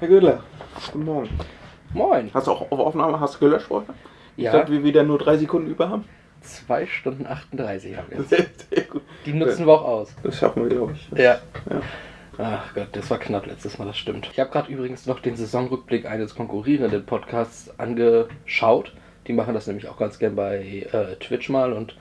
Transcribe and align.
Herr 0.00 0.08
Gödler, 0.08 0.42
guten 0.92 1.04
Morgen. 1.04 1.28
Moin. 1.92 2.30
Hast 2.32 2.46
du 2.46 2.52
auch 2.52 2.70
auf 2.70 2.78
Aufnahme, 2.78 3.20
hast 3.20 3.34
du 3.36 3.38
gelöscht 3.40 3.66
vorher? 3.66 3.94
Ich 4.36 4.44
Ja. 4.44 4.52
dachte, 4.52 4.72
wir 4.72 4.82
wieder 4.82 5.02
nur 5.02 5.18
drei 5.18 5.36
Sekunden 5.36 5.70
über 5.70 5.88
haben. 5.88 6.04
2 6.40 6.86
Stunden 6.86 7.26
38 7.26 7.96
haben 7.96 8.06
wir. 8.10 8.22
Sehr, 8.24 8.46
sehr 8.70 8.84
gut. 8.84 9.02
Die 9.26 9.34
nutzen 9.34 9.66
wir 9.66 9.74
auch 9.74 9.84
aus. 9.84 10.14
Das 10.22 10.38
schaffen 10.38 10.62
wir, 10.62 10.70
glaube 10.70 10.92
ich. 10.94 11.18
Ja. 11.18 11.38
Ja. 11.68 11.82
Ach 12.38 12.74
Gott, 12.74 12.88
das 12.92 13.10
war 13.10 13.18
knapp 13.18 13.46
letztes 13.46 13.78
Mal, 13.78 13.84
das 13.84 13.98
stimmt. 13.98 14.30
Ich 14.32 14.40
habe 14.40 14.50
gerade 14.50 14.72
übrigens 14.72 15.04
noch 15.04 15.20
den 15.20 15.36
Saisonrückblick 15.36 16.06
eines 16.06 16.34
konkurrierenden 16.34 17.04
Podcasts 17.04 17.78
angeschaut. 17.78 18.94
Die 19.26 19.34
machen 19.34 19.52
das 19.52 19.66
nämlich 19.66 19.88
auch 19.88 19.98
ganz 19.98 20.18
gern 20.18 20.34
bei 20.34 20.88
äh, 20.92 21.16
Twitch 21.16 21.50
mal 21.50 21.74
und 21.74 21.96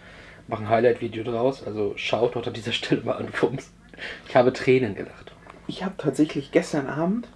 machen 0.47 0.67
ein 0.67 0.69
Highlight-Video 0.69 1.25
draus. 1.25 1.67
Also 1.67 1.91
schaut 1.97 2.35
dort 2.35 2.47
an 2.47 2.53
dieser 2.53 2.71
Stelle 2.71 3.01
mal 3.01 3.17
an, 3.17 3.27
Fums. 3.27 3.73
Ich 4.29 4.35
habe 4.37 4.53
Tränen 4.53 4.95
gelacht. 4.95 5.33
Ich 5.67 5.83
habe 5.83 5.95
tatsächlich 5.97 6.51
gestern 6.53 6.87
Abend 6.87 7.27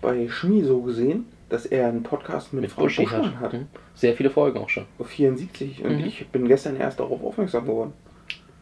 bei 0.00 0.28
Schmiso 0.28 0.82
gesehen, 0.82 1.26
dass 1.48 1.66
er 1.66 1.88
einen 1.88 2.02
Podcast 2.02 2.52
mit, 2.52 2.62
Mit 2.62 2.72
Frau 2.72 2.82
Buschmann 2.82 3.38
hat. 3.38 3.40
hat. 3.40 3.52
Mhm. 3.52 3.66
Sehr 3.94 4.14
viele 4.14 4.30
Folgen 4.30 4.58
auch 4.58 4.68
schon. 4.68 4.86
Auf 4.98 5.08
74. 5.08 5.84
Und 5.84 5.98
Mhm. 5.98 6.04
ich 6.06 6.26
bin 6.28 6.48
gestern 6.48 6.76
erst 6.76 7.00
darauf 7.00 7.22
aufmerksam 7.22 7.66
geworden. 7.66 7.92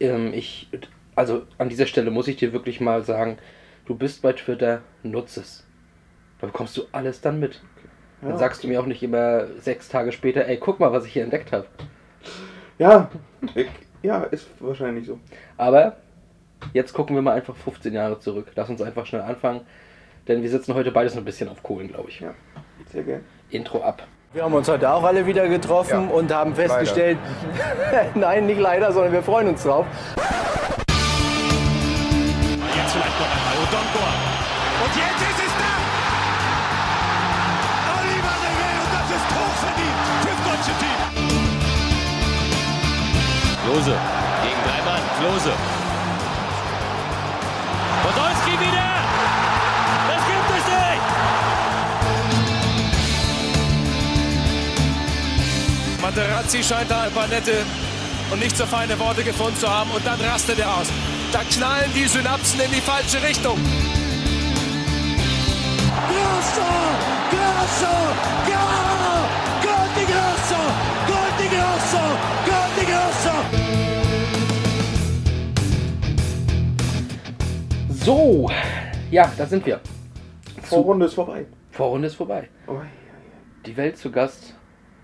Ähm, 0.00 0.32
ich, 0.34 0.68
also 1.14 1.42
an 1.58 1.68
dieser 1.68 1.86
Stelle 1.86 2.10
muss 2.10 2.28
ich 2.28 2.36
dir 2.36 2.52
wirklich 2.52 2.80
mal 2.80 3.02
sagen, 3.04 3.38
du 3.86 3.94
bist 3.94 4.22
bei 4.22 4.32
Twitter, 4.32 4.82
nutze 5.02 5.40
es. 5.40 5.64
Da 6.40 6.46
bekommst 6.48 6.76
du 6.76 6.82
alles 6.92 7.20
dann 7.20 7.38
mit. 7.40 7.60
Dann 8.20 8.30
Ja. 8.30 8.38
sagst 8.38 8.62
du 8.64 8.68
mir 8.68 8.80
auch 8.80 8.86
nicht 8.86 9.02
immer 9.02 9.46
sechs 9.58 9.88
Tage 9.88 10.12
später, 10.12 10.46
ey, 10.46 10.56
guck 10.58 10.80
mal, 10.80 10.92
was 10.92 11.04
ich 11.06 11.12
hier 11.12 11.22
entdeckt 11.24 11.52
habe. 11.52 11.66
Ja, 12.78 13.10
ich, 13.54 13.68
ja, 14.02 14.22
ist 14.24 14.48
wahrscheinlich 14.60 15.06
so. 15.06 15.18
Aber 15.56 15.96
jetzt 16.72 16.92
gucken 16.92 17.14
wir 17.14 17.22
mal 17.22 17.34
einfach 17.34 17.54
15 17.56 17.92
Jahre 17.92 18.18
zurück. 18.18 18.48
Lass 18.54 18.68
uns 18.70 18.82
einfach 18.82 19.06
schnell 19.06 19.22
anfangen, 19.22 19.60
denn 20.28 20.42
wir 20.42 20.50
sitzen 20.50 20.74
heute 20.74 20.92
beides 20.92 21.16
ein 21.16 21.24
bisschen 21.24 21.48
auf 21.48 21.62
Kohlen, 21.62 21.88
glaube 21.88 22.10
ich. 22.10 22.20
Ja, 22.20 22.34
sehr 22.92 23.02
gerne. 23.02 23.22
Intro 23.50 23.82
ab. 23.82 24.06
Wir 24.32 24.44
haben 24.44 24.54
uns 24.54 24.66
heute 24.68 24.90
auch 24.90 25.02
alle 25.04 25.26
wieder 25.26 25.46
getroffen 25.46 26.08
Ja, 26.08 26.14
und 26.14 26.32
haben 26.32 26.54
festgestellt, 26.54 27.18
nein, 28.14 28.46
nicht 28.46 28.58
leider, 28.60 28.90
sondern 28.92 29.12
wir 29.12 29.22
freuen 29.22 29.48
uns 29.48 29.62
drauf. 29.62 29.84
Jetzt 30.16 30.24
vielleicht 32.92 33.20
noch 33.20 33.28
einmal 33.28 33.56
Odonkor. 33.62 34.08
Und 34.84 34.96
jetzt 34.96 35.20
ist 35.20 35.40
es 35.46 35.52
da! 35.60 35.72
Oliver 37.92 38.36
Nevel 38.40 38.74
und 38.80 38.90
das 38.96 39.08
ist 39.18 39.28
hochverdient 39.36 40.00
fürs 40.22 40.40
deutsche 40.48 40.74
Team. 40.80 41.00
Klose 43.66 43.94
gegen 44.42 44.60
drei 44.64 44.80
Mann. 44.90 45.02
Klose. 45.20 45.52
Materazzi 56.14 56.62
scheint 56.62 56.90
da 56.90 57.04
ein 57.04 57.12
paar 57.12 57.26
nette 57.26 57.64
und 58.30 58.38
nicht 58.38 58.54
so 58.54 58.66
feine 58.66 58.98
Worte 58.98 59.24
gefunden 59.24 59.56
zu 59.56 59.66
haben 59.66 59.90
und 59.92 60.06
dann 60.06 60.20
rastet 60.20 60.58
er 60.58 60.76
aus. 60.76 60.88
Da 61.32 61.38
knallen 61.38 61.90
die 61.94 62.06
Synapsen 62.06 62.60
in 62.60 62.70
die 62.70 62.82
falsche 62.82 63.22
Richtung. 63.22 63.56
Grosso! 66.08 66.68
Grosso! 67.30 67.94
Gol 69.62 69.88
di 69.96 70.04
Grosso! 70.04 70.60
Gol 71.06 71.30
di 71.38 71.48
Grosso! 71.48 72.02
Gol 72.44 72.68
di 72.78 72.84
Grosso! 72.92 73.34
So, 78.04 78.50
ja, 79.10 79.32
da 79.38 79.46
sind 79.46 79.64
wir. 79.64 79.80
Vorrunde 80.62 81.06
ist 81.06 81.14
vorbei. 81.14 81.46
Vorrunde 81.70 82.08
ist 82.08 82.16
vorbei. 82.16 82.50
Oh, 82.66 82.74
ja, 82.74 82.80
ja. 82.80 82.84
Die 83.64 83.76
Welt 83.78 83.96
zu 83.96 84.10
Gast. 84.10 84.54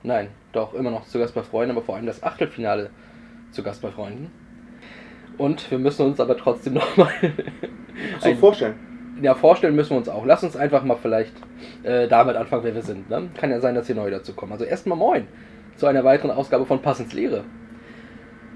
Nein, 0.03 0.29
doch 0.53 0.75
immer 0.75 0.91
noch 0.91 1.07
zu 1.07 1.19
Gast 1.19 1.35
bei 1.35 1.43
Freunden, 1.43 1.73
aber 1.73 1.85
vor 1.85 1.97
allem 1.97 2.07
das 2.07 2.23
Achtelfinale 2.23 2.91
zu 3.51 3.63
Gast 3.63 3.83
bei 3.83 3.91
Freunden. 3.91 4.31
Und 5.37 5.71
wir 5.71 5.79
müssen 5.79 6.07
uns 6.07 6.21
aber 6.21 6.37
trotzdem 6.37 6.75
nochmal. 6.75 7.13
So, 8.21 8.35
vorstellen. 8.35 8.75
Ja, 9.23 9.35
vorstellen 9.35 9.75
müssen 9.75 9.91
wir 9.91 9.99
uns 9.99 10.09
auch. 10.09 10.25
Lass 10.25 10.45
uns 10.45 10.57
einfach 10.57 10.85
mal 10.85 10.97
vielleicht 10.97 11.35
äh, 11.83 12.07
damit 12.07 12.37
anfangen, 12.37 12.63
wer 12.65 12.75
wir 12.75 12.83
sind. 12.83 13.11
Ne? 13.11 13.31
Kann 13.37 13.51
ja 13.51 13.61
sein, 13.61 13.75
dass 13.75 13.87
hier 13.87 13.97
neu 13.97 14.11
dazu 14.11 14.33
kommen. 14.35 14.53
Also 14.53 14.65
erstmal 14.65 14.97
moin 14.97 15.27
zu 15.77 15.87
einer 15.87 16.05
weiteren 16.05 16.31
Ausgabe 16.31 16.67
von 16.67 16.83
Pass 16.83 17.01
ins 17.01 17.13
Leere. 17.13 17.45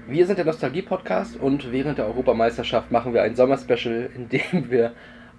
Wir 0.07 0.25
sind 0.25 0.37
der 0.37 0.45
Nostalgie-Podcast 0.45 1.37
und 1.37 1.71
während 1.71 1.97
der 1.97 2.05
Europameisterschaft 2.07 2.91
machen 2.91 3.13
wir 3.13 3.23
ein 3.23 3.35
Sommerspecial, 3.35 4.09
in 4.15 4.29
dem 4.29 4.69
wir 4.69 4.91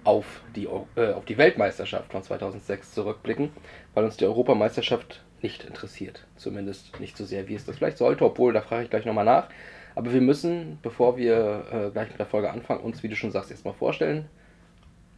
auf 0.03 0.41
die, 0.55 0.67
äh, 0.95 1.13
auf 1.13 1.25
die 1.25 1.37
Weltmeisterschaft 1.37 2.11
von 2.11 2.23
2006 2.23 2.93
zurückblicken, 2.93 3.49
weil 3.93 4.05
uns 4.05 4.17
die 4.17 4.25
Europameisterschaft 4.25 5.23
nicht 5.45 5.63
interessiert. 5.63 6.25
Zumindest 6.37 6.99
nicht 6.99 7.15
so 7.15 7.23
sehr, 7.23 7.47
wie 7.47 7.53
es 7.53 7.65
das 7.65 7.77
vielleicht 7.77 7.99
sollte, 7.99 8.25
obwohl, 8.25 8.51
da 8.51 8.61
frage 8.61 8.83
ich 8.83 8.89
gleich 8.89 9.05
nochmal 9.05 9.25
nach. 9.25 9.47
Aber 9.93 10.11
wir 10.11 10.21
müssen, 10.21 10.79
bevor 10.81 11.17
wir 11.17 11.65
äh, 11.71 11.91
gleich 11.91 12.09
mit 12.09 12.17
der 12.17 12.25
Folge 12.25 12.49
anfangen, 12.49 12.81
uns, 12.81 13.03
wie 13.03 13.09
du 13.09 13.15
schon 13.15 13.31
sagst, 13.31 13.51
erstmal 13.51 13.75
vorstellen. 13.75 14.25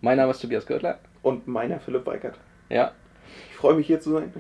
Mein 0.01 0.17
Name 0.17 0.31
ist 0.31 0.41
Tobias 0.41 0.65
Görtler. 0.65 0.99
Und 1.23 1.47
meiner 1.47 1.79
Philipp 1.79 2.05
Weigert. 2.05 2.37
Ja. 2.69 2.91
Ich 3.49 3.55
freue 3.55 3.75
mich 3.75 3.87
hier 3.87 3.99
zu 4.01 4.11
sein. 4.11 4.31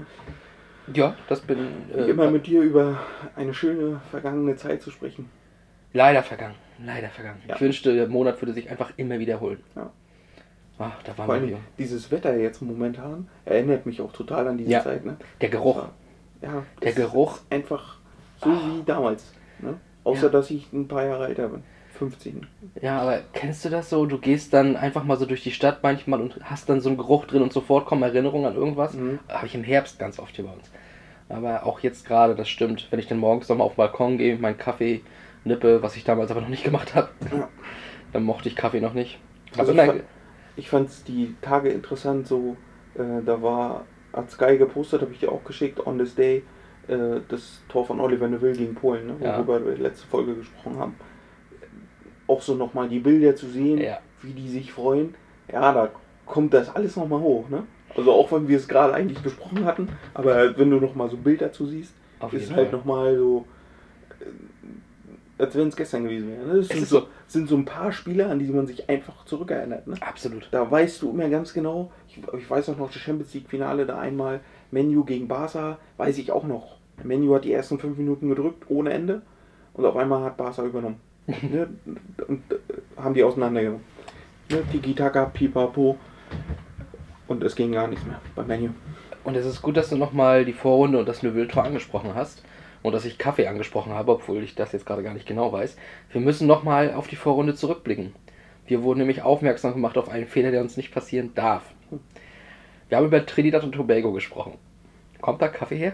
Ja, 0.93 1.15
das 1.29 1.39
bin 1.41 1.57
Wie 1.93 2.01
äh, 2.01 2.09
immer 2.09 2.29
mit 2.29 2.47
dir 2.47 2.61
über 2.61 2.99
eine 3.35 3.53
schöne 3.53 4.01
vergangene 4.11 4.55
Zeit 4.57 4.81
zu 4.81 4.91
sprechen. 4.91 5.29
leider 5.93 6.21
vergangen. 6.21 6.55
Leider 6.85 7.09
vergangen. 7.09 7.41
Ja. 7.47 7.55
Ich 7.55 7.61
wünschte, 7.61 7.95
der 7.95 8.07
Monat 8.07 8.41
würde 8.41 8.53
sich 8.53 8.69
einfach 8.69 8.91
immer 8.97 9.19
wiederholen. 9.19 9.63
Ja. 9.75 9.91
Ach, 10.79 11.01
da 11.03 11.17
waren 11.17 11.25
Vor 11.25 11.35
wir 11.35 11.41
allem 11.41 11.49
jung. 11.49 11.59
dieses 11.77 12.11
Wetter 12.11 12.35
jetzt 12.37 12.61
momentan 12.61 13.27
erinnert 13.45 13.85
mich 13.85 14.01
auch 14.01 14.11
total 14.11 14.47
an 14.47 14.57
diese 14.57 14.71
Ja. 14.71 14.83
Zeit. 14.83 15.05
Ne? 15.05 15.17
Der 15.41 15.49
Geruch. 15.49 15.85
Ja, 16.41 16.63
Der 16.83 16.91
Geruch. 16.93 17.37
ist 17.37 17.45
einfach 17.51 17.97
so 18.43 18.49
wie 18.51 18.83
damals. 18.85 19.33
Ne? 19.59 19.75
Außer 20.03 20.27
Ja. 20.27 20.29
dass 20.29 20.51
ich 20.51 20.71
ein 20.71 20.87
paar 20.87 21.03
Jahre 21.05 21.27
älter 21.27 21.47
bin. 21.49 21.63
15. 21.95 22.45
Ja, 22.79 22.99
aber 23.01 23.21
kennst 23.33 23.65
du 23.65 23.69
das 23.69 23.89
so? 23.89 24.05
Du 24.05 24.19
gehst 24.19 24.53
dann 24.53 24.75
einfach 24.75 25.03
mal 25.03 25.17
so 25.17 25.25
durch 25.25 25.41
die 25.41 25.51
Stadt 25.51 25.79
manchmal 25.81 26.21
und 26.21 26.39
hast 26.43 26.69
dann 26.69 26.79
so 26.79 26.89
einen 26.89 26.97
Geruch 26.99 27.25
drin 27.25 27.41
und 27.41 27.51
sofort 27.51 27.87
kommen 27.87 28.03
Erinnerungen 28.03 28.45
an 28.45 28.55
irgendwas. 28.55 28.93
Mhm. 28.93 29.17
Habe 29.27 29.47
ich 29.47 29.55
im 29.55 29.63
Herbst 29.63 29.97
ganz 29.97 30.19
oft 30.19 30.35
hier 30.35 30.45
bei 30.45 30.51
uns. 30.51 30.69
Aber 31.27 31.65
auch 31.65 31.79
jetzt 31.79 32.05
gerade, 32.05 32.35
das 32.35 32.47
stimmt. 32.49 32.87
Wenn 32.91 32.99
ich 32.99 33.07
dann 33.07 33.17
morgens 33.17 33.49
nochmal 33.49 33.65
auf 33.65 33.73
den 33.73 33.77
Balkon 33.77 34.19
gehe, 34.19 34.37
meinen 34.37 34.59
Kaffee 34.59 35.01
nippe, 35.43 35.81
was 35.81 35.95
ich 35.97 36.03
damals 36.03 36.29
aber 36.29 36.41
noch 36.41 36.49
nicht 36.49 36.63
gemacht 36.63 36.93
habe, 36.93 37.09
Ja. 37.35 37.47
dann 38.13 38.23
mochte 38.23 38.47
ich 38.47 38.55
Kaffee 38.55 38.79
noch 38.79 38.93
nicht. 38.93 39.17
Also 39.57 39.71
Aber 39.71 39.95
ich, 39.95 40.01
ich 40.57 40.69
fand 40.69 40.89
es 40.89 41.03
die 41.03 41.35
Tage 41.41 41.69
interessant, 41.69 42.27
so 42.27 42.57
äh, 42.95 43.23
da 43.25 43.41
war, 43.41 43.85
hat 44.13 44.29
Sky 44.31 44.57
gepostet, 44.57 45.01
habe 45.01 45.13
ich 45.13 45.19
dir 45.19 45.31
auch 45.31 45.43
geschickt, 45.43 45.85
on 45.85 45.97
this 45.97 46.15
day, 46.15 46.43
äh, 46.87 47.21
das 47.29 47.61
Tor 47.69 47.85
von 47.85 47.99
Oliver 47.99 48.27
Neville 48.27 48.53
gegen 48.53 48.75
Polen, 48.75 49.07
ne, 49.07 49.15
Ja. 49.21 49.37
worüber 49.37 49.65
wir 49.65 49.77
letzte 49.77 50.07
Folge 50.07 50.35
gesprochen 50.35 50.77
haben. 50.79 50.95
Auch 52.27 52.41
so 52.41 52.55
nochmal 52.55 52.89
die 52.89 52.99
Bilder 52.99 53.35
zu 53.35 53.47
sehen, 53.47 53.77
Ja. 53.79 53.99
wie 54.21 54.33
die 54.33 54.49
sich 54.49 54.73
freuen. 54.73 55.15
Ja, 55.51 55.71
da 55.71 55.89
kommt 56.25 56.53
das 56.53 56.75
alles 56.75 56.95
nochmal 56.97 57.21
hoch, 57.21 57.47
ne? 57.49 57.63
Also 57.95 58.11
auch 58.11 58.31
wenn 58.31 58.47
wir 58.47 58.57
es 58.57 58.67
gerade 58.67 58.93
eigentlich 58.93 59.19
besprochen 59.19 59.63
hatten, 59.65 59.87
aber 60.13 60.57
wenn 60.57 60.69
du 60.69 60.77
nochmal 60.79 61.09
so 61.09 61.15
ein 61.15 61.23
Bild 61.23 61.41
dazu 61.41 61.65
siehst, 61.65 61.93
Auf 62.19 62.33
ist 62.33 62.53
halt 62.53 62.71
nochmal 62.71 63.15
so, 63.15 63.45
äh, 64.19 64.25
als 65.37 65.55
wenn 65.55 65.67
es 65.67 65.75
gestern 65.75 66.03
gewesen 66.03 66.29
wäre. 66.29 66.45
Ne? 66.47 66.57
Das 66.57 66.67
sind 66.69 66.87
so, 66.87 66.99
so- 67.01 67.07
sind 67.27 67.49
so 67.49 67.55
ein 67.57 67.65
paar 67.65 67.91
Spieler, 67.91 68.29
an 68.29 68.39
die 68.39 68.45
man 68.45 68.67
sich 68.67 68.89
einfach 68.89 69.25
zurückerinnert. 69.25 69.87
Ne? 69.87 69.95
Absolut. 70.01 70.47
Da 70.51 70.69
weißt 70.69 71.01
du 71.01 71.11
immer 71.11 71.29
ganz 71.29 71.53
genau, 71.53 71.91
ich, 72.07 72.19
ich 72.37 72.49
weiß 72.49 72.69
auch 72.69 72.77
noch 72.77 72.91
das 72.91 73.01
Champions 73.01 73.33
League 73.33 73.49
Finale 73.49 73.85
da 73.85 73.99
einmal, 73.99 74.39
Menu 74.71 75.03
gegen 75.03 75.27
Barca, 75.27 75.77
weiß 75.97 76.17
ich 76.17 76.31
auch 76.31 76.45
noch. 76.45 76.77
Menu 77.03 77.35
hat 77.35 77.45
die 77.45 77.53
ersten 77.53 77.77
fünf 77.79 77.97
Minuten 77.97 78.29
gedrückt, 78.29 78.65
ohne 78.69 78.91
Ende. 78.91 79.21
Und 79.73 79.85
auf 79.85 79.95
einmal 79.95 80.23
hat 80.23 80.37
Barca 80.37 80.63
übernommen. 80.63 80.99
ne? 81.27 81.67
Und 82.27 82.41
äh, 82.51 82.57
haben 82.99 83.13
die 83.13 83.23
auseinandergenommen. 83.23 83.83
Ne? 84.49 84.63
Tiki-Taka, 84.71 85.25
Pipapo. 85.25 85.97
Und 87.27 87.43
es 87.43 87.55
ging 87.55 87.73
gar 87.73 87.87
nichts 87.87 88.05
mehr 88.05 88.19
bei 88.35 88.43
Menu. 88.43 88.69
Und 89.23 89.35
es 89.35 89.45
ist 89.45 89.61
gut, 89.61 89.75
dass 89.77 89.89
du 89.89 89.97
nochmal 89.97 90.45
die 90.45 90.53
Vorrunde 90.53 90.97
und 90.97 91.07
das 91.07 91.21
Neuville-Tor 91.21 91.65
angesprochen 91.65 92.15
hast. 92.15 92.43
Und 92.83 92.93
dass 92.93 93.05
ich 93.05 93.17
Kaffee 93.17 93.47
angesprochen 93.47 93.93
habe, 93.93 94.11
obwohl 94.11 94.43
ich 94.43 94.55
das 94.55 94.71
jetzt 94.71 94.85
gerade 94.85 95.03
gar 95.03 95.13
nicht 95.13 95.27
genau 95.27 95.51
weiß. 95.51 95.77
Wir 96.11 96.21
müssen 96.21 96.47
nochmal 96.47 96.93
auf 96.93 97.07
die 97.07 97.15
Vorrunde 97.15 97.55
zurückblicken. 97.55 98.13
Wir 98.65 98.83
wurden 98.83 98.99
nämlich 98.99 99.21
aufmerksam 99.21 99.73
gemacht 99.73 99.97
auf 99.97 100.09
einen 100.09 100.27
Fehler, 100.27 100.51
der 100.51 100.61
uns 100.61 100.77
nicht 100.77 100.93
passieren 100.93 101.31
darf. 101.35 101.63
Wir 102.89 102.97
haben 102.97 103.05
über 103.05 103.25
Trinidad 103.25 103.63
und 103.63 103.73
Tobago 103.73 104.11
gesprochen. 104.11 104.53
Kommt 105.21 105.41
da 105.41 105.47
Kaffee 105.47 105.77
her? 105.77 105.93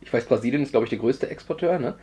Ich 0.00 0.12
weiß, 0.12 0.26
Brasilien 0.26 0.62
ist, 0.62 0.70
glaube 0.70 0.84
ich, 0.84 0.90
der 0.90 0.98
größte 0.98 1.30
Exporteur, 1.30 1.78
ne? 1.78 1.94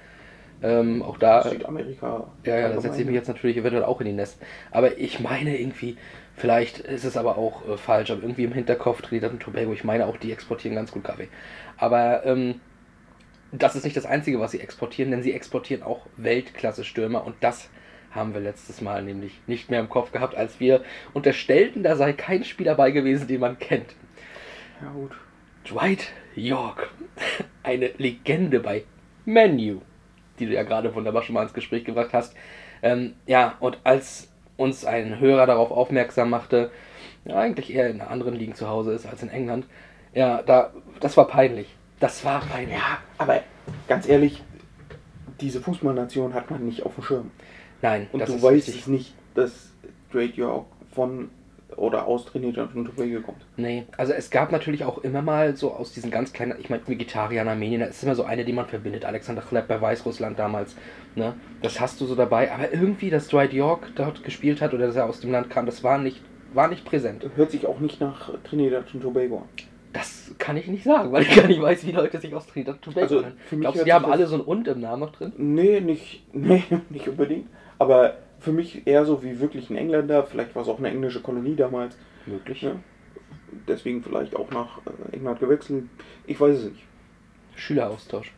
Ähm, 0.63 1.03
auch 1.03 1.17
da. 1.17 1.43
Südamerika. 1.43 2.27
Ja, 2.43 2.57
ja, 2.57 2.69
da 2.69 2.81
setze 2.81 3.01
ich 3.01 3.05
mich 3.05 3.15
jetzt 3.15 3.27
natürlich 3.27 3.57
eventuell 3.57 3.83
auch 3.83 3.99
in 3.99 4.07
die 4.07 4.13
Nest. 4.13 4.41
Aber 4.71 4.97
ich 4.97 5.19
meine 5.19 5.57
irgendwie, 5.57 5.97
vielleicht 6.35 6.79
ist 6.79 7.03
es 7.03 7.17
aber 7.17 7.37
auch 7.37 7.67
äh, 7.67 7.77
falsch, 7.77 8.11
aber 8.11 8.21
irgendwie 8.21 8.45
im 8.45 8.53
Hinterkopf 8.53 9.01
Trinidad 9.01 9.31
und 9.31 9.41
Tobago, 9.41 9.73
ich 9.73 9.83
meine 9.83 10.05
auch, 10.05 10.17
die 10.17 10.31
exportieren 10.31 10.75
ganz 10.75 10.91
gut 10.91 11.03
Kaffee. 11.03 11.27
Aber 11.77 12.25
ähm, 12.25 12.61
das 13.61 13.75
ist 13.75 13.83
nicht 13.83 13.97
das 13.97 14.05
Einzige, 14.05 14.39
was 14.39 14.51
sie 14.51 14.61
exportieren, 14.61 15.11
denn 15.11 15.23
sie 15.23 15.33
exportieren 15.33 15.83
auch 15.83 16.05
Weltklasse-Stürmer 16.17 17.25
und 17.25 17.35
das 17.41 17.69
haben 18.11 18.33
wir 18.33 18.41
letztes 18.41 18.81
Mal 18.81 19.03
nämlich 19.03 19.33
nicht 19.45 19.69
mehr 19.69 19.81
im 19.81 19.89
Kopf 19.89 20.11
gehabt, 20.11 20.35
als 20.35 20.59
wir 20.59 20.83
unterstellten, 21.13 21.83
da 21.83 21.95
sei 21.95 22.13
kein 22.13 22.43
Spieler 22.43 22.71
dabei 22.71 22.91
gewesen, 22.91 23.27
den 23.27 23.41
man 23.41 23.59
kennt. 23.59 23.93
Ja, 24.81 24.89
gut. 24.91 25.11
Dwight 25.69 26.13
York, 26.35 26.89
eine 27.63 27.87
Legende 27.97 28.59
bei 28.59 28.85
Menu, 29.25 29.81
die 30.39 30.45
du 30.45 30.53
ja 30.53 30.63
gerade 30.63 30.93
wunderbar 30.95 31.23
schon 31.23 31.33
mal 31.33 31.43
ins 31.43 31.53
Gespräch 31.53 31.83
gebracht 31.83 32.13
hast. 32.13 32.35
Ähm, 32.81 33.15
ja, 33.25 33.55
und 33.59 33.79
als 33.83 34.31
uns 34.57 34.85
ein 34.85 35.19
Hörer 35.19 35.45
darauf 35.45 35.71
aufmerksam 35.71 36.29
machte, 36.29 36.71
ja, 37.25 37.37
eigentlich 37.37 37.73
eher 37.73 37.89
in 37.89 38.01
anderen 38.01 38.35
Ligen 38.35 38.55
zu 38.55 38.69
Hause 38.69 38.93
ist 38.93 39.05
als 39.05 39.23
in 39.23 39.29
England, 39.29 39.65
ja, 40.13 40.41
da, 40.43 40.71
das 40.99 41.17
war 41.17 41.27
peinlich. 41.27 41.75
Das 41.99 42.23
war 42.25 42.41
peinlich. 42.41 42.77
Ja, 42.77 42.99
aber 43.17 43.41
ganz 43.87 44.07
ehrlich, 44.07 44.43
diese 45.41 45.61
Fußballnation 45.61 46.33
hat 46.33 46.49
man 46.51 46.65
nicht 46.65 46.85
auf 46.85 46.95
dem 46.95 47.03
Schirm. 47.03 47.31
Nein, 47.81 48.07
Und 48.11 48.19
das 48.19 48.29
du 48.29 48.35
weißt 48.41 48.67
richtig. 48.67 48.81
es 48.81 48.87
nicht, 48.87 49.13
dass 49.33 49.71
Drake 50.11 50.33
York 50.35 50.65
von 50.93 51.29
oder 51.75 52.05
aus 52.05 52.25
Trinidad 52.25 52.73
und 52.73 52.85
Tobago 52.85 53.21
kommt. 53.21 53.45
Nee, 53.57 53.85
also 53.97 54.13
es 54.13 54.29
gab 54.29 54.51
natürlich 54.51 54.85
auch 54.85 54.99
immer 54.99 55.21
mal 55.21 55.57
so 55.57 55.73
aus 55.73 55.91
diesen 55.91 56.09
ganz 56.09 56.31
kleinen, 56.31 56.55
ich 56.59 56.69
meine, 56.69 56.87
Vegetarier 56.87 57.41
in 57.41 57.47
Armenien, 57.47 57.81
das 57.81 57.89
ist 57.97 58.03
immer 58.03 58.15
so 58.15 58.23
eine, 58.23 58.45
die 58.45 58.53
man 58.53 58.67
verbindet. 58.67 59.03
Alexander 59.03 59.41
Chleb 59.41 59.67
bei 59.67 59.81
Weißrussland 59.81 60.39
damals, 60.39 60.75
ne? 61.15 61.33
Das 61.61 61.79
hast 61.81 61.99
du 61.99 62.05
so 62.05 62.15
dabei, 62.15 62.51
aber 62.51 62.71
irgendwie, 62.71 63.09
dass 63.09 63.27
Dwight 63.27 63.51
York 63.51 63.91
dort 63.95 64.23
gespielt 64.23 64.61
hat 64.61 64.73
oder 64.73 64.87
dass 64.87 64.95
er 64.95 65.05
aus 65.05 65.19
dem 65.19 65.31
Land 65.31 65.49
kam, 65.49 65.65
das 65.65 65.83
war 65.83 65.97
nicht, 65.97 66.21
war 66.53 66.69
nicht 66.69 66.85
präsent. 66.85 67.25
Hört 67.35 67.51
sich 67.51 67.65
auch 67.65 67.79
nicht 67.79 67.99
nach 67.99 68.31
Trinidad 68.43 68.85
und 68.93 69.01
Tobago 69.01 69.39
an. 69.39 69.49
Das 69.95 70.35
kann 70.37 70.57
ich 70.57 70.67
nicht 70.67 70.83
sagen, 70.83 71.11
weil 71.13 71.23
ich 71.23 71.33
gar 71.33 71.47
nicht 71.47 71.61
weiß, 71.61 71.85
wie 71.85 71.91
Leute 71.91 72.19
sich 72.19 72.35
aus 72.35 72.47
Trinidad 72.47 72.75
und 72.75 72.81
Tobago 72.81 73.01
Also, 73.01 73.21
nennen. 73.21 73.37
mich 73.51 73.61
Glaubst 73.61 73.81
du, 73.81 73.85
die 73.85 73.93
haben 73.93 74.05
alle 74.05 74.27
so 74.27 74.35
ein 74.35 74.41
Und 74.41 74.67
im 74.67 74.81
Namen 74.81 74.99
noch 74.99 75.11
drin? 75.11 75.31
Nee, 75.37 75.79
nicht, 75.79 76.25
nee, 76.33 76.63
nicht 76.89 77.07
unbedingt. 77.07 77.47
Aber 77.79 78.17
für 78.39 78.51
mich 78.51 78.85
eher 78.85 79.05
so 79.05 79.23
wie 79.23 79.39
wirklich 79.39 79.69
ein 79.69 79.77
Engländer. 79.77 80.23
Vielleicht 80.23 80.53
war 80.53 80.63
es 80.63 80.67
auch 80.67 80.79
eine 80.79 80.89
englische 80.89 81.21
Kolonie 81.21 81.55
damals. 81.55 81.97
Möglich. 82.25 82.61
Ja. 82.61 82.75
Deswegen 83.67 84.03
vielleicht 84.03 84.35
auch 84.35 84.51
nach 84.51 84.79
äh, 84.85 85.15
England 85.15 85.39
gewechselt. 85.39 85.85
Ich 86.27 86.39
weiß 86.39 86.57
es 86.57 86.65
nicht. 86.71 86.83
Schüleraustausch. 87.55 88.33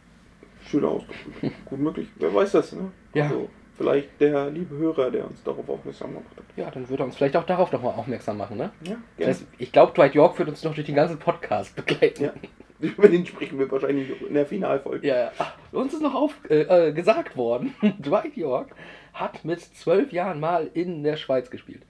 Schöner 0.68 0.90
Ausdruck. 0.90 1.16
Gut 1.66 1.80
möglich. 1.80 2.08
Wer 2.18 2.34
weiß 2.34 2.52
das, 2.52 2.74
ne? 2.74 2.92
Ja. 3.16 3.24
Also, 3.24 3.50
vielleicht 3.78 4.20
der 4.20 4.50
liebe 4.50 4.76
Hörer, 4.76 5.12
der 5.12 5.26
uns 5.26 5.44
darauf 5.44 5.68
aufmerksam 5.70 6.14
gemacht 6.14 6.26
hat. 6.36 6.44
Ja, 6.56 6.72
dann 6.72 6.90
wird 6.90 7.00
er 7.00 7.06
uns 7.06 7.16
vielleicht 7.16 7.36
auch 7.38 7.46
darauf 7.46 7.72
nochmal 7.72 7.94
aufmerksam 7.96 8.38
machen, 8.38 8.58
ne? 8.58 8.72
Ja, 8.84 8.92
Das 8.94 9.00
gerne. 9.18 9.34
heißt, 9.34 9.46
ich 9.60 9.72
glaube, 9.72 9.94
Dwight 9.94 10.16
York 10.16 10.38
wird 10.40 10.50
uns 10.50 10.64
noch 10.64 10.74
durch 10.74 10.86
den 10.86 10.96
ganzen 10.96 11.20
Podcast 11.20 11.76
begleiten. 11.76 12.26
Ja. 12.26 12.34
Über 12.80 13.08
den 13.08 13.26
sprechen 13.26 13.58
wir 13.58 13.72
wahrscheinlich 13.72 14.22
in 14.22 14.34
der 14.36 14.46
Finalfolge. 14.46 15.08
Ja, 15.08 15.16
ja. 15.16 15.32
Uns 15.72 15.94
ist 15.94 16.02
noch 16.02 16.14
auf, 16.14 16.36
äh, 16.50 16.90
äh, 16.90 16.94
gesagt 16.94 17.36
worden, 17.36 17.74
Dwight 18.00 18.38
York 18.38 18.76
hat 19.14 19.44
mit 19.46 19.62
zwölf 19.62 20.12
Jahren 20.12 20.40
mal 20.40 20.70
in 20.74 21.04
der 21.04 21.18
Schweiz 21.18 21.50
gespielt. 21.50 21.82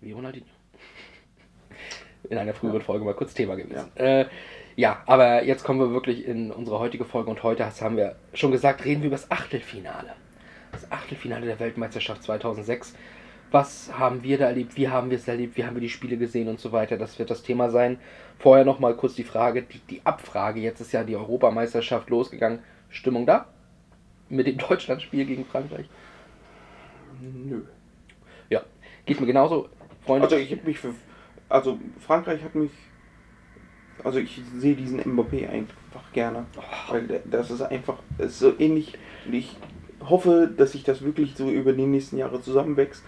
Wie 0.00 0.12
Ronaldinho. 0.12 0.46
In 2.28 2.38
einer 2.38 2.54
früheren 2.54 2.80
Folge 2.80 3.04
mal 3.04 3.14
kurz 3.14 3.34
Thema 3.34 3.54
gewesen. 3.54 3.92
Ja. 3.96 4.04
Äh, 4.04 4.26
ja, 4.76 5.02
aber 5.06 5.44
jetzt 5.44 5.62
kommen 5.62 5.78
wir 5.78 5.92
wirklich 5.92 6.26
in 6.26 6.50
unsere 6.50 6.80
heutige 6.80 7.04
Folge 7.04 7.30
und 7.30 7.42
heute, 7.44 7.62
das 7.62 7.80
haben 7.80 7.96
wir 7.96 8.16
schon 8.32 8.50
gesagt, 8.50 8.84
reden 8.84 9.02
wir 9.02 9.08
über 9.08 9.16
das 9.16 9.30
Achtelfinale. 9.30 10.14
Das 10.74 10.90
Achtelfinale 10.90 11.46
der 11.46 11.60
Weltmeisterschaft 11.60 12.24
2006. 12.24 12.96
Was 13.52 13.96
haben 13.96 14.24
wir 14.24 14.38
da 14.38 14.46
erlebt? 14.46 14.76
Wie 14.76 14.88
haben 14.88 15.10
wir 15.10 15.18
es 15.18 15.28
erlebt? 15.28 15.56
Wie 15.56 15.64
haben 15.64 15.76
wir 15.76 15.80
die 15.80 15.88
Spiele 15.88 16.16
gesehen 16.16 16.48
und 16.48 16.58
so 16.58 16.72
weiter? 16.72 16.96
Das 16.96 17.16
wird 17.20 17.30
das 17.30 17.44
Thema 17.44 17.70
sein. 17.70 18.00
Vorher 18.40 18.64
noch 18.64 18.80
mal 18.80 18.96
kurz 18.96 19.14
die 19.14 19.22
Frage, 19.22 19.62
die, 19.62 19.78
die 19.78 20.00
Abfrage. 20.04 20.58
Jetzt 20.58 20.80
ist 20.80 20.90
ja 20.90 21.04
die 21.04 21.14
Europameisterschaft 21.14 22.10
losgegangen. 22.10 22.58
Stimmung 22.88 23.24
da? 23.24 23.46
Mit 24.28 24.48
dem 24.48 24.58
Deutschlandspiel 24.68 25.24
gegen 25.24 25.44
Frankreich? 25.44 25.86
Nö. 27.20 27.62
Ja, 28.50 28.62
geht 29.06 29.20
mir 29.20 29.26
genauso. 29.26 29.68
Freunde, 30.04 30.26
Also 30.26 30.36
ich 30.36 30.50
habe 30.50 30.62
mich 30.64 30.80
für. 30.80 30.92
Also 31.48 31.78
Frankreich 32.00 32.42
hat 32.42 32.56
mich. 32.56 32.72
Also 34.02 34.18
ich 34.18 34.42
sehe 34.56 34.74
diesen 34.74 35.00
Mbappé 35.00 35.48
einfach 35.48 36.12
gerne. 36.12 36.46
Weil 36.88 37.06
der, 37.06 37.20
das 37.24 37.52
ist 37.52 37.62
einfach. 37.62 37.98
Ist 38.18 38.40
so 38.40 38.58
ähnlich. 38.58 38.98
Ich 39.30 39.56
hoffe, 40.08 40.50
dass 40.56 40.72
sich 40.72 40.84
das 40.84 41.02
wirklich 41.02 41.34
so 41.36 41.50
über 41.50 41.72
die 41.72 41.86
nächsten 41.86 42.18
Jahre 42.18 42.40
zusammenwächst. 42.40 43.02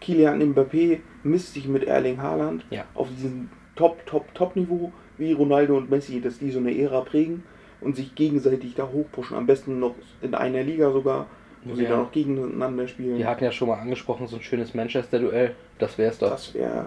Kilian 0.00 0.40
Mbappé 0.54 0.98
misst 1.22 1.54
sich 1.54 1.68
mit 1.68 1.84
Erling 1.84 2.20
Haaland 2.22 2.64
Ja. 2.70 2.84
auf 2.94 3.08
diesem 3.14 3.50
Top, 3.76 4.04
Top, 4.06 4.32
Top-Niveau 4.34 4.92
wie 5.18 5.32
Ronaldo 5.32 5.76
und 5.76 5.90
Messi, 5.90 6.20
dass 6.20 6.38
die 6.38 6.50
so 6.50 6.58
eine 6.58 6.76
Ära 6.76 7.02
prägen 7.02 7.42
und 7.80 7.96
sich 7.96 8.14
gegenseitig 8.14 8.74
da 8.74 8.88
hochpushen. 8.88 9.36
Am 9.36 9.46
besten 9.46 9.78
noch 9.78 9.94
in 10.22 10.34
einer 10.34 10.62
Liga 10.62 10.90
sogar, 10.90 11.26
wo 11.64 11.74
sie 11.74 11.82
Ja. 11.84 11.90
dann 11.90 11.98
noch 12.00 12.12
gegeneinander 12.12 12.88
spielen. 12.88 13.18
wir 13.18 13.26
hatten 13.26 13.44
ja 13.44 13.52
schon 13.52 13.68
mal 13.68 13.78
angesprochen, 13.78 14.26
so 14.26 14.36
ein 14.36 14.42
schönes 14.42 14.74
Manchester-Duell. 14.74 15.54
Das 15.78 15.98
wäre 15.98 16.10
es 16.10 16.18
doch. 16.18 16.30
Das 16.30 16.54
wäre 16.54 16.86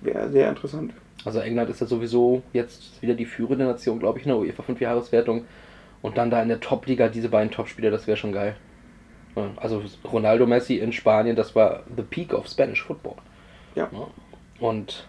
wär 0.00 0.28
sehr 0.28 0.48
interessant. 0.48 0.92
Also 1.24 1.38
England 1.40 1.70
ist 1.70 1.80
ja 1.80 1.86
sowieso 1.86 2.42
jetzt 2.52 3.00
wieder 3.02 3.14
die 3.14 3.24
führende 3.24 3.64
Nation, 3.64 3.98
glaube 3.98 4.18
ich, 4.18 4.24
in 4.26 4.30
der 4.30 4.38
UEFA 4.38 4.62
5-Jahreswertung. 4.62 5.44
Und 6.02 6.18
dann 6.18 6.30
da 6.30 6.42
in 6.42 6.48
der 6.48 6.60
Top-Liga 6.60 7.08
diese 7.08 7.28
beiden 7.28 7.50
Topspieler, 7.50 7.90
das 7.90 8.06
wäre 8.06 8.16
schon 8.16 8.32
geil. 8.32 8.56
Also 9.56 9.82
Ronaldo 10.10 10.46
Messi 10.46 10.76
in 10.76 10.92
Spanien, 10.92 11.36
das 11.36 11.54
war 11.54 11.82
the 11.94 12.02
peak 12.02 12.32
of 12.32 12.48
Spanish 12.48 12.82
Football. 12.82 13.16
Ja. 13.74 13.90
Und 14.60 15.06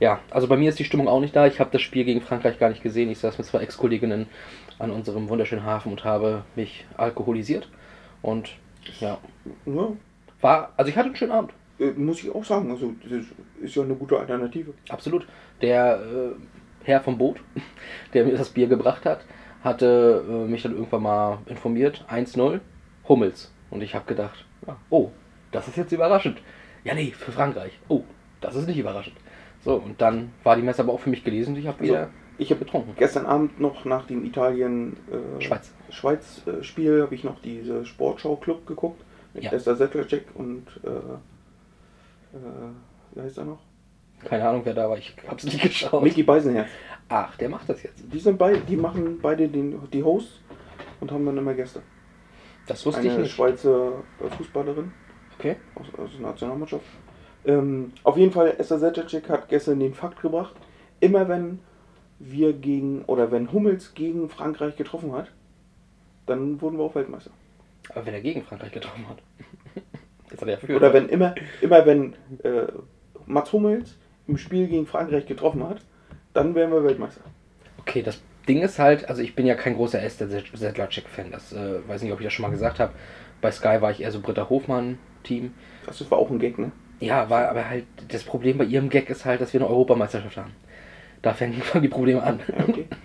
ja, 0.00 0.18
also 0.30 0.48
bei 0.48 0.56
mir 0.56 0.68
ist 0.68 0.78
die 0.80 0.84
Stimmung 0.84 1.06
auch 1.06 1.20
nicht 1.20 1.36
da. 1.36 1.46
Ich 1.46 1.60
habe 1.60 1.70
das 1.70 1.80
Spiel 1.80 2.04
gegen 2.04 2.20
Frankreich 2.20 2.58
gar 2.58 2.68
nicht 2.70 2.82
gesehen. 2.82 3.10
Ich 3.10 3.18
saß 3.18 3.38
mit 3.38 3.46
zwei 3.46 3.60
Ex-Kolleginnen 3.60 4.26
an 4.80 4.90
unserem 4.90 5.28
wunderschönen 5.28 5.64
Hafen 5.64 5.92
und 5.92 6.04
habe 6.04 6.44
mich 6.56 6.84
alkoholisiert. 6.96 7.68
Und 8.22 8.50
ja, 9.00 9.18
Ja, 9.66 9.88
war, 10.40 10.72
also 10.76 10.88
ich 10.90 10.96
hatte 10.96 11.06
einen 11.06 11.16
schönen 11.16 11.32
Abend. 11.32 11.52
äh, 11.78 11.92
muss 11.92 12.24
ich 12.24 12.34
auch 12.34 12.44
sagen. 12.44 12.70
Also, 12.72 12.92
das 13.04 13.24
ist 13.62 13.76
ja 13.76 13.82
eine 13.84 13.94
gute 13.94 14.18
Alternative. 14.18 14.74
Absolut. 14.88 15.26
Der 15.62 16.00
äh, 16.00 16.34
Herr 16.82 17.00
vom 17.00 17.16
Boot, 17.16 17.40
der 18.14 18.24
mir 18.24 18.36
das 18.36 18.50
Bier 18.50 18.66
gebracht 18.66 19.06
hat, 19.06 19.20
hatte 19.64 20.24
äh, 20.28 20.48
mich 20.48 20.62
dann 20.62 20.72
irgendwann 20.74 21.02
mal 21.02 21.38
informiert. 21.46 22.04
1-0, 22.10 22.60
Hummels. 23.08 23.50
Und 23.70 23.82
ich 23.82 23.94
habe 23.94 24.04
gedacht, 24.04 24.44
ja, 24.66 24.76
oh, 24.90 25.10
das 25.50 25.66
ist 25.68 25.76
jetzt 25.76 25.90
überraschend. 25.92 26.38
Ja, 26.84 26.94
nee, 26.94 27.10
für 27.12 27.32
Frankreich. 27.32 27.72
Oh, 27.88 28.02
das 28.40 28.54
ist 28.54 28.66
nicht 28.68 28.78
überraschend. 28.78 29.16
So, 29.64 29.76
und 29.76 30.00
dann 30.00 30.32
war 30.42 30.54
die 30.56 30.62
Messe 30.62 30.82
aber 30.82 30.92
auch 30.92 31.00
für 31.00 31.10
mich 31.10 31.24
gelesen 31.24 31.54
und 31.54 31.60
ich 31.60 31.66
habe 31.66 31.80
Also, 31.80 31.92
wieder 31.92 32.10
Ich 32.36 32.50
habe 32.50 32.62
getrunken. 32.62 32.92
gestern 32.98 33.24
Abend 33.24 33.58
noch 33.58 33.84
nach 33.86 34.06
dem 34.06 34.24
Italien 34.26 34.96
äh, 35.10 35.40
Schweiz. 35.40 35.72
Schweiz 35.88 36.42
äh, 36.46 36.62
Spiel 36.62 37.00
habe 37.02 37.14
ich 37.14 37.24
noch 37.24 37.40
diese 37.40 37.86
Sportschau 37.86 38.36
Club 38.36 38.66
geguckt 38.66 39.02
mit 39.32 39.44
Ja. 39.44 39.52
Esther 39.52 39.76
Settlercheck 39.76 40.26
und 40.34 40.66
äh, 40.84 40.88
äh, 42.36 42.40
wie 43.14 43.20
heißt 43.22 43.38
er 43.38 43.44
noch? 43.44 43.60
Keine 44.24 44.46
Ahnung, 44.48 44.62
wer 44.64 44.74
da 44.74 44.88
war. 44.88 44.98
Ich 44.98 45.14
habe 45.26 45.36
es 45.36 45.44
nicht 45.44 45.62
geschaut. 45.62 46.02
Micky 46.02 46.22
Beisenherz. 46.22 46.68
Ach, 47.08 47.36
der 47.36 47.48
macht 47.48 47.68
das 47.68 47.82
jetzt. 47.82 48.04
Die 48.12 48.18
sind 48.18 48.38
beide, 48.38 48.60
die 48.60 48.76
machen 48.76 49.18
beide 49.20 49.48
den, 49.48 49.78
die 49.90 50.02
Hosts 50.02 50.40
und 51.00 51.12
haben 51.12 51.26
dann 51.26 51.38
immer 51.38 51.54
Gäste. 51.54 51.82
Das 52.66 52.84
wusste 52.86 53.02
ich 53.02 53.12
Eine 53.12 53.22
nicht. 53.22 53.32
Schweizer 53.34 54.02
äh, 54.24 54.30
Fußballerin 54.30 54.90
Okay. 55.38 55.56
aus, 55.74 55.86
aus 55.98 56.10
der 56.12 56.20
Nationalmannschaft. 56.20 56.84
Ähm, 57.44 57.92
auf 58.04 58.16
jeden 58.16 58.32
Fall, 58.32 58.54
Esther 58.58 58.78
Setterczyk 58.78 59.28
hat 59.28 59.48
gestern 59.48 59.80
den 59.80 59.92
Fakt 59.92 60.22
gebracht, 60.22 60.54
immer 61.00 61.28
wenn 61.28 61.58
wir 62.18 62.52
gegen, 62.54 63.04
oder 63.04 63.30
wenn 63.30 63.52
Hummels 63.52 63.92
gegen 63.94 64.28
Frankreich 64.30 64.76
getroffen 64.76 65.12
hat, 65.12 65.30
dann 66.26 66.60
wurden 66.62 66.78
wir 66.78 66.84
auch 66.84 66.94
Weltmeister. 66.94 67.32
Aber 67.90 68.06
wenn 68.06 68.14
er 68.14 68.22
gegen 68.22 68.42
Frankreich 68.42 68.72
getroffen 68.72 69.06
hat. 69.08 69.18
Jetzt 70.30 70.40
hat 70.40 70.48
er 70.48 70.54
ja 70.54 70.60
für. 70.60 70.76
Oder 70.76 70.92
wenn 70.94 71.08
immer, 71.10 71.34
immer 71.60 71.84
wenn 71.84 72.14
äh, 72.42 72.66
Mats 73.26 73.52
Hummels 73.52 73.98
im 74.26 74.38
Spiel 74.38 74.68
gegen 74.68 74.86
Frankreich 74.86 75.26
getroffen 75.26 75.68
hat, 75.68 75.82
dann 76.34 76.54
wären 76.54 76.70
wir 76.70 76.84
Weltmeister. 76.84 77.22
Okay, 77.78 78.02
das 78.02 78.20
Ding 78.46 78.60
ist 78.62 78.78
halt, 78.78 79.08
also 79.08 79.22
ich 79.22 79.34
bin 79.34 79.46
ja 79.46 79.54
kein 79.54 79.74
großer 79.74 80.02
Esther 80.02 80.28
Sedlacek-Fan, 80.28 81.30
das 81.30 81.52
äh, 81.52 81.88
weiß 81.88 82.02
nicht, 82.02 82.12
ob 82.12 82.20
ich 82.20 82.24
das 82.24 82.32
schon 82.34 82.42
mal 82.42 82.50
gesagt 82.50 82.78
habe. 82.78 82.92
Bei 83.40 83.50
Sky 83.50 83.80
war 83.80 83.90
ich 83.90 84.02
eher 84.02 84.10
so 84.10 84.20
Britta 84.20 84.48
Hofmann-Team. 84.48 85.54
Das 85.86 86.10
war 86.10 86.18
auch 86.18 86.30
ein 86.30 86.38
Gag, 86.38 86.58
ne? 86.58 86.72
Ja, 87.00 87.28
war 87.30 87.48
aber 87.48 87.68
halt, 87.68 87.84
das 88.08 88.24
Problem 88.24 88.58
bei 88.58 88.64
ihrem 88.64 88.88
Gag 88.88 89.10
ist 89.10 89.24
halt, 89.24 89.40
dass 89.40 89.52
wir 89.52 89.60
eine 89.60 89.68
Europameisterschaft 89.68 90.36
haben. 90.36 90.52
Da 91.22 91.32
fängen 91.32 91.54
fangen 91.62 91.82
die 91.82 91.88
Probleme 91.88 92.22
an. 92.22 92.40
Ja, 92.48 92.64
okay. 92.68 92.86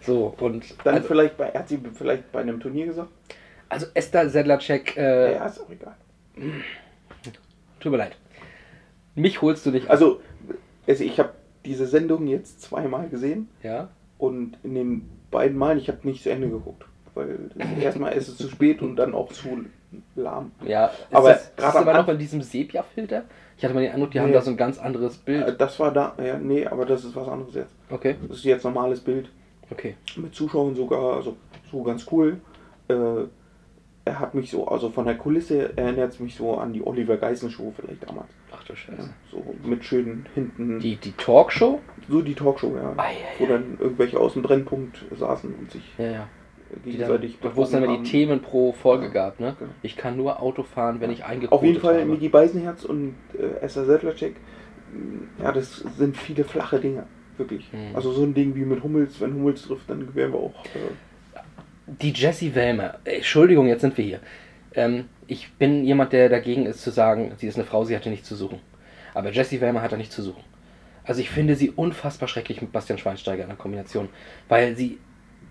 So, 0.00 0.34
und 0.40 0.64
Dann 0.84 0.94
also, 0.94 1.08
vielleicht 1.08 1.36
bei, 1.36 1.50
hat 1.50 1.68
sie 1.68 1.78
vielleicht 1.92 2.32
bei 2.32 2.40
einem 2.40 2.60
Turnier 2.60 2.86
gesagt. 2.86 3.10
also 3.68 3.84
Esther 3.92 4.30
Sedlacek, 4.30 4.96
äh, 4.96 5.34
ja, 5.34 5.44
ist 5.44 5.60
auch 5.60 5.68
egal. 5.68 5.94
tut 7.78 7.92
mir 7.92 7.98
leid. 7.98 8.16
Mich 9.14 9.42
holst 9.42 9.66
du 9.66 9.70
nicht. 9.70 9.90
Also, 9.90 10.22
also 10.88 11.04
ich 11.04 11.18
habe 11.18 11.34
diese 11.64 11.86
Sendung 11.86 12.26
jetzt 12.26 12.62
zweimal 12.62 13.08
gesehen. 13.08 13.48
ja? 13.62 13.88
Und 14.18 14.58
in 14.64 14.74
den 14.74 15.08
beiden 15.30 15.56
Malen, 15.56 15.78
ich 15.78 15.88
habe 15.88 15.98
nicht 16.02 16.22
zu 16.22 16.30
Ende 16.30 16.48
geguckt. 16.50 16.84
Weil 17.14 17.50
erstmal 17.80 18.12
ist 18.12 18.28
es 18.28 18.36
zu 18.36 18.48
spät 18.48 18.82
und 18.82 18.96
dann 18.96 19.14
auch 19.14 19.32
zu 19.32 19.48
lahm. 20.14 20.52
Ja, 20.64 20.86
ist 20.86 20.98
Aber 21.10 21.30
das, 21.30 21.42
ist 21.46 21.56
gerade 21.56 21.78
am 21.78 21.82
immer 21.88 21.94
noch 21.94 22.08
in 22.08 22.18
diesem 22.18 22.42
Sepia-Filter? 22.42 23.24
Ich 23.56 23.64
hatte 23.64 23.74
mal 23.74 23.80
den 23.82 23.92
Eindruck, 23.92 24.10
die 24.12 24.20
haben 24.20 24.28
Nee. 24.28 24.34
da 24.34 24.40
so 24.42 24.50
ein 24.50 24.56
ganz 24.56 24.78
anderes 24.78 25.16
Äh, 25.16 25.20
Bild. 25.24 25.60
Das 25.60 25.78
war 25.80 25.92
da, 25.92 26.14
ja, 26.24 26.38
nee, 26.38 26.66
aber 26.66 26.86
das 26.86 27.04
ist 27.04 27.16
was 27.16 27.28
anderes 27.28 27.54
jetzt. 27.54 27.74
Okay, 27.90 28.16
Das 28.28 28.38
ist 28.38 28.44
jetzt 28.44 28.64
normales 28.64 29.00
Bild 29.00 29.30
okay. 29.70 29.96
mit 30.16 30.34
Zuschauern 30.34 30.74
sogar, 30.74 31.16
also 31.16 31.36
so 31.70 31.82
ganz 31.82 32.06
cool. 32.12 32.40
Äh, 32.88 32.94
er 34.04 34.18
hat 34.18 34.34
mich 34.34 34.50
so, 34.50 34.66
also 34.68 34.90
von 34.90 35.04
der 35.06 35.16
Kulisse 35.18 35.76
erinnert 35.76 36.12
es 36.12 36.20
mich 36.20 36.34
so 36.34 36.56
an 36.56 36.72
die 36.72 36.86
Oliver 36.86 37.16
Geisen 37.16 37.50
Show 37.50 37.72
vielleicht 37.76 38.08
damals. 38.08 38.28
Du 38.70 38.92
Ja, 38.92 38.96
Scheiße. 38.96 39.10
so 39.30 39.54
mit 39.64 39.84
schönen 39.84 40.26
hinten, 40.34 40.78
Die, 40.80 40.96
die 40.96 41.12
Talkshow? 41.12 41.80
so 42.08 42.22
die 42.22 42.34
Talkshow, 42.34 42.74
ja. 42.76 42.92
Ei, 42.96 43.02
ei, 43.10 43.14
wo 43.38 43.44
ei. 43.44 43.48
dann 43.48 43.76
irgendwelche 43.78 44.18
aus 44.18 44.34
dem 44.34 44.42
Brennpunkt 44.42 45.04
saßen 45.16 45.54
und 45.54 45.70
sich 45.70 45.82
Ja, 45.98 46.04
ja. 46.10 46.28
Gegenseitig 46.84 47.38
dann, 47.42 47.56
wo 47.56 47.64
es 47.64 47.70
dann 47.70 47.82
immer 47.82 47.98
die 47.98 48.04
Themen 48.08 48.40
pro 48.42 48.72
Folge 48.72 49.06
Ja, 49.06 49.10
gab, 49.12 49.40
ne? 49.40 49.56
Ich 49.82 49.96
kann 49.96 50.16
nur 50.16 50.40
Auto 50.40 50.62
fahren, 50.62 51.00
wenn 51.00 51.10
ich 51.10 51.22
haben. 51.24 51.32
eingekotet 51.32 51.52
Auf 51.58 51.64
jeden 51.64 51.80
Fall 51.80 51.94
habe. 52.00 52.04
Miki 52.06 52.28
Beisenherz 52.28 52.84
und 52.84 53.14
äh, 53.36 53.60
Esther 53.64 53.86
Sedlacek, 53.86 54.36
mh, 54.92 55.44
ja, 55.44 55.50
das 55.52 55.78
sind 55.98 56.16
viele 56.16 56.44
flache 56.44 56.78
Dinge, 56.78 57.06
wirklich. 57.38 57.72
Mhm. 57.72 57.96
Also 57.96 58.12
so 58.12 58.22
ein 58.22 58.34
Ding 58.34 58.54
wie 58.54 58.64
mit 58.64 58.84
Hummels, 58.84 59.20
wenn 59.20 59.34
Hummels 59.34 59.62
trifft, 59.62 59.90
dann 59.90 60.14
wären 60.14 60.32
wir 60.32 60.38
auch. 60.38 60.54
Äh, 60.66 61.40
Die 62.00 62.12
Jessie 62.12 62.54
Wellmer. 62.54 62.98
Entschuldigung, 63.04 63.66
jetzt 63.66 63.80
sind 63.80 63.96
wir 63.98 64.04
hier. 64.04 64.20
Ähm, 64.74 65.08
ich 65.26 65.52
bin 65.54 65.84
jemand, 65.84 66.12
der 66.12 66.28
dagegen 66.28 66.66
ist 66.66 66.82
zu 66.82 66.90
sagen, 66.90 67.32
sie 67.36 67.46
ist 67.46 67.56
eine 67.56 67.66
Frau, 67.66 67.84
sie 67.84 67.96
hatte 67.96 68.10
nichts 68.10 68.28
zu 68.28 68.36
suchen. 68.36 68.60
Aber 69.14 69.30
Jessie 69.30 69.60
Wellmer 69.60 69.82
hat 69.82 69.92
da 69.92 69.96
nichts 69.96 70.14
zu 70.14 70.22
suchen. 70.22 70.44
Also 71.04 71.20
ich 71.20 71.30
finde 71.30 71.56
sie 71.56 71.70
unfassbar 71.70 72.28
schrecklich 72.28 72.60
mit 72.60 72.72
Bastian 72.72 72.98
Schweinsteiger 72.98 73.42
in 73.42 73.48
der 73.48 73.58
Kombination. 73.58 74.08
Weil 74.48 74.76
sie 74.76 74.98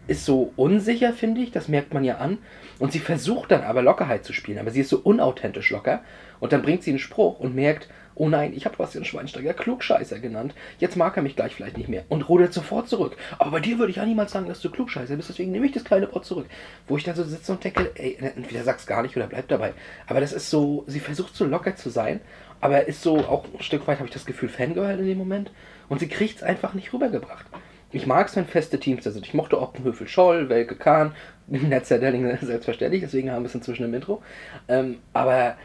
ist 0.08 0.26
so 0.26 0.54
unsicher, 0.56 1.14
finde 1.14 1.42
ich, 1.42 1.52
das 1.52 1.68
merkt 1.68 1.94
man 1.94 2.04
ja 2.04 2.18
an. 2.18 2.40
Und 2.80 2.92
sie 2.92 3.00
versucht 3.00 3.52
dann 3.52 3.64
aber 3.64 3.82
Lockerheit 3.82 4.26
zu 4.26 4.34
spielen, 4.34 4.60
aber 4.60 4.72
sie 4.72 4.82
ist 4.82 4.90
so 4.90 5.00
unauthentisch 5.00 5.70
locker. 5.72 6.02
Und 6.40 6.54
dann 6.54 6.62
bringt 6.62 6.84
sie 6.84 6.92
einen 6.92 7.00
Spruch 7.00 7.40
und 7.40 7.56
merkt, 7.56 7.90
oh 8.20 8.30
nein, 8.30 8.54
ich 8.56 8.66
habe 8.66 8.76
Bastian 8.76 9.06
Schweinsteiger 9.06 9.54
Klugscheißer 9.54 10.20
genannt. 10.20 10.54
Jetzt 10.78 10.98
mag 10.98 11.16
er 11.18 11.24
mich 11.24 11.36
gleich 11.36 11.56
vielleicht 11.56 11.78
nicht 11.78 11.90
mehr. 11.90 12.04
Und 12.10 12.28
rudert 12.28 12.54
sofort 12.54 12.90
zurück. 12.90 13.16
Aber 13.38 13.52
bei 13.52 13.60
dir 13.62 13.80
würde 13.80 13.92
ich 13.92 13.96
ja 13.96 14.06
niemals 14.06 14.34
sagen, 14.34 14.48
dass 14.48 14.62
du 14.62 14.70
Klugscheißer 14.70 15.16
bist, 15.16 15.30
deswegen 15.30 15.52
nehme 15.52 15.66
ich 15.66 15.72
das 15.72 15.86
kleine 15.86 16.14
Wort 16.14 16.26
zurück. 16.26 16.46
Wo 16.88 16.98
ich 16.98 17.06
dann 17.06 17.16
so 17.16 17.24
sitze 17.24 17.52
und 17.54 17.64
denke, 17.64 17.92
ey, 17.96 18.18
entweder 18.20 18.64
sag's 18.64 18.86
gar 18.86 19.02
nicht 19.02 19.16
oder 19.16 19.28
bleib 19.28 19.48
dabei. 19.48 19.74
Aber 20.06 20.20
das 20.20 20.34
ist 20.34 20.50
so, 20.50 20.84
sie 20.88 21.00
versucht 21.00 21.36
so 21.36 21.46
locker 21.46 21.76
zu 21.78 21.90
sein, 21.90 22.20
aber 22.62 22.88
ist 22.88 23.02
so 23.02 23.18
auch 23.20 23.46
ein 23.46 23.64
Stück 23.64 23.88
weit, 23.88 24.00
habe 24.00 24.08
ich 24.08 24.14
das 24.14 24.26
Gefühl, 24.26 24.50
Fangirl 24.50 25.00
in 25.00 25.08
dem 25.08 25.18
Moment. 25.18 25.52
Und 25.88 26.00
sie 26.00 26.10
kriegt 26.10 26.38
es 26.38 26.44
einfach 26.44 26.74
nicht 26.74 26.92
rübergebracht. 26.94 27.46
Ich 27.92 28.06
mag 28.06 28.28
es, 28.28 28.36
wenn 28.36 28.46
feste 28.46 28.80
Teams 28.80 29.04
da 29.04 29.12
sind. 29.12 29.26
Ich 29.26 29.34
mochte 29.34 29.60
Optenhöfel 29.60 30.08
Scholl, 30.08 30.50
Welke 30.50 30.76
Kahn, 30.76 31.14
Netzer 31.48 32.00
Delling 32.00 32.38
selbstverständlich, 32.42 33.02
deswegen 33.02 33.32
haben 33.32 33.44
wir 33.44 33.48
es 33.48 33.56
inzwischen 33.56 33.86
im 33.86 33.94
Intro. 33.94 34.22
Ähm, 34.68 35.00
aber 35.14 35.56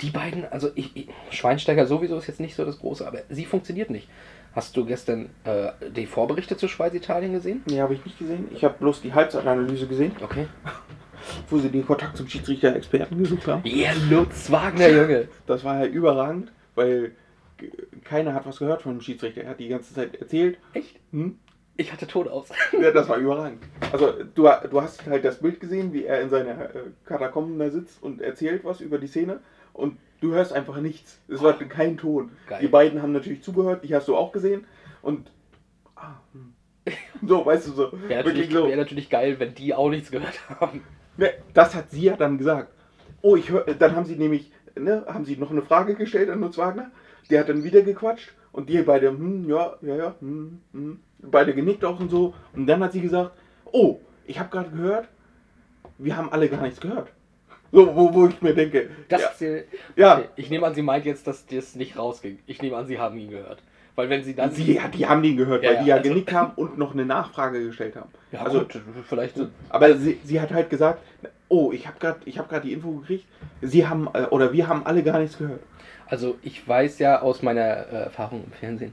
die 0.00 0.10
beiden, 0.10 0.44
also 0.50 0.70
ich, 0.74 0.96
ich, 0.96 1.08
Schweinsteiger 1.30 1.86
sowieso 1.86 2.18
ist 2.18 2.26
jetzt 2.26 2.40
nicht 2.40 2.54
so 2.54 2.64
das 2.64 2.78
Große, 2.78 3.06
aber 3.06 3.20
sie 3.30 3.44
funktioniert 3.44 3.90
nicht. 3.90 4.08
Hast 4.54 4.76
du 4.76 4.84
gestern 4.86 5.30
äh, 5.44 5.68
die 5.90 6.06
Vorberichte 6.06 6.56
zu 6.56 6.66
Schweiz-Italien 6.68 7.32
gesehen? 7.32 7.62
nee, 7.66 7.80
habe 7.80 7.94
ich 7.94 8.04
nicht 8.04 8.18
gesehen. 8.18 8.48
Ich 8.52 8.64
habe 8.64 8.74
bloß 8.78 9.02
die 9.02 9.12
Halbzeitanalyse 9.12 9.86
gesehen, 9.86 10.12
Okay. 10.22 10.46
wo 11.50 11.58
sie 11.58 11.68
den 11.70 11.84
Kontakt 11.86 12.16
zum 12.16 12.28
Schiedsrichter-Experten 12.28 13.18
gesucht 13.18 13.46
haben. 13.48 13.62
Ja, 13.64 13.90
Lutz 14.10 14.50
Wagner, 14.50 14.88
Junge. 14.88 15.28
Das 15.46 15.64
war 15.64 15.80
ja 15.80 15.86
überragend, 15.86 16.52
weil 16.74 17.12
keiner 18.04 18.34
hat 18.34 18.46
was 18.46 18.58
gehört 18.58 18.82
von 18.82 18.92
dem 18.92 19.00
Schiedsrichter. 19.00 19.42
Er 19.42 19.50
hat 19.50 19.60
die 19.60 19.68
ganze 19.68 19.94
Zeit 19.94 20.14
erzählt. 20.16 20.58
Echt? 20.74 20.96
Hm? 21.12 21.38
Ich 21.78 21.92
hatte 21.92 22.06
Ton 22.06 22.28
aus. 22.28 22.48
Ja, 22.80 22.90
das 22.90 23.08
war 23.08 23.16
überragend. 23.18 23.62
Also 23.92 24.12
du, 24.34 24.48
du 24.70 24.80
hast 24.82 25.04
halt 25.06 25.24
das 25.24 25.40
Bild 25.40 25.60
gesehen, 25.60 25.92
wie 25.92 26.04
er 26.04 26.20
in 26.22 26.30
seiner 26.30 26.74
äh, 26.74 26.82
Katakomben 27.04 27.58
da 27.58 27.70
sitzt 27.70 28.02
und 28.02 28.20
erzählt 28.22 28.64
was 28.64 28.80
über 28.80 28.98
die 28.98 29.06
Szene 29.08 29.40
und 29.76 29.98
du 30.20 30.32
hörst 30.32 30.52
einfach 30.52 30.78
nichts. 30.80 31.20
Es 31.28 31.42
war 31.42 31.54
kein 31.54 31.96
Ton. 31.96 32.30
Geil. 32.48 32.60
Die 32.62 32.68
beiden 32.68 33.02
haben 33.02 33.12
natürlich 33.12 33.42
zugehört, 33.42 33.84
die 33.84 33.94
hast 33.94 34.08
du 34.08 34.16
auch 34.16 34.32
gesehen 34.32 34.64
und 35.02 35.30
ah, 35.94 36.14
hm. 36.32 36.54
so, 37.26 37.44
weißt 37.44 37.68
du 37.68 37.72
so, 37.72 37.92
Wäre 38.08 38.24
natürlich, 38.24 38.52
so. 38.52 38.68
wär 38.68 38.76
natürlich 38.76 39.10
geil, 39.10 39.38
wenn 39.38 39.54
die 39.54 39.74
auch 39.74 39.90
nichts 39.90 40.10
gehört 40.10 40.38
haben. 40.60 40.82
Das 41.54 41.74
hat 41.74 41.90
sie 41.90 42.02
ja 42.02 42.16
dann 42.16 42.38
gesagt. 42.38 42.72
Oh, 43.22 43.36
ich 43.36 43.50
hör, 43.50 43.62
dann 43.62 43.96
haben 43.96 44.04
sie 44.04 44.16
nämlich, 44.16 44.52
ne, 44.78 45.04
haben 45.08 45.24
sie 45.24 45.36
noch 45.36 45.50
eine 45.50 45.62
Frage 45.62 45.94
gestellt 45.94 46.30
an 46.30 46.40
Lutz 46.40 46.58
Wagner. 46.58 46.90
Der 47.30 47.40
hat 47.40 47.48
dann 47.48 47.64
wieder 47.64 47.82
gequatscht 47.82 48.32
und 48.52 48.68
die 48.68 48.80
beide, 48.82 49.08
hm, 49.08 49.48
ja, 49.48 49.76
ja, 49.82 49.96
ja, 49.96 50.14
hm, 50.20 50.60
hm, 50.72 51.00
beide 51.22 51.54
genickt 51.54 51.84
auch 51.84 51.98
und 51.98 52.10
so. 52.10 52.34
Und 52.54 52.66
dann 52.66 52.82
hat 52.84 52.92
sie 52.92 53.00
gesagt, 53.00 53.32
oh, 53.64 53.98
ich 54.26 54.38
habe 54.38 54.50
gerade 54.50 54.70
gehört, 54.70 55.08
wir 55.98 56.16
haben 56.16 56.30
alle 56.30 56.48
gar 56.48 56.62
nichts 56.62 56.80
gehört. 56.80 57.08
So, 57.76 57.94
wo, 57.94 58.14
wo 58.14 58.26
ich 58.26 58.40
mir 58.40 58.54
denke, 58.54 58.88
Das 59.08 59.20
ja, 59.20 59.28
ist 59.28 59.40
die- 59.40 59.62
ja 60.00 60.16
Okay, 60.18 60.28
Ich 60.36 60.48
nehme 60.50 60.66
an, 60.66 60.74
sie 60.74 60.80
meint 60.82 61.04
jetzt, 61.04 61.26
dass 61.26 61.44
das 61.46 61.74
nicht 61.76 61.98
rausging. 61.98 62.38
Ich 62.46 62.62
nehme 62.62 62.74
an, 62.76 62.86
sie 62.86 62.98
haben 62.98 63.18
ihn 63.18 63.28
gehört. 63.30 63.62
Weil 63.96 64.08
wenn 64.10 64.24
sie 64.24 64.34
dann. 64.34 64.50
sie, 64.50 64.78
die 64.94 65.06
haben 65.06 65.22
den 65.22 65.36
gehört, 65.36 65.62
Ja, 65.62 65.70
weil 65.74 65.82
die 65.82 65.88
ja 65.90 65.96
also- 65.96 66.08
genickt 66.08 66.32
haben 66.32 66.52
und 66.56 66.78
noch 66.78 66.92
eine 66.94 67.04
Nachfrage 67.04 67.62
gestellt 67.64 67.96
haben. 67.96 68.10
Ja, 68.32 68.42
also, 68.42 68.60
gut, 68.60 68.80
vielleicht. 69.08 69.36
so- 69.36 69.48
Aber 69.68 69.94
sie, 69.96 70.18
sie 70.24 70.40
hat 70.40 70.52
halt 70.52 70.70
gesagt, 70.70 71.00
oh, 71.48 71.70
ich 71.72 71.86
habe 71.86 71.98
gerade 71.98 72.18
hab 72.38 72.48
grad 72.48 72.64
die 72.64 72.72
Info 72.72 72.92
gekriegt, 72.92 73.24
sie 73.62 73.86
haben, 73.86 74.08
äh, 74.14 74.24
oder 74.30 74.52
wir 74.54 74.68
haben 74.68 74.84
alle 74.86 75.02
gar 75.02 75.18
nichts 75.18 75.36
gehört. 75.38 75.60
Also 76.08 76.38
ich 76.42 76.66
weiß 76.66 76.98
ja 77.00 77.20
aus 77.20 77.42
meiner 77.42 77.60
äh, 77.60 78.02
Erfahrung 78.04 78.44
im 78.44 78.52
Fernsehen, 78.52 78.92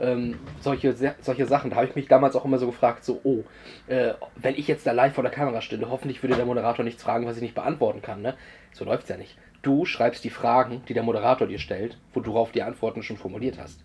ähm, 0.00 0.38
solche, 0.60 0.94
solche 1.20 1.46
Sachen, 1.46 1.70
da 1.70 1.76
habe 1.76 1.86
ich 1.86 1.96
mich 1.96 2.06
damals 2.06 2.36
auch 2.36 2.44
immer 2.44 2.58
so 2.58 2.66
gefragt, 2.66 3.04
so, 3.04 3.20
oh, 3.24 3.44
äh, 3.88 4.14
wenn 4.36 4.54
ich 4.54 4.68
jetzt 4.68 4.86
da 4.86 4.92
live 4.92 5.14
vor 5.14 5.24
der 5.24 5.32
Kamera 5.32 5.60
stünde, 5.60 5.90
hoffentlich 5.90 6.22
würde 6.22 6.36
der 6.36 6.46
Moderator 6.46 6.84
nichts 6.84 7.02
fragen, 7.02 7.26
was 7.26 7.36
ich 7.36 7.42
nicht 7.42 7.54
beantworten 7.54 8.02
kann, 8.02 8.22
ne? 8.22 8.34
So 8.72 8.84
läuft's 8.84 9.08
ja 9.08 9.16
nicht. 9.16 9.36
Du 9.64 9.86
schreibst 9.86 10.22
die 10.24 10.30
Fragen, 10.30 10.82
die 10.88 10.94
der 10.94 11.02
Moderator 11.02 11.46
dir 11.48 11.58
stellt, 11.58 11.96
worauf 12.12 12.52
die 12.52 12.62
Antworten 12.62 13.02
schon 13.02 13.16
formuliert 13.16 13.58
hast. 13.58 13.80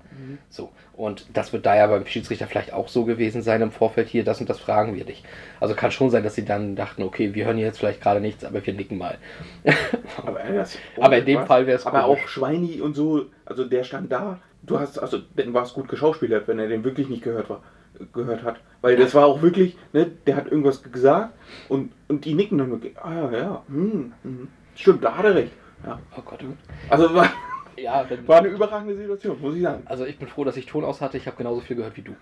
So. 0.49 0.71
Und 0.93 1.25
das 1.33 1.53
wird 1.53 1.65
da 1.65 1.75
ja 1.75 1.87
beim 1.87 2.05
Schiedsrichter 2.05 2.47
vielleicht 2.47 2.73
auch 2.73 2.89
so 2.89 3.05
gewesen 3.05 3.41
sein 3.41 3.61
im 3.61 3.71
Vorfeld 3.71 4.09
hier, 4.09 4.25
das 4.25 4.41
und 4.41 4.49
das 4.49 4.59
fragen 4.59 4.95
wir 4.95 5.05
dich. 5.05 5.23
Also 5.61 5.75
kann 5.75 5.91
schon 5.91 6.09
sein, 6.09 6.23
dass 6.23 6.35
sie 6.35 6.43
dann 6.43 6.75
dachten, 6.75 7.03
okay, 7.03 7.33
wir 7.33 7.45
hören 7.45 7.55
hier 7.55 7.65
jetzt 7.65 7.79
vielleicht 7.79 8.01
gerade 8.01 8.19
nichts, 8.19 8.43
aber 8.43 8.65
wir 8.65 8.73
nicken 8.73 8.97
mal. 8.97 9.17
Aber, 10.25 10.39
das, 10.39 10.77
Aber 10.99 11.17
in 11.17 11.25
dem 11.25 11.39
was? 11.39 11.47
Fall 11.47 11.65
wär's 11.65 11.85
Aber 11.85 12.01
komisch. 12.01 12.23
auch 12.23 12.27
Schweini 12.27 12.81
und 12.81 12.93
so, 12.93 13.27
also 13.45 13.63
der 13.63 13.85
stand 13.85 14.11
da. 14.11 14.39
Du 14.61 14.77
hast, 14.77 14.99
also 14.99 15.19
dann 15.37 15.53
war 15.53 15.63
es 15.63 15.73
gut 15.73 15.87
geschauspielert, 15.87 16.49
wenn 16.49 16.59
er 16.59 16.67
den 16.67 16.83
wirklich 16.83 17.07
nicht 17.07 17.23
gehört 17.23 17.49
war, 17.49 17.63
gehört 18.11 18.43
hat. 18.43 18.57
Weil 18.81 18.97
das 18.97 19.15
war 19.15 19.25
auch 19.25 19.41
wirklich, 19.41 19.77
ne, 19.93 20.11
der 20.27 20.35
hat 20.35 20.47
irgendwas 20.47 20.83
gesagt 20.83 21.33
und, 21.69 21.93
und 22.09 22.25
die 22.25 22.33
nicken 22.33 22.57
dann 22.57 22.69
wirklich, 22.69 22.97
ah 22.99 23.13
ja, 23.13 23.31
ja, 23.31 23.63
hm, 23.69 24.11
hm. 24.23 24.47
stimmt, 24.75 25.03
da 25.05 25.15
hat 25.15 25.23
er 25.23 25.35
recht. 25.35 25.53
Ja. 25.85 25.99
Oh 26.17 26.21
Gott. 26.21 26.43
Also 26.89 27.13
war, 27.13 27.29
Ja, 27.81 28.05
wenn, 28.09 28.27
war 28.27 28.39
eine 28.39 28.49
überragende 28.49 28.95
Situation, 28.95 29.39
muss 29.41 29.55
ich 29.55 29.61
sagen. 29.61 29.83
Also 29.85 30.05
ich 30.05 30.17
bin 30.17 30.27
froh, 30.27 30.43
dass 30.43 30.57
ich 30.57 30.65
Ton 30.65 30.83
aus 30.83 31.01
hatte. 31.01 31.17
Ich 31.17 31.27
habe 31.27 31.37
genauso 31.37 31.61
viel 31.61 31.75
gehört 31.75 31.95
wie 31.97 32.01
du. 32.01 32.15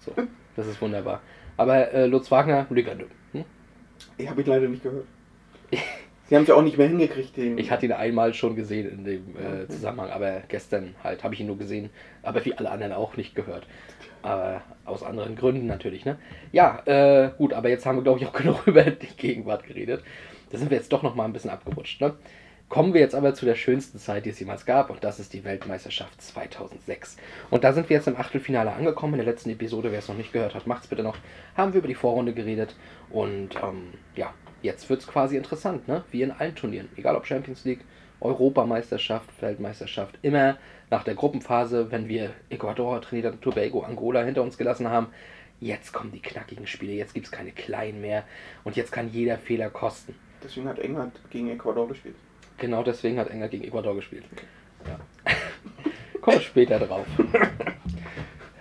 So, 0.00 0.12
das 0.56 0.66
ist 0.66 0.80
wunderbar. 0.80 1.20
Aber 1.56 1.92
äh, 1.92 2.06
Lutz 2.06 2.30
Wagner, 2.30 2.66
Legende. 2.70 3.06
Hm? 3.32 3.44
Ich 4.16 4.28
habe 4.28 4.40
ihn 4.42 4.46
leider 4.46 4.68
nicht 4.68 4.82
gehört. 4.82 5.06
Sie 6.28 6.36
haben 6.36 6.42
es 6.42 6.48
ja 6.48 6.56
auch 6.56 6.62
nicht 6.62 6.76
mehr 6.76 6.88
hingekriegt, 6.88 7.38
den. 7.38 7.56
Ich 7.56 7.70
hatte 7.70 7.86
ihn 7.86 7.92
einmal 7.92 8.34
schon 8.34 8.54
gesehen 8.54 8.86
in 8.86 9.04
dem 9.04 9.34
äh, 9.36 9.66
Zusammenhang, 9.66 10.10
aber 10.10 10.42
gestern 10.48 10.94
halt 11.02 11.24
habe 11.24 11.32
ich 11.32 11.40
ihn 11.40 11.46
nur 11.46 11.56
gesehen, 11.56 11.88
aber 12.22 12.44
wie 12.44 12.52
alle 12.52 12.70
anderen 12.70 12.92
auch 12.92 13.16
nicht 13.16 13.34
gehört. 13.34 13.66
Aber 14.20 14.60
aus 14.84 15.02
anderen 15.02 15.36
Gründen 15.36 15.66
natürlich, 15.66 16.04
ne? 16.04 16.18
Ja, 16.52 16.82
äh, 16.84 17.30
gut, 17.38 17.54
aber 17.54 17.70
jetzt 17.70 17.86
haben 17.86 17.96
wir, 17.96 18.02
glaube 18.02 18.20
ich, 18.20 18.26
auch 18.26 18.32
genug 18.34 18.66
über 18.66 18.82
die 18.82 19.06
Gegenwart 19.16 19.64
geredet. 19.64 20.02
Da 20.50 20.58
sind 20.58 20.70
wir 20.70 20.76
jetzt 20.76 20.92
doch 20.92 21.02
noch 21.02 21.14
mal 21.14 21.24
ein 21.24 21.32
bisschen 21.32 21.50
abgerutscht, 21.50 22.02
ne? 22.02 22.14
Kommen 22.68 22.92
wir 22.92 23.00
jetzt 23.00 23.14
aber 23.14 23.32
zu 23.32 23.46
der 23.46 23.54
schönsten 23.54 23.98
Zeit, 23.98 24.26
die 24.26 24.30
es 24.30 24.40
jemals 24.40 24.66
gab, 24.66 24.90
und 24.90 25.02
das 25.02 25.18
ist 25.18 25.32
die 25.32 25.42
Weltmeisterschaft 25.42 26.20
2006. 26.20 27.16
Und 27.48 27.64
da 27.64 27.72
sind 27.72 27.88
wir 27.88 27.96
jetzt 27.96 28.08
im 28.08 28.16
Achtelfinale 28.16 28.74
angekommen. 28.74 29.14
In 29.14 29.20
der 29.24 29.32
letzten 29.32 29.48
Episode, 29.48 29.90
wer 29.90 30.00
es 30.00 30.08
noch 30.08 30.16
nicht 30.18 30.34
gehört 30.34 30.54
hat, 30.54 30.66
macht's 30.66 30.86
bitte 30.86 31.02
noch. 31.02 31.16
Haben 31.56 31.72
wir 31.72 31.78
über 31.78 31.88
die 31.88 31.94
Vorrunde 31.94 32.34
geredet. 32.34 32.76
Und 33.08 33.56
ähm, 33.56 33.94
ja, 34.16 34.34
jetzt 34.60 34.90
wird's 34.90 35.06
quasi 35.06 35.38
interessant, 35.38 35.88
ne? 35.88 36.04
Wie 36.10 36.20
in 36.20 36.30
allen 36.30 36.54
Turnieren. 36.54 36.90
Egal 36.96 37.16
ob 37.16 37.26
Champions 37.26 37.64
League, 37.64 37.80
Europameisterschaft, 38.20 39.30
Weltmeisterschaft. 39.40 40.18
Immer 40.20 40.58
nach 40.90 41.04
der 41.04 41.14
Gruppenphase, 41.14 41.90
wenn 41.90 42.06
wir 42.06 42.32
Ecuador, 42.50 43.00
Trinidad 43.00 43.32
und 43.32 43.40
Tobago, 43.42 43.80
Angola 43.80 44.22
hinter 44.22 44.42
uns 44.42 44.58
gelassen 44.58 44.90
haben. 44.90 45.06
Jetzt 45.58 45.94
kommen 45.94 46.12
die 46.12 46.20
knackigen 46.20 46.66
Spiele. 46.66 46.92
Jetzt 46.92 47.14
gibt's 47.14 47.30
keine 47.30 47.52
kleinen 47.52 48.02
mehr. 48.02 48.24
Und 48.62 48.76
jetzt 48.76 48.92
kann 48.92 49.10
jeder 49.10 49.38
Fehler 49.38 49.70
kosten. 49.70 50.14
Deswegen 50.44 50.68
hat 50.68 50.78
England 50.78 51.18
gegen 51.30 51.48
Ecuador 51.48 51.88
gespielt. 51.88 52.14
Genau 52.58 52.82
deswegen 52.82 53.18
hat 53.18 53.30
England 53.30 53.50
gegen 53.52 53.64
Ecuador 53.64 53.94
gespielt. 53.94 54.24
Ja. 54.86 54.98
Kommen 56.20 56.40
später 56.40 56.78
drauf. 56.78 57.06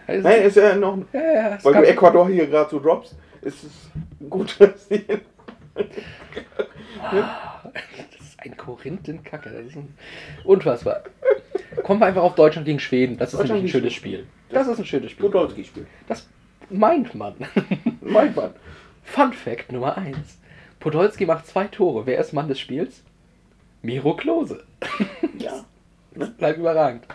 Es- 0.10 0.24
Nein, 0.24 0.44
ist 0.44 0.56
ja 0.56 0.74
noch. 0.76 1.00
ja, 1.12 1.20
ja, 1.22 1.58
Weil 1.64 1.74
du 1.74 1.88
Ecuador 1.90 2.30
hier 2.30 2.48
gerade 2.48 2.70
so 2.70 2.80
droppst, 2.80 3.14
ist 3.42 3.62
es 3.66 3.90
gut, 4.30 4.56
dass 4.58 4.88
sie. 4.88 5.04
das 5.06 5.20
ist 8.22 8.40
ein 8.40 8.56
Korinthenkacke. 8.56 9.50
Das 9.50 9.66
ist 9.66 9.76
ein 9.76 9.94
unfassbar. 10.46 11.02
Kommen 11.84 12.00
wir 12.00 12.06
einfach 12.08 12.22
auf 12.24 12.36
Deutschland 12.36 12.66
gegen 12.66 12.80
Schweden. 12.80 13.18
Das 13.18 13.34
ist 13.34 13.44
nämlich 13.44 13.64
ein 13.66 13.68
schönes 13.68 13.92
Spiel. 13.94 14.26
Das 14.50 14.66
ist 14.68 14.80
ein 14.80 14.86
schönes 14.86 15.12
Spiel. 15.12 15.26
Podolski 15.26 15.66
spielt. 15.66 15.88
Das 16.08 16.26
meint 16.70 17.14
man. 17.14 17.36
Mein 18.02 18.34
Mann. 18.34 18.52
Fun 19.04 19.34
Fact 19.34 19.72
Nummer 19.74 19.98
1. 19.98 20.16
Podolski 20.80 21.26
macht 21.26 21.48
zwei 21.48 21.66
Tore. 21.68 22.06
Wer 22.06 22.20
ist 22.20 22.32
Mann 22.34 22.48
des 22.48 22.60
Spiels? 22.62 23.04
Miro 23.82 24.16
Klose. 24.16 24.64
Ja. 25.40 25.64
Das 26.16 26.32
bleibt 26.32 26.58
überragend. 26.58 27.06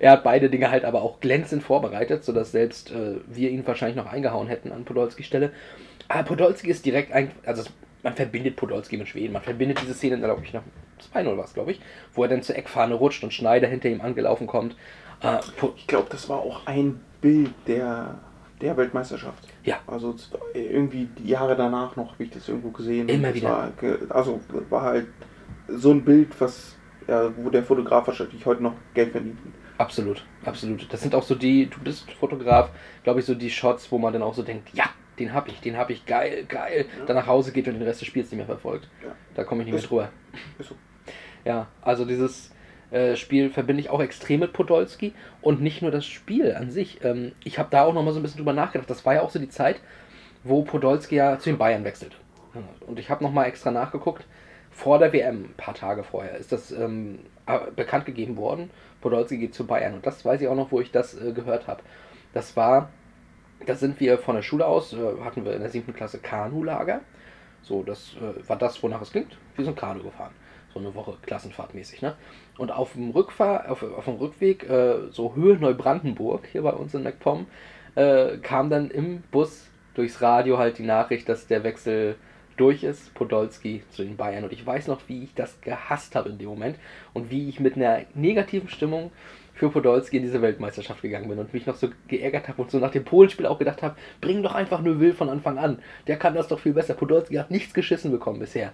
Er 0.00 0.12
hat 0.12 0.24
beide 0.24 0.48
Dinge 0.48 0.70
halt 0.70 0.86
aber 0.86 1.02
auch 1.02 1.20
glänzend 1.20 1.62
vorbereitet, 1.62 2.24
sodass 2.24 2.50
selbst 2.50 2.90
äh, 2.90 3.16
wir 3.26 3.50
ihn 3.50 3.66
wahrscheinlich 3.66 3.96
noch 3.96 4.10
eingehauen 4.10 4.48
hätten 4.48 4.72
an 4.72 4.86
Podolskis 4.86 5.26
Stelle. 5.26 5.52
Aber 6.08 6.22
Podolski 6.22 6.70
ist 6.70 6.86
direkt 6.86 7.12
ein, 7.12 7.30
also 7.44 7.64
man 8.02 8.14
verbindet 8.14 8.56
Podolski 8.56 8.96
mit 8.96 9.06
Schweden. 9.08 9.34
Man 9.34 9.42
verbindet 9.42 9.82
diese 9.82 9.92
Szene, 9.92 10.16
glaube 10.18 10.42
ich, 10.44 10.54
nach 10.54 10.62
2-0 11.14 11.36
war 11.36 11.44
es, 11.44 11.52
glaube 11.52 11.72
ich, 11.72 11.80
wo 12.14 12.22
er 12.22 12.30
dann 12.30 12.42
zur 12.42 12.56
Eckfahne 12.56 12.94
rutscht 12.94 13.22
und 13.22 13.34
Schneider 13.34 13.68
hinter 13.68 13.90
ihm 13.90 14.00
angelaufen 14.00 14.46
kommt. 14.46 14.74
Äh, 15.22 15.40
Ich 15.76 15.86
glaube, 15.86 16.06
das 16.10 16.26
war 16.30 16.38
auch 16.38 16.66
ein 16.66 17.00
Bild 17.20 17.50
der, 17.66 18.14
der 18.62 18.78
Weltmeisterschaft. 18.78 19.46
Ja. 19.64 19.80
Also 19.86 20.14
z- 20.14 20.30
irgendwie 20.54 21.06
die 21.18 21.28
Jahre 21.28 21.54
danach 21.54 21.96
noch 21.96 22.12
habe 22.14 22.24
ich 22.24 22.30
das 22.30 22.48
irgendwo 22.48 22.70
gesehen. 22.70 23.10
Immer 23.10 23.34
wieder. 23.34 23.50
War, 23.50 23.72
also 24.08 24.40
war 24.70 24.82
halt 24.82 25.06
so 25.68 25.90
ein 25.92 26.04
Bild, 26.04 26.40
was 26.40 26.76
ja, 27.06 27.32
wo 27.36 27.48
der 27.50 27.62
Fotograf 27.62 28.06
wahrscheinlich 28.06 28.44
heute 28.44 28.62
noch 28.62 28.74
Geld 28.94 29.12
verdient. 29.12 29.38
Absolut, 29.78 30.24
absolut. 30.44 30.92
Das 30.92 31.00
sind 31.00 31.14
auch 31.14 31.22
so 31.22 31.34
die, 31.34 31.66
du 31.66 31.78
bist 31.80 32.10
Fotograf, 32.12 32.70
glaube 33.04 33.20
ich, 33.20 33.26
so 33.26 33.34
die 33.34 33.50
Shots, 33.50 33.90
wo 33.92 33.98
man 33.98 34.12
dann 34.12 34.22
auch 34.22 34.34
so 34.34 34.42
denkt, 34.42 34.70
ja, 34.74 34.84
den 35.18 35.32
hab 35.32 35.48
ich, 35.48 35.60
den 35.60 35.76
hab 35.76 35.88
ich, 35.90 36.04
geil, 36.04 36.44
geil. 36.48 36.86
Dann 37.06 37.16
nach 37.16 37.26
Hause 37.26 37.52
geht 37.52 37.66
und 37.68 37.74
den 37.74 37.82
Rest 37.82 38.00
des 38.00 38.08
Spiels 38.08 38.30
nicht 38.30 38.38
mehr 38.38 38.46
verfolgt. 38.46 38.88
Ja. 39.02 39.14
Da 39.34 39.44
komme 39.44 39.62
ich 39.62 39.66
nicht 39.66 39.72
mehr 39.74 39.82
Ist- 39.82 39.90
drüber. 39.90 40.10
Ist 40.58 40.68
so. 40.68 40.74
Ja, 41.44 41.68
also 41.80 42.04
dieses 42.04 42.52
äh, 42.90 43.16
Spiel 43.16 43.50
verbinde 43.50 43.80
ich 43.80 43.90
auch 43.90 44.00
extrem 44.00 44.40
mit 44.40 44.52
Podolski 44.52 45.14
und 45.40 45.62
nicht 45.62 45.80
nur 45.82 45.90
das 45.90 46.04
Spiel 46.04 46.54
an 46.54 46.70
sich. 46.70 47.02
Ähm, 47.04 47.32
ich 47.44 47.58
habe 47.58 47.68
da 47.70 47.84
auch 47.84 47.94
noch 47.94 48.02
mal 48.02 48.12
so 48.12 48.18
ein 48.18 48.22
bisschen 48.22 48.38
drüber 48.38 48.52
nachgedacht. 48.52 48.90
Das 48.90 49.06
war 49.06 49.14
ja 49.14 49.22
auch 49.22 49.30
so 49.30 49.38
die 49.38 49.48
Zeit, 49.48 49.80
wo 50.42 50.62
Podolski 50.62 51.14
ja 51.16 51.38
zu 51.38 51.50
den 51.50 51.58
Bayern 51.58 51.84
wechselte. 51.84 52.16
Ja, 52.54 52.62
Und 52.86 52.98
ich 52.98 53.10
habe 53.10 53.22
noch 53.24 53.32
mal 53.32 53.44
extra 53.44 53.70
nachgeguckt. 53.70 54.26
Vor 54.78 55.00
der 55.00 55.12
WM, 55.12 55.46
ein 55.46 55.54
paar 55.56 55.74
Tage 55.74 56.04
vorher, 56.04 56.36
ist 56.36 56.52
das 56.52 56.70
ähm, 56.70 57.18
äh, 57.46 57.58
bekannt 57.74 58.06
gegeben 58.06 58.36
worden. 58.36 58.70
Podolski 59.00 59.36
geht 59.36 59.52
zu 59.52 59.66
Bayern. 59.66 59.94
Und 59.94 60.06
das 60.06 60.24
weiß 60.24 60.40
ich 60.40 60.46
auch 60.46 60.54
noch, 60.54 60.70
wo 60.70 60.78
ich 60.80 60.92
das 60.92 61.20
äh, 61.20 61.32
gehört 61.32 61.66
habe. 61.66 61.82
Das 62.32 62.56
war, 62.56 62.88
da 63.66 63.74
sind 63.74 63.98
wir 63.98 64.18
von 64.18 64.36
der 64.36 64.42
Schule 64.42 64.64
aus, 64.64 64.92
äh, 64.92 64.98
hatten 65.24 65.44
wir 65.44 65.52
in 65.54 65.62
der 65.62 65.70
siebten 65.70 65.94
Klasse 65.94 66.20
Kanulager. 66.20 67.00
So, 67.62 67.82
das 67.82 68.14
äh, 68.18 68.48
war 68.48 68.56
das, 68.56 68.80
wonach 68.80 69.02
es 69.02 69.10
klingt. 69.10 69.36
Wir 69.56 69.64
sind 69.64 69.76
Kanu 69.76 70.04
gefahren. 70.04 70.30
So 70.72 70.78
eine 70.78 70.94
Woche 70.94 71.16
klassenfahrtmäßig, 71.22 72.00
ne? 72.00 72.14
Und 72.56 72.70
auf 72.70 72.92
dem 72.92 73.10
Rückfahr, 73.10 73.68
auf, 73.72 73.82
auf 73.82 74.04
dem 74.04 74.14
Rückweg, 74.14 74.62
äh, 74.70 75.10
so 75.10 75.34
Höhe 75.34 75.56
Neubrandenburg, 75.56 76.46
hier 76.52 76.62
bei 76.62 76.70
uns 76.72 76.94
in 76.94 77.02
MacPom, 77.02 77.46
äh, 77.96 78.36
kam 78.38 78.70
dann 78.70 78.92
im 78.92 79.22
Bus 79.32 79.66
durchs 79.94 80.22
Radio 80.22 80.56
halt 80.56 80.78
die 80.78 80.86
Nachricht, 80.86 81.28
dass 81.28 81.48
der 81.48 81.64
Wechsel 81.64 82.14
durch 82.58 82.82
ist, 82.82 83.14
Podolski 83.14 83.82
zu 83.90 84.02
den 84.02 84.16
Bayern. 84.16 84.44
Und 84.44 84.52
ich 84.52 84.64
weiß 84.64 84.86
noch, 84.88 85.00
wie 85.08 85.24
ich 85.24 85.34
das 85.34 85.60
gehasst 85.60 86.14
habe 86.14 86.28
in 86.28 86.38
dem 86.38 86.48
Moment 86.48 86.78
und 87.14 87.30
wie 87.30 87.48
ich 87.48 87.60
mit 87.60 87.76
einer 87.76 88.02
negativen 88.14 88.68
Stimmung 88.68 89.10
für 89.54 89.70
Podolski 89.70 90.18
in 90.18 90.22
diese 90.22 90.40
Weltmeisterschaft 90.42 91.02
gegangen 91.02 91.28
bin 91.28 91.38
und 91.38 91.52
mich 91.52 91.66
noch 91.66 91.74
so 91.74 91.88
geärgert 92.06 92.48
habe 92.48 92.62
und 92.62 92.70
so 92.70 92.78
nach 92.78 92.92
dem 92.92 93.04
Polenspiel 93.04 93.46
auch 93.46 93.58
gedacht 93.58 93.82
habe, 93.82 93.96
bring 94.20 94.42
doch 94.42 94.54
einfach 94.54 94.80
nur 94.82 95.14
von 95.14 95.28
Anfang 95.28 95.58
an. 95.58 95.80
Der 96.06 96.16
kann 96.16 96.34
das 96.34 96.48
doch 96.48 96.60
viel 96.60 96.74
besser. 96.74 96.94
Podolski 96.94 97.34
hat 97.36 97.50
nichts 97.50 97.74
geschissen 97.74 98.10
bekommen 98.10 98.38
bisher. 98.38 98.72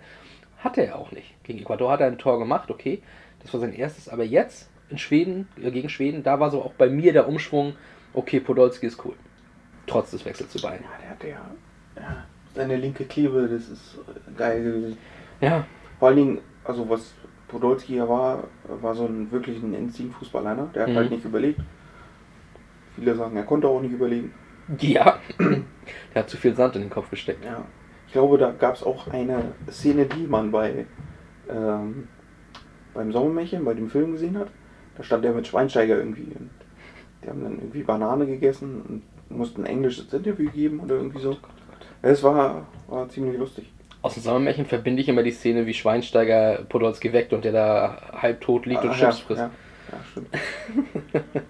Hatte 0.59 0.85
er 0.85 0.99
auch 0.99 1.13
nicht. 1.13 1.35
Gegen 1.45 1.61
Ecuador 1.61 1.93
hat 1.93 2.01
er 2.01 2.09
ein 2.09 2.19
Tor 2.19 2.39
gemacht, 2.39 2.71
okay. 2.71 3.03
Das 3.43 3.53
war 3.53 3.61
sein 3.61 3.73
erstes. 3.73 4.09
Aber 4.09 4.25
jetzt 4.25 4.71
in 4.91 4.99
Schweden, 4.99 5.49
äh, 5.63 5.71
gegen 5.71 5.89
Schweden, 5.89 6.23
da 6.23 6.41
war 6.41 6.51
so 6.51 6.63
auch 6.63 6.75
bei 6.75 6.89
mir 6.89 7.13
der 7.13 7.29
Umschwung, 7.29 7.75
okay, 8.13 8.41
Podolski 8.41 8.87
ist 8.87 9.05
cool. 9.05 9.15
Trotz 9.87 10.11
des 10.11 10.25
Wechsels 10.25 10.51
zu 10.51 10.61
Bayern. 10.61 10.83
Ja, 10.83 10.99
der 11.01 11.11
hatte 11.11 11.29
ja, 11.29 11.51
ja 11.97 12.25
seine 12.55 12.77
linke 12.77 13.05
Klebe, 13.05 13.49
das 13.51 13.69
ist 13.69 13.99
geil 14.37 14.63
gewesen. 14.63 14.99
Ja, 15.41 15.65
Vor 15.99 16.09
allen 16.09 16.17
Dingen, 16.17 16.39
also 16.65 16.89
was 16.89 17.15
Podolski 17.49 17.97
ja 17.97 18.09
war, 18.09 18.45
war 18.81 18.95
so 18.95 19.07
ein 19.07 19.31
wirklich 19.31 19.63
ein 19.63 19.75
Endzin-Fußballer, 19.75 20.55
ne? 20.55 20.69
Der 20.75 20.83
hat 20.85 20.91
Mhm. 20.91 20.97
halt 20.97 21.11
nicht 21.11 21.25
überlegt. 21.25 21.61
Viele 22.97 23.15
sagen, 23.15 23.37
er 23.37 23.43
konnte 23.45 23.69
auch 23.69 23.81
nicht 23.81 23.93
überlegen. 23.93 24.33
ja. 24.81 25.19
der 25.39 26.23
hat 26.23 26.31
zu 26.31 26.37
viel 26.37 26.55
Sand 26.55 26.77
in 26.77 26.83
den 26.83 26.91
Kopf 26.91 27.11
gesteckt. 27.11 27.45
Ja. 27.45 27.65
Ich 28.07 28.13
glaube, 28.13 28.39
da 28.39 28.53
gab 28.53 28.77
es 28.77 28.83
auch 28.85 29.09
eine 29.09 29.53
Szene, 29.71 30.07
die 30.07 30.27
man 30.27 30.51
bei 30.53 30.87
ähm, 31.49 32.07
beim 32.95 33.11
Sommermärchen, 33.13 33.65
bei 33.65 33.75
dem 33.75 33.91
Film 33.91 34.13
gesehen 34.13 34.39
hat. 34.39 34.49
Da 34.97 35.03
stand 35.03 35.25
er 35.25 35.33
mit 35.33 35.47
Schweinsteiger 35.49 35.99
irgendwie. 35.99 36.33
Und 36.39 36.51
die 37.23 37.29
haben 37.29 37.43
dann 37.43 37.59
irgendwie 37.59 37.83
Banane 37.83 38.27
gegessen 38.27 38.83
und 39.29 39.37
mussten 39.37 39.63
ein 39.63 39.67
englisches 39.67 40.13
Interview 40.15 40.49
geben 40.51 40.79
oder 40.81 40.95
irgendwie 40.95 41.21
so. 41.21 41.37
Es 42.05 42.23
war, 42.23 42.67
war 42.87 43.09
ziemlich 43.09 43.39
lustig. 43.39 43.65
Aus 44.03 44.15
dem 44.15 44.23
Sommermärchen 44.23 44.67
verbinde 44.67 45.01
ich 45.01 45.09
immer 45.09 45.23
die 45.23 45.31
Szene, 45.31 45.65
wie 45.65 45.73
Schweinsteiger 45.73 46.65
Podolski 46.69 47.15
weckt 47.15 47.33
und 47.33 47.45
der 47.47 47.53
da 47.53 48.03
halbtot 48.13 48.67
liegt 48.67 48.85
und 48.85 48.91
Ah, 48.91 48.95
Chips 48.95 49.21
ja, 49.21 49.25
frisst. 49.25 49.41
Ja, 49.41 49.51
ja, 49.91 50.05
stimmt. 50.11 50.29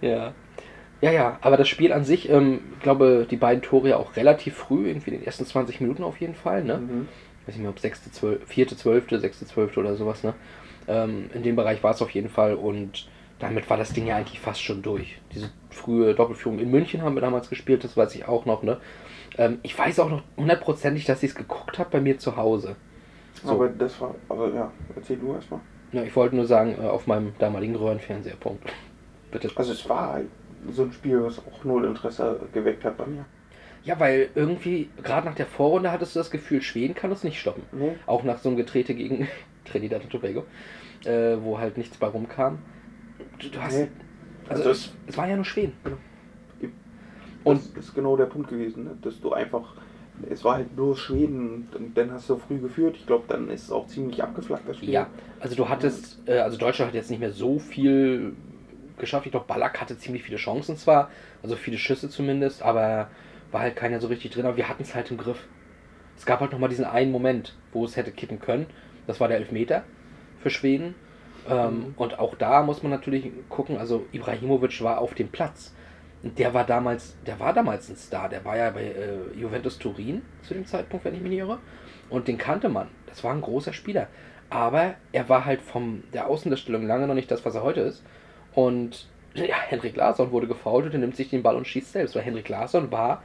Ja. 0.00 0.34
Ja, 1.00 1.10
ja, 1.12 1.38
aber 1.40 1.56
das 1.56 1.68
Spiel 1.68 1.92
an 1.92 2.04
sich, 2.04 2.28
ähm, 2.28 2.60
ich 2.74 2.82
glaube, 2.82 3.26
die 3.28 3.36
beiden 3.36 3.62
Tore 3.62 3.88
ja 3.88 3.96
auch 3.96 4.16
relativ 4.16 4.54
früh, 4.54 4.88
irgendwie 4.88 5.10
in 5.10 5.18
den 5.18 5.26
ersten 5.26 5.46
20 5.46 5.80
Minuten 5.80 6.04
auf 6.04 6.20
jeden 6.20 6.34
Fall, 6.34 6.62
ne? 6.62 6.78
Mhm. 6.78 7.08
Ich 7.42 7.48
weiß 7.48 7.54
nicht 7.54 7.62
mehr, 7.62 7.70
ob 7.70 7.80
6., 7.80 8.12
12., 8.12 8.46
4., 8.46 8.68
12., 8.68 9.10
6., 9.10 9.46
12. 9.46 9.76
oder 9.76 9.96
sowas, 9.96 10.22
ne? 10.22 10.34
Ähm, 10.86 11.30
in 11.34 11.42
dem 11.42 11.56
Bereich 11.56 11.82
war 11.82 11.92
es 11.92 12.02
auf 12.02 12.10
jeden 12.10 12.28
Fall 12.28 12.54
und 12.54 13.08
damit 13.38 13.68
war 13.70 13.76
das 13.76 13.92
Ding 13.92 14.06
ja 14.06 14.16
eigentlich 14.16 14.40
fast 14.40 14.62
schon 14.62 14.82
durch. 14.82 15.18
Diese 15.34 15.50
frühe 15.70 16.14
Doppelführung 16.14 16.58
in 16.58 16.70
München 16.70 17.02
haben 17.02 17.14
wir 17.14 17.22
damals 17.22 17.48
gespielt, 17.48 17.82
das 17.82 17.96
weiß 17.96 18.14
ich 18.14 18.26
auch 18.28 18.44
noch, 18.44 18.62
ne? 18.62 18.78
Ähm, 19.38 19.58
ich 19.62 19.78
weiß 19.78 20.00
auch 20.00 20.10
noch 20.10 20.22
hundertprozentig, 20.36 21.04
dass 21.04 21.22
ich 21.22 21.30
es 21.30 21.36
geguckt 21.36 21.78
habe 21.78 21.90
bei 21.90 22.00
mir 22.00 22.18
zu 22.18 22.36
Hause. 22.36 22.76
So. 23.42 23.52
Aber 23.52 23.68
das 23.68 24.00
war, 24.00 24.14
also 24.28 24.48
ja, 24.48 24.70
erzähl 24.96 25.16
du 25.16 25.32
erstmal. 25.32 25.60
Ja, 25.92 26.02
ich 26.02 26.14
wollte 26.16 26.36
nur 26.36 26.46
sagen, 26.46 26.76
äh, 26.78 26.86
auf 26.86 27.06
meinem 27.06 27.32
damaligen 27.38 27.76
Röhrenfernseher, 27.76 28.36
Punkt. 28.36 28.64
Bitte. 29.30 29.50
Also 29.54 29.72
es 29.72 29.88
war 29.88 30.12
halt 30.14 30.28
so 30.70 30.82
ein 30.82 30.92
Spiel, 30.92 31.22
was 31.22 31.38
auch 31.38 31.64
null 31.64 31.84
Interesse 31.84 32.40
geweckt 32.52 32.84
hat 32.84 32.96
bei 32.98 33.06
mir. 33.06 33.24
Ja, 33.84 33.98
weil 34.00 34.28
irgendwie, 34.34 34.90
gerade 35.02 35.26
nach 35.26 35.36
der 35.36 35.46
Vorrunde 35.46 35.92
hattest 35.92 36.14
du 36.14 36.20
das 36.20 36.30
Gefühl, 36.30 36.60
Schweden 36.60 36.94
kann 36.94 37.10
uns 37.10 37.22
nicht 37.22 37.40
stoppen. 37.40 37.62
Nee. 37.72 37.92
Auch 38.06 38.24
nach 38.24 38.38
so 38.38 38.48
einem 38.48 38.56
Getrete 38.56 38.94
gegen 38.94 39.28
Trinidad 39.64 40.02
und 40.02 40.10
Tobago, 40.10 40.44
äh, 41.04 41.36
wo 41.40 41.58
halt 41.58 41.78
nichts 41.78 41.96
bei 41.96 42.08
rumkam. 42.08 42.58
Du, 43.38 43.48
du 43.48 43.62
hast. 43.62 43.76
Nee. 43.76 43.88
Also, 44.48 44.64
Also 44.64 44.70
es, 44.70 44.92
es 45.06 45.16
war 45.16 45.28
ja 45.28 45.36
nur 45.36 45.44
Schweden. 45.44 45.74
Und 47.50 47.76
das 47.76 47.86
ist 47.86 47.94
genau 47.94 48.16
der 48.16 48.26
Punkt 48.26 48.48
gewesen, 48.50 48.84
ne? 48.84 48.90
dass 49.02 49.20
du 49.20 49.32
einfach, 49.32 49.74
es 50.28 50.44
war 50.44 50.56
halt 50.56 50.74
bloß 50.74 50.98
Schweden 50.98 51.68
und 51.76 51.96
dann 51.96 52.12
hast 52.12 52.28
du 52.28 52.36
früh 52.36 52.58
geführt. 52.58 52.96
Ich 52.96 53.06
glaube, 53.06 53.24
dann 53.28 53.50
ist 53.50 53.64
es 53.64 53.72
auch 53.72 53.86
ziemlich 53.86 54.22
abgeflackt, 54.22 54.68
das 54.68 54.76
Spiel. 54.78 54.90
Ja, 54.90 55.06
also 55.40 55.54
du 55.54 55.68
hattest, 55.68 56.18
äh, 56.26 56.38
also 56.38 56.58
Deutschland 56.58 56.88
hat 56.90 56.94
jetzt 56.94 57.10
nicht 57.10 57.20
mehr 57.20 57.32
so 57.32 57.58
viel 57.58 58.34
geschafft. 58.98 59.26
Ich 59.26 59.32
glaube, 59.32 59.46
Ballack 59.46 59.80
hatte 59.80 59.96
ziemlich 59.96 60.22
viele 60.24 60.38
Chancen 60.38 60.76
zwar, 60.76 61.10
also 61.42 61.56
viele 61.56 61.78
Schüsse 61.78 62.08
zumindest, 62.08 62.62
aber 62.62 63.08
war 63.52 63.60
halt 63.60 63.76
keiner 63.76 64.00
so 64.00 64.08
richtig 64.08 64.32
drin. 64.32 64.46
Aber 64.46 64.56
wir 64.56 64.68
hatten 64.68 64.82
es 64.82 64.94
halt 64.94 65.10
im 65.10 65.16
Griff. 65.18 65.46
Es 66.16 66.26
gab 66.26 66.40
halt 66.40 66.52
nochmal 66.52 66.68
diesen 66.68 66.84
einen 66.84 67.12
Moment, 67.12 67.54
wo 67.72 67.84
es 67.84 67.96
hätte 67.96 68.10
kippen 68.10 68.40
können. 68.40 68.66
Das 69.06 69.20
war 69.20 69.28
der 69.28 69.36
Elfmeter 69.38 69.84
für 70.40 70.50
Schweden. 70.50 70.94
Ähm, 71.48 71.70
Mhm. 71.78 71.94
Und 71.96 72.18
auch 72.18 72.34
da 72.34 72.62
muss 72.62 72.82
man 72.82 72.90
natürlich 72.90 73.30
gucken, 73.48 73.78
also 73.78 74.04
Ibrahimovic 74.12 74.82
war 74.82 74.98
auf 74.98 75.14
dem 75.14 75.28
Platz. 75.28 75.72
Der 76.22 76.52
war 76.52 76.64
damals, 76.64 77.16
der 77.26 77.38
war 77.38 77.52
damals 77.52 77.88
ein 77.88 77.96
Star. 77.96 78.28
Der 78.28 78.44
war 78.44 78.56
ja 78.56 78.70
bei 78.70 78.84
äh, 78.84 79.38
Juventus 79.38 79.78
Turin 79.78 80.22
zu 80.42 80.54
dem 80.54 80.66
Zeitpunkt, 80.66 81.04
wenn 81.04 81.14
ich 81.14 81.20
mich 81.20 81.30
nicht 81.30 81.40
irre. 81.40 81.58
Und 82.10 82.26
den 82.26 82.38
kannte 82.38 82.68
man. 82.68 82.88
Das 83.06 83.22
war 83.22 83.32
ein 83.32 83.40
großer 83.40 83.72
Spieler. 83.72 84.08
Aber 84.50 84.94
er 85.12 85.28
war 85.28 85.44
halt 85.44 85.62
von 85.62 86.02
der 86.12 86.26
Außendarstellung 86.26 86.86
lange 86.86 87.06
noch 87.06 87.14
nicht 87.14 87.30
das, 87.30 87.44
was 87.44 87.54
er 87.54 87.62
heute 87.62 87.80
ist. 87.82 88.02
Und 88.54 89.06
ja, 89.34 89.56
Henrik 89.68 89.94
Larsson 89.96 90.32
wurde 90.32 90.46
gefault 90.46 90.86
und 90.86 90.92
er 90.92 90.98
nimmt 90.98 91.16
sich 91.16 91.30
den 91.30 91.42
Ball 91.42 91.56
und 91.56 91.66
schießt 91.66 91.92
selbst. 91.92 92.16
Weil 92.16 92.22
Henrik 92.22 92.48
Larsson 92.48 92.90
war 92.90 93.22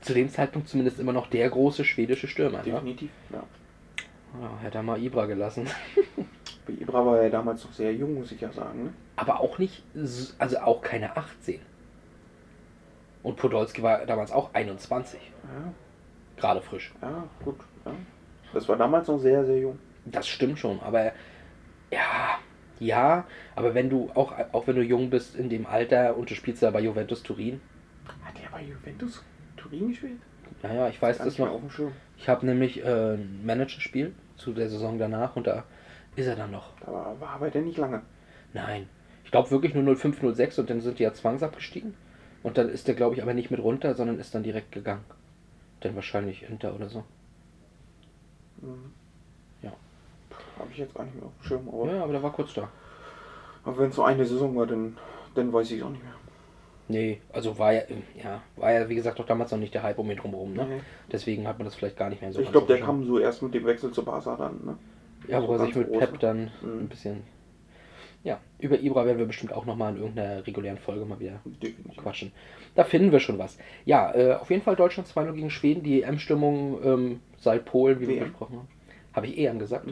zu 0.00 0.12
dem 0.12 0.28
Zeitpunkt 0.28 0.68
zumindest 0.68 1.00
immer 1.00 1.12
noch 1.12 1.28
der 1.28 1.48
große 1.48 1.84
schwedische 1.84 2.28
Stürmer. 2.28 2.58
Ne? 2.58 2.64
Definitiv. 2.64 3.10
Ja. 3.32 3.42
Ja, 4.40 4.58
hätte 4.60 4.78
er 4.78 4.82
mal 4.82 5.02
Ibra 5.02 5.26
gelassen. 5.26 5.66
Bei 6.66 6.72
Ibra 6.72 7.06
war 7.06 7.20
er 7.20 7.30
damals 7.30 7.64
noch 7.64 7.72
sehr 7.72 7.94
jung, 7.94 8.14
muss 8.14 8.32
ich 8.32 8.40
ja 8.40 8.52
sagen. 8.52 8.84
Ne? 8.84 8.92
Aber 9.14 9.40
auch 9.40 9.58
nicht, 9.58 9.82
also 10.38 10.58
auch 10.58 10.82
keine 10.82 11.16
18. 11.16 11.60
Und 13.26 13.34
Podolski 13.34 13.82
war 13.82 14.06
damals 14.06 14.30
auch 14.30 14.54
21. 14.54 15.18
Ja, 15.42 15.72
Gerade 16.36 16.62
frisch. 16.62 16.94
ja, 17.02 17.24
gut. 17.44 17.56
Ja. 17.84 17.90
Das 18.54 18.68
war 18.68 18.76
damals 18.76 19.08
noch 19.08 19.18
sehr, 19.18 19.44
sehr 19.44 19.58
jung. 19.58 19.80
Das 20.04 20.28
stimmt 20.28 20.60
schon, 20.60 20.78
aber 20.78 21.06
ja, 21.90 22.38
ja, 22.78 23.24
aber 23.56 23.74
wenn 23.74 23.90
du 23.90 24.10
auch, 24.14 24.32
auch 24.52 24.68
wenn 24.68 24.76
du 24.76 24.82
jung 24.82 25.10
bist 25.10 25.34
in 25.34 25.48
dem 25.48 25.66
Alter 25.66 26.16
und 26.16 26.30
du 26.30 26.36
spielst 26.36 26.62
da 26.62 26.70
bei 26.70 26.78
Juventus 26.82 27.24
Turin, 27.24 27.60
Hat 28.24 28.34
er 28.40 28.48
bei 28.52 28.62
Juventus 28.62 29.24
Turin 29.56 29.88
gespielt? 29.88 30.20
naja, 30.62 30.88
ich 30.88 31.02
weiß 31.02 31.18
das 31.18 31.36
mehr 31.36 31.48
noch. 31.48 31.60
Ich 32.16 32.28
habe 32.28 32.46
nämlich 32.46 32.84
äh, 32.84 33.14
ein 33.14 33.44
Managerspiel 33.44 34.14
zu 34.36 34.52
der 34.52 34.68
Saison 34.68 35.00
danach 35.00 35.34
und 35.34 35.48
da 35.48 35.64
ist 36.14 36.28
er 36.28 36.36
dann 36.36 36.52
noch. 36.52 36.78
Da 36.78 36.92
war, 36.92 37.20
war 37.20 37.30
aber 37.30 37.50
der 37.50 37.62
nicht 37.62 37.76
lange. 37.76 38.02
Nein, 38.54 38.88
ich 39.24 39.32
glaube 39.32 39.50
wirklich 39.50 39.74
nur 39.74 39.96
05, 39.96 40.20
06 40.36 40.60
und 40.60 40.70
dann 40.70 40.80
sind 40.80 41.00
die 41.00 41.02
ja 41.02 41.12
zwangsabgestiegen. 41.12 41.94
Und 42.46 42.56
dann 42.58 42.68
ist 42.68 42.86
der, 42.86 42.94
glaube 42.94 43.16
ich, 43.16 43.22
aber 43.22 43.34
nicht 43.34 43.50
mit 43.50 43.58
runter, 43.60 43.94
sondern 43.94 44.20
ist 44.20 44.32
dann 44.32 44.44
direkt 44.44 44.70
gegangen. 44.70 45.02
Dann 45.80 45.96
wahrscheinlich 45.96 46.44
Inter 46.48 46.76
oder 46.76 46.88
so. 46.88 47.02
Mhm. 48.62 48.92
Ja. 49.62 49.72
Habe 50.56 50.70
ich 50.70 50.78
jetzt 50.78 50.94
gar 50.94 51.02
nicht 51.04 51.16
mehr 51.16 51.24
auf 51.26 51.32
dem 51.40 51.44
Schirm. 51.44 51.68
Aber, 51.68 51.92
Ja, 51.92 52.04
aber 52.04 52.12
der 52.12 52.22
war 52.22 52.32
kurz 52.32 52.54
da. 52.54 52.68
aber 53.64 53.78
wenn 53.78 53.90
es 53.90 53.96
so 53.96 54.04
eine 54.04 54.24
Saison 54.24 54.54
war, 54.54 54.64
dann, 54.68 54.96
dann 55.34 55.52
weiß 55.52 55.72
ich 55.72 55.78
es 55.78 55.82
auch 55.84 55.90
nicht 55.90 56.04
mehr. 56.04 56.12
Nee, 56.86 57.20
also 57.32 57.58
war 57.58 57.72
ja, 57.72 57.82
ja, 58.22 58.40
war 58.54 58.70
ja 58.72 58.88
wie 58.88 58.94
gesagt 58.94 59.18
auch 59.18 59.26
damals 59.26 59.50
noch 59.50 59.58
nicht 59.58 59.74
der 59.74 59.82
Hype 59.82 59.98
um 59.98 60.08
ihn 60.08 60.16
drumherum, 60.16 60.52
ne? 60.54 60.66
Nee. 60.66 60.80
Deswegen 61.10 61.48
hat 61.48 61.58
man 61.58 61.64
das 61.64 61.74
vielleicht 61.74 61.96
gar 61.96 62.08
nicht 62.10 62.22
mehr 62.22 62.32
so 62.32 62.40
ich 62.40 62.52
glaube, 62.52 62.68
der 62.68 62.78
kam 62.80 63.04
so 63.04 63.18
erst 63.18 63.42
mit 63.42 63.54
dem 63.54 63.64
Wechsel 63.66 63.90
zu 63.90 64.04
Barca 64.04 64.36
dann, 64.36 64.64
ne? 64.64 64.78
Ja, 65.26 65.44
wo 65.44 65.54
er 65.54 65.58
sich 65.66 65.74
mit 65.74 65.90
Pep 65.98 66.20
dann 66.20 66.52
Mhm. 66.62 66.78
ein 66.82 66.88
bisschen. 66.88 67.24
Ja, 68.26 68.40
über 68.58 68.80
Ibra 68.80 69.06
werden 69.06 69.18
wir 69.18 69.26
bestimmt 69.26 69.52
auch 69.52 69.66
nochmal 69.66 69.94
in 69.94 70.00
irgendeiner 70.00 70.44
regulären 70.44 70.78
Folge 70.78 71.04
mal 71.04 71.20
wieder 71.20 71.38
Definitiv. 71.44 72.02
quatschen. 72.02 72.32
Da 72.74 72.82
finden 72.82 73.12
wir 73.12 73.20
schon 73.20 73.38
was. 73.38 73.56
Ja, 73.84 74.12
äh, 74.16 74.34
auf 74.34 74.50
jeden 74.50 74.62
Fall 74.62 74.74
Deutschland 74.74 75.08
2-0 75.08 75.32
gegen 75.34 75.50
Schweden. 75.50 75.84
Die 75.84 76.02
EM-Stimmung 76.02 76.82
ähm, 76.82 77.20
seit 77.38 77.64
Polen, 77.66 78.00
wie 78.00 78.08
wir 78.08 78.16
WM. 78.16 78.24
besprochen 78.24 78.56
haben. 78.56 78.68
Habe 79.12 79.28
ich 79.28 79.38
EM 79.38 79.60
gesagt? 79.60 79.86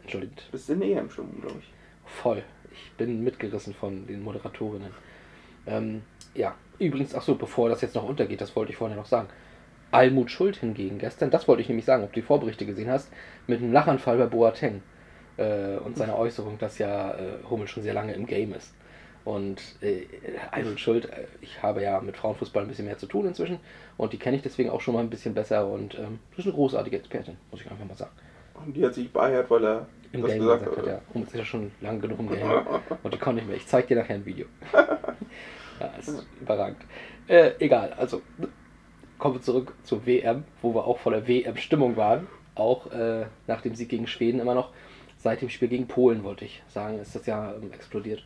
Entschuldigt. 0.00 0.48
Bist 0.50 0.70
in 0.70 0.80
EM-Stimmung, 0.80 1.38
glaube 1.42 1.58
ich. 1.58 1.70
Voll. 2.06 2.42
Ich 2.72 2.92
bin 2.92 3.22
mitgerissen 3.22 3.74
von 3.74 4.06
den 4.06 4.22
Moderatorinnen. 4.22 4.92
Ähm, 5.66 6.00
ja, 6.34 6.54
übrigens, 6.78 7.14
ach 7.14 7.20
so, 7.20 7.34
bevor 7.34 7.68
das 7.68 7.82
jetzt 7.82 7.94
noch 7.94 8.08
untergeht, 8.08 8.40
das 8.40 8.56
wollte 8.56 8.72
ich 8.72 8.78
vorhin 8.78 8.96
noch 8.96 9.04
sagen. 9.04 9.28
Almut 9.90 10.30
Schuld 10.30 10.56
hingegen 10.56 10.96
gestern, 10.96 11.30
das 11.30 11.46
wollte 11.46 11.60
ich 11.60 11.68
nämlich 11.68 11.84
sagen, 11.84 12.04
ob 12.04 12.14
du 12.14 12.20
die 12.20 12.26
Vorberichte 12.26 12.64
gesehen 12.64 12.88
hast, 12.88 13.12
mit 13.46 13.60
einem 13.60 13.70
Lachanfall 13.70 14.16
bei 14.16 14.26
Boateng 14.26 14.80
äh, 15.40 15.78
und 15.78 15.96
seiner 15.96 16.18
Äußerung, 16.18 16.58
dass 16.58 16.78
ja 16.78 17.12
äh, 17.12 17.42
Hummel 17.48 17.66
schon 17.66 17.82
sehr 17.82 17.94
lange 17.94 18.12
im 18.12 18.26
Game 18.26 18.52
ist. 18.52 18.74
Und 19.24 19.60
äh, 19.82 20.06
Almut 20.50 20.80
Schuld, 20.80 21.06
äh, 21.06 21.26
ich 21.40 21.62
habe 21.62 21.82
ja 21.82 22.00
mit 22.00 22.16
Frauenfußball 22.16 22.62
ein 22.62 22.68
bisschen 22.68 22.86
mehr 22.86 22.98
zu 22.98 23.06
tun 23.06 23.26
inzwischen 23.26 23.58
und 23.96 24.12
die 24.12 24.18
kenne 24.18 24.36
ich 24.36 24.42
deswegen 24.42 24.70
auch 24.70 24.80
schon 24.80 24.94
mal 24.94 25.00
ein 25.00 25.10
bisschen 25.10 25.34
besser 25.34 25.66
und 25.66 25.94
ähm, 25.98 26.20
das 26.30 26.40
ist 26.40 26.46
eine 26.46 26.54
großartige 26.54 26.96
Expertin, 26.96 27.36
muss 27.50 27.60
ich 27.60 27.70
einfach 27.70 27.84
mal 27.84 27.96
sagen. 27.96 28.12
Und 28.64 28.76
die 28.76 28.84
hat 28.84 28.94
sich 28.94 29.10
beihert, 29.12 29.50
weil 29.50 29.64
er 29.64 29.86
Im 30.12 30.22
das 30.22 30.30
Game 30.30 30.40
gesagt 30.40 30.64
gesagt 30.64 30.78
hat, 30.78 30.86
ja. 30.86 31.00
Hummels 31.14 31.32
ist 31.32 31.38
ja 31.38 31.44
schon 31.44 31.70
lange 31.80 32.00
genug 32.00 32.18
im 32.20 32.30
Game 32.30 32.50
und 33.02 33.14
die 33.14 33.18
konnte 33.18 33.36
nicht 33.36 33.48
mehr. 33.48 33.56
Ich 33.56 33.66
zeig 33.66 33.88
dir 33.88 33.96
nachher 33.96 34.14
ein 34.14 34.24
Video. 34.24 34.46
ja, 34.72 35.86
ist 35.98 36.26
überragend. 36.40 36.78
Äh, 37.28 37.52
egal, 37.58 37.92
also 37.92 38.22
kommen 39.18 39.34
wir 39.34 39.42
zurück 39.42 39.74
zur 39.84 40.06
WM, 40.06 40.44
wo 40.62 40.74
wir 40.74 40.86
auch 40.86 40.98
voller 40.98 41.28
WM-Stimmung 41.28 41.96
waren. 41.96 42.26
Auch 42.54 42.90
äh, 42.90 43.26
nach 43.46 43.60
dem 43.60 43.74
Sieg 43.74 43.90
gegen 43.90 44.06
Schweden 44.06 44.40
immer 44.40 44.54
noch. 44.54 44.72
Seit 45.22 45.42
dem 45.42 45.50
Spiel 45.50 45.68
gegen 45.68 45.86
Polen, 45.86 46.24
wollte 46.24 46.46
ich 46.46 46.62
sagen, 46.68 46.98
ist 46.98 47.14
das 47.14 47.26
ja 47.26 47.52
ähm, 47.52 47.72
explodiert. 47.72 48.24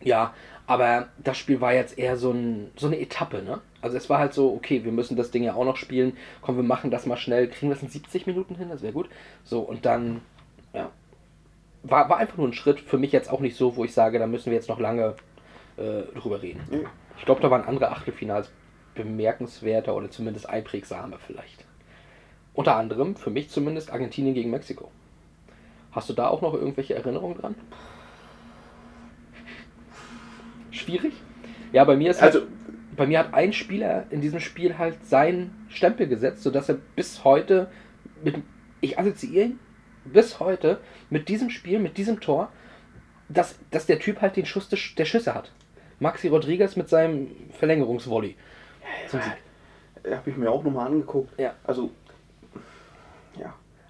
Ja, 0.00 0.34
aber 0.66 1.08
das 1.22 1.38
Spiel 1.38 1.60
war 1.60 1.72
jetzt 1.72 1.98
eher 1.98 2.16
so, 2.16 2.30
ein, 2.30 2.70
so 2.76 2.86
eine 2.86 3.00
Etappe, 3.00 3.42
ne? 3.42 3.60
Also 3.80 3.96
es 3.96 4.08
war 4.08 4.18
halt 4.18 4.32
so, 4.32 4.52
okay, 4.52 4.84
wir 4.84 4.92
müssen 4.92 5.16
das 5.16 5.30
Ding 5.30 5.42
ja 5.42 5.54
auch 5.54 5.64
noch 5.64 5.76
spielen. 5.76 6.16
Komm, 6.40 6.56
wir 6.56 6.62
machen 6.62 6.90
das 6.90 7.06
mal 7.06 7.16
schnell. 7.16 7.48
Kriegen 7.48 7.68
wir 7.68 7.74
das 7.74 7.82
in 7.82 7.88
70 7.88 8.26
Minuten 8.26 8.54
hin? 8.54 8.68
Das 8.68 8.82
wäre 8.82 8.92
gut. 8.92 9.08
So, 9.42 9.60
und 9.60 9.84
dann, 9.86 10.20
ja. 10.72 10.90
War, 11.82 12.08
war 12.08 12.18
einfach 12.18 12.38
nur 12.38 12.48
ein 12.48 12.54
Schritt. 12.54 12.80
Für 12.80 12.96
mich 12.96 13.12
jetzt 13.12 13.30
auch 13.30 13.40
nicht 13.40 13.56
so, 13.56 13.76
wo 13.76 13.84
ich 13.84 13.92
sage, 13.92 14.18
da 14.18 14.26
müssen 14.26 14.46
wir 14.46 14.54
jetzt 14.54 14.68
noch 14.68 14.80
lange 14.80 15.16
äh, 15.76 16.02
drüber 16.18 16.40
reden. 16.42 16.60
Ich 17.18 17.24
glaube, 17.24 17.42
da 17.42 17.50
waren 17.50 17.64
andere 17.64 17.90
Achtelfinals 17.90 18.50
bemerkenswerter 18.94 19.94
oder 19.94 20.10
zumindest 20.10 20.48
einprägsamer 20.48 21.18
vielleicht. 21.18 21.64
Unter 22.54 22.76
anderem, 22.76 23.16
für 23.16 23.30
mich 23.30 23.50
zumindest, 23.50 23.90
Argentinien 23.92 24.34
gegen 24.34 24.50
Mexiko. 24.50 24.90
Hast 25.94 26.08
du 26.08 26.12
da 26.12 26.28
auch 26.28 26.42
noch 26.42 26.54
irgendwelche 26.54 26.94
Erinnerungen 26.94 27.38
dran? 27.38 27.54
Schwierig? 30.70 31.14
Ja, 31.72 31.84
bei 31.84 31.96
mir 31.96 32.10
ist 32.10 32.20
halt, 32.20 32.34
Also, 32.34 32.46
bei 32.96 33.06
mir 33.06 33.18
hat 33.18 33.34
ein 33.34 33.52
Spieler 33.52 34.06
in 34.10 34.20
diesem 34.20 34.40
Spiel 34.40 34.78
halt 34.78 35.06
seinen 35.06 35.66
Stempel 35.68 36.08
gesetzt, 36.08 36.42
sodass 36.42 36.68
er 36.68 36.76
bis 36.96 37.24
heute 37.24 37.68
mit, 38.22 38.36
ich 38.80 38.98
assoziiere 38.98 39.44
ihn 39.46 39.58
bis 40.04 40.40
heute 40.40 40.78
mit 41.10 41.28
diesem 41.28 41.50
Spiel, 41.50 41.78
mit 41.78 41.96
diesem 41.96 42.20
Tor, 42.20 42.50
dass, 43.28 43.58
dass 43.70 43.86
der 43.86 43.98
Typ 43.98 44.20
halt 44.20 44.36
den 44.36 44.46
Schuss 44.46 44.68
der 44.68 45.04
Schüsse 45.04 45.34
hat. 45.34 45.52
Maxi 45.98 46.28
Rodriguez 46.28 46.76
mit 46.76 46.88
seinem 46.88 47.30
Verlängerungsvolley 47.52 48.36
zum 49.08 49.20
Sieg. 49.20 50.12
habe 50.12 50.30
ich 50.30 50.36
mir 50.36 50.50
auch 50.50 50.62
nochmal 50.62 50.86
angeguckt. 50.88 51.38
Ja. 51.38 51.54
Also, 51.64 51.84
ja. 51.84 51.90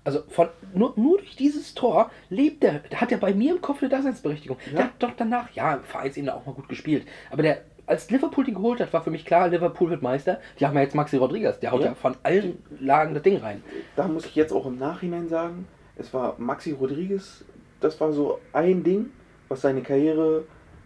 Also 0.05 0.23
von, 0.29 0.49
nur, 0.75 0.93
nur 0.97 1.17
durch 1.19 1.35
dieses 1.37 1.75
Tor 1.75 2.11
lebt 2.29 2.63
er, 2.63 2.83
hat 2.95 3.11
er 3.11 3.19
bei 3.19 3.33
mir 3.33 3.55
im 3.55 3.63
Kopf 3.63 3.81
eine 3.81 3.89
Daseinsberechtigung. 3.89 4.59
Ja. 4.67 4.73
Der 4.77 4.85
hat 4.85 4.93
doch 4.99 5.13
danach, 5.17 5.51
ja, 5.53 5.81
Vereinsebene 5.83 6.35
auch 6.35 6.45
mal 6.45 6.53
gut 6.53 6.69
gespielt. 6.69 7.07
Aber 7.31 7.43
der, 7.43 7.63
als 7.87 8.11
Liverpool 8.11 8.45
den 8.45 8.55
geholt 8.55 8.81
hat, 8.81 8.93
war 8.93 9.03
für 9.03 9.11
mich 9.11 9.25
klar, 9.25 9.49
Liverpool 9.49 9.89
wird 9.91 10.03
Meister. 10.03 10.41
Die 10.61 10.67
haben 10.67 10.75
ja 10.77 10.83
jetzt 10.83 10.95
Maxi 10.95 11.17
Rodriguez, 11.17 11.59
der 11.61 11.73
haut 11.73 11.81
ja, 11.81 11.87
Ja. 11.89 11.95
von 11.95 12.17
allen 12.23 12.59
Lagen 12.81 13.15
das 13.15 13.23
Ding 13.23 13.39
rein. 13.39 13.63
Da 13.97 14.07
muss 14.07 14.27
ich 14.27 14.35
jetzt 14.35 14.53
auch 14.53 14.67
im 14.67 14.79
Nachhinein 14.79 15.29
sagen, 15.29 15.67
es 15.97 16.13
war 16.13 16.35
Maxi 16.39 16.73
Rodriguez, 16.73 17.45
das 17.81 17.99
war 18.01 18.13
so 18.13 18.41
ein 18.53 18.83
Ding, 18.85 19.07
was 19.49 19.63
seine 19.63 19.83
Karriere 19.83 20.45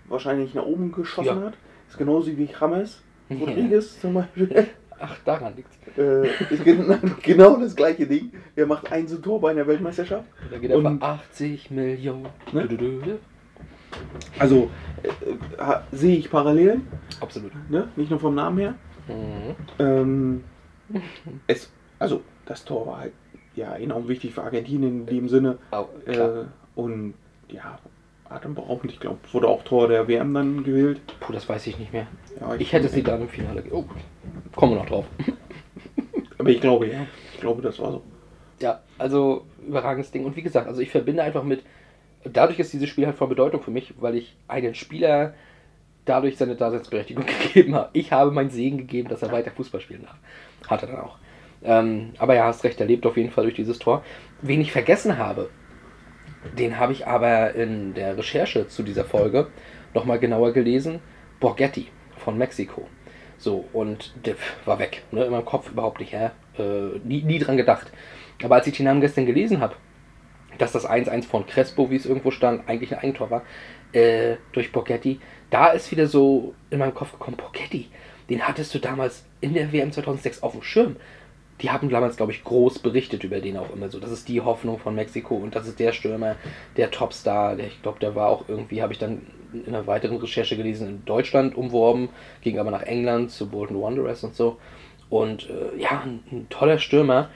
wahrscheinlich 0.09 0.55
nach 0.55 0.65
oben 0.65 0.93
geschossen 0.93 1.39
Ja. 1.41 1.47
hat. 1.47 1.55
Ist 1.89 1.99
genauso 1.99 2.37
wie 2.37 2.49
James 2.61 3.03
Ja. 3.29 3.37
Rodriguez 3.37 4.01
zum 4.01 4.15
Beispiel. 4.15 4.69
Ach, 5.01 5.17
daran 5.25 5.55
liegt's. 5.57 5.77
äh, 5.97 6.29
genau 7.23 7.57
das 7.57 7.75
gleiche 7.77 8.07
Ding. 8.07 8.33
Er 8.57 8.67
macht 8.67 8.91
ein 8.93 9.07
so 9.07 9.19
Tor 9.19 9.41
bei 9.41 9.51
einer 9.53 9.67
Weltmeisterschaft. 9.67 10.25
Da 10.51 10.59
geht 10.59 10.71
er 10.71 10.79
Und- 10.79 10.99
für 11.01 11.05
80 11.07 11.71
Millionen. 11.71 12.27
Ne? 12.53 13.19
Also 14.39 14.71
äh, 15.03 15.09
äh, 15.63 15.79
sehe 15.93 16.17
ich 16.19 16.31
Parallelen, 16.31 16.87
Absolut. 17.21 17.53
ne? 17.71 17.89
nicht 17.97 18.11
nur 18.11 18.21
vom 18.21 18.35
Namen 18.35 18.59
her. 18.59 18.75
Mhm. 19.09 19.55
Ähm, 19.79 20.45
es, 21.47 21.71
also 21.99 22.23
das 22.45 22.65
Tor 22.65 22.87
war 22.87 23.01
halt 23.01 23.13
ja 23.57 23.75
enorm 23.77 24.09
wichtig 24.09 24.35
für 24.35 24.43
Argentinien 24.43 25.01
in 25.01 25.07
dem 25.07 25.29
Sinne. 25.29 25.59
Au, 25.71 25.85
klar. 26.07 26.43
Äh, 26.43 26.45
und 26.77 27.15
ja, 27.49 27.79
atemberaubend. 28.31 28.93
Ich 28.93 29.01
glaube, 29.01 29.19
wurde 29.33 29.49
auch 29.49 29.63
Tor 29.63 29.89
der 29.89 30.09
WM 30.09 30.35
dann 30.35 30.65
gewählt. 30.65 31.01
Puh, 31.21 31.33
das 31.33 31.49
weiß 31.49 31.67
ich 31.67 31.79
nicht 31.79 31.93
mehr. 31.93 32.07
Ja, 32.41 32.55
Ich 32.57 32.73
hätte 32.73 32.89
sie 32.89 33.03
dann 33.03 33.23
im 33.23 33.29
Finale. 33.29 33.65
Oh, 33.71 33.85
kommen 34.55 34.73
wir 34.73 34.79
noch 34.79 34.87
drauf. 34.87 35.07
Aber 36.39 36.51
ich 36.51 36.61
glaube, 36.61 36.89
ja. 36.89 37.07
Ich 37.35 37.41
glaube, 37.41 37.63
das 37.63 37.79
war 37.79 37.93
so. 37.93 38.03
Ja, 38.61 38.81
also 38.99 39.47
überragendes 39.67 40.11
Ding. 40.11 40.25
Und 40.25 40.37
wie 40.37 40.43
gesagt, 40.43 40.67
also 40.67 40.81
ich 40.81 40.91
verbinde 40.91 41.23
einfach 41.23 41.43
mit, 41.43 41.63
dadurch 42.25 42.59
ist 42.59 42.73
dieses 42.73 42.89
Spiel 42.89 43.07
halt 43.07 43.17
von 43.17 43.29
Bedeutung 43.29 43.63
für 43.63 43.71
mich, 43.71 43.95
weil 43.99 44.17
ich 44.17 44.37
einen 44.49 44.75
Spieler 44.75 45.35
dadurch 46.05 46.37
seine 46.37 46.57
Daseinsberechtigung 46.57 47.25
gegeben 47.43 47.75
habe. 47.75 47.91
Ich 47.93 48.13
habe 48.13 48.31
meinen 48.31 48.51
Segen 48.51 48.79
gegeben, 48.79 49.09
dass 49.09 49.23
er 49.23 49.33
weiter 49.33 49.51
Fußball 49.51 49.81
spielen 49.81 50.03
darf. 50.03 50.17
Hat 50.69 50.83
er 50.83 50.89
dann 50.89 51.01
auch. 51.01 51.19
Ähm, 51.63 52.13
aber 52.19 52.35
ja, 52.35 52.45
hast 52.45 52.65
recht, 52.65 52.81
er 52.81 52.87
lebt 52.87 53.05
auf 53.05 53.17
jeden 53.17 53.31
Fall 53.31 53.45
durch 53.45 53.57
dieses 53.57 53.79
Tor. 53.79 54.05
Wen 54.43 54.61
ich 54.61 54.73
vergessen 54.73 55.19
habe, 55.19 55.51
den 56.57 56.79
habe 56.79 56.93
ich 56.93 57.07
aber 57.07 57.55
in 57.55 57.95
der 57.95 58.17
Recherche 58.17 58.69
zu 58.69 58.83
dieser 58.83 59.05
Folge 59.05 59.49
nochmal 59.95 60.19
genauer 60.19 60.53
gelesen. 60.53 61.01
Borghetti 61.41 61.89
von 62.17 62.37
Mexiko. 62.37 62.89
So, 63.39 63.65
und 63.73 64.13
der 64.27 64.35
war 64.65 64.79
weg. 64.79 65.05
Ne? 65.13 65.25
In 65.25 65.31
meinem 65.31 65.45
Kopf 65.45 65.71
überhaupt 65.71 66.01
nicht. 66.01 66.13
Hä? 66.13 66.31
Äh, 66.59 66.99
nie, 67.05 67.23
nie 67.23 67.39
dran 67.39 67.57
gedacht. 67.57 67.91
Aber 68.43 68.57
als 68.57 68.67
ich 68.67 68.77
den 68.77 68.87
Namen 68.87 69.01
gestern 69.01 69.27
gelesen 69.27 69.61
habe, 69.61 69.75
dass 70.59 70.73
das 70.73 70.89
1-1 70.89 71.25
von 71.25 71.47
Crespo, 71.47 71.91
wie 71.91 71.97
es 71.97 72.07
irgendwo 72.07 72.31
stand, 72.31 72.69
eigentlich 72.69 72.93
ein 72.93 73.01
Eigentor 73.01 73.31
war, 73.31 73.43
äh, 73.93 74.37
durch 74.53 74.73
Borghetti, 74.73 75.21
da 75.51 75.69
ist 75.69 75.91
wieder 75.91 76.07
so 76.07 76.55
in 76.71 76.79
meinem 76.79 76.95
Kopf 76.95 77.13
gekommen, 77.13 77.37
Borghetti, 77.37 77.89
den 78.29 78.47
hattest 78.47 78.75
du 78.75 78.79
damals 78.79 79.25
in 79.41 79.55
der 79.55 79.73
WM 79.73 79.93
2006 79.93 80.43
auf 80.43 80.53
dem 80.53 80.63
Schirm. 80.63 80.97
Die 81.61 81.71
haben 81.71 81.89
damals, 81.89 82.17
glaube 82.17 82.33
ich, 82.33 82.45
groß 82.45 82.79
berichtet 82.79 83.25
über 83.25 83.41
den 83.41 83.57
auch 83.57 83.73
immer 83.73 83.89
so. 83.89 83.99
Das 83.99 84.13
ist 84.13 84.29
die 84.29 84.41
Hoffnung 84.41 84.79
von 84.79 84.95
Mexiko 84.95 85.35
und 85.37 85.57
das 85.57 85.67
ist 85.67 85.81
der 85.81 85.93
Stürmer, 85.93 86.37
der 86.77 86.91
Topstar. 86.91 87.57
Der, 87.57 87.67
ich 87.67 87.83
glaube, 87.83 87.99
der 87.99 88.15
war 88.15 88.29
auch 88.29 88.45
irgendwie, 88.49 88.81
habe 88.83 88.93
ich 88.93 88.99
dann 88.99 89.23
in 89.53 89.67
einer 89.75 89.87
weiteren 89.87 90.19
Recherche 90.19 90.57
gelesen, 90.57 90.89
in 90.89 91.05
Deutschland 91.05 91.57
umworben, 91.57 92.11
ging 92.43 92.59
aber 92.59 92.71
nach 92.71 92.83
England 92.83 93.31
zu 93.31 93.49
Bolton 93.49 93.81
Wanderers 93.81 94.23
und 94.23 94.35
so. 94.37 94.59
Und 95.11 95.49
äh, 95.49 95.81
ja, 95.81 96.03
ein, 96.05 96.21
ein 96.31 96.47
toller 96.51 96.79
Stürmer, 96.79 97.31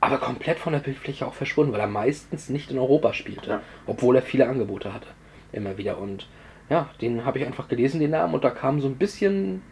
aber 0.00 0.18
komplett 0.18 0.58
von 0.58 0.74
der 0.74 0.80
Bildfläche 0.80 1.26
auch 1.26 1.32
verschwunden, 1.34 1.72
weil 1.72 1.80
er 1.80 1.86
meistens 1.86 2.50
nicht 2.50 2.70
in 2.70 2.78
Europa 2.78 3.14
spielte, 3.14 3.50
Ja. 3.50 3.60
obwohl 3.86 4.16
er 4.16 4.22
viele 4.22 4.46
Angebote 4.48 4.92
hatte. 4.92 5.08
Immer 5.50 5.78
wieder. 5.78 5.98
Und 5.98 6.28
ja, 6.68 6.90
den 7.00 7.24
habe 7.24 7.38
ich 7.38 7.46
einfach 7.46 7.68
gelesen, 7.68 8.00
den 8.00 8.10
Namen, 8.10 8.34
und 8.34 8.44
da 8.44 8.50
kam 8.50 8.80
so 8.80 8.88
ein 8.88 8.96
bisschen 8.96 9.62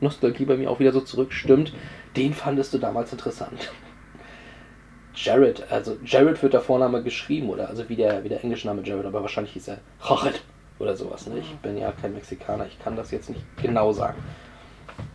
Nostalgie 0.00 0.44
bei 0.44 0.56
mir 0.56 0.70
auch 0.70 0.80
wieder 0.80 0.92
so 0.92 1.00
zurück. 1.00 1.32
Stimmt, 1.32 1.72
den 2.16 2.34
fandest 2.34 2.74
du 2.74 2.78
damals 2.78 3.12
interessant. 3.12 3.70
Jared, 5.14 5.70
also 5.70 5.96
Jared 6.04 6.40
wird 6.42 6.52
der 6.52 6.60
Vorname 6.60 7.02
geschrieben, 7.02 7.48
oder? 7.50 7.68
Also 7.68 7.88
wie 7.88 7.96
der, 7.96 8.22
wie 8.22 8.28
der 8.28 8.42
englische 8.44 8.68
Name 8.68 8.82
Jared, 8.84 9.06
aber 9.06 9.22
wahrscheinlich 9.22 9.52
hieß 9.54 9.68
er 9.68 9.78
Jared 10.08 10.42
oder 10.78 10.96
sowas. 10.96 11.26
Ne? 11.26 11.38
Ich 11.38 11.56
bin 11.56 11.76
ja 11.76 11.92
kein 11.92 12.14
Mexikaner, 12.14 12.66
ich 12.66 12.78
kann 12.78 12.94
das 12.94 13.10
jetzt 13.10 13.28
nicht 13.28 13.42
genau 13.60 13.92
sagen. 13.92 14.22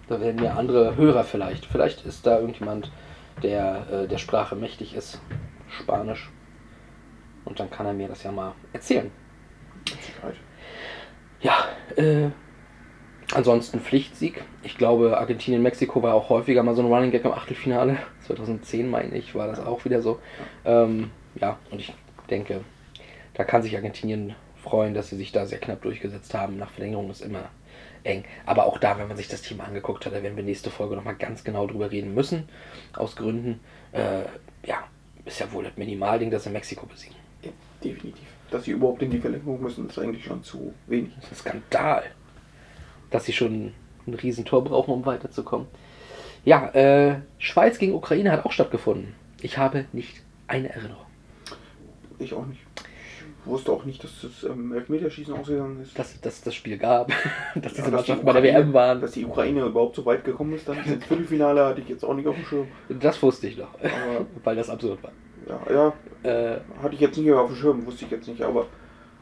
Da 0.07 0.19
werden 0.19 0.41
mir 0.41 0.57
andere 0.57 0.97
Hörer 0.97 1.23
vielleicht. 1.23 1.65
Vielleicht 1.65 2.05
ist 2.05 2.27
da 2.27 2.39
irgendjemand, 2.39 2.91
der 3.41 3.87
äh, 3.91 4.07
der 4.07 4.17
Sprache 4.17 4.55
mächtig 4.55 4.93
ist, 4.93 5.21
Spanisch. 5.69 6.29
Und 7.45 7.59
dann 7.59 7.69
kann 7.69 7.85
er 7.85 7.93
mir 7.93 8.07
das 8.07 8.23
ja 8.23 8.31
mal 8.31 8.53
erzählen. 8.73 9.09
Ja, 11.41 11.65
äh, 11.95 12.29
ansonsten 13.33 13.79
Pflichtsieg. 13.79 14.43
Ich 14.63 14.77
glaube, 14.77 15.17
Argentinien, 15.17 15.61
Mexiko 15.61 16.01
war 16.01 16.13
auch 16.13 16.29
häufiger 16.29 16.63
mal 16.63 16.75
so 16.75 16.81
ein 16.81 16.91
Running 16.91 17.11
Gag 17.11 17.25
im 17.25 17.31
Achtelfinale. 17.31 17.97
2010 18.27 18.89
meine 18.89 19.15
ich, 19.15 19.35
war 19.35 19.47
das 19.47 19.59
auch 19.59 19.85
wieder 19.85 20.01
so. 20.01 20.19
Ähm, 20.65 21.11
ja, 21.35 21.57
und 21.71 21.79
ich 21.79 21.93
denke, 22.29 22.61
da 23.33 23.43
kann 23.43 23.61
sich 23.61 23.75
Argentinien 23.75 24.35
freuen, 24.61 24.93
dass 24.93 25.09
sie 25.09 25.17
sich 25.17 25.31
da 25.31 25.45
sehr 25.45 25.59
knapp 25.59 25.81
durchgesetzt 25.81 26.33
haben. 26.33 26.57
Nach 26.57 26.69
Verlängerung 26.69 27.09
ist 27.09 27.21
immer 27.21 27.49
eng. 28.03 28.23
Aber 28.45 28.65
auch 28.65 28.77
da, 28.77 28.97
wenn 28.97 29.07
man 29.07 29.17
sich 29.17 29.27
das 29.27 29.41
Team 29.41 29.61
angeguckt 29.61 30.05
hat, 30.05 30.13
da 30.13 30.23
werden 30.23 30.35
wir 30.35 30.43
nächste 30.43 30.69
Folge 30.69 30.95
nochmal 30.95 31.15
ganz 31.15 31.43
genau 31.43 31.67
drüber 31.67 31.91
reden 31.91 32.13
müssen. 32.13 32.47
Aus 32.93 33.15
Gründen, 33.15 33.59
äh, 33.91 34.21
ja, 34.65 34.83
ist 35.25 35.39
ja 35.39 35.51
wohl 35.51 35.63
das 35.63 35.77
Minimalding, 35.77 36.31
dass 36.31 36.43
sie 36.43 36.49
Mexiko 36.49 36.85
besiegen. 36.85 37.15
Ja, 37.41 37.51
definitiv. 37.83 38.27
Dass 38.51 38.65
sie 38.65 38.71
überhaupt 38.71 39.01
in 39.01 39.09
die 39.09 39.19
Verlängerung 39.19 39.61
müssen, 39.61 39.87
ist 39.89 39.97
eigentlich 39.97 40.25
schon 40.25 40.43
zu 40.43 40.73
wenig. 40.87 41.11
Das 41.15 41.25
ist 41.25 41.31
ein 41.31 41.63
Skandal, 41.71 42.03
dass 43.13 43.25
sie 43.25 43.33
schon 43.33 43.71
ein 44.07 44.13
Riesentor 44.15 44.63
brauchen, 44.63 44.91
um 44.93 45.05
weiterzukommen. 45.05 45.67
Ja, 46.43 46.67
äh, 46.73 47.19
Schweiz 47.37 47.77
gegen 47.77 47.93
Ukraine 47.93 48.31
hat 48.31 48.43
auch 48.45 48.51
stattgefunden. 48.51 49.13
Ich 49.41 49.57
habe 49.57 49.85
nicht 49.93 50.21
eine 50.47 50.69
Erinnerung. 50.69 51.05
Ich 52.19 52.33
auch 52.33 52.45
nicht. 52.45 52.59
Ich 53.45 53.49
wusste 53.51 53.71
auch 53.71 53.83
nicht, 53.85 54.03
dass 54.03 54.11
das 54.21 54.49
ähm, 54.49 54.73
Elfmeterschießen 54.73 55.33
ausgegangen 55.33 55.81
ist. 55.81 55.97
Dass 55.99 56.19
dass 56.21 56.41
das 56.41 56.55
Spiel 56.55 56.77
gab, 56.77 57.11
dass 57.55 57.73
diese 57.73 57.81
Ja, 57.83 57.85
die 57.85 57.91
Mannschaften 57.91 58.25
bei 58.25 58.33
der 58.33 58.43
WM 58.43 58.73
waren. 58.73 59.01
Dass 59.01 59.11
die 59.11 59.25
Ukraine 59.25 59.61
überhaupt 59.65 59.95
so 59.95 60.05
weit 60.05 60.23
gekommen 60.23 60.53
ist, 60.53 60.67
dann 60.67 60.77
ins 60.83 61.05
Viertelfinale 61.05 61.65
hatte 61.65 61.81
ich 61.81 61.89
jetzt 61.89 62.03
auch 62.03 62.13
nicht 62.13 62.27
auf 62.27 62.35
dem 62.35 62.45
Schirm. 62.45 62.67
Das 62.89 63.21
wusste 63.21 63.47
ich 63.47 63.57
noch, 63.57 63.73
Aber 63.75 64.25
weil 64.43 64.55
das 64.55 64.69
absurd 64.69 64.99
war. 65.03 65.11
ja, 65.47 65.59
ja 65.73 65.93
Äh, 66.29 66.59
hatte 66.81 66.95
ich 66.95 67.01
jetzt 67.01 67.17
nicht 67.17 67.31
auf 67.31 67.47
dem 67.47 67.55
Schirm, 67.57 67.85
wusste 67.85 68.05
ich 68.05 68.11
jetzt 68.11 68.27
nicht. 68.27 68.41
Aber 68.41 68.65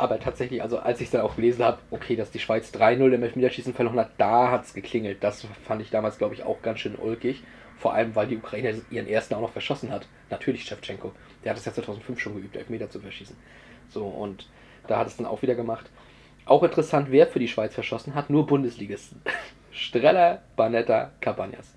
aber 0.02 0.20
tatsächlich, 0.20 0.64
also 0.64 0.80
als 0.80 1.00
ich 1.00 1.12
dann 1.12 1.22
auch 1.22 1.36
gelesen 1.36 1.64
habe, 1.64 1.78
okay, 1.92 2.16
dass 2.16 2.32
die 2.32 2.40
Schweiz 2.40 2.72
3-0 2.74 3.14
im 3.14 3.22
Elfmeterschießen 3.22 3.76
verloren 3.76 4.00
hat, 4.00 4.12
da 4.18 4.50
hat 4.50 4.66
es 4.66 4.74
geklingelt. 4.74 5.24
Das 5.24 5.46
fand 5.64 5.82
ich 5.82 5.92
damals, 5.92 6.18
glaube 6.18 6.34
ich, 6.34 6.42
auch 6.42 6.64
ganz 6.64 6.80
schön 6.80 6.96
ulkig. 6.96 7.44
Vor 7.78 7.94
allem, 7.94 8.16
weil 8.16 8.26
die 8.26 8.38
Ukraine 8.38 8.82
ihren 8.90 9.08
ersten 9.08 9.36
auch 9.36 9.42
noch 9.42 9.52
verschossen 9.52 9.92
hat. 9.92 10.08
Natürlich 10.32 10.64
Shevchenko. 10.64 11.12
Der 11.44 11.52
hat 11.52 11.60
es 11.60 11.66
ja 11.66 11.74
2005 11.74 12.20
schon 12.20 12.36
geübt, 12.36 12.56
Elfmeter 12.56 12.90
zu 12.90 13.00
verschießen. 13.00 13.36
So, 13.90 14.06
und 14.06 14.50
da 14.88 14.98
hat 14.98 15.08
es 15.08 15.18
dann 15.18 15.28
auch 15.28 15.44
wieder 15.44 15.54
gemacht. 15.54 15.90
Auch 16.46 16.64
interessant, 16.64 17.12
wer 17.12 17.28
für 17.28 17.40
die 17.40 17.48
Schweiz 17.48 17.76
verschossen 17.76 18.16
hat, 18.16 18.32
nur 18.32 18.48
Bundesligisten. 18.48 19.22
Streller, 19.72 20.42
Banetta, 20.56 21.12
Cabanas. 21.22 21.76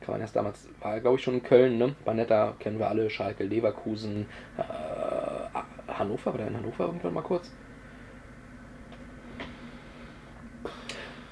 Cabanas 0.00 0.32
damals 0.32 0.68
war, 0.80 0.98
glaube 1.00 1.16
ich, 1.16 1.22
schon 1.22 1.34
in 1.34 1.42
Köln, 1.42 1.78
ne? 1.78 1.94
Banetta 2.04 2.54
kennen 2.58 2.78
wir 2.78 2.88
alle, 2.88 3.10
Schalke, 3.10 3.44
Leverkusen, 3.44 4.26
äh, 4.56 5.92
Hannover, 5.92 6.32
war 6.32 6.38
der 6.38 6.48
in 6.48 6.56
Hannover 6.56 6.86
irgendwann 6.86 7.14
mal 7.14 7.22
kurz? 7.22 7.50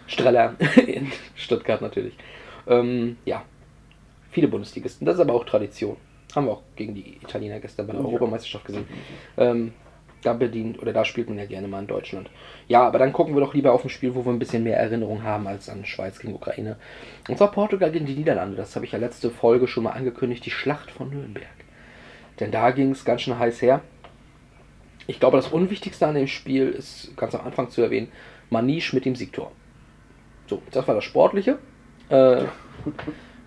Streller 0.06 0.54
in 0.86 1.12
Stuttgart 1.34 1.80
natürlich. 1.80 2.14
Ähm, 2.66 3.16
ja, 3.24 3.42
viele 4.30 4.48
Bundesligisten. 4.48 5.06
Das 5.06 5.16
ist 5.16 5.20
aber 5.20 5.34
auch 5.34 5.44
Tradition. 5.44 5.96
Haben 6.34 6.46
wir 6.46 6.52
auch 6.52 6.62
gegen 6.76 6.94
die 6.94 7.16
Italiener 7.16 7.60
gestern 7.60 7.86
bei 7.86 7.92
der 7.92 8.02
Ja. 8.02 8.06
Europameisterschaft 8.08 8.64
gesehen. 8.66 8.86
Ähm, 9.36 9.72
da 10.22 10.32
bedient 10.32 10.80
oder 10.80 10.92
da 10.92 11.04
spielt 11.04 11.28
man 11.28 11.38
ja 11.38 11.46
gerne 11.46 11.68
mal 11.68 11.80
in 11.80 11.86
Deutschland. 11.86 12.30
Ja, 12.66 12.86
aber 12.86 12.98
dann 12.98 13.12
gucken 13.12 13.34
wir 13.34 13.40
doch 13.40 13.54
lieber 13.54 13.72
auf 13.72 13.84
ein 13.84 13.90
Spiel, 13.90 14.14
wo 14.14 14.24
wir 14.24 14.32
ein 14.32 14.38
bisschen 14.38 14.64
mehr 14.64 14.78
Erinnerung 14.78 15.22
haben 15.22 15.46
als 15.46 15.68
an 15.68 15.84
Schweiz 15.84 16.18
gegen 16.18 16.34
Ukraine. 16.34 16.76
Und 17.28 17.38
zwar 17.38 17.50
Portugal 17.50 17.90
gegen 17.90 18.06
die 18.06 18.14
Niederlande. 18.14 18.56
Das 18.56 18.74
habe 18.74 18.84
ich 18.84 18.92
ja 18.92 18.98
letzte 18.98 19.30
Folge 19.30 19.68
schon 19.68 19.84
mal 19.84 19.92
angekündigt, 19.92 20.44
die 20.44 20.50
Schlacht 20.50 20.90
von 20.90 21.10
Nürnberg. 21.10 21.46
Denn 22.40 22.50
da 22.50 22.70
ging 22.70 22.90
es 22.90 23.04
ganz 23.04 23.22
schön 23.22 23.38
heiß 23.38 23.62
her. 23.62 23.80
Ich 25.06 25.20
glaube, 25.20 25.36
das 25.38 25.48
Unwichtigste 25.48 26.06
an 26.06 26.14
dem 26.14 26.26
Spiel 26.26 26.68
ist 26.68 27.16
ganz 27.16 27.34
am 27.34 27.46
Anfang 27.46 27.70
zu 27.70 27.80
erwähnen, 27.80 28.12
Manisch 28.50 28.92
mit 28.92 29.04
dem 29.04 29.14
Siegtor. 29.14 29.52
So, 30.46 30.62
das 30.70 30.86
war 30.86 30.94
das 30.94 31.04
Sportliche. 31.04 31.58
Äh, 32.08 32.44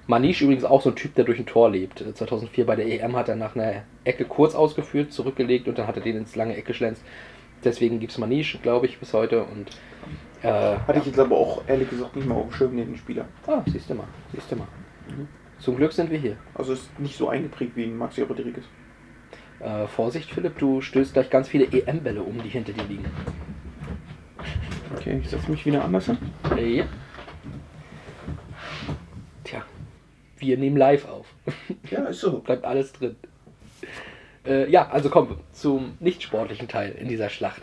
Manisch 0.07 0.41
übrigens 0.41 0.65
auch 0.65 0.81
so 0.81 0.89
ein 0.89 0.95
Typ, 0.95 1.15
der 1.15 1.25
durch 1.25 1.39
ein 1.39 1.45
Tor 1.45 1.69
lebt. 1.69 1.99
2004 1.99 2.65
bei 2.65 2.75
der 2.75 2.87
EM 2.87 3.15
hat 3.15 3.29
er 3.29 3.35
nach 3.35 3.55
einer 3.55 3.83
Ecke 4.03 4.25
kurz 4.25 4.55
ausgeführt, 4.55 5.13
zurückgelegt 5.13 5.67
und 5.67 5.77
dann 5.77 5.87
hat 5.87 5.95
er 5.95 6.03
den 6.03 6.17
ins 6.17 6.35
lange 6.35 6.55
Eck 6.57 6.65
geschlänzt. 6.65 7.03
Deswegen 7.63 7.99
gibt 7.99 8.11
es 8.11 8.17
Manisch, 8.17 8.57
glaube 8.61 8.87
ich, 8.87 8.99
bis 8.99 9.13
heute. 9.13 9.43
Und 9.43 9.69
äh, 10.41 10.77
hatte 10.77 10.99
ich 10.99 11.05
jetzt 11.05 11.19
aber 11.19 11.37
auch 11.37 11.61
ehrlich 11.67 11.89
gesagt 11.89 12.15
nicht 12.15 12.27
mehr 12.27 12.37
auf 12.37 12.47
dem 12.47 12.53
Schirm, 12.53 12.75
den 12.75 12.95
Spieler. 12.97 13.25
ah, 13.47 13.61
siehst 13.67 13.89
du 13.89 13.95
mal, 13.95 14.07
siehst 14.33 14.51
du 14.51 14.55
mal. 14.55 14.67
Zum 15.59 15.75
Glück 15.77 15.93
sind 15.93 16.09
wir 16.09 16.17
hier. 16.17 16.37
Also 16.55 16.73
ist 16.73 16.99
nicht 16.99 17.15
so 17.15 17.29
eingeprägt 17.29 17.75
wie 17.75 17.83
ein 17.83 17.95
Maxi 17.95 18.23
Rodriguez. 18.23 18.63
Äh, 19.59 19.85
Vorsicht, 19.85 20.31
Philipp, 20.31 20.57
du 20.57 20.81
stößt 20.81 21.13
gleich 21.13 21.29
ganz 21.29 21.47
viele 21.47 21.65
EM-Bälle 21.65 22.23
um, 22.23 22.41
die 22.41 22.49
hinter 22.49 22.73
dir 22.73 22.83
liegen. 22.85 23.05
Okay, 24.95 25.19
ich 25.21 25.29
setze 25.29 25.51
mich 25.51 25.63
wieder 25.65 25.85
anders 25.85 26.07
hin. 26.07 26.17
Äh, 26.57 26.77
ja. 26.77 26.85
Tja, 29.43 29.63
wir 30.41 30.57
nehmen 30.57 30.77
live 30.77 31.07
auf. 31.07 31.27
Ja, 31.89 32.05
ist 32.05 32.19
so. 32.19 32.39
Bleibt 32.45 32.65
alles 32.65 32.91
drin. 32.93 33.15
Äh, 34.45 34.69
ja, 34.69 34.89
also 34.89 35.09
kommen 35.09 35.29
wir 35.29 35.37
zum 35.53 35.97
nicht 35.99 36.23
sportlichen 36.23 36.67
Teil 36.67 36.91
in 36.93 37.07
dieser 37.07 37.29
Schlacht. 37.29 37.61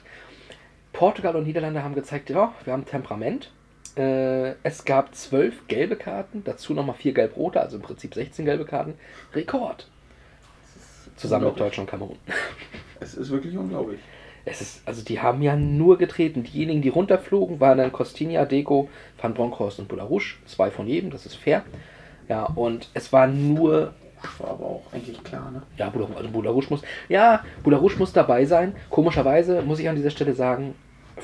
Portugal 0.93 1.37
und 1.37 1.45
Niederlande 1.45 1.83
haben 1.83 1.95
gezeigt, 1.95 2.31
ja, 2.31 2.55
wir 2.64 2.73
haben 2.73 2.87
Temperament. 2.87 3.51
Äh, 3.97 4.55
es 4.62 4.85
gab 4.85 5.14
zwölf 5.14 5.67
gelbe 5.67 5.97
Karten, 5.97 6.43
dazu 6.45 6.73
nochmal 6.73 6.97
vier 6.97 7.12
gelb-rote, 7.12 7.61
also 7.61 7.77
im 7.77 7.83
Prinzip 7.83 8.14
16 8.14 8.45
gelbe 8.45 8.64
Karten. 8.64 8.95
Rekord. 9.35 9.88
Zusammen 11.17 11.47
mit. 11.47 11.59
Deutschland 11.59 11.88
und 11.88 11.91
Kamerun. 11.91 12.19
Es 13.01 13.14
ist 13.14 13.31
wirklich 13.31 13.57
unglaublich. 13.57 14.01
Es 14.45 14.61
ist, 14.61 14.83
also 14.87 15.05
die 15.05 15.21
haben 15.21 15.41
ja 15.41 15.55
nur 15.55 15.99
getreten. 15.99 16.43
Diejenigen, 16.43 16.83
die 16.83 16.88
runterflogen, 16.88 17.61
waren 17.61 17.79
dann 17.79 17.93
Costinha, 17.93 18.45
Deco, 18.45 18.88
Van 19.21 19.35
Bronckhorst 19.35 19.79
und 19.79 19.87
Bularouche. 19.87 20.37
Zwei 20.47 20.71
von 20.73 20.88
jedem, 20.88 21.11
das 21.11 21.25
ist 21.25 21.37
fair. 21.37 21.64
Ja, 22.29 22.45
und 22.45 22.88
es 22.95 23.12
war 23.12 23.27
nur, 23.27 23.95
Das 24.23 24.41
war 24.41 24.51
aber 24.51 24.64
auch 24.67 24.83
eigentlich 24.93 25.23
klar, 25.25 25.51
ne? 25.51 25.62
ja, 25.77 25.88
Bularouche, 25.88 26.17
also 26.17 26.29
Bularouche 26.31 26.67
muss, 26.71 26.83
ja, 27.09 27.45
Bularouche 27.62 27.99
muss 27.99 28.12
dabei 28.12 28.45
sein. 28.45 28.75
Komischerweise 28.91 29.62
muss 29.62 29.79
ich 29.79 29.88
an 29.88 29.97
dieser 29.97 30.11
Stelle 30.11 30.35
sagen, 30.35 30.75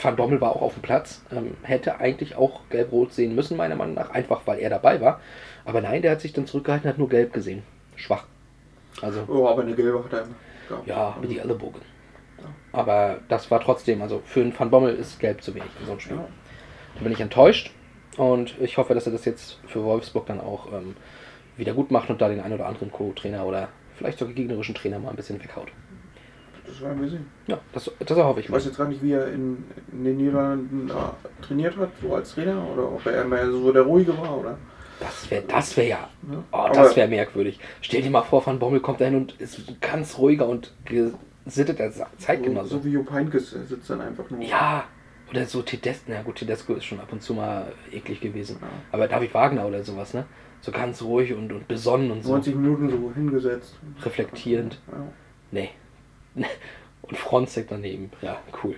Van 0.01 0.17
Bommel 0.17 0.41
war 0.41 0.57
auch 0.57 0.63
auf 0.63 0.75
dem 0.75 0.83
Platz. 0.83 1.23
Ähm, 1.31 1.57
hätte 1.63 2.01
eigentlich 2.01 2.35
auch 2.37 2.63
gelb-rot 2.71 3.13
sehen 3.13 3.35
müssen, 3.35 3.57
meiner 3.57 3.77
Meinung 3.77 3.95
nach, 3.95 4.11
einfach 4.11 4.43
weil 4.47 4.59
er 4.59 4.71
dabei 4.71 5.01
war. 5.01 5.21
Aber 5.65 5.81
nein, 5.81 6.03
der 6.03 6.13
hat 6.13 6.21
sich 6.21 6.33
dann 6.33 6.47
zurückgehalten, 6.47 6.89
hat 6.89 6.99
nur 6.99 7.09
gelb 7.09 7.33
gesehen. 7.33 7.63
Schwach. 7.97 8.25
Also, 9.03 9.25
Oh, 9.29 9.47
aber 9.49 9.63
eine 9.63 9.75
gelbe 9.75 10.03
hat 10.05 10.13
er 10.13 10.23
immer 10.23 10.35
gehabt. 10.69 10.87
ja, 10.87 11.17
mit 11.21 11.31
die 11.31 11.39
Ellenbogen. 11.39 11.81
Aber 12.73 13.19
das 13.29 13.51
war 13.51 13.61
trotzdem, 13.61 14.03
also 14.03 14.21
für 14.25 14.41
einen 14.41 14.59
Van 14.59 14.71
Bommel 14.71 14.95
ist 14.97 15.19
gelb 15.21 15.43
zu 15.43 15.55
wenig 15.55 15.69
in 15.81 15.87
so 15.87 15.93
einem 15.93 16.01
Spiel. 16.01 16.17
Ja. 16.17 16.25
Da 16.97 17.03
bin 17.03 17.13
ich 17.13 17.21
enttäuscht 17.21 17.71
und 18.17 18.55
ich 18.61 18.79
hoffe, 18.79 18.95
dass 18.95 19.07
er 19.07 19.13
das 19.13 19.25
jetzt 19.25 19.59
für 19.67 19.83
Wolfsburg 19.85 20.27
dann 20.27 20.41
auch 20.41 20.73
ähm, 20.73 20.95
wieder 21.57 21.73
gut 21.75 21.91
macht 21.91 22.11
und 22.11 22.21
da 22.21 22.29
den 22.29 22.41
einen 22.41 22.55
oder 22.55 22.67
anderen 22.67 22.91
Co-Trainer 22.91 23.45
oder 23.47 23.69
vielleicht 23.97 24.19
sogar 24.19 24.35
gegnerischen 24.35 24.75
Trainer 24.75 24.99
mal 24.99 25.11
ein 25.11 25.17
bisschen 25.17 25.43
weghaut. 25.43 25.69
Das 26.67 26.81
werden 26.81 27.01
wir 27.03 27.09
sehen. 27.11 27.27
Ja, 27.47 27.59
das, 27.73 27.91
das 27.99 28.17
erhoffe 28.17 28.41
ich 28.41 28.47
Ich 28.47 28.51
mal. 28.51 28.57
weiß 28.57 28.65
jetzt 28.65 28.79
gar 28.79 28.89
nicht, 28.89 29.03
wie 29.03 29.13
er 29.13 29.29
in, 29.29 29.63
in 29.93 30.05
den 30.05 30.17
Niederlanden 30.17 30.89
da 30.89 31.15
trainiert 31.43 31.77
hat, 31.77 31.91
so 32.03 32.15
als 32.15 32.35
Trainer, 32.35 32.67
oder 32.73 32.91
ob 32.91 33.05
er 33.07 33.25
mehr 33.25 33.51
so 33.51 33.71
der 33.71 33.83
Ruhige 33.83 34.17
war, 34.19 34.39
oder? 34.39 34.59
Das 35.01 35.31
wäre 35.31 35.43
das 35.47 35.77
wär 35.77 35.87
ja, 35.87 36.09
Ja. 36.31 36.43
oh, 36.53 36.69
das 36.73 36.97
wäre 36.97 37.09
merkwürdig. 37.09 37.61
Stell 37.83 38.01
dir 38.03 38.11
mal 38.11 38.23
vor, 38.23 38.47
Van 38.47 38.59
Bommel 38.59 38.81
kommt 38.81 39.01
dahin 39.01 39.17
und 39.17 39.33
ist 39.41 39.61
ganz 39.81 40.17
ruhiger 40.19 40.49
und 40.49 40.73
gesitteter 40.87 41.91
So, 41.93 42.05
Zeitgenosse. 42.19 42.69
so 42.71 42.85
wie 42.85 42.91
Jupp 42.91 43.11
Heynckes, 43.11 43.53
er 43.53 43.65
sitzt 43.65 43.91
dann 43.91 44.01
einfach 44.01 44.31
nur. 44.31 44.41
Ja, 44.41 44.85
oder 45.35 45.47
so 45.47 45.63
Tedesco. 45.63 46.05
Na 46.09 46.23
gut, 46.23 46.37
Tedesco 46.37 46.75
ist 46.75 46.85
schon 46.85 47.01
ab 47.01 47.13
und 47.13 47.23
zu 47.23 47.35
mal 47.35 47.73
eklig 47.93 48.21
gewesen. 48.21 48.59
Ja. 48.61 48.69
Aber 48.93 49.09
David 49.09 49.35
Wagner 49.35 49.67
oder 49.67 49.83
sowas, 49.83 50.15
ne? 50.15 50.25
So 50.61 50.73
ganz 50.73 51.03
ruhig 51.03 51.35
und, 51.35 51.53
und 51.53 51.69
besonnen 51.69 52.11
und 52.11 52.23
so. 52.23 52.33
90 52.33 52.55
Minuten 52.55 52.91
so 52.91 53.13
hingesetzt. 53.15 53.79
Reflektierend. 54.03 54.79
Ja. 54.91 55.07
Nee. 55.51 55.71
Und 57.03 57.19
Fronzek 57.19 57.67
daneben. 57.69 58.11
Ja, 58.23 58.41
cool. 58.63 58.77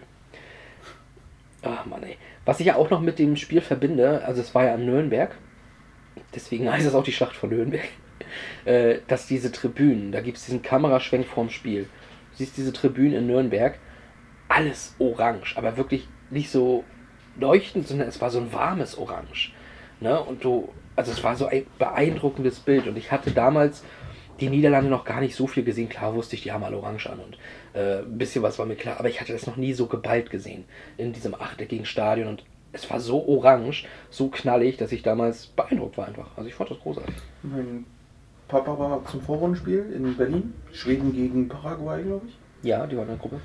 Ach 1.62 1.86
Mann, 1.86 2.02
ey. 2.02 2.16
Was 2.44 2.58
ich 2.58 2.66
ja 2.66 2.74
auch 2.74 2.90
noch 2.90 3.00
mit 3.00 3.20
dem 3.20 3.36
Spiel 3.36 3.60
verbinde, 3.60 4.24
also 4.24 4.40
es 4.40 4.52
war 4.52 4.64
ja 4.64 4.74
in 4.74 4.84
Nürnberg, 4.84 5.30
deswegen 6.34 6.68
heißt 6.72 6.86
es 6.86 6.94
auch 6.94 7.04
die 7.04 7.12
Schlacht 7.12 7.36
von 7.36 7.50
Nürnberg, 7.50 7.86
äh, 8.64 8.98
dass 9.06 9.28
diese 9.28 9.52
Tribünen, 9.52 10.10
da 10.10 10.20
gibt 10.22 10.38
es 10.38 10.46
diesen 10.46 10.62
Kameraschwenk 10.62 11.24
vorm 11.26 11.50
Spiel. 11.50 11.84
Du 12.32 12.38
siehst 12.38 12.56
diese 12.56 12.72
Tribünen 12.72 13.14
in 13.14 13.26
Nürnberg, 13.28 13.78
alles 14.48 14.96
orange, 14.98 15.56
aber 15.56 15.76
wirklich 15.76 16.08
nicht 16.30 16.50
so 16.50 16.84
leuchtend, 17.38 17.88
sondern 17.88 18.08
es 18.08 18.20
war 18.20 18.30
so 18.30 18.38
ein 18.38 18.52
warmes 18.52 18.96
Orange. 18.96 19.52
Ne? 20.00 20.20
Und 20.20 20.44
du, 20.44 20.68
also 20.94 21.12
es 21.12 21.22
war 21.22 21.36
so 21.36 21.46
ein 21.46 21.66
beeindruckendes 21.78 22.60
Bild. 22.60 22.86
Und 22.86 22.96
ich 22.96 23.12
hatte 23.12 23.30
damals 23.30 23.82
die 24.40 24.48
Niederlande 24.48 24.90
noch 24.90 25.04
gar 25.04 25.20
nicht 25.20 25.34
so 25.34 25.46
viel 25.46 25.64
gesehen. 25.64 25.88
Klar 25.88 26.14
wusste 26.14 26.36
ich, 26.36 26.42
die 26.42 26.52
haben 26.52 26.64
alle 26.64 26.76
orange 26.76 27.08
an 27.08 27.20
und 27.20 27.38
äh, 27.74 28.00
ein 28.00 28.18
bisschen 28.18 28.42
was 28.42 28.58
war 28.58 28.66
mir 28.66 28.76
klar, 28.76 28.98
aber 28.98 29.08
ich 29.08 29.20
hatte 29.20 29.32
das 29.32 29.46
noch 29.46 29.56
nie 29.56 29.72
so 29.72 29.86
geballt 29.86 30.30
gesehen 30.30 30.64
in 30.98 31.12
diesem 31.12 31.34
achteckigen 31.34 31.86
Stadion 31.86 32.28
und 32.28 32.44
es 32.72 32.90
war 32.90 33.00
so 33.00 33.26
orange, 33.26 33.86
so 34.10 34.28
knallig, 34.28 34.76
dass 34.76 34.92
ich 34.92 35.02
damals 35.02 35.46
beeindruckt 35.46 35.96
war 35.96 36.06
einfach. 36.06 36.28
Also 36.36 36.48
ich 36.48 36.54
fand 36.54 36.70
das 36.70 36.78
großartig. 36.80 37.14
Mein 37.42 37.86
Papa 38.48 38.78
war 38.78 39.04
zum 39.06 39.22
Vorrundenspiel 39.22 39.92
in 39.94 40.16
Berlin, 40.16 40.52
Schweden 40.72 41.14
gegen 41.14 41.48
Paraguay, 41.48 42.02
glaube 42.02 42.26
ich. 42.26 42.36
Ja, 42.62 42.86
die 42.86 42.96
waren 42.96 43.04
in 43.04 43.10
der 43.10 43.18
Gruppe. 43.18 43.40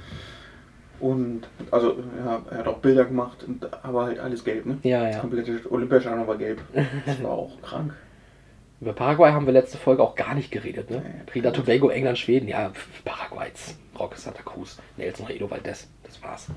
Und 1.02 1.42
also 1.72 1.98
ja, 2.24 2.42
er 2.52 2.58
hat 2.60 2.68
auch 2.68 2.78
Bilder 2.78 3.06
gemacht, 3.06 3.44
und, 3.46 3.68
aber 3.84 4.06
halt 4.06 4.20
alles 4.20 4.44
gelb, 4.44 4.66
ne? 4.68 4.78
Ja, 4.84 5.04
Das 5.04 5.16
ja. 5.16 5.22
komplette 5.22 5.60
Olympiastadion 5.72 6.28
war 6.28 6.38
gelb. 6.38 6.62
Das 7.06 7.22
war 7.24 7.32
auch 7.32 7.62
krank. 7.62 7.94
Über 8.82 8.94
Paraguay 8.94 9.32
haben 9.32 9.46
wir 9.46 9.54
letzte 9.54 9.78
Folge 9.78 10.02
auch 10.02 10.16
gar 10.16 10.34
nicht 10.34 10.52
geredet, 10.52 10.90
ne? 10.90 11.04
Trinidad 11.28 11.56
Tobago, 11.56 11.90
England, 11.90 12.18
Schweden, 12.18 12.48
ja, 12.48 12.72
Paraguay, 13.06 13.52
Rock, 14.00 14.16
Santa 14.16 14.42
Cruz, 14.42 14.80
Nelson 14.98 15.30
Edo 15.30 15.50
Valdez, 15.50 15.88
das 16.04 16.22
war's. 16.24 16.48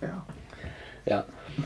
Ja. 0.00 0.26
Ja. 1.04 1.24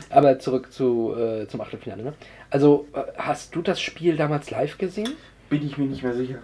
Aber 0.09 0.39
zurück 0.39 0.71
zu, 0.71 1.15
äh, 1.15 1.47
zum 1.47 1.61
Achtelfinale. 1.61 2.03
Ne? 2.03 2.13
Also, 2.49 2.87
äh, 2.93 3.01
hast 3.17 3.55
du 3.55 3.61
das 3.61 3.81
Spiel 3.81 4.15
damals 4.15 4.49
live 4.51 4.77
gesehen? 4.77 5.09
Bin 5.49 5.65
ich 5.65 5.77
mir 5.77 5.85
nicht 5.85 6.03
mehr 6.03 6.13
sicher. 6.13 6.39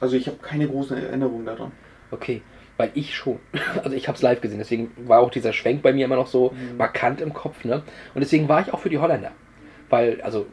Also 0.00 0.16
ich 0.16 0.26
habe 0.26 0.38
keine 0.38 0.68
großen 0.68 0.96
Erinnerungen 0.96 1.46
daran. 1.46 1.72
Okay, 2.10 2.42
weil 2.82 2.90
ich 2.94 3.14
schon. 3.14 3.38
Also 3.84 3.96
ich 3.96 4.08
habe 4.08 4.16
es 4.16 4.22
live 4.22 4.40
gesehen, 4.40 4.58
deswegen 4.58 4.90
war 5.06 5.20
auch 5.20 5.30
dieser 5.30 5.52
Schwenk 5.52 5.82
bei 5.82 5.92
mir 5.92 6.04
immer 6.04 6.16
noch 6.16 6.26
so 6.26 6.50
Mhm. 6.50 6.76
markant 6.76 7.20
im 7.20 7.32
Kopf. 7.32 7.64
Ne? 7.64 7.82
Und 8.14 8.20
deswegen 8.20 8.48
war 8.48 8.60
ich 8.60 8.74
auch 8.74 8.80
für 8.80 8.90
die 8.90 8.98
Holländer. 8.98 9.30
Weil, 9.88 10.20
also, 10.22 10.46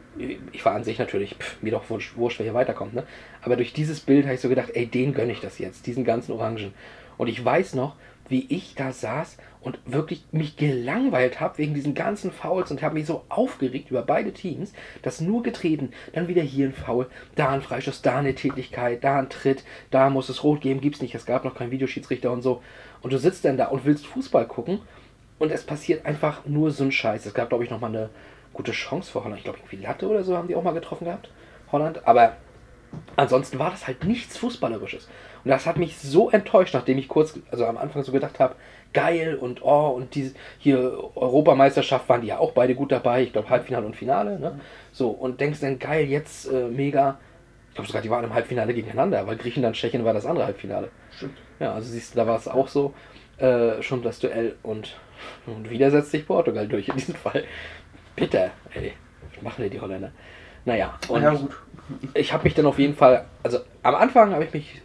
ich 0.52 0.64
war 0.66 0.74
an 0.74 0.84
sich 0.84 0.98
natürlich, 0.98 1.34
pff, 1.34 1.62
mir 1.62 1.72
doch 1.72 1.88
wurscht, 1.88 2.16
wurscht, 2.16 2.38
wer 2.38 2.44
hier 2.44 2.54
weiterkommt. 2.54 2.94
Ne? 2.94 3.04
Aber 3.42 3.56
durch 3.56 3.72
dieses 3.72 3.98
Bild 4.00 4.26
habe 4.26 4.34
ich 4.34 4.40
so 4.42 4.48
gedacht, 4.50 4.70
ey, 4.74 4.86
den 4.86 5.12
gönne 5.14 5.32
ich 5.32 5.40
das 5.40 5.58
jetzt, 5.58 5.86
diesen 5.86 6.04
ganzen 6.04 6.32
Orangen. 6.32 6.72
Und 7.16 7.28
ich 7.28 7.42
weiß 7.42 7.74
noch, 7.74 7.96
wie 8.28 8.46
ich 8.48 8.74
da 8.76 8.92
saß 8.92 9.38
und 9.60 9.78
wirklich 9.84 10.24
mich 10.32 10.56
gelangweilt 10.56 11.40
habe 11.40 11.58
wegen 11.58 11.74
diesen 11.74 11.94
ganzen 11.94 12.32
Fouls 12.32 12.70
und 12.70 12.82
habe 12.82 12.94
mich 12.94 13.06
so 13.06 13.24
aufgeregt 13.28 13.90
über 13.90 14.02
beide 14.02 14.32
Teams, 14.32 14.72
das 15.02 15.20
nur 15.20 15.42
getreten, 15.42 15.92
dann 16.12 16.28
wieder 16.28 16.42
hier 16.42 16.66
ein 16.66 16.72
Foul, 16.72 17.06
da 17.34 17.50
ein 17.50 17.62
Freischuss, 17.62 18.02
da 18.02 18.18
eine 18.18 18.34
Tätigkeit, 18.34 19.04
da 19.04 19.18
ein 19.18 19.28
Tritt, 19.28 19.64
da 19.90 20.08
muss 20.08 20.28
es 20.28 20.42
rot 20.44 20.60
geben, 20.62 20.80
gibt's 20.80 21.02
nicht, 21.02 21.14
es 21.14 21.26
gab 21.26 21.44
noch 21.44 21.54
keinen 21.54 21.70
Videoschiedsrichter 21.70 22.30
und 22.30 22.42
so. 22.42 22.62
Und 23.02 23.12
du 23.12 23.18
sitzt 23.18 23.44
dann 23.44 23.56
da 23.56 23.66
und 23.66 23.84
willst 23.84 24.06
Fußball 24.06 24.46
gucken 24.46 24.80
und 25.38 25.50
es 25.50 25.64
passiert 25.64 26.06
einfach 26.06 26.46
nur 26.46 26.70
so 26.70 26.84
ein 26.84 26.92
Scheiß. 26.92 27.26
Es 27.26 27.34
gab, 27.34 27.48
glaube 27.48 27.64
ich, 27.64 27.70
noch 27.70 27.80
mal 27.80 27.88
eine 27.88 28.10
gute 28.52 28.72
Chance 28.72 29.10
für 29.10 29.24
Holland. 29.24 29.38
Ich 29.38 29.44
glaube, 29.44 29.58
irgendwie 29.58 29.84
Latte 29.84 30.08
oder 30.08 30.22
so 30.22 30.36
haben 30.36 30.48
die 30.48 30.54
auch 30.54 30.62
mal 30.62 30.72
getroffen 30.72 31.04
gehabt, 31.06 31.30
Holland. 31.72 32.06
Aber 32.06 32.36
ansonsten 33.16 33.58
war 33.58 33.70
das 33.70 33.86
halt 33.86 34.04
nichts 34.04 34.36
Fußballerisches. 34.36 35.08
Und 35.44 35.50
das 35.50 35.66
hat 35.66 35.78
mich 35.78 35.98
so 35.98 36.30
enttäuscht, 36.30 36.74
nachdem 36.74 36.98
ich 36.98 37.08
kurz, 37.08 37.38
also 37.50 37.64
am 37.64 37.78
Anfang 37.78 38.02
so 38.02 38.12
gedacht 38.12 38.38
habe, 38.38 38.54
geil 38.92 39.36
und 39.36 39.62
oh, 39.62 39.88
und 39.88 40.14
diese 40.14 40.34
hier 40.58 40.78
Europameisterschaft 41.14 42.08
waren 42.08 42.22
die 42.22 42.28
ja 42.28 42.38
auch 42.38 42.52
beide 42.52 42.74
gut 42.74 42.92
dabei, 42.92 43.22
ich 43.22 43.32
glaube 43.32 43.50
Halbfinale 43.50 43.86
und 43.86 43.96
Finale, 43.96 44.38
ne? 44.38 44.60
So, 44.92 45.10
und 45.10 45.40
denkst 45.40 45.60
dann, 45.60 45.78
geil, 45.78 46.06
jetzt 46.06 46.50
äh, 46.50 46.68
mega. 46.68 47.18
Ich 47.68 47.74
glaube 47.74 47.86
sogar, 47.86 48.02
die 48.02 48.10
waren 48.10 48.24
im 48.24 48.34
Halbfinale 48.34 48.74
gegeneinander, 48.74 49.26
weil 49.26 49.36
Griechenland, 49.36 49.76
Tschechien 49.76 50.04
war 50.04 50.12
das 50.12 50.26
andere 50.26 50.46
Halbfinale. 50.46 50.90
Stimmt. 51.16 51.38
Ja, 51.60 51.74
also 51.74 51.88
siehst 51.88 52.14
du, 52.14 52.16
da 52.16 52.26
war 52.26 52.36
es 52.36 52.48
auch 52.48 52.66
so, 52.66 52.94
äh, 53.38 53.82
schon 53.82 54.02
das 54.02 54.18
Duell 54.18 54.56
und, 54.62 54.96
und 55.46 55.70
wieder 55.70 55.90
setzt 55.90 56.10
sich 56.10 56.26
Portugal 56.26 56.66
durch 56.66 56.88
in 56.88 56.96
diesem 56.96 57.14
Fall. 57.14 57.44
Bitter, 58.16 58.50
ey. 58.74 58.92
Was 59.34 59.42
machen 59.42 59.62
denn 59.62 59.70
die 59.70 59.80
Holländer? 59.80 60.10
Naja, 60.64 60.98
und 61.08 61.22
ja, 61.22 61.30
gut. 61.32 61.56
ich 62.14 62.32
habe 62.32 62.44
mich 62.44 62.54
dann 62.54 62.66
auf 62.66 62.78
jeden 62.78 62.94
Fall, 62.94 63.24
also 63.42 63.60
am 63.82 63.94
Anfang 63.94 64.32
habe 64.32 64.44
ich 64.44 64.52
mich 64.52 64.82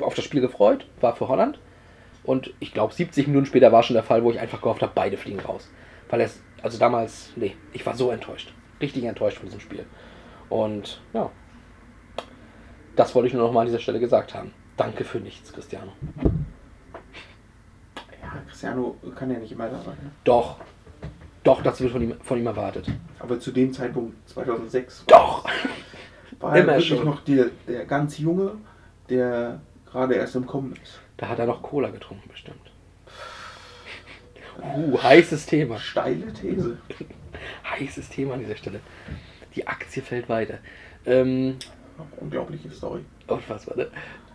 auf 0.00 0.14
das 0.14 0.24
Spiel 0.24 0.40
gefreut, 0.40 0.86
war 1.00 1.14
für 1.14 1.28
Holland. 1.28 1.58
Und 2.28 2.52
ich 2.60 2.74
glaube, 2.74 2.92
70 2.92 3.26
Minuten 3.26 3.46
später 3.46 3.72
war 3.72 3.82
schon 3.82 3.94
der 3.94 4.02
Fall, 4.02 4.22
wo 4.22 4.30
ich 4.30 4.38
einfach 4.38 4.60
gehofft 4.60 4.82
habe, 4.82 4.92
beide 4.94 5.16
fliegen 5.16 5.40
raus. 5.40 5.70
Weil 6.10 6.20
es, 6.20 6.42
also 6.60 6.78
damals, 6.78 7.30
nee, 7.36 7.56
ich 7.72 7.86
war 7.86 7.96
so 7.96 8.10
enttäuscht. 8.10 8.52
Richtig 8.82 9.04
enttäuscht 9.04 9.38
von 9.38 9.46
diesem 9.46 9.60
Spiel. 9.60 9.86
Und 10.50 11.00
ja, 11.14 11.30
das 12.96 13.14
wollte 13.14 13.28
ich 13.28 13.32
nur 13.32 13.44
noch 13.44 13.52
mal 13.54 13.60
an 13.60 13.68
dieser 13.68 13.78
Stelle 13.78 13.98
gesagt 13.98 14.34
haben. 14.34 14.52
Danke 14.76 15.04
für 15.04 15.20
nichts, 15.20 15.50
Cristiano. 15.54 15.92
Ja, 18.20 18.42
Cristiano 18.46 18.96
kann 19.16 19.30
ja 19.30 19.38
nicht 19.38 19.52
immer 19.52 19.70
da 19.70 19.80
sein. 19.80 19.96
Ne? 20.02 20.10
Doch, 20.24 20.56
doch, 21.44 21.62
das 21.62 21.80
wird 21.80 21.92
von 21.92 22.02
ihm, 22.02 22.20
von 22.20 22.38
ihm 22.38 22.46
erwartet. 22.46 22.88
Aber 23.20 23.40
zu 23.40 23.52
dem 23.52 23.72
Zeitpunkt, 23.72 24.28
2006, 24.28 25.04
Doch! 25.06 25.48
war 26.40 26.54
er 26.54 26.66
wirklich 26.66 26.88
schon. 26.88 27.06
noch 27.06 27.20
der, 27.20 27.46
der 27.66 27.86
ganz 27.86 28.18
Junge, 28.18 28.56
der 29.08 29.62
gerade 29.86 30.14
erst 30.14 30.36
im 30.36 30.44
Kommen 30.44 30.74
ist. 30.82 31.00
Da 31.18 31.28
hat 31.28 31.38
er 31.38 31.46
noch 31.46 31.62
Cola 31.62 31.90
getrunken, 31.90 32.28
bestimmt. 32.30 32.70
Uh, 34.60 35.00
heißes 35.00 35.46
Thema. 35.46 35.78
Steile 35.78 36.32
These. 36.32 36.78
Heißes 37.78 38.08
Thema 38.08 38.34
an 38.34 38.40
dieser 38.40 38.56
Stelle. 38.56 38.80
Die 39.54 39.66
Aktie 39.66 40.02
fällt 40.02 40.28
weiter. 40.28 40.58
Ähm, 41.06 41.56
Unglaubliche 42.20 42.70
Story. 42.70 43.04
unfassbar, 43.28 43.76
ne? 43.76 43.88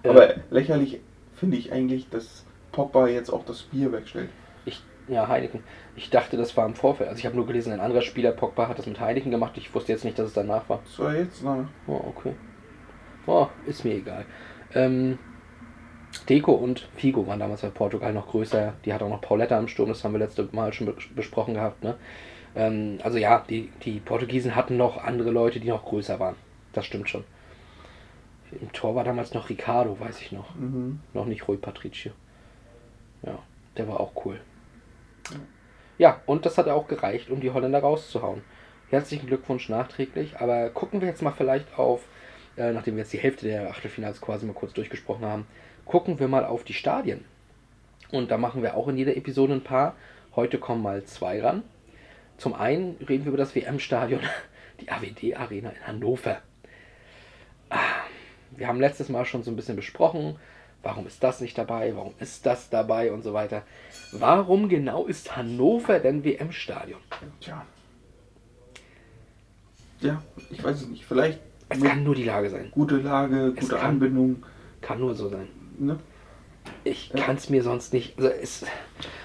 Aber 0.03 0.35
lächerlich 0.49 0.99
finde 1.35 1.57
ich 1.57 1.71
eigentlich, 1.71 2.09
dass 2.09 2.45
Pogba 2.71 3.07
jetzt 3.07 3.29
auch 3.29 3.45
das 3.45 3.63
Bier 3.63 3.91
wegstellt. 3.91 4.29
Ich, 4.65 4.81
ja, 5.07 5.27
Heineken. 5.27 5.61
Ich 5.95 6.09
dachte, 6.09 6.37
das 6.37 6.55
war 6.55 6.65
im 6.65 6.75
Vorfeld. 6.75 7.09
Also 7.09 7.19
ich 7.19 7.25
habe 7.25 7.35
nur 7.35 7.45
gelesen, 7.45 7.73
ein 7.73 7.79
anderer 7.81 8.01
Spieler, 8.01 8.31
Pogba, 8.31 8.67
hat 8.67 8.79
das 8.79 8.85
mit 8.85 8.99
Heineken 8.99 9.31
gemacht. 9.31 9.53
Ich 9.57 9.73
wusste 9.73 9.91
jetzt 9.91 10.05
nicht, 10.05 10.17
dass 10.19 10.27
es 10.27 10.33
danach 10.33 10.67
war. 10.69 10.81
War 10.97 11.15
jetzt, 11.15 11.43
na, 11.43 11.67
Oh, 11.87 12.01
okay. 12.07 12.33
Oh, 13.25 13.47
ist 13.65 13.83
mir 13.85 13.95
egal. 13.95 14.25
Ähm, 14.73 15.19
Deco 16.30 16.54
und 16.54 16.88
Figo 16.95 17.26
waren 17.28 17.39
damals 17.39 17.62
bei 17.62 17.69
Portugal 17.69 18.13
noch 18.13 18.28
größer. 18.28 18.73
Die 18.86 18.93
hat 18.93 19.02
auch 19.02 19.10
noch 19.10 19.21
Pauletta 19.21 19.58
im 19.60 19.67
Sturm, 19.67 19.89
das 19.89 20.04
haben 20.04 20.13
wir 20.13 20.19
letzte 20.19 20.47
Mal 20.52 20.73
schon 20.73 20.88
be- 20.88 20.95
besprochen 21.15 21.56
gehabt. 21.56 21.84
Ne? 21.84 21.95
Ähm, 22.56 22.99
also 23.04 23.17
ja, 23.17 23.43
die, 23.49 23.71
die 23.84 23.99
Portugiesen 23.99 24.56
hatten 24.56 24.78
noch 24.78 25.04
andere 25.04 25.32
Leute, 25.32 25.60
die 25.60 25.69
noch 25.69 25.86
größer 25.86 26.19
waren. 26.19 26.36
Das 26.73 26.86
stimmt 26.86 27.10
schon. 27.10 27.23
Im 28.62 28.71
Tor 28.71 28.93
war 28.95 29.04
damals 29.04 29.34
noch 29.34 29.49
Ricardo, 29.49 29.99
weiß 29.99 30.21
ich 30.21 30.32
noch. 30.32 30.54
mhm. 30.56 30.99
Noch 31.13 31.26
nicht 31.26 31.47
Rui 31.47 31.58
Patricio. 31.58 32.12
Ja, 33.23 33.39
der 33.78 33.88
war 33.88 33.99
auch 33.99 34.12
cool. 34.26 34.39
Ja, 35.97 36.21
und 36.26 36.45
das 36.45 36.58
hat 36.58 36.67
auch 36.67 36.88
gereicht, 36.88 37.30
um 37.30 37.39
die 37.39 37.52
Holländer 37.52 37.80
rauszuhauen. 37.80 38.41
Herzlichen 38.89 39.26
Glückwunsch 39.26 39.69
nachträglich, 39.69 40.39
aber 40.39 40.69
gucken 40.69 41.02
wir 41.02 41.08
jetzt 41.08 41.23
mal 41.23 41.32
vielleicht 41.32 41.80
auf, 41.80 42.02
äh, 42.58 42.71
nachdem 42.71 42.95
wir 42.95 43.04
jetzt 43.04 43.13
die 43.13 43.19
Hälfte 43.19 43.47
der 43.47 43.69
Achtelfinals 43.71 44.21
quasi 44.21 44.45
mal 44.45 44.54
kurz 44.54 44.73
durchgesprochen 44.73 45.26
haben, 45.26 45.47
gucken 45.85 46.19
wir 46.19 46.27
mal 46.27 46.45
auf 46.45 46.63
die 46.63 46.73
Stadien. 46.73 47.23
Und 48.11 48.31
da 48.31 48.37
machen 48.37 48.61
wir 48.61 48.75
auch 48.75 48.87
in 48.87 48.97
jeder 48.97 49.17
Episode 49.17 49.53
ein 49.53 49.63
paar. 49.63 49.95
Heute 50.35 50.57
kommen 50.59 50.81
mal 50.81 51.03
zwei 51.05 51.41
ran. 51.41 51.63
Zum 52.37 52.53
einen 52.53 52.95
reden 53.07 53.25
wir 53.25 53.29
über 53.29 53.37
das 53.37 53.55
WM-Stadion, 53.55 54.21
die 54.81 54.89
AWD 54.91 55.35
Arena 55.35 55.69
in 55.69 55.87
Hannover. 55.87 56.41
Ah, 57.69 57.77
wir 58.51 58.67
haben 58.67 58.79
letztes 58.79 59.09
Mal 59.09 59.25
schon 59.25 59.43
so 59.43 59.51
ein 59.51 59.55
bisschen 59.55 59.75
besprochen, 59.75 60.35
warum 60.83 61.07
ist 61.07 61.23
das 61.23 61.41
nicht 61.41 61.57
dabei, 61.57 61.95
warum 61.95 62.13
ist 62.19 62.45
das 62.45 62.69
dabei 62.69 63.11
und 63.11 63.23
so 63.23 63.33
weiter. 63.33 63.63
Warum 64.11 64.69
genau 64.69 65.05
ist 65.05 65.35
Hannover 65.35 65.99
denn 65.99 66.23
WM-Stadion? 66.23 66.99
Tja. 67.39 67.65
Ja, 70.01 70.21
ich 70.51 70.63
weiß 70.63 70.81
es 70.81 70.87
nicht. 70.89 71.05
Vielleicht 71.05 71.39
Es 71.69 71.81
kann 71.81 72.03
nur 72.03 72.13
die 72.15 72.25
Lage 72.25 72.49
sein. 72.49 72.69
gute 72.71 72.97
Lage, 72.97 73.53
gute 73.53 73.75
kann- 73.75 73.79
Anbindung. 73.91 74.43
Kann 74.81 74.99
nur 74.99 75.15
so 75.15 75.29
sein. 75.29 75.47
Ne? 75.79 75.99
Ich 76.86 77.09
Ja. 77.09 77.21
kann 77.21 77.36
es 77.36 77.49
mir 77.49 77.63
sonst 77.63 77.93
nicht. 77.93 78.17
Also 78.17 78.29
es, 78.29 78.65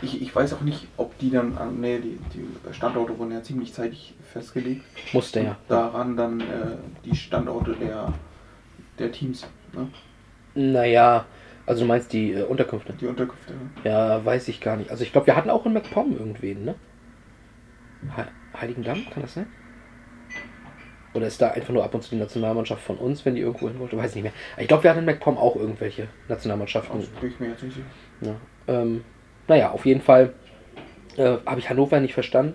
Ich, 0.02 0.20
ich 0.22 0.34
weiß 0.34 0.54
auch 0.54 0.60
nicht, 0.60 0.86
ob 0.96 1.16
die 1.18 1.30
dann, 1.30 1.56
an- 1.58 1.80
nee, 1.80 1.98
die, 1.98 2.18
die 2.34 2.74
Standorte 2.74 3.18
wurden 3.18 3.32
ja 3.32 3.42
ziemlich 3.42 3.72
zeitig 3.72 4.14
festgelegt. 4.32 4.82
musste 5.12 5.40
ja. 5.40 5.56
Daran 5.68 6.16
dann 6.16 6.40
äh, 6.40 6.44
die 7.04 7.14
Standorte 7.16 7.74
der, 7.74 8.12
der 8.98 9.12
Teams, 9.12 9.46
ne? 9.74 9.88
Naja, 10.54 11.26
also 11.66 11.82
du 11.82 11.86
meinst 11.86 12.12
die 12.12 12.32
äh, 12.32 12.42
Unterkünfte. 12.44 12.92
die 12.94 13.06
Unterkünfte. 13.06 13.52
ne? 13.52 13.70
Ja, 13.84 14.24
weiß 14.24 14.48
ich 14.48 14.60
gar 14.60 14.76
nicht. 14.76 14.90
Also 14.90 15.02
ich 15.04 15.12
glaube, 15.12 15.26
wir 15.28 15.36
hatten 15.36 15.50
auch 15.50 15.66
in 15.66 15.72
MacPom 15.72 16.16
irgendwen, 16.16 16.64
ne? 16.64 16.74
He 18.16 18.22
Heiligendamm, 18.58 19.04
kann 19.10 19.22
das 19.22 19.34
sein? 19.34 19.46
Oder 21.18 21.26
ist 21.26 21.42
da 21.42 21.50
einfach 21.50 21.74
nur 21.74 21.82
ab 21.82 21.92
und 21.94 22.02
zu 22.02 22.10
die 22.10 22.16
Nationalmannschaft 22.16 22.80
von 22.80 22.96
uns, 22.96 23.24
wenn 23.24 23.34
die 23.34 23.40
irgendwo 23.40 23.68
hin 23.68 23.80
wollte? 23.80 23.96
Weiß 23.96 24.14
nicht 24.14 24.22
mehr. 24.22 24.32
Ich 24.56 24.68
glaube, 24.68 24.84
wir 24.84 24.90
hatten 24.90 25.00
in 25.00 25.04
MacPom 25.04 25.36
auch 25.36 25.56
irgendwelche 25.56 26.06
Nationalmannschaften. 26.28 26.96
Also 26.96 27.10
bin 27.20 27.30
ich 27.30 27.40
mir 27.40 27.48
jetzt 27.48 27.62
nicht 27.64 27.74
sicher. 27.74 27.86
Ja. 28.20 28.36
Ähm, 28.72 29.04
naja, 29.48 29.72
auf 29.72 29.84
jeden 29.84 30.00
Fall 30.00 30.32
äh, 31.16 31.38
habe 31.44 31.58
ich 31.58 31.68
Hannover 31.68 31.98
nicht 31.98 32.14
verstanden. 32.14 32.54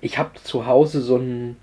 Ich 0.00 0.16
habe 0.16 0.30
zu 0.34 0.66
Hause 0.66 1.00
so 1.00 1.16
ein. 1.16 1.56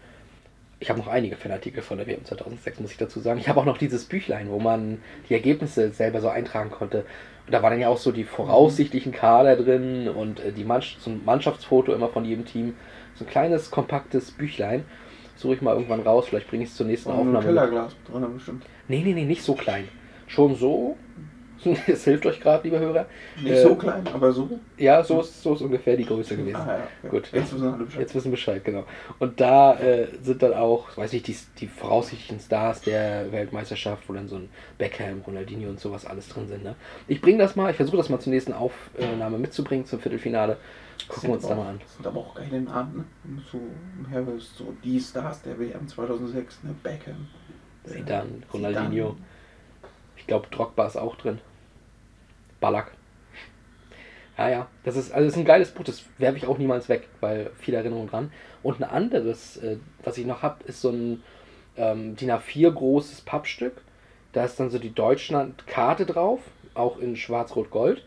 Ich 0.82 0.90
habe 0.90 1.00
noch 1.00 1.08
einige 1.08 1.38
Fanartikel 1.38 1.82
von 1.82 2.00
der 2.00 2.08
WM 2.08 2.26
2006, 2.26 2.82
muss 2.82 2.92
ich 2.92 2.98
dazu 2.98 3.22
sagen. 3.22 3.40
Ich 3.40 3.48
habe 3.48 3.58
auch 3.62 3.66
noch 3.66 3.78
dieses 3.78 4.04
Büchlein, 4.04 4.50
wo 4.50 4.60
man 4.60 5.02
die 5.30 5.36
Ergebnisse 5.36 5.92
selber 5.92 6.20
so 6.20 6.28
eintragen 6.28 6.70
konnte. 6.70 7.06
Und 7.46 7.54
da 7.54 7.64
war 7.64 7.70
dann 7.70 7.80
ja 7.80 7.88
auch 7.88 8.00
so 8.00 8.12
die 8.12 8.26
voraussichtlichen 8.26 9.14
Kader 9.14 9.56
drin 9.56 10.10
und 10.10 10.42
äh, 10.42 10.52
die 10.52 10.66
Mannschaft, 10.66 11.02
so 11.02 11.12
ein 11.12 11.24
Mannschaftsfoto 11.24 11.94
immer 11.94 12.10
von 12.10 12.26
jedem 12.26 12.44
Team. 12.44 12.74
So 13.16 13.24
ein 13.24 13.30
kleines, 13.30 13.72
kompaktes 13.72 14.32
Büchlein. 14.32 14.84
Suche 15.42 15.56
ich 15.56 15.62
mal 15.62 15.74
irgendwann 15.74 16.02
raus, 16.02 16.28
vielleicht 16.30 16.48
bringe 16.50 16.64
ich 16.64 16.70
es 16.70 16.76
zur 16.76 16.86
nächsten 16.86 17.10
Und 17.10 17.16
ein 17.16 17.20
Aufnahme. 17.22 17.46
Kellerglas 17.46 17.96
drin 18.10 18.26
bestimmt. 18.34 18.64
Nee, 18.88 19.02
nee, 19.04 19.14
nee, 19.14 19.26
nicht 19.26 19.44
so 19.44 19.56
klein. 19.56 19.88
Schon 20.28 20.56
so. 20.56 20.96
Es 21.88 22.06
hilft 22.06 22.26
euch 22.26 22.40
gerade, 22.40 22.64
liebe 22.64 22.80
Hörer. 22.80 23.06
Nicht 23.40 23.52
Äh, 23.52 23.62
so 23.62 23.76
klein, 23.76 24.04
aber 24.12 24.32
so. 24.32 24.50
Ja, 24.78 25.04
so 25.04 25.22
ist, 25.22 25.44
so 25.44 25.54
ist 25.54 25.62
ungefähr 25.62 25.96
die 25.96 26.06
Größe 26.06 26.36
gewesen. 26.36 26.56
Ah, 26.56 26.78
ja, 26.80 26.88
ja. 27.04 27.10
Gut. 27.10 27.30
Jetzt 27.32 27.54
wissen 27.54 27.68
alle 27.72 27.84
Bescheid. 27.84 28.02
Jetzt 28.02 28.16
wissen 28.16 28.32
Bescheid, 28.32 28.66
genau. 28.66 28.84
Und 29.20 29.40
da 29.40 29.76
äh, 29.80 30.08
sind 30.24 30.42
dann 30.42 30.56
auch, 30.56 30.98
weiß 30.98 31.14
ich, 31.14 31.22
die, 31.22 31.36
die 31.60 31.68
voraussichtlichen 31.68 32.40
Stars 32.40 32.82
der 32.82 33.32
Weltmeisterschaft, 33.32 34.10
wo 34.10 34.14
dann 34.14 34.28
so 34.28 34.38
ein 34.38 34.50
Beckham, 34.80 35.22
Ronaldinho 35.26 35.70
und 35.70 35.80
sowas 35.80 36.06
alles 36.08 36.30
drin 36.30 36.48
sind. 36.48 36.64
Ne? 36.64 36.74
Ich 37.08 37.22
bringe 37.22 37.38
das 37.38 37.56
mal, 37.56 37.70
ich 37.70 37.78
versuche 37.78 37.98
das 37.98 38.10
mal 38.10 38.20
zur 38.20 38.34
nächsten 38.34 38.54
Aufnahme 38.54 39.38
mitzubringen, 39.38 39.86
zum 39.86 40.00
Viertelfinale. 40.00 40.58
Gucken 41.08 41.30
wir 41.30 41.36
uns 41.36 41.48
da 41.48 41.56
mal 41.56 41.70
an. 41.70 41.80
Das 41.80 41.96
sind 41.96 42.08
aber 42.08 42.20
auch 42.20 42.36
geile 42.36 42.62
Namen, 42.62 43.06
ne? 43.24 43.42
So, 43.52 43.60
so 44.40 44.74
die 44.84 45.00
Stars 45.00 45.42
der 45.42 45.60
WM 45.60 45.88
2006, 45.88 46.64
ne? 46.64 46.76
Beckham. 46.84 47.28
Zidane, 47.84 48.42
Ronaldinho. 48.54 49.16
Ich 50.16 50.28
glaube, 50.28 50.48
Drogba 50.52 50.86
ist 50.86 50.98
auch 50.98 51.16
drin. 51.16 51.40
Ballack. 52.60 52.92
Ja, 54.38 54.50
ja. 54.50 54.68
Das 54.84 54.96
ist, 54.96 55.12
also 55.12 55.26
das 55.26 55.34
ist 55.34 55.40
ein 55.40 55.46
geiles 55.46 55.72
Buch, 55.72 55.84
das 55.84 56.04
werfe 56.18 56.38
ich 56.38 56.48
auch 56.48 56.58
niemals 56.58 56.90
weg, 56.90 57.08
weil 57.20 57.52
viele 57.58 57.78
Erinnerungen 57.78 58.10
dran. 58.10 58.32
Und 58.64 58.80
ein 58.80 58.90
anderes, 58.90 59.58
äh, 59.58 59.78
was 60.04 60.18
ich 60.18 60.26
noch 60.26 60.42
habe, 60.42 60.64
ist 60.66 60.82
so 60.82 60.90
ein 60.90 61.24
ähm, 61.78 62.16
DIN 62.16 62.32
A4 62.32 62.72
großes 62.72 63.22
Pappstück. 63.22 63.82
Da 64.34 64.46
ist 64.46 64.60
dann 64.60 64.70
so 64.70 64.80
die 64.80 64.94
Deutschland-Karte 64.94 66.06
drauf, 66.06 66.40
auch 66.74 67.00
in 67.00 67.16
Schwarz-Rot-Gold, 67.16 68.06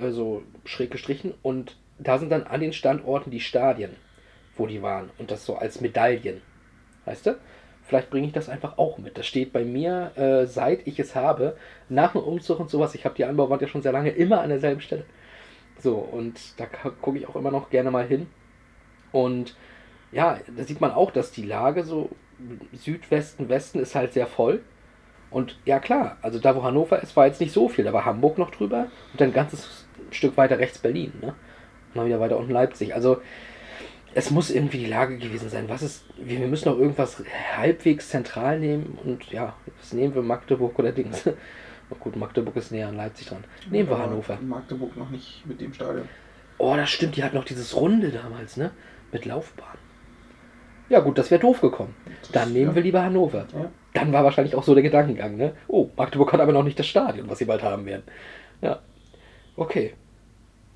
also 0.00 0.42
schräg 0.64 0.90
gestrichen. 0.90 1.34
Und 1.42 1.76
da 1.98 2.18
sind 2.18 2.30
dann 2.30 2.44
an 2.44 2.60
den 2.60 2.72
Standorten 2.72 3.30
die 3.30 3.40
Stadien, 3.40 3.96
wo 4.56 4.66
die 4.66 4.82
waren. 4.82 5.10
Und 5.18 5.30
das 5.30 5.44
so 5.44 5.56
als 5.56 5.80
Medaillen. 5.80 6.42
Weißt 7.04 7.26
du? 7.26 7.38
Vielleicht 7.84 8.10
bringe 8.10 8.26
ich 8.26 8.32
das 8.32 8.48
einfach 8.48 8.78
auch 8.78 8.98
mit. 8.98 9.16
Das 9.16 9.26
steht 9.26 9.52
bei 9.52 9.64
mir, 9.64 10.10
äh, 10.16 10.46
seit 10.46 10.86
ich 10.86 10.98
es 10.98 11.14
habe, 11.14 11.56
nach 11.88 12.12
dem 12.12 12.22
Umzug 12.22 12.58
und 12.58 12.68
sowas. 12.68 12.96
Ich 12.96 13.04
habe 13.04 13.14
die 13.14 13.24
Anbauwand 13.24 13.62
ja 13.62 13.68
schon 13.68 13.82
sehr 13.82 13.92
lange 13.92 14.10
immer 14.10 14.40
an 14.40 14.48
derselben 14.48 14.80
Stelle. 14.80 15.04
So, 15.78 15.94
und 15.96 16.58
da 16.58 16.66
gucke 16.66 17.18
ich 17.18 17.28
auch 17.28 17.36
immer 17.36 17.52
noch 17.52 17.70
gerne 17.70 17.92
mal 17.92 18.06
hin. 18.06 18.26
Und 19.12 19.56
ja, 20.10 20.40
da 20.56 20.64
sieht 20.64 20.80
man 20.80 20.90
auch, 20.90 21.12
dass 21.12 21.30
die 21.30 21.44
Lage 21.44 21.84
so 21.84 22.10
Südwesten, 22.72 23.48
Westen 23.48 23.78
ist 23.78 23.94
halt 23.94 24.12
sehr 24.12 24.26
voll. 24.26 24.62
Und 25.30 25.58
ja 25.64 25.78
klar, 25.78 26.18
also 26.22 26.38
da 26.38 26.56
wo 26.56 26.62
Hannover 26.62 27.02
ist, 27.02 27.16
war 27.16 27.26
jetzt 27.26 27.40
nicht 27.40 27.52
so 27.52 27.68
viel. 27.68 27.84
Da 27.84 27.92
war 27.92 28.04
Hamburg 28.04 28.38
noch 28.38 28.50
drüber 28.50 28.88
und 29.12 29.20
dann 29.20 29.28
ein 29.28 29.34
ganzes 29.34 29.86
Stück 30.10 30.36
weiter 30.36 30.58
rechts 30.58 30.78
Berlin. 30.78 31.12
Ne? 31.20 31.34
Und 31.96 32.02
dann 32.02 32.06
wieder 32.06 32.20
weiter 32.20 32.36
unten 32.36 32.52
Leipzig. 32.52 32.94
Also 32.94 33.22
es 34.14 34.30
muss 34.30 34.50
irgendwie 34.50 34.78
die 34.78 34.86
Lage 34.86 35.18
gewesen 35.18 35.48
sein. 35.48 35.68
Was 35.68 35.82
ist, 35.82 36.04
wir 36.18 36.38
müssen 36.46 36.68
noch 36.68 36.78
irgendwas 36.78 37.22
halbwegs 37.56 38.10
zentral 38.10 38.60
nehmen 38.60 38.98
und 39.02 39.30
ja, 39.32 39.54
was 39.78 39.92
nehmen 39.92 40.14
wir, 40.14 40.22
Magdeburg 40.22 40.78
oder 40.78 40.92
Dings? 40.92 41.28
Oh 41.88 41.94
gut, 42.00 42.16
Magdeburg 42.16 42.56
ist 42.56 42.72
näher 42.72 42.88
an 42.88 42.96
Leipzig 42.96 43.28
dran. 43.28 43.44
Nehmen 43.70 43.88
wir 43.88 43.94
Aber 43.94 44.06
Hannover. 44.06 44.40
Magdeburg 44.42 44.96
noch 44.96 45.08
nicht 45.08 45.46
mit 45.46 45.60
dem 45.60 45.72
Stadion. 45.72 46.08
Oh, 46.58 46.74
das 46.74 46.90
stimmt, 46.90 47.16
die 47.16 47.22
hat 47.22 47.32
noch 47.32 47.44
dieses 47.44 47.76
Runde 47.76 48.08
damals, 48.08 48.56
ne? 48.56 48.72
Mit 49.12 49.24
Laufbahn. 49.24 49.78
Ja 50.88 50.98
gut, 50.98 51.16
das 51.16 51.30
wäre 51.30 51.40
doof 51.40 51.60
gekommen. 51.60 51.94
Dann 52.32 52.52
nehmen 52.52 52.70
ja. 52.70 52.74
wir 52.74 52.82
lieber 52.82 53.04
Hannover. 53.04 53.46
Ja. 53.54 53.70
Dann 53.94 54.12
war 54.12 54.24
wahrscheinlich 54.24 54.56
auch 54.56 54.64
so 54.64 54.74
der 54.74 54.82
Gedankengang, 54.82 55.36
ne? 55.36 55.52
Oh, 55.68 55.88
Magdeburg 55.96 56.32
hat 56.32 56.40
aber 56.40 56.52
noch 56.52 56.64
nicht 56.64 56.76
das 56.76 56.88
Stadion, 56.88 57.30
was 57.30 57.38
sie 57.38 57.44
bald 57.44 57.62
haben 57.62 57.86
werden. 57.86 58.02
Ja. 58.62 58.80
Okay. 59.54 59.94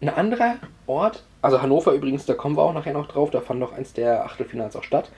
Ein 0.00 0.08
anderer 0.08 0.56
Ort, 0.86 1.24
also 1.42 1.60
Hannover 1.60 1.92
übrigens, 1.92 2.24
da 2.24 2.32
kommen 2.32 2.56
wir 2.56 2.62
auch 2.62 2.72
nachher 2.72 2.94
noch 2.94 3.08
drauf, 3.08 3.30
da 3.30 3.40
fand 3.42 3.60
noch 3.60 3.72
eins 3.72 3.92
der 3.92 4.24
Achtelfinals 4.24 4.74
auch 4.74 4.82
statt. 4.82 5.12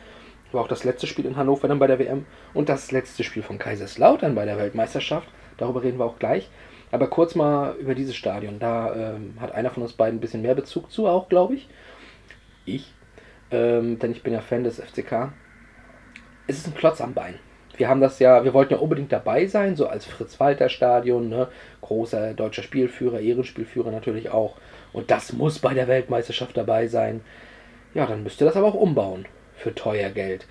War 0.50 0.62
auch 0.62 0.68
das 0.68 0.84
letzte 0.84 1.06
Spiel 1.06 1.24
in 1.24 1.36
Hannover 1.36 1.68
dann 1.68 1.78
bei 1.78 1.86
der 1.86 1.98
WM 1.98 2.26
und 2.52 2.68
das 2.68 2.90
letzte 2.90 3.24
Spiel 3.24 3.42
von 3.42 3.58
Kaiserslautern 3.58 4.34
bei 4.34 4.44
der 4.44 4.58
Weltmeisterschaft. 4.58 5.28
Darüber 5.56 5.82
reden 5.82 5.98
wir 5.98 6.04
auch 6.04 6.18
gleich. 6.18 6.50
Aber 6.90 7.06
kurz 7.06 7.34
mal 7.34 7.74
über 7.76 7.94
dieses 7.94 8.16
Stadion. 8.16 8.58
Da 8.58 8.94
ähm, 8.94 9.36
hat 9.40 9.52
einer 9.52 9.70
von 9.70 9.82
uns 9.82 9.94
beiden 9.94 10.18
ein 10.18 10.20
bisschen 10.20 10.42
mehr 10.42 10.54
Bezug 10.54 10.90
zu, 10.90 11.06
auch 11.06 11.28
glaube 11.30 11.54
ich. 11.54 11.68
Ich. 12.66 12.92
Ähm, 13.50 13.98
denn 13.98 14.12
ich 14.12 14.22
bin 14.22 14.34
ja 14.34 14.40
Fan 14.40 14.64
des 14.64 14.78
FCK. 14.78 15.32
Es 16.46 16.58
ist 16.58 16.66
ein 16.66 16.74
Klotz 16.74 17.00
am 17.00 17.14
Bein. 17.14 17.38
Wir 17.76 17.88
haben 17.88 18.00
das 18.00 18.18
ja, 18.18 18.44
wir 18.44 18.52
wollten 18.52 18.74
ja 18.74 18.80
unbedingt 18.80 19.12
dabei 19.12 19.46
sein, 19.46 19.76
so 19.76 19.86
als 19.86 20.04
Fritz-Walter-Stadion, 20.04 21.28
ne? 21.28 21.48
großer 21.80 22.34
deutscher 22.34 22.62
Spielführer, 22.62 23.20
Ehrenspielführer 23.20 23.90
natürlich 23.90 24.30
auch. 24.30 24.56
Und 24.92 25.10
das 25.10 25.32
muss 25.32 25.58
bei 25.58 25.72
der 25.72 25.88
Weltmeisterschaft 25.88 26.56
dabei 26.56 26.86
sein. 26.86 27.22
Ja, 27.94 28.06
dann 28.06 28.22
müsst 28.22 28.40
ihr 28.40 28.46
das 28.46 28.56
aber 28.56 28.68
auch 28.68 28.74
umbauen 28.74 29.26
für 29.56 29.74
teuer 29.74 30.10
Geld. 30.10 30.46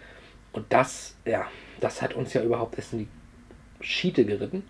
Und 0.51 0.65
das, 0.69 1.15
ja, 1.25 1.45
das 1.79 2.01
hat 2.01 2.13
uns 2.15 2.33
ja 2.33 2.41
überhaupt 2.41 2.75
erst 2.77 2.93
in 2.93 2.99
die 2.99 3.07
Schiete 3.81 4.25
geritten. 4.25 4.63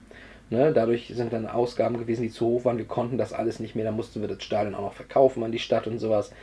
Ne? 0.49 0.73
Dadurch 0.73 1.11
sind 1.13 1.31
dann 1.31 1.47
Ausgaben 1.47 1.97
gewesen, 1.97 2.23
die 2.23 2.29
zu 2.29 2.45
hoch 2.45 2.65
waren. 2.65 2.77
Wir 2.77 2.85
konnten 2.85 3.17
das 3.17 3.33
alles 3.33 3.59
nicht 3.59 3.75
mehr. 3.75 3.85
Da 3.85 3.91
mussten 3.91 4.21
wir 4.21 4.27
das 4.27 4.43
Stadion 4.43 4.75
auch 4.75 4.81
noch 4.81 4.93
verkaufen 4.93 5.43
an 5.43 5.51
die 5.51 5.59
Stadt 5.59 5.87
und 5.87 5.99
sowas. 5.99 6.33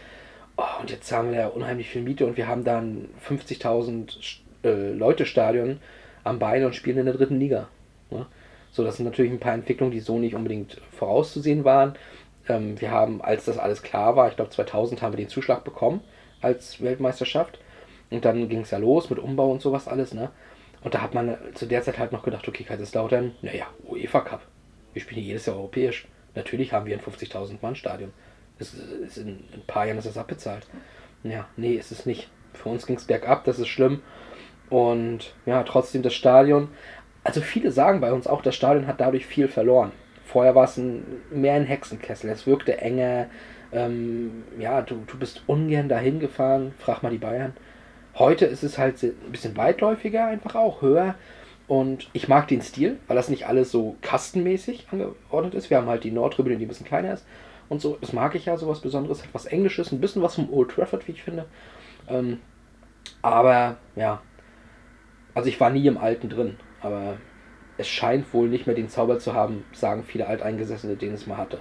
Oh, 0.57 0.81
und 0.81 0.91
jetzt 0.91 1.07
zahlen 1.07 1.31
wir 1.31 1.39
ja 1.39 1.47
unheimlich 1.49 1.89
viel 1.89 2.03
Miete 2.03 2.27
und 2.27 2.37
wir 2.37 2.49
haben 2.49 2.65
dann 2.65 3.11
50.000 3.29 4.39
äh, 4.65 4.91
Leute 4.93 5.25
Stadion 5.25 5.79
am 6.29 6.39
Bein 6.39 6.65
und 6.65 6.75
spielen 6.75 6.99
in 6.99 7.07
der 7.07 7.15
dritten 7.15 7.39
Liga. 7.39 7.69
Ne? 8.11 8.27
So, 8.71 8.85
das 8.85 8.97
sind 8.97 9.07
natürlich 9.07 9.33
ein 9.33 9.41
paar 9.41 9.55
Entwicklungen, 9.55 9.93
die 9.93 10.01
so 10.01 10.19
nicht 10.19 10.35
unbedingt 10.35 10.81
vorauszusehen 10.93 11.65
waren. 11.65 11.95
Ähm, 12.49 12.81
wir 12.81 12.91
haben, 12.91 13.23
als 13.23 13.47
das 13.47 13.59
alles 13.59 13.83
klar 13.83 14.17
war, 14.17 14.29
ich 14.29 14.37
glaube 14.37 14.51
2000 14.51 15.03
haben 15.03 15.13
wir 15.13 15.19
den 15.19 15.29
Zuschlag 15.29 15.65
bekommen 15.65 16.01
als 16.41 16.81
Weltmeisterschaft. 16.83 17.59
Und 18.11 18.25
dann 18.25 18.49
ging 18.49 18.61
es 18.61 18.71
ja 18.71 18.79
los 18.79 19.11
mit 19.11 19.19
Umbau 19.19 19.51
und 19.51 19.61
sowas 19.61 19.87
alles, 19.87 20.15
ne? 20.15 20.31
Und 20.83 20.95
da 20.95 21.03
hat 21.03 21.13
man 21.13 21.37
zu 21.55 21.67
der 21.67 21.83
Zeit 21.83 21.99
halt 21.99 22.13
noch 22.13 22.23
gedacht, 22.23 22.47
okay, 22.47 22.65
Kaiserslautern, 22.65 23.35
naja, 23.43 23.67
UEFA 23.85 24.21
Cup. 24.21 24.43
Wir 24.93 25.03
spielen 25.03 25.25
jedes 25.25 25.47
Jahr 25.47 25.57
europäisch. 25.57 26.07
Natürlich 26.35 26.73
haben 26.73 26.87
wir 26.87 26.97
ein 26.97 27.03
50.000 27.03 27.57
Mann 27.61 27.75
Stadion. 27.75 28.13
Das 28.59 28.75
ist 28.75 29.19
in 29.19 29.45
ein 29.53 29.63
paar 29.67 29.87
Jahren 29.87 29.99
ist 29.99 30.07
das 30.07 30.17
abbezahlt. 30.17 30.67
Ja, 31.25 31.49
nee, 31.57 31.75
ist 31.75 31.91
es 31.91 32.07
nicht. 32.07 32.29
Für 32.55 32.69
uns 32.69 32.87
ging 32.87 32.97
es 32.97 33.05
bergab, 33.05 33.45
das 33.45 33.59
ist 33.59 33.69
schlimm. 33.69 34.03
Und 34.71 35.35
ja, 35.47 35.63
trotzdem 35.63 36.03
das 36.03 36.15
Stadion. 36.15 36.69
Also 37.25 37.41
viele 37.41 37.71
sagen 37.71 38.01
bei 38.01 38.13
uns 38.13 38.27
auch, 38.27 38.43
das 38.43 38.55
Stadion 38.55 38.87
hat 38.87 39.01
dadurch 39.01 39.27
viel 39.27 39.49
verloren. 39.49 39.93
Vorher 40.25 40.55
war 40.55 40.65
es 40.65 40.77
ein, 40.77 41.05
mehr 41.31 41.55
ein 41.55 41.65
Hexenkessel. 41.65 42.31
Es 42.31 42.47
wirkte 42.47 42.81
enger. 42.81 43.27
Ähm, 43.73 44.45
ja, 44.59 44.83
du, 44.83 45.03
du 45.07 45.19
bist 45.19 45.43
ungern 45.47 45.89
dahin 45.89 46.21
gefahren. 46.21 46.73
Frag 46.79 47.03
mal 47.03 47.11
die 47.11 47.19
Bayern. 47.19 47.55
Heute 48.15 48.47
ist 48.47 48.63
es 48.63 48.79
halt 48.79 49.03
ein 49.03 49.33
bisschen 49.33 49.57
weitläufiger, 49.57 50.27
einfach 50.27 50.55
auch 50.55 50.83
höher. 50.83 51.15
Und 51.67 52.09
ich 52.15 52.29
mag 52.29 52.49
den 52.49 52.63
Stil, 52.63 52.99
weil 53.07 53.17
das 53.17 53.29
nicht 53.29 53.47
alles 53.47 53.71
so 53.71 53.97
kastenmäßig 54.01 54.87
angeordnet 54.91 55.55
ist. 55.55 55.71
Wir 55.71 55.77
haben 55.77 55.87
halt 55.87 56.03
die 56.03 56.11
Nordtribüne, 56.11 56.57
die 56.57 56.65
ein 56.65 56.69
bisschen 56.69 56.87
kleiner 56.87 57.13
ist. 57.13 57.27
Und 57.69 57.83
so, 57.83 57.99
das 58.01 58.15
mag 58.15 58.35
ich 58.35 58.47
ja, 58.47 58.57
sowas 58.57 58.81
Besonderes, 58.81 59.23
etwas 59.23 59.45
Englisches, 59.45 59.93
ein 59.93 60.01
bisschen 60.01 60.23
was 60.23 60.35
vom 60.35 60.51
Old 60.53 60.71
Trafford, 60.71 61.07
wie 61.07 61.13
ich 61.13 61.23
finde. 61.23 61.45
Ähm, 62.09 62.41
aber 63.21 63.77
ja, 63.97 64.23
also 65.39 65.49
ich 65.49 65.61
war 65.61 65.71
nie 65.71 65.87
im 65.87 65.99
Alten 65.99 66.29
drin, 66.29 66.57
aber 66.81 67.17
es 67.77 67.87
scheint 67.87 68.35
wohl 68.35 68.49
nicht 68.49 68.67
mehr 68.67 68.75
den 68.75 68.89
Zauber 68.89 69.21
zu 69.21 69.35
haben, 69.35 69.65
sagen 69.73 70.03
viele 70.03 70.27
Alteingesessene, 70.27 70.97
den 70.97 71.15
es 71.15 71.29
mal 71.29 71.37
hatte. 71.37 71.61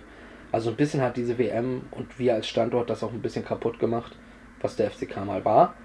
Also 0.52 0.72
ein 0.72 0.76
bisschen 0.76 1.04
hat 1.04 1.16
diese 1.16 1.38
WM 1.38 1.84
und 1.92 2.18
wir 2.18 2.34
als 2.34 2.48
Standort 2.48 2.90
das 2.90 3.04
auch 3.04 3.14
ein 3.14 3.22
bisschen 3.22 3.46
kaputt 3.46 3.78
gemacht, 3.78 4.16
was 4.62 4.78
der 4.78 4.90
FCK 4.90 5.24
mal 5.24 5.46
war, 5.46 5.76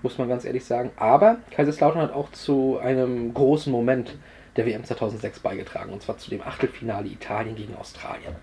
muss 0.00 0.16
man 0.16 0.30
ganz 0.30 0.46
ehrlich 0.46 0.64
sagen. 0.64 0.92
Aber 0.96 1.40
Kaiserslautern 1.50 2.00
hat 2.00 2.14
auch 2.14 2.32
zu 2.32 2.78
einem 2.78 3.34
großen 3.34 3.70
Moment 3.70 4.16
der 4.56 4.64
WM 4.64 4.82
2006 4.82 5.40
beigetragen, 5.40 5.92
und 5.92 6.00
zwar 6.00 6.16
zu 6.16 6.30
dem 6.30 6.40
Achtelfinale 6.40 7.08
Italien 7.08 7.54
gegen 7.54 7.76
Australien. 7.76 8.34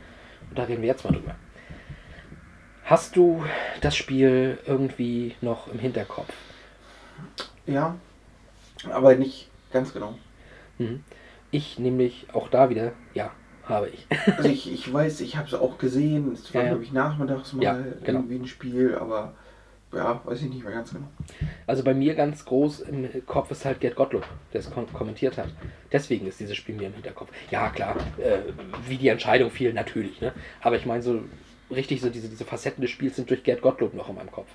Und 0.51 0.59
da 0.59 0.65
reden 0.65 0.83
wir 0.83 0.89
jetzt 0.89 1.03
mal 1.03 1.13
drüber. 1.13 1.33
Hast 2.85 3.15
du 3.15 3.43
das 3.81 3.95
Spiel 3.95 4.59
irgendwie 4.67 5.33
noch 5.41 5.67
im 5.67 5.79
Hinterkopf? 5.79 6.31
Ja, 7.65 7.95
aber 8.91 9.15
nicht 9.15 9.49
ganz 9.71 9.93
genau. 9.93 10.15
Mhm. 10.77 11.03
Ich 11.51 11.79
nämlich 11.79 12.27
auch 12.33 12.47
da 12.49 12.69
wieder, 12.69 12.93
ja, 13.13 13.31
habe 13.63 13.89
ich. 13.89 14.07
Also 14.37 14.49
ich, 14.49 14.71
ich 14.71 14.91
weiß, 14.91 15.21
ich 15.21 15.35
habe 15.37 15.47
es 15.47 15.53
auch 15.53 15.77
gesehen. 15.77 16.31
Es 16.33 16.53
war, 16.53 16.63
Ja, 16.63 16.69
glaube 16.69 16.83
ich, 16.83 16.91
nachmittags 16.91 17.53
mal 17.53 17.63
Ja, 17.63 17.73
genau. 18.03 18.19
irgendwie 18.19 18.35
ein 18.35 18.47
Spiel, 18.47 18.95
aber 18.95 19.33
ja, 19.91 20.21
weiß 20.23 20.43
ich 20.43 20.49
nicht 20.49 20.63
mehr 20.63 20.73
ganz 20.73 20.91
genau. 20.91 21.07
Also 21.65 21.83
bei 21.83 21.95
mir 21.95 22.13
ganz 22.13 22.45
groß 22.45 22.81
im 22.81 23.09
Kopf 23.25 23.49
ist 23.49 23.65
halt 23.65 23.79
Gerd 23.79 23.95
Gottlob, 23.95 24.23
der 24.53 24.59
es 24.59 24.69
kom 24.69 24.91
kommentiert 24.93 25.37
hat. 25.37 25.49
Deswegen 25.91 26.27
ist 26.27 26.39
dieses 26.39 26.55
Spiel 26.55 26.75
mir 26.75 26.87
im 26.87 26.93
Hinterkopf. 26.93 27.29
Ja, 27.49 27.69
klar, 27.69 27.95
äh, 28.19 28.39
wie 28.87 28.97
die 28.97 29.07
Entscheidung 29.07 29.49
fiel, 29.49 29.73
natürlich. 29.73 30.21
Ne? 30.21 30.31
Aber 30.61 30.75
ich 30.75 30.85
meine, 30.85 31.01
so 31.01 31.21
richtig 31.71 32.01
so 32.01 32.09
diese, 32.09 32.29
diese 32.29 32.45
Facetten 32.45 32.81
des 32.81 32.91
Spiels 32.91 33.15
sind 33.15 33.29
durch 33.31 33.43
Gerd 33.43 33.61
Gottlob 33.61 33.95
noch 33.95 34.09
in 34.09 34.15
meinem 34.15 34.31
Kopf. 34.31 34.49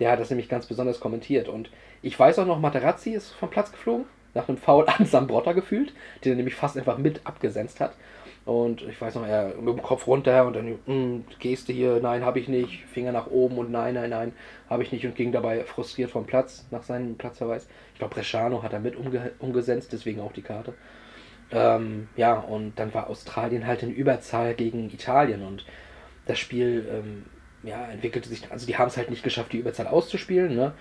Der 0.00 0.10
hat 0.10 0.20
das 0.20 0.30
nämlich 0.30 0.48
ganz 0.48 0.66
besonders 0.66 0.98
kommentiert. 0.98 1.48
Und 1.48 1.70
ich 2.02 2.18
weiß 2.18 2.38
auch 2.40 2.46
noch, 2.46 2.58
Materazzi 2.58 3.10
ist 3.10 3.30
vom 3.32 3.50
Platz 3.50 3.70
geflogen, 3.70 4.06
nach 4.34 4.48
einem 4.48 4.58
Foul 4.58 4.86
an 4.88 5.06
Sambrotta 5.06 5.52
gefühlt, 5.52 5.92
den 6.24 6.32
er 6.32 6.36
nämlich 6.36 6.54
fast 6.54 6.76
einfach 6.76 6.98
mit 6.98 7.20
abgesenzt 7.24 7.80
hat. 7.80 7.92
Und 8.46 8.82
ich 8.82 9.00
weiß 9.00 9.16
noch, 9.16 9.26
er 9.26 9.54
mit 9.60 9.68
dem 9.68 9.82
Kopf 9.82 10.06
runter 10.06 10.46
und 10.46 10.56
dann 10.56 10.78
mm, 10.86 11.24
Geste 11.38 11.72
hier, 11.72 12.00
nein, 12.00 12.24
habe 12.24 12.40
ich 12.40 12.48
nicht, 12.48 12.84
Finger 12.86 13.12
nach 13.12 13.26
oben 13.26 13.58
und 13.58 13.70
nein, 13.70 13.94
nein, 13.94 14.10
nein, 14.10 14.32
habe 14.68 14.82
ich 14.82 14.92
nicht 14.92 15.04
und 15.04 15.14
ging 15.14 15.30
dabei 15.30 15.62
frustriert 15.64 16.10
vom 16.10 16.24
Platz 16.26 16.66
nach 16.70 16.82
seinem 16.82 17.16
Platzverweis. 17.16 17.68
Ich 17.92 17.98
glaube, 17.98 18.14
Bresciano 18.14 18.62
hat 18.62 18.72
er 18.72 18.80
mit 18.80 18.96
umge 18.96 19.32
umgesetzt, 19.38 19.92
deswegen 19.92 20.20
auch 20.20 20.32
die 20.32 20.42
Karte. 20.42 20.72
Ähm, 21.52 22.08
ja, 22.16 22.38
und 22.38 22.78
dann 22.78 22.94
war 22.94 23.10
Australien 23.10 23.66
halt 23.66 23.82
in 23.82 23.92
Überzahl 23.92 24.54
gegen 24.54 24.90
Italien 24.90 25.42
und 25.42 25.66
das 26.26 26.38
Spiel 26.38 26.88
ähm, 26.90 27.24
ja, 27.62 27.86
entwickelte 27.86 28.28
sich, 28.28 28.50
also 28.50 28.66
die 28.66 28.78
haben 28.78 28.88
es 28.88 28.96
halt 28.96 29.10
nicht 29.10 29.22
geschafft, 29.22 29.52
die 29.52 29.58
Überzahl 29.58 29.86
auszuspielen, 29.86 30.54
ne? 30.54 30.72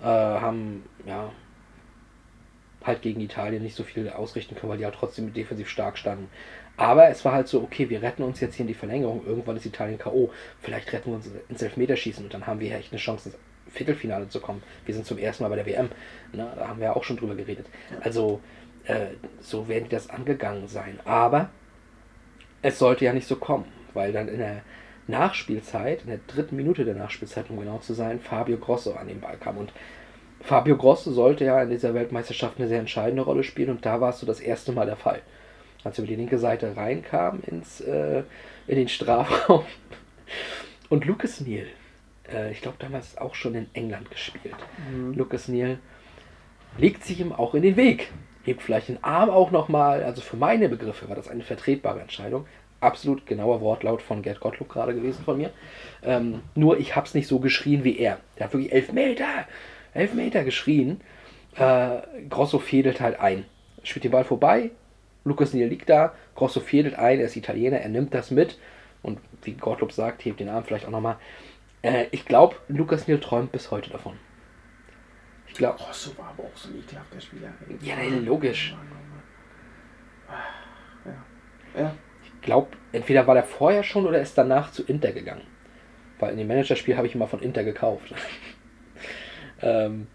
Äh, 0.00 0.04
haben, 0.04 0.84
ja, 1.06 1.30
halt 2.84 3.02
gegen 3.02 3.20
Italien 3.20 3.62
nicht 3.62 3.76
so 3.76 3.84
viel 3.84 4.08
ausrichten 4.10 4.56
können, 4.56 4.70
weil 4.70 4.78
die 4.78 4.84
halt 4.84 4.94
trotzdem 4.94 5.32
defensiv 5.32 5.68
stark 5.68 5.98
standen. 5.98 6.28
Aber 6.76 7.08
es 7.08 7.24
war 7.24 7.32
halt 7.32 7.48
so, 7.48 7.62
okay, 7.62 7.90
wir 7.90 8.02
retten 8.02 8.22
uns 8.22 8.40
jetzt 8.40 8.56
hier 8.56 8.64
in 8.64 8.68
die 8.68 8.74
Verlängerung, 8.74 9.24
irgendwann 9.26 9.56
ist 9.56 9.66
Italien 9.66 9.98
K.O., 9.98 10.30
vielleicht 10.60 10.92
retten 10.92 11.10
wir 11.10 11.16
uns 11.16 11.30
ins 11.48 11.62
Elfmeterschießen 11.62 12.24
und 12.24 12.34
dann 12.34 12.46
haben 12.46 12.60
wir 12.60 12.74
echt 12.74 12.92
eine 12.92 13.00
Chance, 13.00 13.28
ins 13.28 13.38
Viertelfinale 13.74 14.28
zu 14.28 14.40
kommen. 14.40 14.62
Wir 14.84 14.94
sind 14.94 15.06
zum 15.06 15.18
ersten 15.18 15.44
Mal 15.44 15.50
bei 15.50 15.56
der 15.56 15.66
WM, 15.66 15.90
ne? 16.32 16.52
da 16.56 16.68
haben 16.68 16.80
wir 16.80 16.86
ja 16.86 16.96
auch 16.96 17.04
schon 17.04 17.16
drüber 17.16 17.34
geredet. 17.34 17.66
Also, 18.00 18.40
äh, 18.84 19.06
so 19.40 19.68
werden 19.68 19.84
die 19.84 19.90
das 19.90 20.10
angegangen 20.10 20.66
sein. 20.66 20.98
Aber 21.04 21.50
es 22.62 22.78
sollte 22.78 23.04
ja 23.04 23.12
nicht 23.12 23.26
so 23.26 23.36
kommen, 23.36 23.66
weil 23.94 24.12
dann 24.12 24.28
in 24.28 24.38
der 24.38 24.62
Nachspielzeit, 25.06 26.02
in 26.02 26.08
der 26.08 26.20
dritten 26.26 26.56
Minute 26.56 26.84
der 26.84 26.94
Nachspielzeit, 26.94 27.50
um 27.50 27.58
genau 27.58 27.78
zu 27.78 27.94
sein, 27.94 28.20
Fabio 28.20 28.56
Grosso 28.56 28.92
an 28.92 29.08
den 29.08 29.20
Ball 29.20 29.36
kam. 29.36 29.58
Und 29.58 29.72
Fabio 30.40 30.76
Grosso 30.76 31.12
sollte 31.12 31.44
ja 31.44 31.62
in 31.62 31.70
dieser 31.70 31.94
Weltmeisterschaft 31.94 32.58
eine 32.58 32.68
sehr 32.68 32.80
entscheidende 32.80 33.22
Rolle 33.22 33.44
spielen 33.44 33.70
und 33.70 33.84
da 33.86 34.00
war 34.00 34.10
es 34.10 34.20
so 34.20 34.26
das 34.26 34.40
erste 34.40 34.72
Mal 34.72 34.86
der 34.86 34.96
Fall. 34.96 35.20
Als 35.84 35.98
er 35.98 36.04
über 36.04 36.10
die 36.10 36.16
linke 36.16 36.38
Seite 36.38 36.76
reinkam 36.76 37.40
ins, 37.46 37.80
äh, 37.80 38.22
in 38.66 38.76
den 38.76 38.88
Strafraum. 38.88 39.64
Und 40.88 41.06
Lucas 41.06 41.40
Neal, 41.40 41.66
äh, 42.30 42.52
ich 42.52 42.60
glaube 42.60 42.76
damals 42.78 43.18
auch 43.18 43.34
schon 43.34 43.54
in 43.54 43.66
England 43.72 44.10
gespielt. 44.10 44.54
Mhm. 44.90 45.14
Lucas 45.14 45.48
Neal 45.48 45.78
legt 46.78 47.02
sich 47.04 47.18
ihm 47.18 47.32
auch 47.32 47.54
in 47.54 47.62
den 47.62 47.76
Weg. 47.76 48.12
Hebt 48.44 48.62
vielleicht 48.62 48.88
den 48.88 49.02
Arm 49.02 49.30
auch 49.30 49.50
nochmal. 49.50 50.04
Also 50.04 50.20
für 50.20 50.36
meine 50.36 50.68
Begriffe 50.68 51.08
war 51.08 51.16
das 51.16 51.28
eine 51.28 51.42
vertretbare 51.42 52.00
Entscheidung. 52.00 52.46
Absolut 52.82 53.26
genauer 53.26 53.60
Wortlaut 53.60 54.02
von 54.02 54.22
Gerd 54.22 54.40
Gottlob 54.40 54.68
gerade 54.68 54.92
gewesen 54.92 55.24
von 55.24 55.36
mir. 55.36 55.50
Ähm, 56.02 56.42
nur 56.56 56.78
ich 56.80 56.96
habe 56.96 57.06
es 57.06 57.14
nicht 57.14 57.28
so 57.28 57.38
geschrien 57.38 57.84
wie 57.84 57.96
er. 57.96 58.18
Der 58.36 58.46
hat 58.46 58.52
wirklich 58.52 58.72
elf 58.72 58.92
Meter, 58.92 59.46
elf 59.94 60.14
Meter 60.14 60.42
geschrien. 60.42 61.00
Äh, 61.54 61.98
Grosso 62.28 62.58
fädelt 62.58 63.00
halt 63.00 63.20
ein. 63.20 63.44
Spielt 63.84 64.02
den 64.02 64.10
Ball 64.10 64.24
vorbei. 64.24 64.72
Lucas 65.22 65.54
Neal 65.54 65.68
liegt 65.68 65.88
da. 65.90 66.12
Grosso 66.34 66.58
fädelt 66.58 66.96
ein. 66.96 67.20
Er 67.20 67.26
ist 67.26 67.36
Italiener. 67.36 67.78
Er 67.78 67.88
nimmt 67.88 68.14
das 68.14 68.32
mit. 68.32 68.58
Und 69.00 69.20
wie 69.42 69.52
Gottlob 69.52 69.92
sagt, 69.92 70.24
hebt 70.24 70.40
den 70.40 70.48
Arm 70.48 70.64
vielleicht 70.64 70.86
auch 70.86 70.90
nochmal. 70.90 71.18
Äh, 71.82 72.06
ich 72.10 72.24
glaube, 72.24 72.56
Lucas 72.66 73.06
Neal 73.06 73.20
träumt 73.20 73.52
bis 73.52 73.70
heute 73.70 73.90
davon. 73.90 74.16
Ich 75.46 75.54
glaube. 75.54 75.78
Rosso 75.78 76.18
war 76.18 76.30
aber 76.30 76.48
auch 76.48 76.56
so 76.56 76.68
ein 76.68 76.80
ekelhafter 76.80 77.20
Spieler. 77.20 77.52
Ja, 77.80 77.94
nein, 77.94 78.24
logisch. 78.24 78.74
Ja. 81.04 81.80
ja. 81.80 81.94
Ich 82.42 82.46
glaube, 82.46 82.70
entweder 82.90 83.28
war 83.28 83.34
der 83.34 83.44
vorher 83.44 83.84
schon 83.84 84.04
oder 84.04 84.20
ist 84.20 84.36
danach 84.36 84.72
zu 84.72 84.82
Inter 84.84 85.12
gegangen. 85.12 85.42
Weil 86.18 86.32
in 86.32 86.38
dem 86.38 86.48
Managerspiel 86.48 86.96
habe 86.96 87.06
ich 87.06 87.14
immer 87.14 87.28
von 87.28 87.40
Inter 87.40 87.62
gekauft. 87.62 88.12
ähm, 89.62 90.08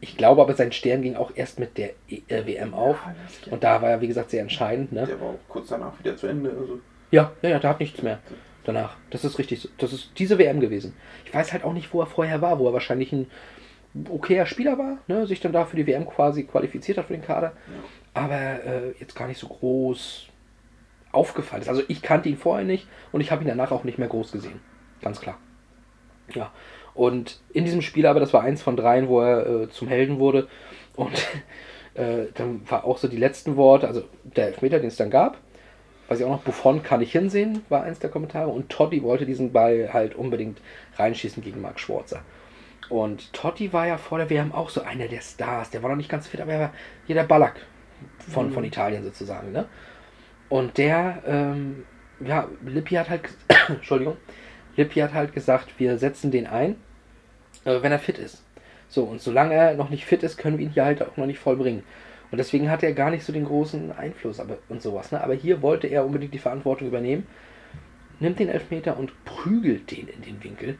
ich 0.00 0.16
glaube 0.16 0.42
aber, 0.42 0.54
sein 0.54 0.70
Stern 0.70 1.02
ging 1.02 1.16
auch 1.16 1.32
erst 1.34 1.58
mit 1.58 1.76
der 1.76 1.90
E- 2.08 2.22
äh, 2.28 2.46
WM 2.46 2.72
auf. 2.72 2.98
Ja. 3.04 3.52
Und 3.52 3.64
da 3.64 3.82
war 3.82 3.90
er, 3.90 4.00
wie 4.00 4.06
gesagt, 4.06 4.30
sehr 4.30 4.42
entscheidend. 4.42 4.92
Ne? 4.92 5.06
Der 5.06 5.20
war 5.20 5.30
auch 5.30 5.38
kurz 5.48 5.68
danach 5.68 5.98
wieder 5.98 6.16
zu 6.16 6.28
Ende. 6.28 6.50
Also, 6.50 6.78
Ja, 7.10 7.32
ja, 7.42 7.48
ja, 7.50 7.58
da 7.58 7.70
hat 7.70 7.80
nichts 7.80 8.00
mehr 8.02 8.20
danach. 8.62 8.96
Das 9.10 9.24
ist 9.24 9.38
richtig. 9.40 9.60
so. 9.62 9.68
Das 9.78 9.92
ist 9.92 10.12
diese 10.18 10.38
WM 10.38 10.60
gewesen. 10.60 10.94
Ich 11.24 11.34
weiß 11.34 11.52
halt 11.52 11.64
auch 11.64 11.72
nicht, 11.72 11.92
wo 11.92 12.00
er 12.00 12.06
vorher 12.06 12.40
war, 12.42 12.60
wo 12.60 12.68
er 12.68 12.72
wahrscheinlich 12.74 13.12
ein 13.12 13.28
okayer 14.08 14.46
Spieler 14.46 14.78
war, 14.78 14.98
ne? 15.08 15.26
sich 15.26 15.40
dann 15.40 15.52
da 15.52 15.64
für 15.64 15.76
die 15.76 15.86
WM 15.88 16.06
quasi 16.06 16.44
qualifiziert 16.44 16.98
hat 16.98 17.06
für 17.06 17.14
den 17.14 17.22
Kader. 17.24 17.54
Aber 18.14 18.34
äh, 18.64 18.92
jetzt 19.00 19.16
gar 19.16 19.26
nicht 19.26 19.40
so 19.40 19.48
groß 19.48 20.28
aufgefallen 21.16 21.62
ist. 21.62 21.68
Also 21.68 21.82
ich 21.88 22.02
kannte 22.02 22.28
ihn 22.28 22.36
vorher 22.36 22.64
nicht 22.64 22.86
und 23.12 23.20
ich 23.20 23.30
habe 23.30 23.42
ihn 23.42 23.48
danach 23.48 23.72
auch 23.72 23.84
nicht 23.84 23.98
mehr 23.98 24.08
groß 24.08 24.32
gesehen. 24.32 24.60
Ganz 25.02 25.20
klar. 25.20 25.38
Ja. 26.34 26.52
Und 26.94 27.40
in 27.52 27.64
diesem 27.64 27.82
Spiel 27.82 28.06
aber, 28.06 28.20
das 28.20 28.32
war 28.32 28.42
eins 28.42 28.62
von 28.62 28.76
dreien, 28.76 29.08
wo 29.08 29.20
er 29.20 29.46
äh, 29.46 29.68
zum 29.68 29.88
Helden 29.88 30.18
wurde. 30.18 30.48
Und 30.94 31.12
äh, 31.94 32.26
dann 32.34 32.62
war 32.70 32.84
auch 32.84 32.98
so 32.98 33.08
die 33.08 33.16
letzten 33.16 33.56
Worte, 33.56 33.88
also 33.88 34.04
der 34.24 34.46
Elfmeter, 34.46 34.78
den 34.78 34.88
es 34.88 34.96
dann 34.96 35.10
gab, 35.10 35.38
weiß 36.08 36.20
ich 36.20 36.24
auch 36.24 36.30
noch, 36.30 36.42
Buffon 36.42 36.82
kann 36.82 37.00
ich 37.00 37.12
hinsehen, 37.12 37.62
war 37.68 37.82
eins 37.82 37.98
der 37.98 38.10
Kommentare. 38.10 38.48
Und 38.48 38.68
Totti 38.68 39.02
wollte 39.02 39.26
diesen 39.26 39.52
Ball 39.52 39.90
halt 39.92 40.14
unbedingt 40.14 40.60
reinschießen 40.96 41.42
gegen 41.42 41.60
Marc 41.60 41.80
Schwarzer. 41.80 42.22
Und 42.88 43.32
Totti 43.32 43.72
war 43.72 43.86
ja 43.86 43.98
vor 43.98 44.18
der 44.18 44.30
WM 44.30 44.52
auch 44.52 44.70
so 44.70 44.82
einer 44.82 45.08
der 45.08 45.20
Stars. 45.20 45.70
Der 45.70 45.82
war 45.82 45.90
noch 45.90 45.96
nicht 45.96 46.08
ganz 46.08 46.28
fit, 46.28 46.40
aber 46.40 46.52
er 46.52 46.60
war 46.60 46.72
hier 47.06 47.16
der 47.16 47.24
Ballack 47.24 47.56
von, 48.18 48.52
von 48.52 48.64
Italien 48.64 49.02
sozusagen. 49.02 49.52
Ne? 49.52 49.66
Und 50.48 50.78
der, 50.78 51.22
ähm, 51.26 51.84
ja, 52.20 52.48
Lippi 52.64 52.94
hat 52.94 53.10
halt, 53.10 53.22
Entschuldigung, 53.68 54.16
Lippi 54.76 55.00
hat 55.00 55.14
halt 55.14 55.32
gesagt, 55.32 55.78
wir 55.78 55.98
setzen 55.98 56.30
den 56.30 56.46
ein, 56.46 56.76
äh, 57.64 57.82
wenn 57.82 57.92
er 57.92 57.98
fit 57.98 58.18
ist. 58.18 58.44
So, 58.88 59.04
und 59.04 59.20
solange 59.20 59.54
er 59.54 59.74
noch 59.74 59.90
nicht 59.90 60.04
fit 60.04 60.22
ist, 60.22 60.36
können 60.36 60.58
wir 60.58 60.66
ihn 60.66 60.72
hier 60.72 60.84
halt 60.84 61.02
auch 61.02 61.16
noch 61.16 61.26
nicht 61.26 61.38
vollbringen. 61.38 61.82
Und 62.30 62.38
deswegen 62.38 62.70
hat 62.70 62.82
er 62.82 62.92
gar 62.92 63.10
nicht 63.10 63.24
so 63.24 63.32
den 63.32 63.44
großen 63.44 63.92
Einfluss 63.92 64.40
aber, 64.40 64.58
und 64.68 64.82
sowas. 64.82 65.12
Ne? 65.12 65.22
Aber 65.22 65.34
hier 65.34 65.62
wollte 65.62 65.86
er 65.86 66.04
unbedingt 66.04 66.34
die 66.34 66.38
Verantwortung 66.38 66.88
übernehmen, 66.88 67.26
nimmt 68.20 68.38
den 68.38 68.48
Elfmeter 68.48 68.96
und 68.98 69.12
prügelt 69.24 69.90
den 69.90 70.08
in 70.08 70.22
den 70.22 70.42
Winkel. 70.42 70.78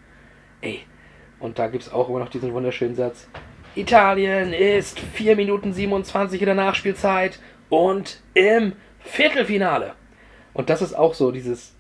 Ey, 0.61 0.81
und 1.39 1.59
da 1.59 1.69
gibt 1.69 1.85
es 1.85 1.93
auch 1.93 2.09
immer 2.09 2.19
noch 2.19 2.31
diesen 2.31 2.53
wunderschönen 2.53 2.95
Satz. 2.95 3.29
Italien 3.75 4.53
ist 4.53 4.99
4 4.99 5.37
Minuten 5.37 5.73
27 5.73 6.41
in 6.41 6.47
der 6.47 6.55
Nachspielzeit 6.55 7.39
und 7.69 8.23
im 8.33 8.73
Viertelfinale. 9.07 9.95
Und 10.53 10.71
das 10.71 10.83
ist 10.83 10.95
auch 10.95 11.15
so 11.15 11.31
dieses, 11.31 11.73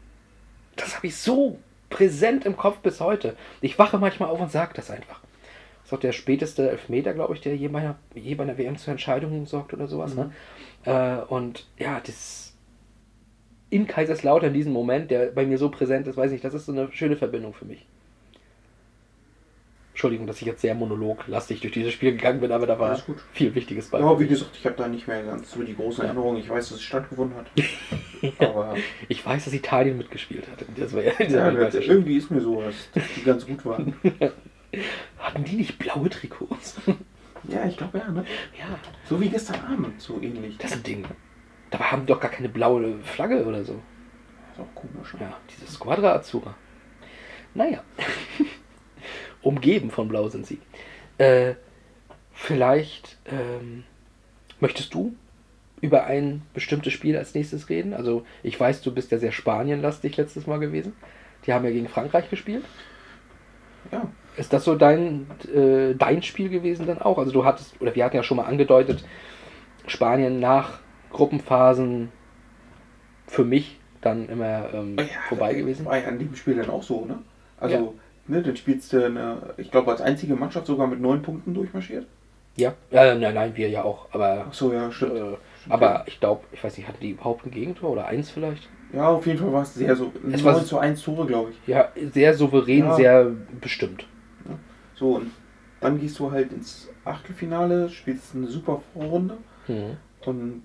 das 0.76 0.96
habe 0.96 1.06
ich 1.06 1.16
so 1.16 1.58
präsent 1.90 2.46
im 2.46 2.56
Kopf 2.56 2.78
bis 2.78 3.00
heute. 3.00 3.36
Ich 3.60 3.78
wache 3.78 3.98
manchmal 3.98 4.30
auf 4.30 4.40
und 4.40 4.50
sage 4.50 4.72
das 4.74 4.90
einfach. 4.90 5.20
Das 5.82 5.92
ist 5.92 5.94
auch 5.94 6.00
der 6.00 6.12
späteste 6.12 6.68
Elfmeter, 6.68 7.14
glaube 7.14 7.34
ich, 7.34 7.40
der 7.40 7.56
je 7.56 7.68
bei, 7.68 7.80
einer, 7.80 7.96
je 8.14 8.34
bei 8.34 8.42
einer 8.44 8.58
WM 8.58 8.76
zur 8.76 8.92
Entscheidung 8.92 9.46
sorgt 9.46 9.72
oder 9.72 9.86
sowas. 9.86 10.14
Ne? 10.14 10.32
Äh, 10.84 11.24
und 11.32 11.66
ja, 11.78 12.00
das 12.04 12.54
in 13.70 13.86
Kaiserslautern, 13.86 14.52
diesen 14.52 14.72
Moment, 14.72 15.10
der 15.10 15.26
bei 15.26 15.44
mir 15.46 15.58
so 15.58 15.70
präsent 15.70 16.06
ist, 16.06 16.16
weiß 16.16 16.30
nicht, 16.30 16.44
das 16.44 16.54
ist 16.54 16.66
so 16.66 16.72
eine 16.72 16.90
schöne 16.92 17.16
Verbindung 17.16 17.52
für 17.52 17.64
mich. 17.64 17.86
Entschuldigung, 19.96 20.26
dass 20.26 20.42
ich 20.42 20.46
jetzt 20.46 20.60
sehr 20.60 20.74
monologlastig 20.74 21.62
durch 21.62 21.72
dieses 21.72 21.94
Spiel 21.94 22.12
gegangen 22.12 22.40
bin, 22.40 22.52
aber 22.52 22.66
da 22.66 22.78
war 22.78 23.02
viel 23.32 23.54
Wichtiges 23.54 23.88
bei. 23.88 23.98
ja, 23.98 24.20
wie 24.20 24.26
gesagt, 24.26 24.50
ich 24.54 24.66
habe 24.66 24.76
da 24.76 24.88
nicht 24.88 25.08
mehr 25.08 25.22
ganz 25.22 25.50
so 25.50 25.62
die 25.62 25.74
großen 25.74 26.04
Erinnerungen. 26.04 26.38
Ich 26.38 26.50
weiß, 26.50 26.68
dass 26.68 26.76
es 26.76 26.82
stattgefunden 26.82 27.34
hat. 27.34 27.46
Aber 28.38 28.76
Ich 29.08 29.24
weiß, 29.24 29.46
dass 29.46 29.54
Italien 29.54 29.96
mitgespielt 29.96 30.46
hat. 30.50 30.66
Das 30.76 30.92
war 30.92 31.02
ja 31.02 31.12
ja, 31.18 31.50
das, 31.50 31.76
irgendwie 31.76 32.18
ist 32.18 32.30
mir 32.30 32.42
so, 32.42 32.60
dass 32.60 32.74
die 33.16 33.22
ganz 33.22 33.46
gut 33.46 33.64
waren. 33.64 33.94
Hatten 35.18 35.44
die 35.44 35.56
nicht 35.56 35.78
blaue 35.78 36.10
Trikots? 36.10 36.76
Ja, 37.44 37.64
ich 37.64 37.78
glaube 37.78 37.96
ja, 37.96 38.10
ne? 38.10 38.26
ja, 38.58 38.78
So 39.08 39.18
wie 39.18 39.30
gestern 39.30 39.60
Abend, 39.64 39.98
so 39.98 40.20
ähnlich. 40.20 40.58
das 40.58 40.72
ist 40.72 40.76
ein 40.76 40.82
Ding. 40.82 41.04
Dabei 41.70 41.84
haben 41.86 42.02
die 42.02 42.12
doch 42.12 42.20
gar 42.20 42.30
keine 42.30 42.50
blaue 42.50 42.98
Flagge 43.02 43.46
oder 43.46 43.64
so. 43.64 43.80
ist 44.52 44.60
auch 44.60 44.74
komisch. 44.74 45.14
Ne? 45.14 45.20
Ja, 45.22 45.38
diese 45.48 45.72
Squadra 45.72 46.16
Azzurra. 46.16 46.54
Naja. 47.54 47.82
Umgeben 49.46 49.90
von 49.90 50.08
Blau 50.08 50.28
sind 50.28 50.44
sie. 50.44 50.58
Äh, 51.18 51.54
vielleicht 52.32 53.16
ähm, 53.26 53.84
möchtest 54.58 54.92
du 54.92 55.14
über 55.80 56.04
ein 56.04 56.42
bestimmtes 56.52 56.92
Spiel 56.92 57.16
als 57.16 57.34
nächstes 57.34 57.68
reden? 57.68 57.94
Also, 57.94 58.26
ich 58.42 58.58
weiß, 58.58 58.82
du 58.82 58.92
bist 58.92 59.12
ja 59.12 59.18
sehr 59.18 59.30
Spanien-lastig 59.30 60.16
letztes 60.16 60.48
Mal 60.48 60.58
gewesen. 60.58 60.94
Die 61.46 61.52
haben 61.52 61.64
ja 61.64 61.70
gegen 61.70 61.88
Frankreich 61.88 62.28
gespielt. 62.28 62.64
Ja. 63.92 64.10
Ist 64.36 64.52
das 64.52 64.64
so 64.64 64.74
dein, 64.74 65.28
äh, 65.54 65.94
dein 65.94 66.22
Spiel 66.22 66.48
gewesen 66.48 66.86
dann 66.86 67.00
auch? 67.00 67.18
Also 67.18 67.30
du 67.30 67.44
hattest, 67.44 67.80
oder 67.80 67.94
wir 67.94 68.04
hatten 68.04 68.16
ja 68.16 68.24
schon 68.24 68.38
mal 68.38 68.46
angedeutet, 68.46 69.04
Spanien 69.86 70.40
nach 70.40 70.80
Gruppenphasen 71.10 72.10
für 73.28 73.44
mich 73.44 73.78
dann 74.00 74.28
immer 74.28 74.74
ähm, 74.74 74.96
Ja, 74.98 75.04
vorbei 75.28 75.50
das 75.50 75.58
gewesen. 75.58 75.86
War 75.86 75.98
ja 75.98 76.08
an 76.08 76.18
dem 76.18 76.34
Spiel 76.34 76.56
dann 76.56 76.68
auch 76.68 76.82
so, 76.82 77.04
ne? 77.04 77.18
Also, 77.58 77.76
Ja. 77.76 78.05
Ne, 78.28 78.42
dann 78.42 78.56
spielst 78.56 78.92
du, 78.92 79.04
eine, 79.04 79.54
ich 79.56 79.70
glaube, 79.70 79.90
als 79.90 80.00
einzige 80.00 80.34
Mannschaft 80.36 80.66
sogar 80.66 80.86
mit 80.86 81.00
neun 81.00 81.22
Punkten 81.22 81.54
durchmarschiert. 81.54 82.06
Ja, 82.56 82.74
äh, 82.90 83.14
nein, 83.18 83.34
nein, 83.34 83.52
wir 83.56 83.68
ja 83.68 83.84
auch. 83.84 84.08
Aber, 84.12 84.46
Ach 84.48 84.52
so, 84.54 84.72
ja, 84.72 84.90
stimmt. 84.90 85.14
äh, 85.14 85.36
aber 85.68 86.04
ich 86.06 86.18
glaube, 86.20 86.44
ich 86.52 86.62
weiß 86.64 86.76
nicht, 86.78 86.88
hatten 86.88 87.00
die 87.02 87.10
überhaupt 87.10 87.44
ein 87.44 87.50
Gegentor 87.50 87.90
oder 87.90 88.06
eins 88.06 88.30
vielleicht? 88.30 88.68
Ja, 88.92 89.08
auf 89.08 89.26
jeden 89.26 89.38
Fall 89.38 89.52
war 89.52 89.62
es 89.62 89.74
sehr 89.74 89.94
so. 89.96 90.10
Es 90.32 90.42
9 90.42 90.44
war- 90.54 90.64
zu 90.64 90.78
1 90.78 91.02
Tore, 91.02 91.26
glaube 91.26 91.50
ich. 91.50 91.68
Ja, 91.68 91.88
sehr 92.12 92.32
souverän, 92.34 92.78
Ja. 92.86 92.94
sehr 92.94 93.30
bestimmt. 93.60 94.06
So, 94.94 95.16
und 95.16 95.30
dann 95.80 96.00
gehst 96.00 96.18
du 96.18 96.30
halt 96.30 96.52
ins 96.52 96.88
Achtelfinale, 97.04 97.90
spielst 97.90 98.34
eine 98.34 98.46
super 98.46 98.80
Vorrunde 98.94 99.36
Mhm. 99.68 99.96
und 100.24 100.62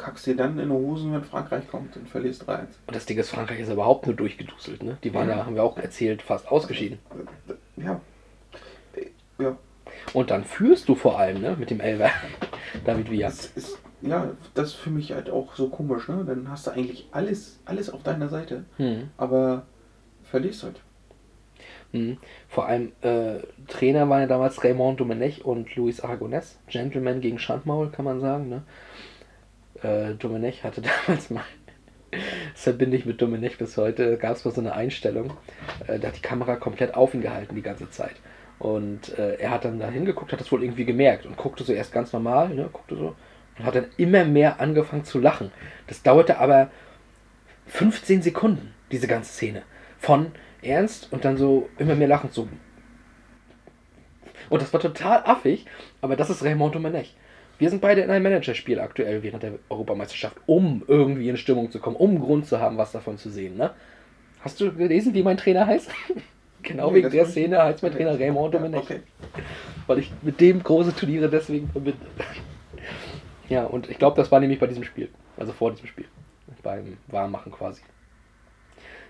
kackst 0.00 0.26
dir 0.26 0.36
dann 0.36 0.58
in 0.58 0.68
die 0.68 0.74
Hosen, 0.74 1.12
wenn 1.12 1.22
Frankreich 1.24 1.68
kommt 1.68 1.96
und 1.96 2.08
verlierst 2.08 2.48
3-1. 2.48 2.60
Und 2.86 2.96
das 2.96 3.06
Ding 3.06 3.18
ist, 3.18 3.30
Frankreich 3.30 3.60
ist 3.60 3.70
überhaupt 3.70 4.06
nur 4.06 4.16
durchgeduselt, 4.16 4.82
ne? 4.82 4.96
Die 5.04 5.12
waren 5.14 5.28
Ja. 5.28 5.36
ja, 5.38 5.46
haben 5.46 5.54
wir 5.54 5.62
auch 5.62 5.76
erzählt, 5.78 6.22
fast 6.22 6.48
ausgeschieden. 6.48 6.98
Ja. 7.76 8.00
Ja, 9.38 9.56
Und 10.12 10.30
dann 10.30 10.44
führst 10.44 10.88
du 10.88 10.94
vor 10.94 11.18
allem, 11.18 11.40
ne? 11.40 11.56
Mit 11.58 11.70
dem 11.70 11.80
Elfer. 11.80 12.10
David 12.84 13.10
Villa. 13.10 13.28
das 13.28 13.46
ist, 13.46 13.78
ja, 14.02 14.30
das 14.54 14.68
ist 14.70 14.74
für 14.74 14.90
mich 14.90 15.12
halt 15.12 15.30
auch 15.30 15.54
so 15.54 15.68
komisch, 15.68 16.08
ne? 16.08 16.24
Dann 16.26 16.50
hast 16.50 16.66
du 16.66 16.70
eigentlich 16.72 17.08
alles, 17.12 17.58
alles 17.64 17.88
auf 17.90 18.02
deiner 18.02 18.28
Seite, 18.28 18.64
Mhm. 18.78 19.10
aber 19.16 19.62
verlierst 20.24 20.62
halt. 20.64 20.80
Mhm. 21.92 22.18
Vor 22.48 22.66
allem 22.66 22.92
äh, 23.00 23.38
Trainer 23.66 24.08
waren 24.08 24.20
ja 24.20 24.26
damals 24.26 24.62
Raymond 24.62 25.00
Domenech 25.00 25.44
und 25.44 25.74
Luis 25.74 26.04
Aragonés. 26.04 26.56
Gentleman 26.68 27.20
gegen 27.20 27.38
Schandmaul, 27.38 27.90
kann 27.90 28.04
man 28.04 28.20
sagen. 28.20 28.48
Ne? 28.48 28.62
Äh, 29.82 30.14
Domenech 30.14 30.64
hatte 30.64 30.82
damals 31.06 31.30
mal, 31.30 31.44
das 32.10 32.62
verbinde 32.62 32.96
ich 32.96 33.06
mit 33.06 33.20
Domenech 33.20 33.58
bis 33.58 33.76
heute, 33.76 34.16
gab 34.16 34.36
es 34.36 34.44
mal 34.44 34.52
so 34.52 34.60
eine 34.60 34.74
Einstellung, 34.74 35.32
äh, 35.86 35.98
da 35.98 36.08
hat 36.08 36.16
die 36.16 36.22
Kamera 36.22 36.56
komplett 36.56 36.94
auf 36.94 37.14
ihn 37.14 37.22
gehalten 37.22 37.54
die 37.54 37.62
ganze 37.62 37.90
Zeit. 37.90 38.16
Und 38.58 39.18
äh, 39.18 39.36
er 39.36 39.50
hat 39.50 39.64
dann 39.64 39.78
da 39.78 39.88
hingeguckt, 39.88 40.32
hat 40.32 40.40
das 40.40 40.52
wohl 40.52 40.62
irgendwie 40.62 40.84
gemerkt 40.84 41.24
und 41.24 41.36
guckte 41.36 41.64
so 41.64 41.72
erst 41.72 41.92
ganz 41.92 42.12
normal, 42.12 42.50
ne, 42.50 42.68
guckte 42.70 42.96
so 42.96 43.16
und 43.60 43.66
hat 43.66 43.74
dann 43.74 43.86
immer 43.96 44.24
mehr 44.24 44.60
angefangen 44.60 45.04
zu 45.04 45.18
lachen. 45.18 45.50
Das 45.86 46.02
dauerte 46.02 46.38
aber 46.38 46.70
15 47.66 48.22
Sekunden. 48.22 48.74
Diese 48.90 49.06
ganze 49.06 49.32
Szene. 49.32 49.62
Von 49.98 50.32
ernst 50.62 51.12
und 51.12 51.24
dann 51.24 51.36
so 51.36 51.68
immer 51.78 51.94
mehr 51.94 52.08
lachend 52.08 52.32
so. 52.32 52.48
Und 54.48 54.62
das 54.62 54.72
war 54.72 54.80
total 54.80 55.22
affig, 55.24 55.66
aber 56.00 56.16
das 56.16 56.30
ist 56.30 56.42
Raymond 56.42 56.74
Domenech. 56.74 57.14
Wir 57.60 57.68
sind 57.68 57.82
beide 57.82 58.00
in 58.00 58.10
einem 58.10 58.22
Managerspiel 58.22 58.80
aktuell 58.80 59.22
während 59.22 59.42
der 59.42 59.52
Europameisterschaft, 59.68 60.36
um 60.46 60.82
irgendwie 60.88 61.28
in 61.28 61.36
Stimmung 61.36 61.70
zu 61.70 61.78
kommen, 61.78 61.94
um 61.96 62.18
Grund 62.18 62.46
zu 62.46 62.58
haben, 62.58 62.78
was 62.78 62.90
davon 62.92 63.18
zu 63.18 63.28
sehen. 63.28 63.58
Ne? 63.58 63.70
Hast 64.40 64.58
du 64.60 64.72
gelesen, 64.72 65.12
wie 65.12 65.22
mein 65.22 65.36
Trainer 65.36 65.66
heißt? 65.66 65.90
genau 66.62 66.90
Nee, 66.90 66.96
wegen 66.96 67.10
der 67.10 67.26
Szene 67.26 67.62
heißt 67.62 67.82
mein 67.82 67.92
Trainer 67.92 68.18
Raymond 68.18 68.54
Ja, 68.54 68.60
Domenech. 68.60 68.80
okay. 68.80 69.00
Weil 69.86 69.98
ich 69.98 70.10
mit 70.22 70.40
dem 70.40 70.62
große 70.62 70.96
Turniere 70.96 71.28
deswegen 71.28 71.68
verbinde. 71.68 72.00
ja, 73.50 73.64
und 73.64 73.90
ich 73.90 73.98
glaube, 73.98 74.16
das 74.16 74.32
war 74.32 74.40
nämlich 74.40 74.58
bei 74.58 74.66
diesem 74.66 74.84
Spiel. 74.84 75.10
Also 75.36 75.52
vor 75.52 75.70
diesem 75.70 75.86
Spiel. 75.86 76.06
Beim 76.62 76.96
Warmmachen 77.08 77.52
quasi. 77.52 77.82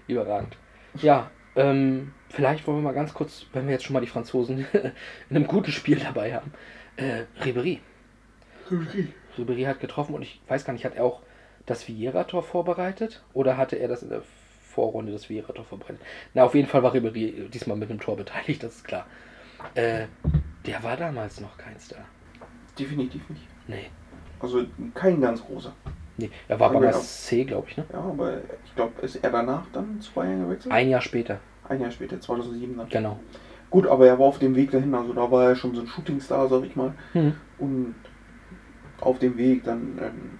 Überragend. 0.08 0.56
Ja, 1.00 1.30
ähm, 1.54 2.12
vielleicht 2.30 2.66
wollen 2.66 2.78
wir 2.78 2.82
mal 2.82 2.94
ganz 2.94 3.14
kurz, 3.14 3.46
wenn 3.52 3.66
wir 3.66 3.72
jetzt 3.74 3.84
schon 3.84 3.94
mal 3.94 4.00
die 4.00 4.08
Franzosen 4.08 4.66
in 5.30 5.36
einem 5.36 5.46
guten 5.46 5.70
Spiel 5.70 6.00
dabei 6.00 6.34
haben. 6.34 6.52
Äh, 6.96 7.24
Ribéry. 8.70 9.08
Ribéry 9.38 9.66
hat 9.66 9.80
getroffen 9.80 10.14
und 10.14 10.22
ich 10.22 10.40
weiß 10.48 10.64
gar 10.64 10.72
nicht, 10.72 10.84
hat 10.84 10.94
er 10.96 11.04
auch 11.04 11.20
das 11.66 11.86
Vieira-Tor 11.88 12.42
vorbereitet? 12.42 13.22
Oder 13.32 13.56
hatte 13.56 13.76
er 13.76 13.88
das 13.88 14.02
in 14.02 14.08
der 14.10 14.22
Vorrunde 14.62 15.12
das 15.12 15.28
Vieira-Tor 15.28 15.64
vorbereitet? 15.64 16.00
Na, 16.34 16.44
auf 16.44 16.54
jeden 16.54 16.68
Fall 16.68 16.82
war 16.82 16.94
Ribéry 16.94 17.48
diesmal 17.48 17.76
mit 17.76 17.90
einem 17.90 18.00
Tor 18.00 18.16
beteiligt, 18.16 18.62
das 18.62 18.76
ist 18.76 18.84
klar. 18.84 19.06
Äh, 19.74 20.06
der 20.66 20.82
war 20.82 20.96
damals 20.96 21.40
noch 21.40 21.56
kein 21.58 21.78
Star. 21.78 22.04
Definitiv 22.78 23.28
nicht. 23.28 23.46
Nee. 23.66 23.90
Also 24.40 24.64
kein 24.94 25.20
ganz 25.20 25.44
großer. 25.44 25.72
nee. 26.16 26.30
Er 26.48 26.58
war 26.58 26.70
bei 26.70 26.76
Aber 26.76 26.86
ja. 26.86 26.92
C, 26.92 27.44
glaube 27.44 27.68
ich, 27.68 27.76
ne? 27.76 27.84
Ja, 27.92 27.98
aber 28.00 28.38
ich 28.64 28.74
glaube, 28.74 29.00
ist 29.02 29.16
er 29.16 29.30
danach 29.30 29.66
dann 29.72 30.00
zu 30.00 30.12
Bayern 30.12 30.42
gewechselt? 30.44 30.72
Ein 30.72 30.88
Jahr 30.88 31.02
später, 31.02 31.40
Ein 31.68 31.80
Jahr 31.82 31.90
später, 31.90 32.18
2007 32.20 32.76
dann. 32.78 32.88
genau. 32.88 33.20
Gut, 33.68 33.86
aber 33.86 34.06
er 34.06 34.18
war 34.18 34.26
auf 34.26 34.38
dem 34.38 34.56
Weg 34.56 34.70
dahin, 34.72 34.94
also 34.94 35.12
da 35.12 35.30
war 35.30 35.50
er 35.50 35.54
schon 35.56 35.74
so 35.74 35.82
ein 35.82 35.86
Shootingstar, 35.86 36.48
sag 36.48 36.64
ich 36.64 36.74
mal. 36.74 36.92
Hm. 37.12 37.34
Und 37.58 37.94
auf 39.00 39.18
dem 39.18 39.36
Weg 39.36 39.64
dann 39.64 39.98
ähm, 40.00 40.38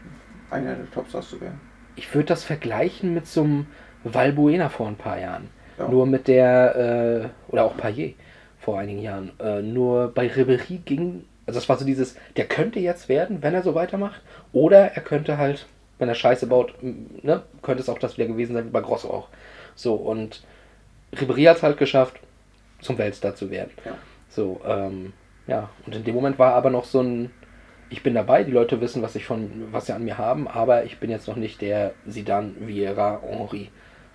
einer 0.50 0.74
der 0.74 0.90
Topstars 0.90 1.30
zu 1.30 1.40
werden. 1.40 1.60
Ich 1.96 2.14
würde 2.14 2.26
das 2.26 2.44
vergleichen 2.44 3.14
mit 3.14 3.26
so 3.26 3.42
einem 3.42 3.66
Valbuena 4.04 4.68
vor 4.68 4.88
ein 4.88 4.96
paar 4.96 5.18
Jahren. 5.18 5.48
Ja. 5.78 5.88
Nur 5.88 6.06
mit 6.06 6.28
der, 6.28 7.30
äh, 7.50 7.52
oder 7.52 7.64
auch 7.64 7.76
Payet 7.76 8.16
vor 8.58 8.78
einigen 8.78 9.00
Jahren. 9.00 9.32
Äh, 9.38 9.62
nur 9.62 10.12
bei 10.14 10.26
Ribéry 10.26 10.80
ging, 10.84 11.24
also 11.46 11.58
das 11.58 11.68
war 11.68 11.76
so 11.76 11.84
dieses, 11.84 12.16
der 12.36 12.46
könnte 12.46 12.78
jetzt 12.80 13.08
werden, 13.08 13.42
wenn 13.42 13.54
er 13.54 13.62
so 13.62 13.74
weitermacht. 13.74 14.20
Oder 14.52 14.92
er 14.92 15.02
könnte 15.02 15.38
halt, 15.38 15.66
wenn 15.98 16.08
er 16.08 16.14
Scheiße 16.14 16.46
baut, 16.46 16.74
ne, 16.82 17.42
könnte 17.62 17.82
es 17.82 17.88
auch 17.88 17.98
das 17.98 18.16
wieder 18.16 18.28
gewesen 18.28 18.54
sein 18.54 18.66
wie 18.66 18.70
bei 18.70 18.80
Grosso 18.80 19.08
auch. 19.08 19.28
So, 19.74 19.94
und 19.94 20.44
Ribéry 21.14 21.48
hat 21.48 21.58
es 21.58 21.62
halt 21.62 21.78
geschafft, 21.78 22.20
zum 22.80 22.98
Weltstar 22.98 23.34
zu 23.34 23.50
werden. 23.50 23.70
Ja. 23.84 23.92
So, 24.28 24.60
ähm, 24.66 25.12
ja, 25.46 25.68
und 25.86 25.96
in 25.96 26.04
dem 26.04 26.14
Moment 26.14 26.38
war 26.38 26.54
aber 26.54 26.70
noch 26.70 26.84
so 26.84 27.00
ein, 27.02 27.30
ich 27.90 28.02
bin 28.02 28.14
dabei, 28.14 28.44
die 28.44 28.52
Leute 28.52 28.80
wissen, 28.80 29.02
was 29.02 29.16
ich 29.16 29.26
von, 29.26 29.68
was 29.72 29.86
sie 29.86 29.92
an 29.92 30.04
mir 30.04 30.16
haben, 30.16 30.46
aber 30.46 30.84
ich 30.84 30.98
bin 30.98 31.10
jetzt 31.10 31.26
noch 31.26 31.36
nicht 31.36 31.60
der 31.60 31.92
Zidane, 32.08 32.52
Vieira, 32.60 33.20
Henri, 33.22 33.68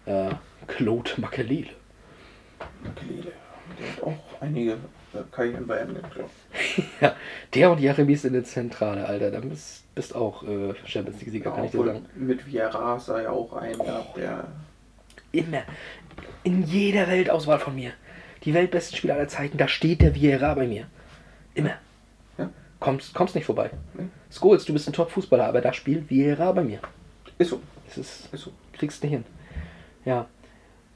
äh, 0.05 0.29
Claude 0.67 1.11
Makelele. 1.17 1.69
Makelele. 2.83 3.31
Der 3.77 3.91
hat 3.91 4.03
auch 4.03 4.41
einige 4.41 4.71
äh, 4.71 4.77
Karrieren 5.31 5.67
beendet, 5.67 6.09
glaube 6.11 6.29
ja, 7.01 7.15
der 7.53 7.71
und 7.71 7.79
Jeremies 7.79 8.23
in 8.23 8.33
der 8.33 8.45
Zentrale, 8.45 9.05
Alter, 9.05 9.31
da 9.31 9.41
bist, 9.41 9.83
bist 9.93 10.15
auch 10.15 10.43
äh, 10.43 10.73
Champions 10.85 11.19
League-Sieger, 11.19 11.51
kann 11.51 11.65
ich 11.65 11.71
dir 11.71 11.83
sagen. 11.83 12.05
mit 12.15 12.45
Vieira 12.47 12.97
sah 12.99 13.21
ja 13.21 13.31
auch 13.31 13.53
ein, 13.53 13.77
gehabt, 13.77 14.15
der 14.15 14.47
Immer, 15.33 15.63
in 16.43 16.63
jeder 16.63 17.09
Weltauswahl 17.09 17.59
von 17.59 17.75
mir, 17.75 17.91
die 18.45 18.53
weltbesten 18.53 18.95
Spieler 18.95 19.15
aller 19.15 19.27
Zeiten, 19.27 19.57
da 19.57 19.67
steht 19.67 20.01
der 20.01 20.15
Vieira 20.15 20.53
bei 20.53 20.65
mir. 20.65 20.87
Immer. 21.55 21.73
Kommst, 22.79 23.13
kommst 23.13 23.35
nicht 23.35 23.45
vorbei. 23.45 23.71
Nee. 23.93 24.05
Scholes, 24.31 24.65
du 24.65 24.73
bist 24.73 24.87
ein 24.87 24.93
Top-Fußballer, 24.93 25.45
aber 25.47 25.61
da 25.61 25.73
spielt 25.73 26.09
Vieira 26.09 26.51
bei 26.51 26.63
mir. 26.63 26.79
ist 27.37 27.49
so. 27.49 27.61
Das 27.87 27.97
ist, 27.97 28.33
Ist 28.33 28.41
so. 28.43 28.51
kriegst 28.73 29.03
nicht 29.03 29.11
hin. 29.11 29.25
Ja. 30.03 30.27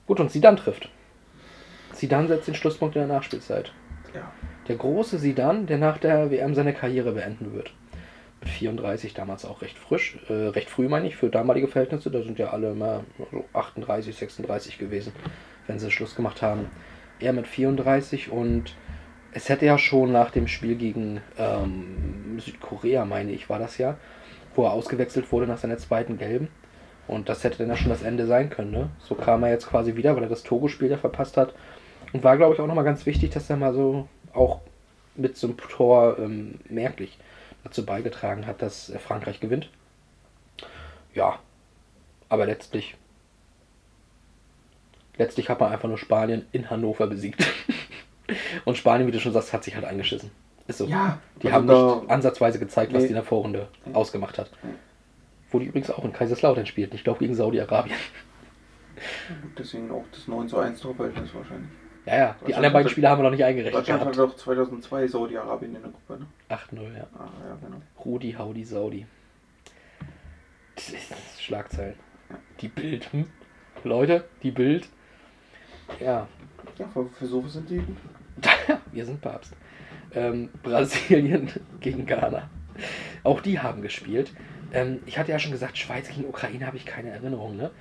Gut, 0.07 0.19
und 0.19 0.31
Sidan 0.31 0.57
trifft. 0.57 0.89
Sidan 1.93 2.27
setzt 2.27 2.47
den 2.47 2.55
Schlusspunkt 2.55 2.95
in 2.95 3.07
der 3.07 3.15
Nachspielzeit. 3.15 3.71
Ja. 4.13 4.31
Der 4.67 4.75
große 4.75 5.19
Sidan, 5.19 5.67
der 5.67 5.77
nach 5.77 5.97
der 5.97 6.31
WM 6.31 6.55
seine 6.55 6.73
Karriere 6.73 7.11
beenden 7.13 7.53
wird. 7.53 7.71
Mit 8.41 8.49
34 8.49 9.13
damals 9.13 9.45
auch 9.45 9.61
recht 9.61 9.77
frisch, 9.77 10.17
äh, 10.29 10.33
recht 10.33 10.69
früh 10.69 10.87
meine 10.87 11.07
ich, 11.07 11.15
für 11.15 11.29
damalige 11.29 11.67
Verhältnisse. 11.67 12.09
Da 12.09 12.21
sind 12.23 12.39
ja 12.39 12.51
alle 12.51 12.71
immer 12.71 13.03
so 13.31 13.45
38, 13.53 14.15
36 14.15 14.77
gewesen, 14.77 15.11
wenn 15.67 15.79
sie 15.79 15.91
Schluss 15.91 16.15
gemacht 16.15 16.41
haben. 16.41 16.67
Er 17.19 17.33
mit 17.33 17.47
34 17.47 18.31
und 18.31 18.75
es 19.31 19.49
hätte 19.49 19.65
ja 19.65 19.77
schon 19.77 20.11
nach 20.11 20.31
dem 20.31 20.47
Spiel 20.47 20.75
gegen 20.75 21.21
ähm, 21.37 22.39
Südkorea, 22.39 23.05
meine 23.05 23.31
ich, 23.31 23.49
war 23.49 23.59
das 23.59 23.77
ja, 23.77 23.97
wo 24.55 24.63
er 24.63 24.71
ausgewechselt 24.71 25.31
wurde 25.31 25.47
nach 25.47 25.57
seiner 25.57 25.77
zweiten 25.77 26.17
Gelben. 26.17 26.47
Und 27.07 27.27
das 27.27 27.43
hätte 27.43 27.57
dann 27.57 27.69
ja 27.69 27.75
schon 27.75 27.89
das 27.89 28.03
Ende 28.03 28.27
sein 28.27 28.49
können. 28.49 28.71
Ne? 28.71 28.89
So 28.99 29.15
kam 29.15 29.43
er 29.43 29.49
jetzt 29.49 29.67
quasi 29.67 29.95
wieder, 29.95 30.15
weil 30.15 30.23
er 30.23 30.29
das 30.29 30.43
Togo-Spiel 30.43 30.91
ja 30.91 30.97
verpasst 30.97 31.37
hat. 31.37 31.53
Und 32.13 32.23
war, 32.23 32.37
glaube 32.37 32.53
ich, 32.53 32.61
auch 32.61 32.67
nochmal 32.67 32.83
ganz 32.83 33.05
wichtig, 33.05 33.31
dass 33.31 33.49
er 33.49 33.57
mal 33.57 33.73
so 33.73 34.07
auch 34.33 34.61
mit 35.15 35.37
so 35.37 35.47
einem 35.47 35.57
Tor 35.57 36.17
ähm, 36.19 36.59
merklich 36.69 37.17
dazu 37.63 37.85
beigetragen 37.85 38.47
hat, 38.47 38.61
dass 38.61 38.93
Frankreich 38.99 39.39
gewinnt. 39.39 39.69
Ja, 41.13 41.39
aber 42.29 42.45
letztlich, 42.45 42.95
letztlich 45.17 45.49
hat 45.49 45.59
man 45.59 45.71
einfach 45.71 45.89
nur 45.89 45.97
Spanien 45.97 46.45
in 46.51 46.69
Hannover 46.69 47.07
besiegt. 47.07 47.45
Und 48.65 48.77
Spanien, 48.77 49.07
wie 49.07 49.11
du 49.11 49.19
schon 49.19 49.33
sagst, 49.33 49.53
hat 49.53 49.63
sich 49.63 49.75
halt 49.75 49.85
eingeschissen. 49.85 50.31
Ist 50.67 50.77
so. 50.77 50.85
Ja, 50.85 51.19
Die 51.41 51.47
also 51.47 51.55
haben 51.55 51.67
da- 51.67 51.95
nicht 52.01 52.11
ansatzweise 52.11 52.59
gezeigt, 52.59 52.93
was 52.93 53.01
Nee. 53.01 53.07
die 53.07 53.11
in 53.13 53.15
der 53.15 53.23
Vorrunde 53.23 53.67
Nee. 53.85 53.93
ausgemacht 53.95 54.37
hat. 54.37 54.51
Wo 55.51 55.57
die 55.59 55.65
übrigens 55.65 55.89
auch 55.89 56.05
in 56.05 56.13
Kaiserslautern 56.13 56.65
spielten. 56.67 56.95
Ich 56.95 57.03
glaube 57.03 57.19
gegen 57.19 57.33
Saudi-Arabien. 57.33 57.95
Deswegen 59.57 59.89
auch 59.91 60.03
das 60.11 60.27
9 60.27 60.47
zu 60.47 60.57
1 60.59 60.79
Torverhältnis 60.81 61.33
wahrscheinlich. 61.33 61.69
Ja, 62.05 62.17
ja, 62.17 62.35
die 62.47 62.55
anderen 62.55 62.73
beiden 62.73 62.89
Spiele 62.89 63.09
haben 63.09 63.19
wir 63.19 63.23
noch 63.23 63.31
nicht 63.31 63.43
eingerechnet 63.43 63.75
Deutschland 63.75 64.01
hat 64.05 64.13
gehabt. 64.13 64.31
doch 64.31 64.35
2002 64.37 65.07
Saudi-Arabien 65.07 65.75
in 65.75 65.81
der 65.81 65.91
Gruppe, 65.91 66.19
ne? 66.23 66.27
8-0, 66.49 66.95
ja. 66.97 67.07
Ah, 67.17 67.29
ja, 67.47 67.57
genau. 67.63 67.81
Rudi, 68.03 68.31
Haudi, 68.33 68.63
Saudi. 68.63 69.05
Das 70.75 70.89
ist 70.89 71.41
Schlagzeilen. 71.41 71.95
Die 72.61 72.67
Bild, 72.67 73.11
hm? 73.11 73.27
Leute, 73.83 74.25
die 74.43 74.51
Bild. 74.51 74.87
Ja, 75.99 76.27
Ja, 76.77 76.87
für, 76.93 77.05
für 77.09 77.25
sowas 77.25 77.53
sind 77.53 77.69
die 77.69 77.77
gut. 77.77 77.97
wir 78.91 79.05
sind 79.05 79.21
Papst. 79.21 79.53
Ähm, 80.13 80.49
Brasilien 80.63 81.49
gegen 81.79 82.05
Ghana. 82.05 82.49
Auch 83.23 83.41
die 83.41 83.59
haben 83.59 83.81
gespielt. 83.81 84.31
Ähm, 84.73 84.99
ich 85.05 85.17
hatte 85.17 85.31
ja 85.31 85.39
schon 85.39 85.51
gesagt, 85.51 85.77
Schweiz 85.77 86.07
gegen 86.09 86.27
Ukraine 86.27 86.65
habe 86.65 86.77
ich 86.77 86.85
keine 86.85 87.09
Erinnerung. 87.09 87.55
Ne? 87.57 87.71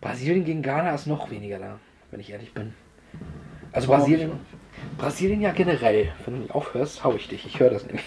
Brasilien 0.00 0.44
gegen 0.44 0.62
Ghana 0.62 0.94
ist 0.94 1.06
noch 1.06 1.30
weniger 1.30 1.58
da, 1.58 1.78
wenn 2.10 2.20
ich 2.20 2.30
ehrlich 2.30 2.52
bin. 2.52 2.74
Also 3.72 3.88
Brasilien. 3.88 4.32
Brasilien 4.96 5.40
ja 5.40 5.52
generell. 5.52 6.12
Wenn 6.24 6.34
du 6.34 6.40
nicht 6.40 6.54
aufhörst, 6.54 7.04
hau 7.04 7.14
ich 7.14 7.28
dich. 7.28 7.46
Ich 7.46 7.60
höre 7.60 7.70
das 7.70 7.86
nämlich. 7.86 8.04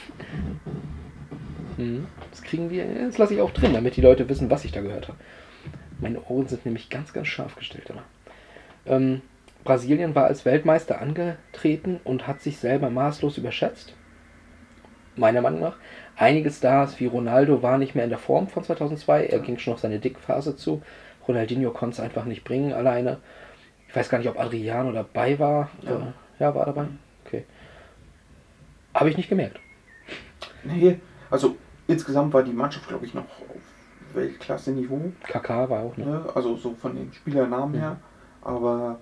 Mhm. 1.77 2.07
Das 2.29 2.41
kriegen 2.41 2.69
wir, 2.69 2.85
das 3.05 3.17
lasse 3.17 3.33
ich 3.33 3.41
auch 3.41 3.51
drin, 3.51 3.73
damit 3.73 3.95
die 3.95 4.01
Leute 4.01 4.27
wissen, 4.29 4.49
was 4.49 4.65
ich 4.65 4.71
da 4.71 4.81
gehört 4.81 5.07
habe. 5.07 5.17
Meine 5.99 6.21
Ohren 6.23 6.47
sind 6.47 6.65
nämlich 6.65 6.89
ganz, 6.89 7.13
ganz 7.13 7.27
scharf 7.27 7.55
gestellt 7.55 7.89
immer. 7.89 8.03
Ähm, 8.85 9.21
Brasilien 9.63 10.15
war 10.15 10.25
als 10.25 10.45
Weltmeister 10.45 11.01
angetreten 11.01 11.99
und 12.03 12.27
hat 12.27 12.41
sich 12.41 12.57
selber 12.57 12.89
maßlos 12.89 13.37
überschätzt. 13.37 13.93
Meiner 15.15 15.41
Meinung 15.41 15.59
nach. 15.59 15.77
Einige 16.15 16.49
Stars 16.49 16.99
wie 16.99 17.05
Ronaldo 17.05 17.61
waren 17.61 17.79
nicht 17.79 17.95
mehr 17.95 18.03
in 18.03 18.09
der 18.09 18.19
Form 18.19 18.47
von 18.47 18.63
2002. 18.63 19.25
Er 19.25 19.39
ging 19.39 19.57
schon 19.57 19.73
auf 19.73 19.79
seine 19.79 19.99
Dickphase 19.99 20.55
zu. 20.55 20.81
Ronaldinho 21.27 21.71
konnte 21.71 21.95
es 21.95 21.99
einfach 21.99 22.25
nicht 22.25 22.43
bringen 22.43 22.73
alleine. 22.73 23.17
Ich 23.87 23.95
weiß 23.95 24.09
gar 24.09 24.17
nicht, 24.17 24.29
ob 24.29 24.39
Adriano 24.39 24.91
dabei 24.91 25.37
war. 25.37 25.69
Ja. 25.81 25.91
Äh, 25.91 26.13
ja, 26.39 26.55
war 26.55 26.65
dabei. 26.65 26.85
Okay. 27.25 27.45
Habe 28.93 29.09
ich 29.09 29.17
nicht 29.17 29.29
gemerkt. 29.29 29.59
Nee, 30.63 30.99
also 31.29 31.55
insgesamt 31.87 32.33
war 32.33 32.43
die 32.43 32.53
Mannschaft, 32.53 32.87
glaube 32.87 33.05
ich, 33.05 33.13
noch 33.13 33.23
auf 33.23 34.13
Weltklasse-Niveau. 34.13 35.11
KK 35.23 35.69
war 35.69 35.81
auch, 35.81 35.97
ne? 35.97 36.25
Also 36.33 36.55
so 36.55 36.73
von 36.73 36.95
den 36.95 37.11
Spielernamen 37.13 37.79
her. 37.79 37.97
Aber 38.41 38.99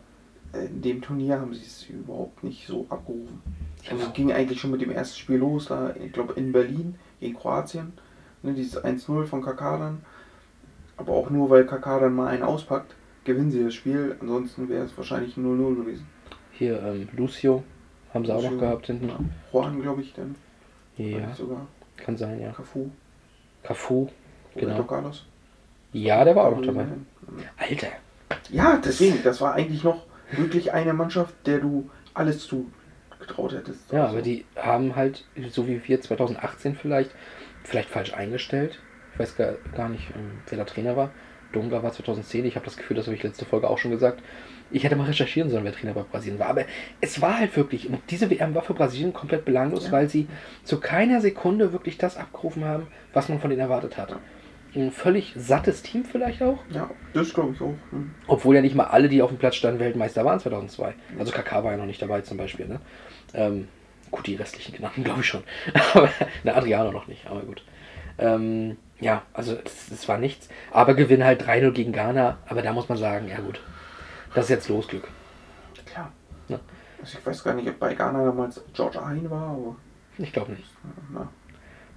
in 0.53 0.81
dem 0.81 1.01
Turnier 1.01 1.39
haben 1.39 1.53
sie 1.53 1.61
es 1.65 1.87
überhaupt 1.89 2.43
nicht 2.43 2.65
so 2.67 2.85
abgerufen. 2.89 3.41
Also 3.89 4.05
es 4.07 4.13
ging 4.13 4.31
eigentlich 4.31 4.59
schon 4.59 4.71
mit 4.71 4.81
dem 4.81 4.91
ersten 4.91 5.17
Spiel 5.19 5.37
los, 5.37 5.67
da, 5.67 5.93
ich 5.95 6.11
glaube 6.11 6.33
in 6.33 6.51
Berlin 6.51 6.95
gegen 7.19 7.35
Kroatien. 7.37 7.93
Ne, 8.41 8.53
dieses 8.53 8.81
1-0 8.83 9.25
von 9.25 9.41
Kaká 9.43 9.77
dann. 9.77 10.01
Aber 10.97 11.13
auch 11.13 11.29
nur, 11.29 11.49
weil 11.49 11.65
Kaká 11.65 11.99
dann 11.99 12.15
mal 12.15 12.27
einen 12.27 12.43
auspackt, 12.43 12.95
gewinnen 13.23 13.51
sie 13.51 13.63
das 13.63 13.73
Spiel. 13.73 14.15
Ansonsten 14.19 14.69
wäre 14.69 14.85
es 14.85 14.97
wahrscheinlich 14.97 15.35
0-0 15.35 15.75
gewesen. 15.75 16.07
Hier, 16.51 16.81
ähm, 16.83 17.07
Lucio 17.15 17.63
haben 18.13 18.25
sie 18.25 18.31
auch 18.33 18.41
noch 18.41 18.51
Lucio, 18.51 18.59
gehabt 18.59 18.87
hinten. 18.87 19.07
Ja. 19.09 19.19
Juan, 19.51 19.81
glaube 19.81 20.01
ich, 20.01 20.13
dann. 20.13 20.35
Ja, 20.97 21.33
Sogar. 21.35 21.67
kann 21.97 22.17
sein, 22.17 22.41
ja. 22.41 22.51
Cafu. 22.51 22.89
Cafu, 23.63 24.07
Genau. 24.55 24.73
genau. 24.73 24.83
Carlos. 24.83 25.25
Ja, 25.93 26.23
der 26.23 26.35
war 26.35 26.45
auch 26.47 26.57
noch 26.57 26.65
dabei. 26.65 26.85
Alter, 27.57 27.87
Ja, 28.49 28.77
deswegen, 28.83 29.21
das 29.23 29.39
war 29.41 29.53
eigentlich 29.53 29.83
noch 29.83 30.05
wirklich 30.31 30.73
eine 30.73 30.93
Mannschaft, 30.93 31.33
der 31.45 31.59
du 31.59 31.89
alles 32.13 32.47
zugetraut 32.47 33.53
hättest. 33.53 33.91
Ja, 33.91 34.03
Also, 34.03 34.13
aber 34.15 34.21
die 34.21 34.45
haben 34.55 34.95
halt, 34.95 35.25
so 35.49 35.67
wie 35.67 35.81
wir 35.87 36.01
2018 36.01 36.75
vielleicht, 36.75 37.11
vielleicht 37.63 37.89
falsch 37.89 38.13
eingestellt. 38.13 38.79
Ich 39.13 39.19
weiß 39.19 39.35
gar, 39.37 39.53
gar 39.75 39.89
nicht, 39.89 40.09
ähm, 40.15 40.39
wer 40.47 40.57
der 40.57 40.65
Trainer 40.65 40.95
war. 40.95 41.11
Dunga 41.51 41.81
war 41.81 41.91
2010. 41.91 42.45
Ich 42.45 42.55
habe 42.55 42.65
das 42.65 42.77
Gefühl, 42.77 42.95
das 42.95 43.07
habe 43.07 43.15
ich 43.15 43.23
letzte 43.23 43.43
Folge 43.43 43.69
auch 43.69 43.79
schon 43.79 43.89
gesagt. 43.91 44.21
Ich 44.71 44.83
hätte 44.83 44.95
mal 44.95 45.05
recherchieren 45.07 45.49
sollen, 45.49 45.63
wer 45.63 45.73
Trainer 45.73 45.93
bei 45.93 46.03
Brasilien 46.03 46.37
war. 46.37 46.47
Aber 46.47 46.65
es 47.01 47.21
war 47.21 47.39
halt 47.39 47.57
wirklich, 47.57 47.89
und 47.89 47.99
diese 48.11 48.29
WM 48.29 48.53
war 48.53 48.61
für 48.61 48.75
Brasilien 48.75 49.13
komplett 49.13 49.45
belanglos, 49.45 49.87
Ja. 49.87 49.91
weil 49.93 50.07
sie 50.09 50.27
zu 50.63 50.79
keiner 50.79 51.21
Sekunde 51.21 51.73
wirklich 51.73 51.97
das 51.97 52.17
abgerufen 52.17 52.65
haben, 52.65 52.85
was 53.13 53.29
man 53.29 53.39
von 53.39 53.49
denen 53.49 53.61
erwartet 53.63 53.97
hat. 53.97 54.15
Ein 54.75 54.91
völlig 54.91 55.33
sattes 55.35 55.81
Team 55.81 56.05
vielleicht 56.05 56.43
auch. 56.43 56.59
Ja, 56.69 56.89
das 57.13 57.33
glaube 57.33 57.53
ich 57.53 57.61
auch. 57.61 57.73
Hm. 57.89 58.13
Obwohl 58.27 58.55
ja 58.55 58.61
nicht 58.61 58.75
mal 58.75 58.85
alle, 58.85 59.09
die 59.09 59.21
auf 59.21 59.29
dem 59.29 59.39
Platz 59.39 59.55
standen, 59.55 59.79
Weltmeister 59.79 60.23
waren 60.25 60.39
2002. 60.39 60.93
Also 61.17 61.31
Kaká 61.31 61.63
war 61.63 61.71
ja 61.71 61.77
noch 61.77 61.85
nicht 61.87 62.01
dabei 62.01 62.21
zum 62.21 62.37
Beispiel. 62.37 62.67
Ne? 62.67 62.79
Ähm, 63.33 63.67
gut, 64.11 64.27
die 64.27 64.35
restlichen 64.35 64.75
genannten 64.75 65.03
glaube 65.05 65.21
ich 65.21 65.27
schon. 65.27 65.43
Aber 65.93 66.09
ne, 66.43 66.53
Adriano 66.55 66.91
noch 66.91 67.07
nicht, 67.07 67.25
aber 67.27 67.41
gut. 67.41 67.63
Ähm, 68.19 68.77
ja, 68.99 69.23
also 69.33 69.57
es, 69.63 69.91
es 69.91 70.07
war 70.07 70.17
nichts. 70.19 70.49
Aber 70.71 70.93
gewinnen 70.93 71.23
halt 71.23 71.41
3-0 71.41 71.71
gegen 71.71 71.91
Ghana. 71.91 72.37
Aber 72.45 72.61
da 72.61 72.71
muss 72.73 72.89
man 72.89 72.97
sagen, 72.97 73.27
ja 73.27 73.39
gut, 73.39 73.61
das 74.35 74.45
ist 74.45 74.49
jetzt 74.49 74.69
Losglück. 74.69 75.07
Klar. 75.85 76.11
Ja. 76.47 76.59
Also 77.01 77.17
ich 77.17 77.25
weiß 77.25 77.43
gar 77.43 77.55
nicht, 77.55 77.67
ob 77.69 77.79
bei 77.79 77.95
Ghana 77.95 78.23
damals 78.25 78.61
George 78.73 78.99
Hein 79.03 79.29
war, 79.29 79.49
aber 79.49 79.75
Ich 80.17 80.33
glaube 80.33 80.51
nicht. 80.51 80.69
na, 81.11 81.27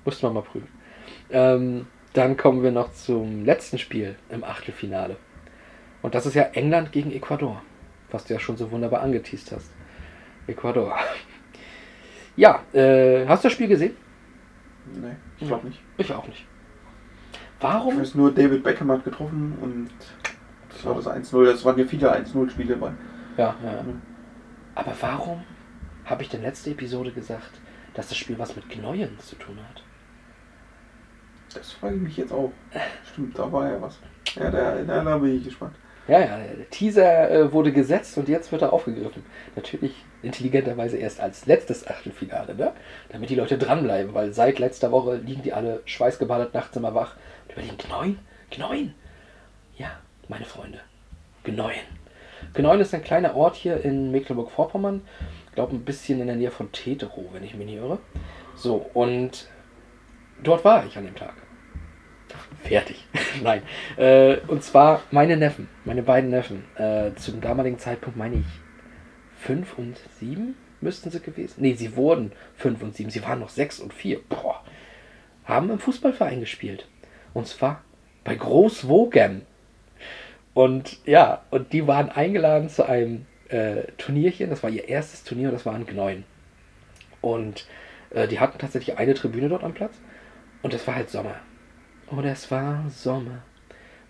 Musste 0.04 0.26
man 0.26 0.34
mal 0.36 0.42
prüfen. 0.42 0.68
Ähm, 1.30 1.86
dann 2.12 2.36
kommen 2.36 2.62
wir 2.62 2.72
noch 2.72 2.92
zum 2.92 3.44
letzten 3.44 3.78
Spiel 3.78 4.16
im 4.28 4.44
Achtelfinale. 4.44 5.16
Und 6.02 6.14
das 6.14 6.26
ist 6.26 6.34
ja 6.34 6.42
England 6.42 6.92
gegen 6.92 7.12
Ecuador, 7.12 7.62
was 8.10 8.24
du 8.24 8.34
ja 8.34 8.40
schon 8.40 8.56
so 8.56 8.70
wunderbar 8.70 9.02
angeteased 9.02 9.52
hast. 9.52 9.70
Ecuador. 10.46 10.96
Ja, 12.34 12.62
äh, 12.72 13.26
hast 13.26 13.44
du 13.44 13.48
das 13.48 13.52
Spiel 13.52 13.68
gesehen? 13.68 13.94
nee, 14.86 15.16
ich 15.38 15.46
glaube 15.46 15.66
nicht. 15.66 15.78
Ich 15.98 16.10
auch 16.14 16.26
nicht. 16.26 16.46
Ich 17.32 17.36
Warum? 17.60 18.00
weiß 18.00 18.14
nur, 18.14 18.32
David 18.32 18.64
Beckham 18.64 18.90
hat 18.90 19.04
getroffen 19.04 19.58
und 19.60 19.90
das 20.70 20.82
war 20.86 20.94
das 20.94 21.06
1-0. 21.06 21.44
Das 21.44 21.62
waren 21.66 21.78
ja 21.78 21.84
viele 21.84 22.10
1-0-Spiele 22.10 22.76
bei. 22.76 22.92
Ja, 23.36 23.54
ja. 23.62 23.72
ja. 23.72 23.84
Aber 24.74 24.94
warum 25.02 25.42
habe 26.06 26.22
ich 26.22 26.30
denn 26.30 26.40
letzte 26.40 26.70
Episode 26.70 27.12
gesagt, 27.12 27.60
dass 27.92 28.08
das 28.08 28.16
Spiel 28.16 28.38
was 28.38 28.56
mit 28.56 28.70
Gneuen 28.70 29.18
zu 29.18 29.36
tun 29.36 29.58
hat? 29.68 29.82
Das 31.54 31.72
frage 31.72 31.96
ich 31.96 32.02
mich 32.02 32.16
jetzt 32.16 32.32
auch. 32.32 32.50
Stimmt, 33.12 33.38
da 33.38 33.50
war 33.50 33.70
ja 33.70 33.80
was. 33.80 33.98
Ja, 34.34 34.50
da, 34.50 34.76
da, 34.76 35.04
da 35.04 35.18
bin 35.18 35.36
ich 35.36 35.44
gespannt. 35.44 35.74
Ja, 36.08 36.18
ja, 36.18 36.36
der 36.36 36.68
Teaser 36.70 37.30
äh, 37.30 37.52
wurde 37.52 37.72
gesetzt 37.72 38.18
und 38.18 38.28
jetzt 38.28 38.50
wird 38.50 38.62
er 38.62 38.72
aufgegriffen. 38.72 39.24
Natürlich 39.54 39.94
intelligenterweise 40.22 40.96
erst 40.96 41.20
als 41.20 41.46
letztes 41.46 41.86
Achtelfinale, 41.86 42.56
ne? 42.56 42.72
Damit 43.10 43.30
die 43.30 43.36
Leute 43.36 43.56
dranbleiben, 43.56 44.12
weil 44.12 44.32
seit 44.32 44.58
letzter 44.58 44.90
Woche 44.90 45.16
liegen 45.16 45.42
die 45.42 45.52
alle 45.52 45.80
schweißgebadet 45.84 46.54
nachts 46.54 46.76
immer 46.76 46.94
wach 46.94 47.14
und 47.44 47.52
überlegen, 47.52 47.78
Gneuen? 47.78 48.18
Gneuen? 48.50 48.94
Ja, 49.76 49.90
meine 50.28 50.44
Freunde, 50.44 50.80
Gneuen. 51.44 51.86
Gneuen 52.52 52.80
ist 52.80 52.92
ein 52.94 53.04
kleiner 53.04 53.36
Ort 53.36 53.54
hier 53.54 53.84
in 53.84 54.10
Mecklenburg-Vorpommern. 54.10 55.02
Ich 55.48 55.54
glaube, 55.54 55.76
ein 55.76 55.84
bisschen 55.84 56.20
in 56.20 56.26
der 56.26 56.36
Nähe 56.36 56.50
von 56.50 56.72
Teterow, 56.72 57.32
wenn 57.32 57.44
ich 57.44 57.54
mich 57.54 57.66
nicht 57.66 57.76
irre. 57.76 57.98
So, 58.56 58.86
und 58.94 59.46
dort 60.42 60.64
war 60.64 60.84
ich 60.84 60.96
an 60.98 61.04
dem 61.04 61.14
Tag. 61.14 61.34
Fertig. 62.62 63.04
Nein. 63.42 63.62
Äh, 63.96 64.36
und 64.46 64.62
zwar 64.62 65.02
meine 65.10 65.36
Neffen, 65.36 65.68
meine 65.84 66.02
beiden 66.02 66.30
Neffen. 66.30 66.64
Äh, 66.76 67.14
zu 67.16 67.32
dem 67.32 67.40
damaligen 67.40 67.78
Zeitpunkt 67.78 68.16
meine 68.16 68.36
ich 68.36 68.46
fünf 69.36 69.76
und 69.78 69.98
sieben 70.18 70.54
müssten 70.80 71.10
sie 71.10 71.20
gewesen. 71.20 71.54
Nee, 71.58 71.74
sie 71.74 71.96
wurden 71.96 72.32
fünf 72.56 72.82
und 72.82 72.94
sieben. 72.94 73.10
Sie 73.10 73.22
waren 73.22 73.40
noch 73.40 73.48
sechs 73.48 73.80
und 73.80 73.92
vier. 73.92 74.20
Boah. 74.28 74.62
Haben 75.44 75.70
im 75.70 75.78
Fußballverein 75.78 76.40
gespielt. 76.40 76.86
Und 77.34 77.46
zwar 77.46 77.82
bei 78.24 78.34
Großwogen. 78.34 79.42
Und 80.54 80.98
ja, 81.06 81.42
und 81.50 81.72
die 81.72 81.86
waren 81.86 82.10
eingeladen 82.10 82.68
zu 82.68 82.86
einem 82.86 83.26
äh, 83.48 83.84
Turnierchen. 83.96 84.50
Das 84.50 84.62
war 84.62 84.70
ihr 84.70 84.88
erstes 84.88 85.24
Turnier 85.24 85.48
und 85.48 85.54
das 85.54 85.66
war 85.66 85.74
in 85.74 85.86
Gneuen. 85.86 86.24
Und 87.20 87.66
äh, 88.10 88.28
die 88.28 88.40
hatten 88.40 88.58
tatsächlich 88.58 88.98
eine 88.98 89.14
Tribüne 89.14 89.48
dort 89.48 89.64
am 89.64 89.74
Platz. 89.74 89.94
Und 90.62 90.74
es 90.74 90.86
war 90.86 90.94
halt 90.94 91.10
Sommer. 91.10 91.36
Und 92.12 92.26
es 92.26 92.50
war 92.50 92.84
Sommer. 92.90 93.38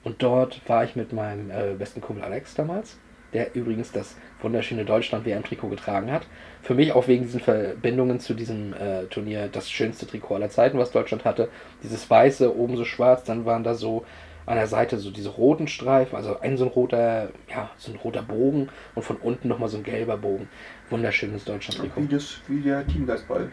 Und 0.03 0.25
dort 0.25 0.61
war 0.69 0.83
ich 0.83 0.97
mit 0.97 1.13
meinem 1.13 1.53
äh, 1.53 1.75
besten 1.79 2.01
Kumpel 2.01 2.25
Alex 2.25 2.55
damals, 2.55 2.99
der 3.33 3.55
übrigens 3.55 3.93
das 3.93 4.17
wunderschöne 4.41 4.85
Deutschland-WM-Trikot 4.85 5.69
getragen 5.69 6.11
hat. 6.11 6.27
Für 6.63 6.75
mich 6.75 6.93
auch 6.93 7.07
wegen 7.07 7.23
diesen 7.23 7.39
Verbindungen 7.39 8.19
zu 8.19 8.35
diesem 8.35 8.75
äh, 8.75 9.05
Turnier 9.05 9.47
das 9.47 9.71
schönste 9.71 10.09
Trikot 10.09 10.35
aller 10.35 10.51
Zeiten, 10.51 10.79
was 10.79 10.91
Deutschland 10.91 11.25
hatte. 11.25 11.49
Dieses 11.85 12.11
weiße, 12.11 12.57
oben 12.57 12.77
so 12.77 12.85
schwarz, 12.85 13.23
dann 13.23 13.45
waren 13.45 13.63
da 13.63 13.75
so 13.75 14.05
an 14.47 14.57
der 14.57 14.67
Seite 14.67 14.99
so 14.99 15.13
diese 15.13 15.29
roten 15.29 15.69
Streifen, 15.69 16.17
also 16.17 16.41
ein 16.41 16.57
so 16.57 16.65
ein 16.65 16.71
roter, 16.71 17.31
ja, 17.49 17.71
so 17.77 17.93
ein 17.93 17.99
roter 17.99 18.23
Bogen 18.23 18.69
und 18.97 19.05
von 19.05 19.19
unten 19.19 19.47
nochmal 19.47 19.69
so 19.69 19.77
ein 19.77 19.85
gelber 19.85 20.17
Bogen. 20.17 20.49
Wunderschönes 20.91 21.45
Deutschland-Trikot. 21.45 22.03
Wie, 22.03 22.09
das, 22.09 22.41
wie 22.49 22.61
der 22.63 22.85
Teamgeistball. 22.85 23.53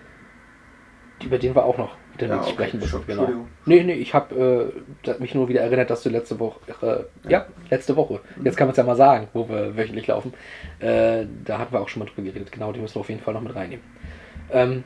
Über 1.23 1.37
den 1.37 1.55
wir 1.55 1.65
auch 1.65 1.77
noch 1.77 1.95
Ja, 2.19 2.37
okay. 2.37 2.49
sprechen 2.49 2.79
müssen. 2.79 3.05
Genau. 3.07 3.27
Nee, 3.65 3.83
nee, 3.83 3.93
ich 3.93 4.13
habe 4.13 4.73
äh, 5.05 5.19
mich 5.19 5.35
nur 5.35 5.47
wieder 5.49 5.61
erinnert, 5.61 5.89
dass 5.89 6.03
du 6.03 6.09
letzte 6.09 6.39
Woche, 6.39 6.59
äh, 6.81 7.29
ja, 7.29 7.45
letzte 7.69 7.95
Woche, 7.95 8.19
jetzt 8.43 8.55
kann 8.57 8.67
man 8.67 8.71
es 8.71 8.77
ja 8.77 8.83
mal 8.83 8.95
sagen, 8.95 9.27
wo 9.33 9.47
wir 9.47 9.75
wöchentlich 9.77 10.07
laufen, 10.07 10.33
äh, 10.79 11.25
da 11.45 11.59
hatten 11.59 11.73
wir 11.73 11.81
auch 11.81 11.89
schon 11.89 12.01
mal 12.01 12.05
drüber 12.05 12.23
geredet. 12.23 12.51
Genau, 12.51 12.71
die 12.71 12.79
müssen 12.79 12.95
wir 12.95 13.01
auf 13.01 13.09
jeden 13.09 13.21
Fall 13.21 13.33
noch 13.33 13.41
mit 13.41 13.55
reinnehmen. 13.55 13.83
Ähm, 14.51 14.83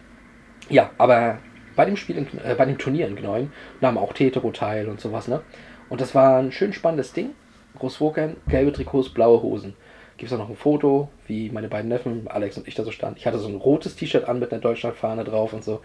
ja, 0.70 0.92
aber 0.98 1.40
bei 1.76 1.86
dem 1.86 1.98
Spiel, 1.98 2.18
in, 2.18 2.28
äh, 2.44 2.56
bei 2.56 2.66
dem 2.66 2.78
Turnier 2.78 3.08
in 3.08 3.16
Gneuen 3.16 3.52
nahmen 3.82 3.98
auch 3.98 4.14
Tetero 4.14 4.52
teil 4.52 4.88
und 4.88 5.02
sowas, 5.02 5.28
ne? 5.28 5.42
Und 5.90 6.02
das 6.02 6.16
war 6.16 6.40
ein 6.40 6.52
schön 6.52 6.74
spannendes 6.74 7.14
Ding. 7.14 7.32
Großwokern, 7.78 8.38
gelbe 8.48 8.72
Trikots, 8.72 9.10
blaue 9.10 9.42
Hosen. 9.42 9.76
Gibt 10.18 10.32
es 10.32 10.38
auch 10.38 10.42
noch 10.42 10.50
ein 10.50 10.56
Foto, 10.56 11.10
wie 11.28 11.50
meine 11.50 11.68
beiden 11.68 11.90
Neffen, 11.90 12.28
Alex 12.28 12.58
und 12.58 12.68
ich 12.68 12.76
da 12.76 12.84
so 12.84 12.92
standen. 12.92 13.18
Ich 13.18 13.26
hatte 13.26 13.40
so 13.40 13.48
ein 13.48 13.56
rotes 13.56 13.96
T-Shirt 13.96 14.30
an 14.30 14.40
mit 14.40 14.52
einer 14.52 14.62
Deutschlandfahne 14.62 15.24
drauf 15.24 15.54
und 15.54 15.64
so. 15.64 15.82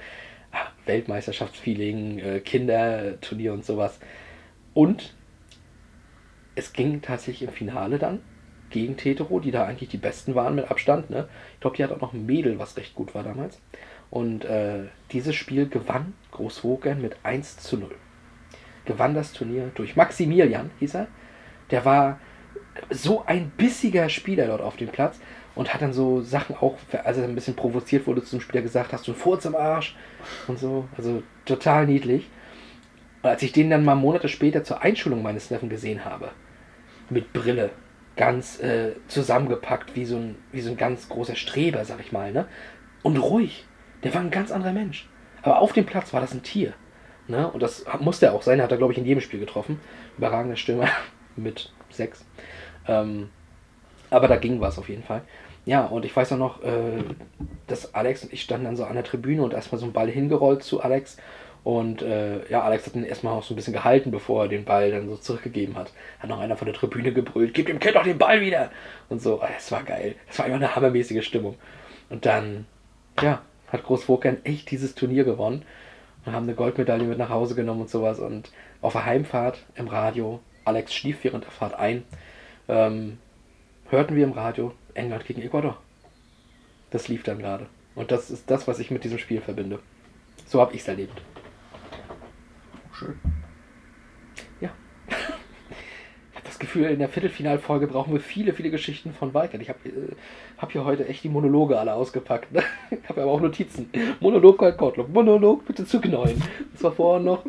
Weltmeisterschaftsfeeling, 0.87 2.19
äh, 2.19 2.41
Kinderturnier 2.41 3.53
und 3.53 3.65
sowas. 3.65 3.99
Und 4.75 5.15
es 6.55 6.73
ging 6.73 7.03
tatsächlich 7.03 7.49
im 7.49 7.55
Finale 7.55 7.99
dann 7.99 8.21
gegen 8.71 8.97
Tetero, 8.97 9.41
die 9.41 9.51
da 9.51 9.65
eigentlich 9.65 9.89
die 9.89 9.97
Besten 9.99 10.35
waren 10.35 10.55
mit 10.55 10.71
Abstand. 10.71 11.11
Ne? 11.11 11.29
Ich 11.55 11.61
glaube, 11.61 11.77
die 11.77 11.85
hat 11.85 11.93
auch 11.93 12.01
noch 12.01 12.13
ein 12.13 12.27
Mädel, 12.27 12.59
was 12.59 12.77
recht 12.77 12.95
gut 12.95 13.15
war 13.15 13.23
damals. 13.23 13.61
Und 14.11 14.45
äh, 14.45 14.85
dieses 15.13 15.35
Spiel 15.35 15.69
gewann 15.69 16.15
Großwogern 16.33 17.01
mit 17.01 17.17
1 17.23 17.59
zu 17.59 17.77
0. 17.77 17.95
Gewann 18.85 19.15
das 19.15 19.33
Turnier 19.33 19.71
durch 19.75 19.97
Maximilian, 19.97 20.71
hieß 20.81 20.95
er. 20.95 21.09
Der 21.71 21.85
war 21.85 22.19
so 22.91 23.25
ein 23.27 23.51
bissiger 23.51 24.09
Spieler 24.09 24.47
dort 24.47 24.63
auf 24.63 24.77
dem 24.77 24.89
Platz 24.89 25.21
und 25.59 25.75
hat 25.75 25.83
dann 25.83 25.93
so 25.93 26.21
Sachen 26.21 26.55
auch, 26.55 26.77
als 27.03 27.19
er 27.19 27.25
ein 27.25 27.35
bisschen 27.35 27.57
provoziert 27.57 28.07
wurde 28.07 28.23
zum 28.23 28.41
Spieler 28.41 28.63
gesagt, 28.63 28.93
hast 28.93 29.09
du 29.09 29.11
einen 29.11 29.21
Furz 29.21 29.45
im 29.45 29.57
Arsch 29.57 29.97
und 30.47 30.57
so. 30.57 30.87
Also 30.97 31.25
total 31.47 31.85
niedlich. 31.85 32.31
Und 33.23 33.31
als 33.31 33.43
ich 33.43 33.51
den 33.51 33.69
dann 33.69 33.85
mal 33.85 33.97
Monate 33.97 34.29
später 34.29 34.63
zur 34.63 34.83
Einschulung 34.83 35.21
meines 35.21 35.51
Neffen 35.51 35.69
gesehen 35.69 36.05
habe, 36.05 36.31
mit 37.11 37.33
Brille, 37.33 37.71
ganz 38.15 38.61
äh, 38.61 38.93
zusammengepackt, 39.09 39.97
wie 39.97 40.05
so, 40.05 40.19
ein, 40.19 40.37
wie 40.53 40.61
so 40.61 40.71
ein 40.71 40.77
ganz 40.77 41.09
großer 41.09 41.35
Streber, 41.35 41.85
sag 41.85 41.99
ich 41.99 42.13
mal, 42.13 42.31
ne? 42.31 42.47
Und 43.03 43.17
ruhig. 43.17 43.67
Der 44.05 44.15
war 44.15 44.21
ein 44.21 44.31
ganz 44.31 44.53
anderer 44.53 44.73
Mensch. 44.73 45.09
Aber 45.43 45.59
auf 45.59 45.73
dem 45.73 45.87
Platz 45.87 46.13
war 46.13 46.21
das 46.21 46.35
ein 46.35 46.45
Tier. 46.45 46.73
Ne? 47.27 47.51
Und 47.51 47.65
das 47.65 47.85
musste 47.99 48.27
er 48.27 48.35
auch 48.35 48.43
sein, 48.43 48.63
hat 48.63 48.71
er, 48.71 48.79
glaube 48.79 48.93
ich, 48.93 48.99
in 48.99 49.05
jedem 49.05 49.23
Spiel 49.23 49.41
getroffen. 49.41 49.81
Überragender 50.19 50.57
Stürmer 50.57 50.87
mit 51.37 51.73
sechs. 51.91 52.25
Ähm, 52.87 53.31
aber 54.11 54.29
da 54.29 54.37
ging 54.37 54.61
was 54.61 54.79
auf 54.79 54.89
jeden 54.89 55.03
Fall. 55.03 55.23
Ja, 55.69 55.85
und 55.85 56.07
ich 56.07 56.17
weiß 56.17 56.33
auch 56.33 56.39
noch, 56.39 56.63
äh, 56.63 57.05
dass 57.67 57.95
Alex 57.95 58.23
und 58.23 58.33
ich 58.33 58.41
standen 58.41 58.65
dann 58.65 58.77
so 58.77 58.85
an 58.85 58.95
der 58.95 59.05
Tribüne 59.05 59.43
und 59.43 59.53
erstmal 59.53 59.79
so 59.79 59.85
einen 59.85 59.93
Ball 59.93 60.09
hingerollt 60.09 60.63
zu 60.63 60.81
Alex. 60.81 61.19
Und 61.63 62.01
äh, 62.01 62.49
ja, 62.49 62.63
Alex 62.63 62.87
hat 62.87 62.97
ihn 62.97 63.05
erstmal 63.05 63.35
auch 63.35 63.43
so 63.43 63.53
ein 63.53 63.57
bisschen 63.57 63.75
gehalten, 63.75 64.11
bevor 64.11 64.45
er 64.45 64.49
den 64.49 64.65
Ball 64.65 64.91
dann 64.91 65.11
so 65.11 65.17
zurückgegeben 65.19 65.77
hat. 65.77 65.93
Hat 66.21 66.31
noch 66.31 66.41
einer 66.41 66.57
von 66.57 66.65
der 66.65 66.75
Tribüne 66.75 67.13
gebrüllt, 67.13 67.53
gib 67.53 67.67
dem 67.67 67.81
Kind 67.81 67.97
doch 67.97 68.03
den 68.03 68.17
Ball 68.17 68.41
wieder! 68.41 68.71
Und 69.11 69.21
so, 69.21 69.43
es 69.59 69.71
war 69.71 69.83
geil. 69.83 70.15
Es 70.31 70.39
war 70.39 70.47
immer 70.47 70.55
eine 70.55 70.75
hammermäßige 70.75 71.23
Stimmung. 71.23 71.57
Und 72.09 72.25
dann, 72.25 72.65
ja, 73.21 73.43
hat 73.71 73.85
Großwokern 73.85 74.39
echt 74.45 74.71
dieses 74.71 74.95
Turnier 74.95 75.25
gewonnen 75.25 75.67
und 76.25 76.33
haben 76.33 76.45
eine 76.45 76.55
Goldmedaille 76.55 77.05
mit 77.05 77.19
nach 77.19 77.29
Hause 77.29 77.55
genommen 77.55 77.83
und 77.83 77.91
sowas. 77.91 78.21
Und 78.21 78.53
auf 78.81 78.95
der 78.95 79.05
Heimfahrt 79.05 79.67
im 79.75 79.89
Radio, 79.89 80.41
Alex 80.65 80.95
schlief 80.95 81.25
während 81.25 81.45
der 81.45 81.51
Fahrt 81.51 81.75
ein, 81.75 82.05
ähm, 82.69 83.19
hörten 83.91 84.17
wir 84.17 84.25
im 84.25 84.33
Radio 84.33 84.73
England 84.99 85.25
gegen 85.25 85.43
Ecuador. 85.43 85.79
Das 86.91 87.09
lief 87.09 87.23
dann 87.23 87.39
gerade. 87.39 87.67
Und 87.95 88.11
das 88.11 88.31
ist 88.31 88.51
das, 88.51 88.69
was 88.69 88.79
ich 88.79 88.91
mit 88.91 89.05
diesem 89.05 89.19
Spiel 89.19 89.41
verbinde. 89.41 89.79
So 90.47 90.61
habe 90.61 90.75
ich 90.75 90.81
es 90.81 90.89
erlebt. 90.89 91.21
Schön. 92.93 93.19
Ich 96.31 96.37
habe 96.37 96.47
das 96.47 96.59
Gefühl, 96.59 96.85
in 96.85 96.99
der 97.01 97.09
Viertelfinalfolge 97.09 97.89
brauchen 97.89 98.13
wir 98.13 98.21
viele, 98.21 98.53
viele 98.53 98.71
Geschichten 98.71 99.13
von 99.13 99.35
Weigert. 99.35 99.61
Ich 99.61 99.69
habe 99.69 99.89
äh, 99.89 100.15
hab 100.57 100.73
hier 100.73 100.85
heute 100.85 101.07
echt 101.09 101.25
die 101.25 101.29
Monologe 101.29 101.79
alle 101.79 101.95
ausgepackt. 101.95 102.53
Ne? 102.53 102.63
Ich 102.91 103.09
habe 103.09 103.23
aber 103.23 103.33
auch 103.33 103.41
Notizen. 103.41 103.91
Monolog 104.21 104.59
Gold 104.59 104.79
Gottlob, 104.79 105.09
Monolog 105.09 105.67
bitte 105.67 105.85
zu 105.85 106.01
knäuen. 106.01 106.43
Das 106.73 106.83
war 106.85 106.93
vorher 106.93 107.23
noch. 107.23 107.45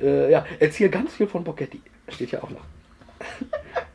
Äh, 0.00 0.30
ja, 0.30 0.46
erzähl 0.58 0.88
ganz 0.88 1.14
viel 1.14 1.26
von 1.26 1.44
Bocchetti. 1.44 1.82
Steht 2.08 2.32
ja 2.32 2.42
auch 2.42 2.50
noch. 2.50 2.64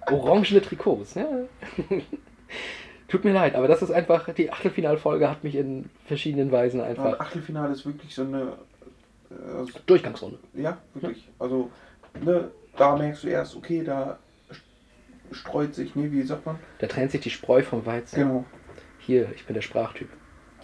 Orangene 0.12 0.62
Trikots. 0.62 1.16
Ja. 1.16 1.28
Tut 3.08 3.24
mir 3.24 3.34
leid, 3.34 3.56
aber 3.56 3.68
das 3.68 3.82
ist 3.82 3.92
einfach, 3.92 4.34
die 4.34 4.52
Achtelfinalfolge 4.52 5.30
hat 5.30 5.44
mich 5.44 5.56
in 5.56 5.90
verschiedenen 6.06 6.52
Weisen 6.52 6.80
Ja, 6.80 6.86
einfach. 6.88 7.20
Achtelfinale 7.20 7.72
ist 7.74 7.86
wirklich 7.86 8.14
so 8.16 8.24
eine. 8.24 8.54
Äh, 9.30 9.66
Durchgangsrunde. 9.86 10.40
ja, 10.54 10.78
wirklich. 10.94 11.28
Also, 11.40 11.70
ne, 12.24 12.50
da 12.78 12.96
merkst 12.96 13.24
du 13.24 13.28
erst, 13.28 13.56
okay, 13.56 13.84
da 13.84 14.18
streut 15.32 15.76
sich, 15.76 15.96
ne, 15.96 16.12
wie 16.12 16.22
sagt 16.24 16.46
man? 16.46 16.58
Da 16.80 16.88
trennt 16.88 17.12
sich 17.12 17.22
die 17.22 17.30
Spreu 17.30 17.62
vom 17.64 17.86
Weizen. 17.86 18.16
Genau, 18.20 18.46
Hier, 19.00 19.28
ich 19.36 19.46
bin 19.46 19.54
der 19.54 19.62
Sprachtyp. 19.62 20.10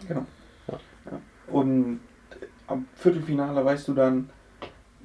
genau. 0.07 0.25
Ja. 0.67 0.79
Ja. 1.11 1.21
Und 1.47 1.99
am 2.67 2.85
Viertelfinale 2.95 3.63
weißt 3.65 3.87
du 3.87 3.93
dann, 3.93 4.29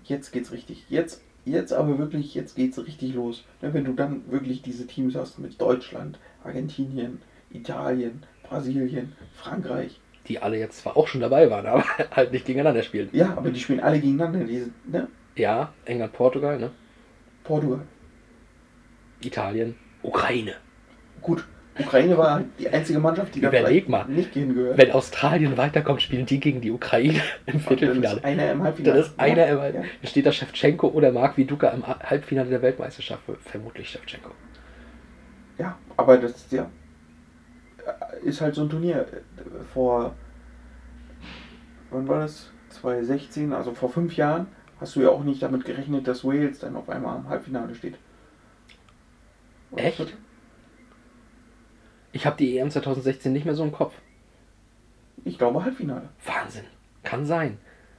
jetzt 0.05 0.31
geht's 0.33 0.53
richtig. 0.53 0.85
Jetzt, 0.89 1.23
jetzt 1.45 1.73
aber 1.73 1.99
wirklich, 1.99 2.35
jetzt 2.35 2.55
geht's 2.55 2.79
richtig 2.79 3.15
los. 3.15 3.45
Ne, 3.63 3.73
wenn 3.75 3.85
du 3.85 3.93
dann 3.95 4.31
wirklich 4.31 4.63
diese 4.63 4.87
Teams 4.87 5.15
hast 5.17 5.39
mit 5.39 5.61
Deutschland, 5.61 6.19
Argentinien, 6.45 7.21
Italien, 7.51 8.23
Brasilien, 8.43 9.13
Frankreich. 9.35 10.01
Die 10.29 10.41
alle 10.41 10.59
jetzt 10.59 10.79
zwar 10.81 10.97
auch 10.97 11.07
schon 11.07 11.21
dabei 11.21 11.51
waren, 11.51 11.67
aber 11.67 11.85
halt 12.11 12.33
nicht 12.33 12.47
gegeneinander 12.47 12.83
spielen. 12.83 13.09
Ja, 13.13 13.35
aber 13.37 13.51
die 13.51 13.61
spielen 13.61 13.81
alle 13.81 14.01
gegeneinander. 14.01 14.45
Diese, 14.45 14.71
ne? 14.87 15.09
Ja, 15.37 15.73
England, 15.85 16.13
Portugal, 16.13 16.59
ne? 16.59 16.71
Portugal. 17.45 17.81
Italien, 19.23 19.77
Ukraine. 20.03 20.55
Gut, 21.23 21.45
Ukraine 21.79 22.17
war 22.17 22.43
die 22.59 22.69
einzige 22.69 22.99
Mannschaft, 22.99 23.35
die 23.35 23.41
da 23.41 23.49
Überleg 23.49 23.85
vielleicht 23.85 23.89
mal, 23.89 24.05
nicht 24.07 24.33
hingehört. 24.33 24.79
Wenn 24.79 24.93
Australien 24.93 25.57
weiterkommt, 25.57 26.03
spielen 26.03 26.27
die 26.27 26.41
gegen 26.41 26.61
die 26.61 26.71
Ukraine 26.71 27.21
im 27.47 27.57
Und 27.57 27.71
dann 27.71 27.79
Viertelfinale. 27.79 28.17
ist 28.17 28.25
einer 28.25 28.53
im 28.53 28.63
Halbfinale. 28.63 28.95
Dann 28.95 29.07
ist 29.07 29.21
einer 29.21 29.47
im 29.47 29.59
ja, 29.59 29.69
ja. 29.69 29.83
Steht 30.05 30.27
da 30.27 30.33
Shevchenko 30.33 30.89
oder 30.89 31.13
Mark 31.13 31.37
Viduka 31.37 31.69
im 31.69 31.87
Halbfinale 31.87 32.49
der 32.49 32.63
Weltmeisterschaft. 32.63 33.23
Vermutlich 33.45 33.91
Shevchenko. 33.91 34.31
ja, 35.59 35.79
aber 35.97 36.17
das 36.19 36.33
ist 36.33 36.53
ja 36.53 36.69
ist 38.23 38.41
halt 38.41 38.55
so 38.55 38.63
ein 38.63 38.71
Turnier. 38.71 39.07
Vor 39.73 40.15
wann 41.91 42.09
war 42.09 42.21
das? 42.21 42.51
2016, 42.71 43.53
also 43.53 43.73
vor 43.73 43.89
fünf 43.89 44.17
Jahren, 44.17 44.49
hast 44.81 44.97
du 44.97 45.01
ja 45.03 45.09
auch 45.11 45.23
nicht 45.25 45.43
damit 45.43 45.65
gerechnet, 45.65 46.07
dass 46.09 46.25
Wales 46.25 46.59
dann 46.59 46.77
auf 46.77 46.89
einmal 46.91 47.17
am 47.17 47.29
Halbfinale 47.29 47.75
steht. 47.75 47.95
Oder 49.71 49.85
Echt? 49.85 50.15
Ich 52.13 52.27
habe 52.27 52.37
die 52.37 52.57
EM 52.59 52.71
2016 52.71 53.33
nicht 53.33 53.45
mehr 53.45 53.55
so 53.55 53.63
im 53.65 53.73
Kopf. 53.73 53.95
Ich 55.25 55.39
glaube 55.39 55.63
Halbfinale. 55.65 56.09
Wahnsinn. 56.25 56.65
Kann 57.03 57.25
sein. 57.27 57.59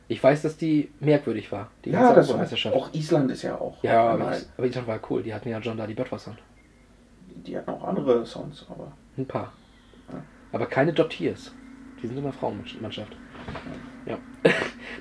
Ich 0.09 0.23
weiß, 0.23 0.41
dass 0.41 0.57
die 0.57 0.91
merkwürdig 0.99 1.51
war. 1.51 1.69
Die 1.83 1.91
Ja, 1.91 2.13
ganze 2.13 2.15
das 2.37 2.63
war, 2.65 2.73
auch 2.73 2.93
Island 2.93 3.29
ist 3.31 3.41
ja 3.43 3.55
auch. 3.59 3.83
Ja, 3.83 4.03
aber, 4.03 4.11
einmal- 4.13 4.33
Is- 4.37 4.49
aber 4.57 4.67
Island 4.67 4.87
war 4.87 4.99
cool. 5.09 5.23
Die 5.23 5.33
hatten 5.33 5.49
ja 5.49 5.59
John 5.59 5.77
Daddy 5.77 5.93
Böttwasser. 5.93 6.35
die 7.35 7.57
hatten 7.57 7.69
auch 7.69 7.83
andere 7.83 8.25
Songs, 8.25 8.65
aber 8.69 8.91
Ein 9.17 9.25
paar. 9.27 9.51
Ja. 10.11 10.23
Aber 10.51 10.65
keine 10.65 10.93
Dottiers. 10.93 11.53
Die 12.01 12.07
sind 12.07 12.17
immer 12.17 12.33
Frauenmannschaft. 12.33 13.15
Ja. 14.05 14.17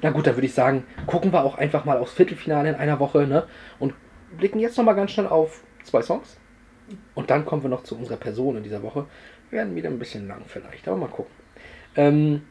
Na 0.02 0.10
gut, 0.10 0.26
dann 0.26 0.36
würde 0.36 0.46
ich 0.46 0.54
sagen, 0.54 0.84
gucken 1.06 1.32
wir 1.32 1.44
auch 1.44 1.56
einfach 1.56 1.84
mal 1.84 1.98
aufs 1.98 2.14
Viertelfinale 2.14 2.68
in 2.68 2.74
einer 2.74 2.98
Woche, 2.98 3.26
ne? 3.26 3.46
Und 3.78 3.94
blicken 4.36 4.58
jetzt 4.58 4.76
nochmal 4.76 4.94
ganz 4.94 5.12
schnell 5.12 5.26
auf 5.26 5.62
zwei 5.84 6.02
Songs. 6.02 6.38
Und 7.14 7.30
dann 7.30 7.44
kommen 7.44 7.62
wir 7.62 7.70
noch 7.70 7.82
zu 7.82 7.96
unserer 7.96 8.16
Person 8.16 8.56
in 8.56 8.62
dieser 8.62 8.82
Woche. 8.82 9.06
Wir 9.50 9.58
werden 9.58 9.74
wieder 9.74 9.88
ein 9.88 9.98
bisschen 9.98 10.28
lang 10.28 10.42
vielleicht, 10.46 10.86
aber 10.88 10.96
mal 10.96 11.08
gucken. 11.08 11.34
Ähm, 11.96 12.42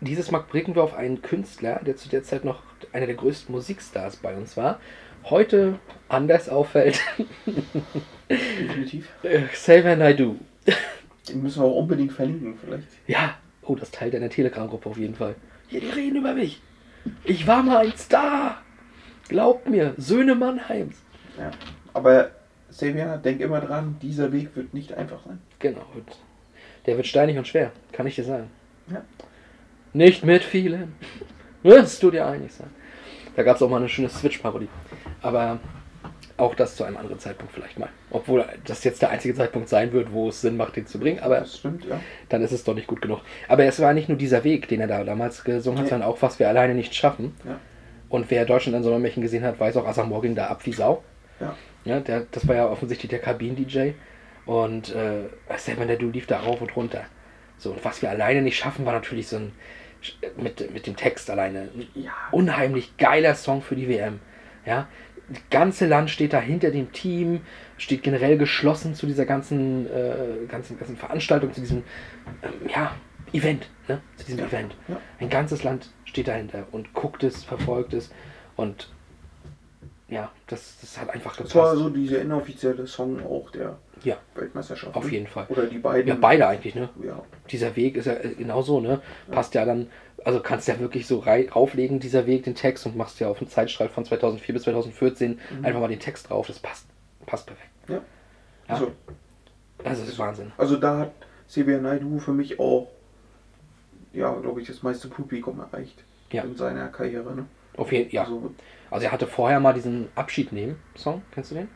dieses 0.00 0.30
Mal 0.30 0.44
blicken 0.50 0.74
wir 0.74 0.82
auf 0.82 0.94
einen 0.94 1.22
Künstler, 1.22 1.80
der 1.84 1.96
zu 1.96 2.08
der 2.08 2.22
Zeit 2.22 2.44
noch 2.44 2.62
einer 2.92 3.06
der 3.06 3.14
größten 3.14 3.54
Musikstars 3.54 4.16
bei 4.16 4.34
uns 4.34 4.56
war. 4.56 4.80
Heute 5.24 5.78
anders 6.08 6.48
auffällt. 6.48 7.00
definitiv. 8.28 9.08
Äh, 9.22 9.42
Xavier 9.52 9.96
Naidoo. 9.96 10.36
Den 11.30 11.42
müssen 11.42 11.62
wir 11.62 11.66
auch 11.66 11.76
unbedingt 11.76 12.12
verlinken, 12.12 12.56
vielleicht. 12.58 12.88
Ja, 13.06 13.34
oh, 13.62 13.74
das 13.74 13.90
teilt 13.90 14.14
deine 14.14 14.28
Telegram-Gruppe 14.28 14.88
auf 14.88 14.98
jeden 14.98 15.14
Fall. 15.14 15.34
Ja, 15.70 15.80
die 15.80 15.88
reden 15.88 16.16
über 16.16 16.34
mich. 16.34 16.60
Ich 17.24 17.46
war 17.46 17.62
mal 17.62 17.86
ein 17.86 17.96
Star. 17.96 18.62
Glaubt 19.28 19.68
mir, 19.68 19.94
Söhne 19.96 20.34
Mannheims. 20.34 20.96
Ja. 21.38 21.50
Aber 21.94 22.30
Xavier, 22.70 23.16
denk 23.16 23.40
immer 23.40 23.60
dran, 23.60 23.96
dieser 24.02 24.32
Weg 24.32 24.54
wird 24.56 24.74
nicht 24.74 24.92
einfach 24.94 25.24
sein. 25.24 25.38
Genau. 25.58 25.86
Der 26.86 26.96
wird 26.96 27.06
steinig 27.06 27.38
und 27.38 27.46
schwer, 27.46 27.72
kann 27.92 28.06
ich 28.06 28.16
dir 28.16 28.24
sagen. 28.24 28.50
Ja. 28.90 29.02
Nicht 29.92 30.24
mit 30.24 30.42
vielen. 30.42 30.94
Wirst 31.62 32.02
du 32.02 32.10
dir 32.10 32.26
einig 32.26 32.52
sein. 32.52 32.70
Da 33.36 33.42
gab 33.42 33.56
es 33.56 33.62
auch 33.62 33.70
mal 33.70 33.78
eine 33.78 33.88
schöne 33.88 34.08
Switch-Parodie. 34.08 34.68
Aber 35.22 35.58
auch 36.40 36.54
das 36.54 36.76
zu 36.76 36.84
einem 36.84 36.96
anderen 36.96 37.18
Zeitpunkt 37.18 37.52
vielleicht 37.52 37.78
mal. 37.78 37.88
Obwohl 38.10 38.44
das 38.66 38.82
jetzt 38.84 39.02
der 39.02 39.10
einzige 39.10 39.34
Zeitpunkt 39.34 39.68
sein 39.68 39.92
wird, 39.92 40.12
wo 40.12 40.28
es 40.28 40.40
Sinn 40.40 40.56
macht, 40.56 40.76
den 40.76 40.86
zu 40.86 40.98
bringen. 40.98 41.20
Aber 41.20 41.38
Das 41.40 41.58
stimmt, 41.58 41.84
ja. 41.84 42.00
dann 42.28 42.42
ist 42.42 42.52
es 42.52 42.64
doch 42.64 42.74
nicht 42.74 42.86
gut 42.86 43.00
genug. 43.02 43.20
Aber 43.48 43.64
es 43.64 43.80
war 43.80 43.92
nicht 43.92 44.08
nur 44.08 44.18
dieser 44.18 44.42
Weg, 44.44 44.68
den 44.68 44.80
er 44.80 44.86
da 44.88 45.04
damals 45.04 45.44
gesungen 45.44 45.78
hat, 45.78 45.84
Nee. 45.84 45.90
sondern 45.90 46.08
auch, 46.08 46.20
was 46.22 46.38
wir 46.38 46.48
alleine 46.48 46.74
nicht 46.74 46.94
schaffen. 46.94 47.34
Ja. 47.44 47.58
Und 48.08 48.30
wer 48.30 48.44
Deutschland 48.44 48.76
in 48.76 48.82
Sommermärchen 48.82 49.22
gesehen 49.22 49.44
hat, 49.44 49.60
weiß 49.60 49.76
auch, 49.76 49.86
Asamoah 49.86 50.20
ging 50.22 50.34
da 50.34 50.48
ab 50.48 50.64
wie 50.66 50.72
Sau. 50.72 51.04
Ja. 51.38 51.56
Ja, 51.84 52.00
der, 52.00 52.26
das 52.30 52.46
war 52.48 52.56
ja 52.56 52.68
offensichtlich 52.68 53.08
der 53.10 53.20
Kabinen-DJ. 53.20 53.92
Und 54.46 54.94
äh, 54.94 55.28
selber 55.58 55.86
der 55.86 55.96
Du 55.96 56.10
lief 56.10 56.26
da 56.26 56.40
rauf 56.40 56.60
und 56.60 56.74
runter. 56.76 57.04
So, 57.56 57.70
und 57.72 57.84
was 57.84 58.02
wir 58.02 58.10
alleine 58.10 58.42
nicht 58.42 58.56
schaffen, 58.58 58.84
war 58.86 58.92
natürlich 58.94 59.28
so 59.28 59.36
ein, 59.36 59.52
mit, 60.36 60.72
mit 60.72 60.86
dem 60.86 60.96
Text 60.96 61.30
alleine, 61.30 61.68
ein 61.74 61.86
Ja. 61.94 62.10
unheimlich 62.32 62.96
geiler 62.96 63.34
Song 63.34 63.62
für 63.62 63.76
die 63.76 63.88
WM. 63.88 64.18
Ja, 64.66 64.88
ganze 65.50 65.86
Land 65.86 66.10
steht 66.10 66.32
da 66.32 66.40
hinter 66.40 66.70
dem 66.70 66.92
Team, 66.92 67.40
steht 67.78 68.02
generell 68.02 68.36
geschlossen 68.38 68.94
zu 68.94 69.06
dieser 69.06 69.26
ganzen, 69.26 69.86
äh, 69.86 70.46
ganzen, 70.48 70.78
ganzen 70.78 70.96
Veranstaltung, 70.96 71.52
zu 71.52 71.60
diesem 71.60 71.84
ähm, 72.42 72.68
ja, 72.74 72.92
Event, 73.32 73.68
ne? 73.88 74.00
zu 74.16 74.24
diesem 74.26 74.40
Ja. 74.40 74.46
Event. 74.46 74.76
Ja. 74.88 75.00
Ein 75.20 75.28
ganzes 75.30 75.62
Land 75.62 75.90
steht 76.04 76.28
dahinter 76.28 76.66
und 76.72 76.92
guckt 76.94 77.22
es, 77.22 77.44
verfolgt 77.44 77.94
es 77.94 78.10
und 78.56 78.90
ja, 80.08 80.32
das, 80.48 80.78
das 80.80 80.98
hat 81.00 81.10
einfach 81.10 81.36
Das 81.36 81.54
war 81.54 81.66
gepasst. 81.70 81.78
so 81.84 81.88
dieser 81.90 82.20
inoffizielle 82.20 82.84
Song 82.88 83.24
auch 83.24 83.48
der 83.50 83.78
Ja, 84.02 84.16
Weltmeisterschaft. 84.34 84.96
auf 84.96 85.04
ne? 85.04 85.12
jeden 85.12 85.26
Fall. 85.28 85.46
Oder 85.48 85.66
die 85.66 85.78
beiden. 85.78 86.08
Ja, 86.08 86.16
beide 86.20 86.48
eigentlich, 86.48 86.74
ne? 86.74 86.88
Ja. 87.04 87.22
Dieser 87.48 87.76
Weg 87.76 87.96
ist 87.96 88.06
ja 88.06 88.14
äh, 88.14 88.34
genau 88.36 88.60
so, 88.60 88.80
ne? 88.80 89.00
Passt 89.30 89.54
ja 89.54 89.64
dann, 89.64 89.86
also 90.24 90.40
kannst 90.40 90.68
ja 90.68 90.78
wirklich 90.78 91.06
so 91.06 91.18
rei 91.18 91.50
auflegen, 91.52 92.00
dieser 92.00 92.26
Weg, 92.26 92.44
den 92.44 92.54
Text 92.54 92.86
und 92.86 92.96
machst 92.96 93.20
ja 93.20 93.28
auf 93.28 93.38
dem 93.38 93.48
Zeitstrahl 93.48 93.88
von 93.88 94.04
2004 94.04 94.52
bis 94.54 94.62
2014 94.64 95.38
einfach 95.62 95.80
mal 95.80 95.88
den 95.88 96.00
Text 96.00 96.28
drauf. 96.30 96.46
Das 96.46 96.58
passt, 96.58 96.86
passt 97.26 97.46
perfekt. 97.46 97.70
ja. 97.88 97.94
Ja. 97.96 98.74
Also, 98.74 98.92
Also, 99.82 100.02
das 100.02 100.10
ist 100.12 100.18
Wahnsinn. 100.18 100.52
also 100.58 100.76
da 100.76 100.98
hat 100.98 101.12
Xavier 101.48 101.80
Naidu 101.80 102.18
für 102.20 102.32
mich 102.32 102.60
auch, 102.60 102.88
ja, 104.12 104.32
glaube 104.34 104.60
ich, 104.60 104.66
das 104.68 104.82
meiste 104.82 105.08
Publikum 105.08 105.58
erreicht. 105.60 106.04
Ja. 106.30 106.42
In 106.44 106.54
seiner 106.56 106.86
Karriere, 106.88 107.34
ne? 107.34 107.46
Auf 107.76 107.90
jeden 107.90 108.10
ja. 108.12 108.22
Also, 108.22 108.54
Also, 108.90 109.06
er 109.06 109.12
hatte 109.12 109.26
vorher 109.26 109.58
mal 109.58 109.72
diesen 109.72 110.08
Abschied 110.14 110.52
nehmen 110.52 110.76
Song, 110.96 111.22
kennst 111.32 111.50
du 111.50 111.56
den? 111.56 111.68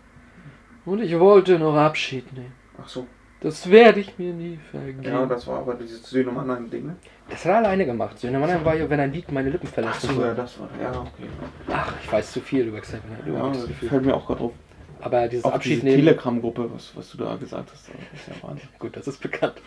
Und 0.85 1.01
ich 1.03 1.19
wollte 1.19 1.59
noch 1.59 1.75
Abschied 1.77 2.33
nehmen. 2.33 2.53
ach 2.81 2.87
so. 2.89 3.07
Das 3.45 3.71
werde 3.71 4.01
ich 4.01 4.19
mir 4.19 4.33
nie 4.33 4.59
vergeben. 4.71 5.03
Ja, 5.03 5.27
das 5.27 5.47
war 5.47 5.59
aber 5.59 5.75
dieses 5.75 6.03
Söhne 6.09 6.33
Mannheim 6.33 6.71
Ding, 6.71 6.87
ne? 6.87 6.97
das 7.29 7.45
hat 7.45 7.53
er 7.53 7.59
alleine 7.59 7.85
gemacht. 7.85 8.19
Söhne 8.19 8.39
Mannheim 8.39 8.65
war 8.65 8.75
ja, 8.75 8.89
wenn 8.89 8.99
ein 8.99 9.13
Lied 9.13 9.31
meine 9.31 9.51
Lippen 9.51 9.69
Ach 9.71 9.75
verlässt. 9.75 10.01
so, 10.01 10.19
ja, 10.23 10.33
das 10.33 10.59
war, 10.59 10.69
ja, 10.81 10.91
okay. 10.99 11.29
Ach, 11.69 11.93
ich 12.03 12.11
weiß 12.11 12.33
zu 12.33 12.41
viel 12.41 12.69
über 12.69 12.81
Xavier 12.81 13.03
Ja, 13.35 13.49
das 13.51 13.67
Gefühl. 13.67 13.89
fällt 13.91 14.07
mir 14.07 14.15
auch 14.15 14.27
gerade 14.27 14.41
auf. 14.41 14.53
Aber 15.03 15.29
dieses 15.29 15.45
Auch 15.45 15.53
Abschied 15.53 15.75
diese 15.83 15.85
nehmen. 15.85 15.99
Telegram-Gruppe, 16.07 16.71
was, 16.73 16.97
was 16.97 17.11
du 17.11 17.19
da 17.19 17.37
gesagt 17.37 17.71
hast, 17.71 17.89
das 17.89 18.21
ist 18.21 18.29
ja 18.29 18.49
Wahnsinn. 18.49 18.69
Gut, 18.79 18.97
das 18.97 19.07
ist 19.07 19.21
bekannt. 19.21 19.61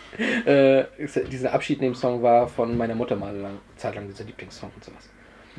Äh, 0.45 0.85
dieser 1.31 1.53
Abschiednehmen-Song 1.53 2.23
war 2.23 2.47
von 2.47 2.75
meiner 2.75 2.95
Mutter 2.95 3.15
mal 3.15 3.35
lang, 3.35 3.59
Zeit 3.75 3.93
lang 3.93 4.07
dieser 4.07 4.23
Lieblingssong 4.23 4.71
und 4.73 4.83
sowas. 4.83 5.07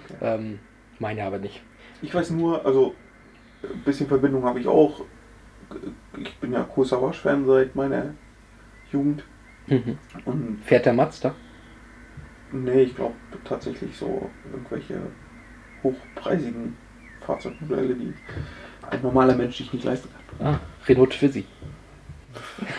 Okay. 0.04 0.16
Ähm, 0.20 0.58
meine 0.98 1.22
aber 1.22 1.38
nicht. 1.38 1.62
Ich 2.02 2.12
weiß 2.12 2.30
nur, 2.30 2.66
also 2.66 2.96
ein 3.62 3.80
bisschen 3.84 4.08
Verbindung 4.08 4.42
habe 4.42 4.58
ich 4.58 4.66
auch. 4.66 5.02
Ich 6.48 6.52
bin 6.54 6.62
ja 6.62 6.66
Kursavasch-Fan 6.66 7.44
seit 7.44 7.76
meiner 7.76 8.14
Jugend. 8.90 9.22
Mhm. 9.66 9.98
Und 10.24 10.62
Fährt 10.64 10.86
der 10.86 10.94
Mazda? 10.94 11.34
nee, 12.54 12.84
ich 12.84 12.96
glaube 12.96 13.12
tatsächlich 13.44 13.94
so 13.94 14.30
irgendwelche 14.50 14.98
hochpreisigen 15.82 16.74
Fahrzeugmodelle, 17.20 17.94
die 17.94 18.14
ein 18.90 19.02
normaler 19.02 19.34
Mensch 19.34 19.58
sich 19.58 19.70
nicht 19.74 19.84
leisten 19.84 20.08
kann. 20.38 20.54
Ah, 20.54 20.60
Renault 20.86 21.10
Twizy. 21.10 21.44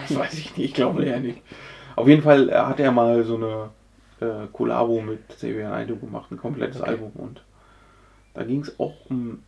Das 0.08 0.18
weiß 0.18 0.34
ich 0.40 0.58
nicht, 0.58 0.70
ich 0.70 0.74
glaube 0.74 1.06
eher 1.06 1.20
nicht. 1.20 1.44
Auf 1.96 2.08
jeden 2.08 2.24
Fall 2.24 2.50
äh, 2.50 2.54
hat 2.54 2.80
er 2.80 2.92
mal 2.92 3.24
so 3.24 3.36
eine 3.36 3.70
äh, 4.20 4.48
Kollabo 4.52 5.00
mit 5.00 5.30
Xavier 5.30 5.70
Naidoo 5.70 5.98
gemacht, 5.98 6.32
ein 6.32 6.38
komplettes 6.38 6.82
Okay. 6.82 6.90
Album. 6.90 7.12
Und 7.14 7.44
da 8.34 8.44
ging 8.46 8.62
es 8.62 8.80
auch 8.80 8.96
um 9.12 9.44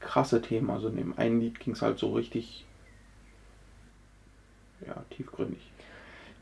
krasse 0.00 0.42
Themen. 0.42 0.70
Also 0.70 0.88
in 0.88 0.96
dem 0.96 1.16
einen 1.16 1.40
Lied 1.40 1.60
ging 1.60 1.74
es 1.74 1.82
halt 1.82 2.00
so 2.00 2.14
richtig 2.14 2.64
ja, 4.86 5.04
tiefgründig 5.10 5.70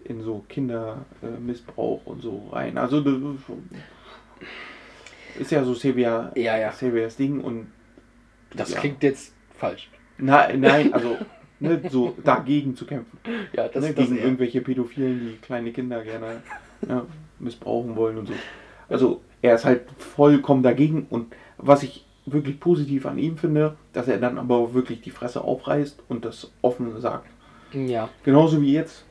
in 0.04 0.22
so 0.22 0.44
Kindermissbrauch 0.48 2.00
und 2.06 2.22
so 2.22 2.48
rein. 2.50 2.76
Also 2.78 3.00
das 3.00 3.14
ist 5.38 5.50
ja 5.50 5.64
so 5.64 5.74
Sevilla, 5.74 6.32
Ja, 6.34 6.56
ja. 6.58 6.72
Sevillas 6.72 7.16
Ding 7.16 7.40
und 7.40 7.68
Das 8.54 8.72
ja. 8.72 8.80
klingt 8.80 9.02
jetzt 9.02 9.32
falsch. 9.56 9.90
Nein, 10.18 10.60
nein, 10.60 10.92
also 10.92 11.16
ne, 11.60 11.80
so 11.90 12.16
dagegen 12.22 12.76
zu 12.76 12.84
kämpfen. 12.84 13.18
Ja, 13.52 13.68
das, 13.68 13.82
ne, 13.82 13.92
das 13.92 14.04
gegen 14.04 14.18
eher. 14.18 14.24
irgendwelche 14.24 14.60
Pädophilen, 14.60 15.20
die 15.20 15.36
kleine 15.38 15.72
Kinder 15.72 16.02
gerne 16.02 16.42
ja, 16.88 17.06
missbrauchen 17.38 17.96
wollen 17.96 18.18
und 18.18 18.26
so. 18.26 18.34
Also 18.88 19.22
er 19.40 19.54
ist 19.54 19.64
halt 19.64 19.82
vollkommen 19.98 20.62
dagegen 20.62 21.06
und 21.08 21.34
was 21.56 21.82
ich 21.82 22.04
wirklich 22.26 22.60
positiv 22.60 23.06
an 23.06 23.18
ihm 23.18 23.36
finde, 23.36 23.76
dass 23.92 24.06
er 24.08 24.18
dann 24.18 24.38
aber 24.38 24.74
wirklich 24.74 25.00
die 25.00 25.10
Fresse 25.10 25.42
aufreißt 25.42 26.02
und 26.08 26.24
das 26.24 26.52
offen 26.62 27.00
sagt. 27.00 27.26
Ja, 27.72 28.08
Genauso 28.24 28.60
wie 28.60 28.72
jetzt. 28.72 29.04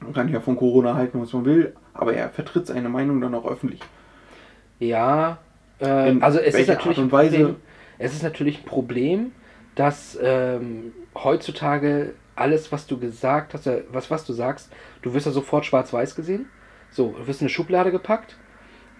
Man 0.00 0.12
kann 0.12 0.28
ja 0.28 0.40
von 0.40 0.56
Corona 0.56 0.94
halten, 0.94 1.20
was 1.20 1.32
man 1.32 1.44
will, 1.44 1.74
aber 1.94 2.14
er 2.14 2.28
vertritt 2.30 2.66
seine 2.66 2.88
Meinung 2.88 3.20
dann 3.20 3.34
auch 3.34 3.46
öffentlich. 3.46 3.80
ja. 4.78 5.38
Äh, 5.80 6.14
also 6.20 6.38
es 6.38 6.54
ist 6.54 6.68
natürlich 6.68 6.98
ein? 6.98 7.08
Problem, 7.08 7.56
es 7.98 8.14
ist 8.14 8.22
natürlich 8.22 8.60
ein 8.60 8.64
Problem, 8.64 9.32
dass 9.74 10.16
ähm, 10.22 10.92
heutzutage 11.14 12.14
alles, 12.36 12.70
was 12.70 12.86
du 12.86 12.98
gesagt 12.98 13.54
hast, 13.54 13.66
äh, 13.66 13.82
was, 13.90 14.10
was 14.10 14.24
du 14.24 14.32
sagst, 14.32 14.70
du 15.02 15.14
wirst 15.14 15.26
ja 15.26 15.32
sofort 15.32 15.64
schwarz-weiß 15.64 16.14
gesehen. 16.14 16.46
So, 16.90 17.14
du 17.18 17.26
wirst 17.26 17.40
in 17.40 17.46
eine 17.46 17.50
Schublade 17.50 17.90
gepackt 17.90 18.36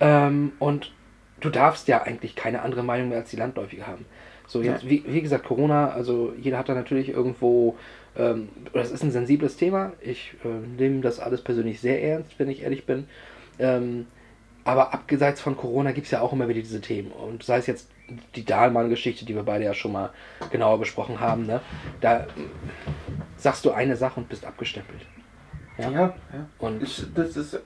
ähm, 0.00 0.52
und 0.58 0.92
du 1.40 1.50
darfst 1.50 1.86
ja 1.86 2.02
eigentlich 2.02 2.34
keine 2.34 2.62
andere 2.62 2.82
Meinung 2.82 3.08
mehr 3.08 3.18
als 3.18 3.30
die 3.30 3.36
landläufige 3.36 3.86
haben. 3.86 4.04
So, 4.46 4.60
jetzt, 4.62 4.82
Ja. 4.82 4.90
wie, 4.90 5.04
wie 5.06 5.22
gesagt, 5.22 5.44
Corona, 5.44 5.90
also 5.90 6.32
jeder 6.40 6.58
hat 6.58 6.68
da 6.68 6.74
natürlich 6.74 7.08
irgendwo, 7.08 7.76
ähm, 8.16 8.48
das 8.72 8.90
ist 8.90 9.02
ein 9.02 9.10
sensibles 9.10 9.56
Thema. 9.56 9.92
Ich 10.00 10.34
äh, 10.44 10.48
nehme 10.80 11.00
das 11.00 11.20
alles 11.20 11.42
persönlich 11.42 11.80
sehr 11.80 12.02
ernst, 12.02 12.38
wenn 12.38 12.48
ich 12.48 12.62
ehrlich 12.62 12.86
bin. 12.86 13.08
Ähm, 13.58 14.06
aber 14.64 14.94
abgeseits 14.94 15.40
von 15.40 15.56
Corona 15.56 15.92
gibt 15.92 16.06
es 16.06 16.10
ja 16.10 16.20
auch 16.20 16.32
immer 16.32 16.48
wieder 16.48 16.60
diese 16.60 16.80
Themen. 16.80 17.12
Und 17.12 17.42
sei 17.42 17.58
es 17.58 17.66
jetzt 17.66 17.90
die 18.34 18.44
Dahlmann-Geschichte, 18.44 19.24
die 19.24 19.34
wir 19.34 19.42
beide 19.42 19.64
ja 19.64 19.74
schon 19.74 19.92
mal 19.92 20.10
genauer 20.50 20.78
besprochen 20.78 21.20
haben, 21.20 21.46
ne? 21.46 21.60
da 22.00 22.26
sagst 23.36 23.64
du 23.64 23.72
eine 23.72 23.96
Sache 23.96 24.20
und 24.20 24.28
bist 24.28 24.44
abgestempelt. 24.44 25.02
Ja. 25.78 25.90
Ja, 25.90 26.00
ja. 26.00 26.14
Und 26.58 26.82
Ist, 26.82 27.08
das, 27.14 27.36
ist, 27.36 27.60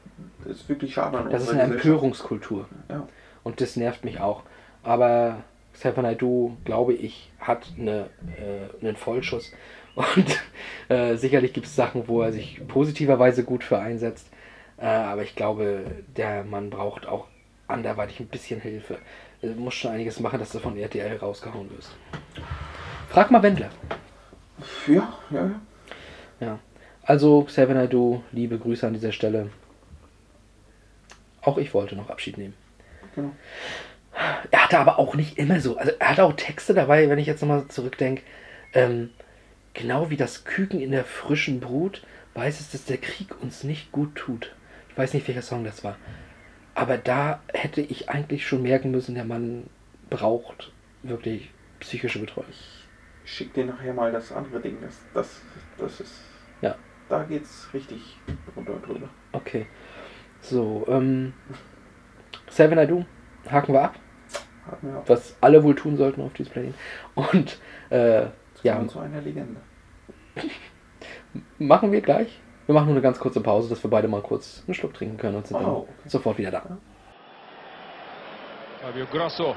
das 0.45 0.57
ist 0.57 0.69
wirklich 0.69 0.95
schade. 0.95 1.19
an 1.19 1.31
das 1.31 1.43
ist 1.43 1.51
eine. 1.51 1.63
Empörungskultur. 1.63 2.67
Ja. 2.89 3.07
Und 3.45 3.61
das 3.61 3.77
nervt 3.77 4.05
mich 4.05 4.21
auch. 4.21 4.45
Aber 4.83 5.45
Stefan 5.75 6.05
Naidu, 6.05 6.57
glaube 6.65 6.95
ich, 6.95 7.31
hat 7.39 7.67
eine, 7.79 8.09
äh, 8.37 8.85
einen 8.85 8.97
Vollschuss. 8.97 9.53
Und 9.99 10.41
äh, 10.89 11.17
sicherlich 11.17 11.53
gibt 11.53 11.67
es 11.67 11.75
Sachen, 11.75 12.07
wo 12.07 12.23
er 12.23 12.33
sich 12.33 12.61
positiverweise 12.69 13.43
gut 13.43 13.65
für 13.65 13.79
einsetzt. 13.79 14.31
Äh, 14.77 14.87
aber 14.87 15.23
ich 15.23 15.35
glaube, 15.35 15.87
der 16.17 16.45
Mann 16.45 16.71
braucht 16.71 17.07
auch 17.07 17.27
anderweitig 17.67 18.21
ein 18.21 18.29
bisschen 18.29 18.61
Hilfe. 18.61 18.99
Er 19.43 19.51
muss 19.51 19.75
schon 19.75 19.91
einiges 19.91 20.21
machen, 20.21 20.39
dass 20.39 20.53
du 20.53 20.61
von 20.61 20.77
RTL 20.77 21.17
rausgehauen 21.17 21.69
wirst. 21.77 21.97
Frag 23.09 23.31
mal 23.33 23.43
Wendler. 23.43 23.71
Ja, 24.87 25.19
ja, 25.31 25.47
ja. 25.47 25.61
Ja. 26.41 26.59
Also, 27.03 27.43
Xavier 27.43 27.75
Naidu, 27.75 28.23
liebe 28.31 28.59
Grüße 28.59 28.87
an 28.87 28.93
dieser 28.93 29.13
Stelle. 29.13 29.51
Auch 31.43 31.59
ich 31.59 31.75
wollte 31.75 31.97
noch 31.97 32.11
Abschied 32.11 32.39
nehmen. 32.39 32.55
Genau. 33.15 33.31
Er 34.51 34.65
hatte 34.65 34.79
aber 34.79 34.99
auch 34.99 35.15
nicht 35.17 35.39
immer 35.39 35.61
so. 35.61 35.77
Also 35.77 35.93
er 35.99 36.11
hatte 36.11 36.25
auch 36.25 36.35
Texte 36.35 36.75
dabei, 36.75 37.09
wenn 37.09 37.19
ich 37.19 37.27
jetzt 37.27 37.41
nochmal 37.41 37.67
zurückdenke. 37.69 38.23
Ähm, 38.75 39.11
genau 39.79 40.11
wie 40.11 40.17
das 40.17 40.45
Küken 40.45 40.81
in 40.81 40.91
der 40.91 41.05
frischen 41.05 41.61
Brut 41.61 42.03
weiß 42.35 42.61
es, 42.61 42.71
dass 42.71 42.85
der 42.85 42.99
Krieg 42.99 43.41
uns 43.41 43.65
nicht 43.65 43.93
gut 43.93 44.15
tut. 44.17 44.55
Ich 44.91 44.99
weiß 44.99 45.15
nicht, 45.15 45.27
welcher 45.29 45.43
Song 45.43 45.65
das 45.65 45.85
war. 45.85 45.97
Aber 46.75 46.99
da 46.99 47.41
hätte 47.53 47.81
ich 47.81 48.09
eigentlich 48.09 48.47
schon 48.47 48.63
merken 48.63 48.91
müssen, 48.91 49.15
der 49.15 49.25
Mann 49.25 49.71
braucht 50.11 50.73
wirklich 51.03 51.51
psychische 51.81 52.19
Betreuung. 52.19 52.47
Ich 52.51 52.89
schick 53.25 53.55
dir 53.55 53.67
nachher 53.67 53.95
mal 53.95 54.11
das 54.11 54.33
andere 54.33 54.61
Ding. 54.61 54.79
Das, 54.83 54.97
das, 55.15 55.41
das 55.79 56.01
ist. 56.01 56.21
Ja. 56.61 56.77
Da 57.09 57.23
geht's 57.23 57.69
richtig 57.73 58.17
runter 58.57 58.79
drüber. 58.85 59.09
Okay. 59.33 59.67
So, 60.41 60.85
ähm. 60.89 61.33
Seven 62.51 62.77
Naidu, 62.77 63.05
haken 63.49 63.75
wir 63.75 63.83
ab, 63.83 63.99
Hat 64.67 64.83
mir 64.83 64.99
auch 64.99 65.09
was 65.09 65.37
alle 65.41 65.63
wohl 65.63 65.75
tun 65.75 65.97
sollten 65.97 66.23
auf 66.23 66.33
diesem 66.33 66.53
Planeten. 66.53 66.75
Und 67.15 67.59
äh, 67.91 68.27
ja, 68.63 68.87
zu 68.89 68.99
einer 68.99 69.21
Legende. 69.21 69.61
machen 71.59 71.93
wir 71.93 72.01
gleich. 72.01 72.29
Wir 72.67 72.75
machen 72.75 72.87
nur 72.87 72.95
eine 72.97 73.03
ganz 73.03 73.19
kurze 73.19 73.41
Pause, 73.41 73.69
dass 73.71 73.83
wir 73.83 73.91
beide 73.91 74.09
mal 74.09 74.21
kurz 74.21 74.63
einen 74.67 74.75
Schluck 74.75 74.93
trinken 74.95 75.17
können 75.17 75.37
und 75.37 75.47
sind 75.47 75.59
dann 75.61 75.67
Oh, 75.71 75.79
okay. 75.81 75.93
sofort 76.09 76.37
wieder 76.39 76.51
da. 76.51 76.63
Fabio 78.83 79.07
Grosso 79.07 79.55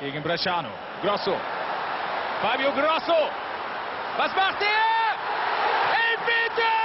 gegen 0.00 0.22
Bresciano. 0.22 0.68
Grosso. 1.02 1.34
Fabio 2.42 2.70
Grosso. 2.72 3.28
Was 4.18 4.34
macht 4.34 4.60
er? 4.60 5.14
Elfmeter! 5.94 6.76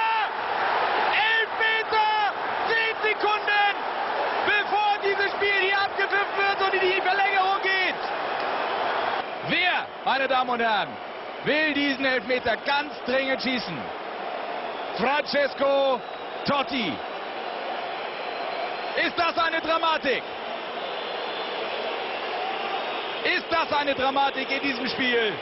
Elfmeter! 1.12 2.34
Zehn 2.70 2.96
Sekunden, 3.12 3.74
bevor 4.46 4.92
dieses 5.04 5.32
Spiel 5.34 5.60
hier 5.68 5.78
abgepfiffen 5.82 6.38
wird 6.38 6.62
und 6.62 6.74
in 6.74 6.88
die 6.96 7.02
Verlängerung 7.02 7.62
geht. 7.64 8.00
Wer, 9.50 9.86
meine 10.06 10.28
Damen 10.28 10.50
und 10.52 10.60
Herren, 10.62 10.90
will 11.46 11.74
diesen 11.74 12.06
Elfmeter 12.06 12.58
ganz 12.58 12.94
dringend 13.06 13.42
schießen? 13.42 13.78
Francesco 14.98 16.02
Totti. 16.46 16.94
Ist 19.06 19.18
das 19.18 19.38
eine 19.38 19.62
Dramatik? 19.62 20.24
Ist 23.24 23.46
das 23.50 23.72
eine 23.74 23.96
Dramatik 23.96 24.50
in 24.50 24.62
diesem 24.62 24.88
Spiel, 24.88 25.34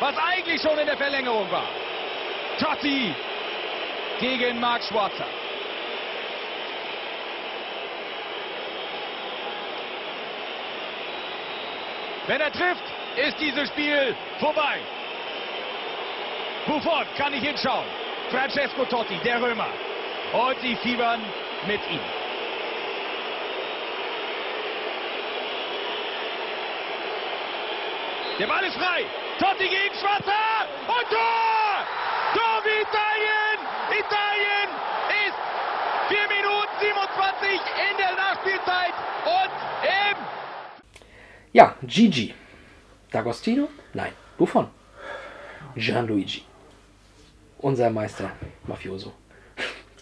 was 0.00 0.16
eigentlich 0.16 0.60
schon 0.62 0.78
in 0.78 0.86
der 0.86 0.96
Verlängerung 0.96 1.50
war? 1.50 1.68
Totti 2.58 3.14
gegen 4.20 4.58
Marc 4.58 4.82
Schwarzer. 4.84 5.26
Wenn 12.26 12.40
er 12.40 12.52
trifft, 12.52 12.82
ist 13.16 13.40
dieses 13.40 13.68
Spiel 13.68 14.14
vorbei. 14.38 14.78
Buffon 16.68 17.06
kann 17.16 17.32
nicht 17.32 17.46
hinschauen. 17.46 17.86
Francesco 18.30 18.84
Totti, 18.84 19.18
der 19.24 19.40
Römer. 19.40 19.68
Und 20.34 20.60
sie 20.60 20.76
fiebern 20.76 21.20
mit 21.66 21.80
ihm. 21.90 22.00
Der 28.38 28.46
Ball 28.46 28.64
ist 28.64 28.76
frei. 28.76 29.04
Totti 29.38 29.66
gegen 29.66 29.94
Schwarzer. 29.98 30.68
Und 30.86 31.08
Tor! 31.08 31.86
Tor 32.34 32.62
für 32.62 32.80
Italien! 32.82 33.58
Italien 33.88 34.68
ist 35.26 35.38
4 36.08 36.18
Minuten 36.28 36.72
27 36.80 37.60
in 37.90 37.96
der 37.96 38.14
Nachspielzeit 38.14 38.94
und 39.24 39.50
im 39.82 40.16
Ja, 41.52 41.74
Gigi. 41.82 42.34
D'Agostino? 43.10 43.68
Nein, 43.94 44.12
Buffon. 44.36 44.68
Gianluigi. 45.74 46.47
Unser 47.58 47.90
Meister 47.90 48.30
Mafioso. 48.66 49.12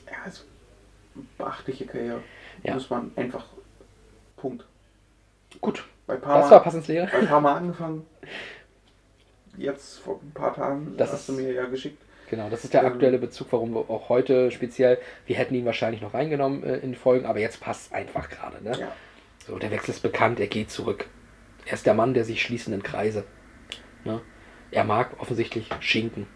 Ja, 0.06 0.18
also 0.24 0.42
beachtliche 1.38 1.86
Karriere. 1.86 2.22
Ja. 2.62 2.74
Muss 2.74 2.90
man 2.90 3.10
einfach. 3.16 3.44
Punkt. 4.36 4.64
Gut, 5.60 5.84
Bei 6.06 6.16
Parma, 6.16 6.42
das 6.42 6.50
war 6.50 6.62
Passens 6.62 6.86
Lehre. 6.88 7.08
bei 7.10 7.24
Parma 7.24 7.56
angefangen. 7.56 8.06
Jetzt 9.56 10.00
vor 10.00 10.20
ein 10.22 10.32
paar 10.32 10.54
Tagen 10.54 10.94
Das 10.98 11.12
hast 11.12 11.28
du 11.28 11.32
ist- 11.32 11.38
mir 11.38 11.52
ja 11.52 11.64
geschickt. 11.66 12.02
Genau, 12.28 12.50
das 12.50 12.64
ist 12.64 12.74
der 12.74 12.80
Ähm, 12.82 12.88
aktuelle 12.88 13.18
Bezug, 13.18 13.46
warum 13.52 13.72
wir 13.72 13.88
auch 13.88 14.08
heute 14.08 14.50
speziell, 14.50 14.98
wir 15.26 15.36
hätten 15.36 15.54
ihn 15.54 15.64
wahrscheinlich 15.64 16.02
noch 16.02 16.12
reingenommen 16.12 16.64
äh, 16.64 16.76
in 16.78 16.94
Folgen, 16.96 17.24
aber 17.24 17.38
jetzt 17.38 17.60
passt 17.60 17.92
einfach 17.94 18.28
gerade. 18.28 18.62
Ne? 18.62 18.76
Ja. 18.78 18.92
So, 19.46 19.58
der 19.58 19.70
Wechsel 19.70 19.92
ist 19.92 20.02
bekannt, 20.02 20.40
er 20.40 20.48
geht 20.48 20.70
zurück. 20.70 21.06
Er 21.66 21.74
ist 21.74 21.86
der 21.86 21.94
Mann 21.94 22.14
der 22.14 22.24
sich 22.24 22.42
schließenden 22.42 22.82
Kreise. 22.82 23.24
Ne? 24.04 24.20
Er 24.72 24.82
mag 24.84 25.18
offensichtlich 25.20 25.70
Schinken 25.80 26.26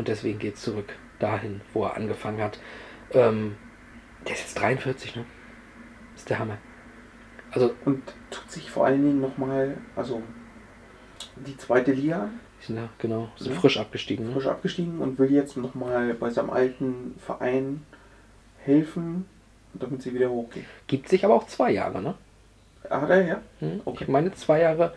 und 0.00 0.08
deswegen 0.08 0.38
geht 0.38 0.54
es 0.54 0.62
zurück 0.62 0.94
dahin, 1.18 1.60
wo 1.74 1.84
er 1.84 1.94
angefangen 1.94 2.40
hat. 2.40 2.58
Ähm, 3.12 3.56
der 4.26 4.32
ist 4.32 4.40
jetzt 4.40 4.58
43, 4.58 5.14
ne? 5.16 5.26
ist 6.16 6.30
der 6.30 6.38
Hammer. 6.38 6.56
Also, 7.52 7.74
Und 7.84 8.02
tut 8.30 8.50
sich 8.50 8.70
vor 8.70 8.86
allen 8.86 9.04
Dingen 9.04 9.20
nochmal, 9.20 9.76
also 9.94 10.22
die 11.36 11.54
zweite 11.58 11.92
Liga, 11.92 12.30
ja 12.66 12.88
genau, 12.98 13.28
sind 13.36 13.52
Ja. 13.52 13.60
frisch 13.60 13.76
abgestiegen. 13.78 14.28
Ne? 14.28 14.32
frisch 14.32 14.46
abgestiegen 14.46 15.00
und 15.00 15.18
will 15.18 15.30
jetzt 15.30 15.58
nochmal 15.58 16.14
bei 16.14 16.30
seinem 16.30 16.48
alten 16.48 17.16
Verein 17.18 17.84
helfen, 18.64 19.26
damit 19.74 20.00
sie 20.00 20.14
wieder 20.14 20.30
hochgehen. 20.30 20.64
Gibt 20.86 21.10
sich 21.10 21.26
aber 21.26 21.34
auch 21.34 21.46
zwei 21.46 21.72
Jahre, 21.72 22.00
ne? 22.00 22.14
Hat 22.88 23.10
er, 23.10 23.26
ja? 23.26 23.40
Hm? 23.58 23.82
Okay. 23.84 24.04
Ich 24.04 24.08
meine 24.08 24.32
zwei 24.32 24.62
Jahre 24.62 24.94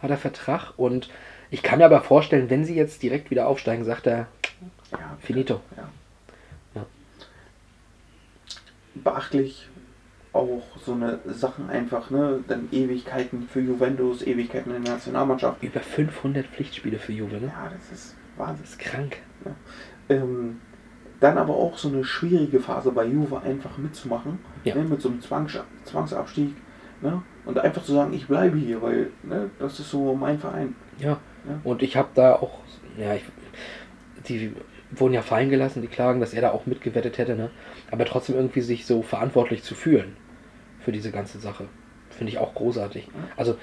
hat 0.00 0.08
er 0.08 0.16
Vertrag 0.16 0.72
und 0.78 1.10
ich 1.50 1.62
kann 1.62 1.78
mir 1.78 1.84
aber 1.84 2.00
vorstellen, 2.00 2.50
wenn 2.50 2.64
sie 2.64 2.74
jetzt 2.74 3.02
direkt 3.02 3.30
wieder 3.30 3.46
aufsteigen, 3.46 3.84
sagt 3.84 4.06
er, 4.06 4.28
Ja, 4.98 5.16
finito. 5.20 5.60
Ja. 5.76 5.88
Ja. 6.74 6.86
Beachtlich 8.94 9.68
auch 10.32 10.62
so 10.84 10.92
eine 10.92 11.18
Sachen 11.26 11.70
einfach, 11.70 12.10
ne? 12.10 12.44
Dann 12.46 12.68
Ewigkeiten 12.70 13.48
für 13.48 13.60
Juventus, 13.60 14.22
Ewigkeiten 14.22 14.74
in 14.74 14.84
der 14.84 14.94
Nationalmannschaft. 14.94 15.62
Über 15.62 15.80
500 15.80 16.46
Pflichtspiele 16.46 16.98
für 16.98 17.12
Juve, 17.12 17.36
ne? 17.36 17.46
Ja, 17.46 17.70
das 17.74 17.90
ist 17.90 18.16
Wahnsinn. 18.36 18.62
Das 18.62 18.70
ist 18.70 18.78
krank. 18.78 19.18
Ähm, 20.08 20.60
dann 21.20 21.38
aber 21.38 21.54
auch 21.54 21.78
so 21.78 21.88
eine 21.88 22.04
schwierige 22.04 22.60
Phase 22.60 22.92
bei 22.92 23.06
Juve 23.06 23.40
einfach 23.40 23.78
mitzumachen, 23.78 24.38
Ja. 24.64 24.74
ne, 24.74 24.82
mit 24.82 25.00
so 25.00 25.08
einem 25.08 25.20
Zwangs 25.22 25.58
Zwangsabstieg. 25.84 26.54
Ne, 27.02 27.22
und 27.44 27.58
einfach 27.58 27.82
zu 27.84 27.92
sagen, 27.92 28.14
ich 28.14 28.26
bleibe 28.26 28.56
hier, 28.56 28.80
weil 28.80 29.10
ne, 29.22 29.50
das 29.58 29.78
ist 29.80 29.90
so 29.90 30.14
mein 30.14 30.38
Verein. 30.38 30.74
Ja. 30.98 31.18
Ja. 31.46 31.60
Und 31.62 31.82
ich 31.82 31.96
habe 31.96 32.08
da 32.14 32.34
auch, 32.34 32.60
ja, 32.98 33.14
ich, 33.14 33.24
die 34.28 34.52
wurden 34.90 35.14
ja 35.14 35.22
fallen 35.22 35.50
gelassen, 35.50 35.82
die 35.82 35.88
klagen, 35.88 36.20
dass 36.20 36.34
er 36.34 36.42
da 36.42 36.50
auch 36.52 36.66
mitgewettet 36.66 37.18
hätte, 37.18 37.36
ne? 37.36 37.50
Aber 37.90 38.04
trotzdem 38.04 38.36
irgendwie 38.36 38.60
sich 38.60 38.86
so 38.86 39.02
verantwortlich 39.02 39.62
zu 39.62 39.74
fühlen 39.74 40.16
für 40.80 40.92
diese 40.92 41.10
ganze 41.10 41.38
Sache. 41.38 41.66
Finde 42.10 42.32
ich 42.32 42.38
auch 42.38 42.54
großartig. 42.54 43.08
Also, 43.36 43.56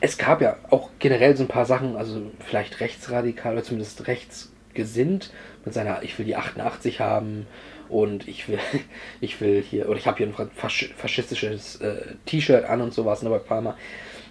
es 0.00 0.18
gab 0.18 0.40
ja 0.40 0.56
auch 0.70 0.90
generell 0.98 1.36
so 1.36 1.44
ein 1.44 1.48
paar 1.48 1.64
Sachen, 1.64 1.96
also 1.96 2.30
vielleicht 2.40 2.80
rechtsradikal 2.80 3.54
oder 3.54 3.64
zumindest 3.64 4.06
rechtsgesinnt 4.06 5.32
mit 5.64 5.74
seiner, 5.74 6.02
ich 6.02 6.18
will 6.18 6.26
die 6.26 6.36
88 6.36 7.00
haben 7.00 7.46
und 7.88 8.28
ich 8.28 8.48
will, 8.48 8.58
ich 9.20 9.40
will 9.40 9.62
hier, 9.62 9.88
oder 9.88 9.98
ich 9.98 10.06
habe 10.06 10.18
hier 10.18 10.26
ein 10.26 10.50
fasch 10.54 10.92
faschistisches 10.96 11.80
äh, 11.80 12.14
T-Shirt 12.26 12.64
an 12.64 12.80
und 12.80 12.92
sowas, 12.92 13.22
ne, 13.22 13.30
bei 13.30 13.38
Palmer. 13.38 13.76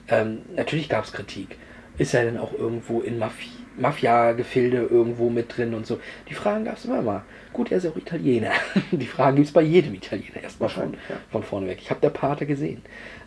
Ähm, 0.09 0.43
natürlich 0.55 0.89
gab 0.89 1.05
es 1.05 1.11
Kritik. 1.11 1.57
Ist 1.97 2.13
er 2.13 2.25
denn 2.25 2.37
auch 2.37 2.53
irgendwo 2.53 3.01
in 3.01 3.17
Mafi 3.17 3.49
Mafia-Gefilde 3.77 4.87
irgendwo 4.89 5.29
mit 5.29 5.55
drin 5.55 5.73
und 5.73 5.85
so? 5.85 5.99
Die 6.29 6.33
Fragen 6.33 6.65
gab 6.65 6.77
es 6.77 6.85
immer 6.85 7.01
mal. 7.01 7.23
Gut, 7.53 7.71
er 7.71 7.77
ist 7.77 7.83
ja 7.83 7.91
auch 7.91 7.97
Italiener. 7.97 8.51
Die 8.91 9.05
Fragen 9.05 9.37
gibt 9.37 9.47
es 9.47 9.53
bei 9.53 9.61
jedem 9.61 9.93
Italiener 9.93 10.41
erstmal 10.43 10.69
Wahrscheinlich, 10.69 10.99
ja. 11.09 11.15
von 11.31 11.43
vorne 11.43 11.67
weg. 11.67 11.79
Ich 11.81 11.89
habe 11.89 12.01
der 12.01 12.09
Pate 12.09 12.45
gesehen. 12.45 12.81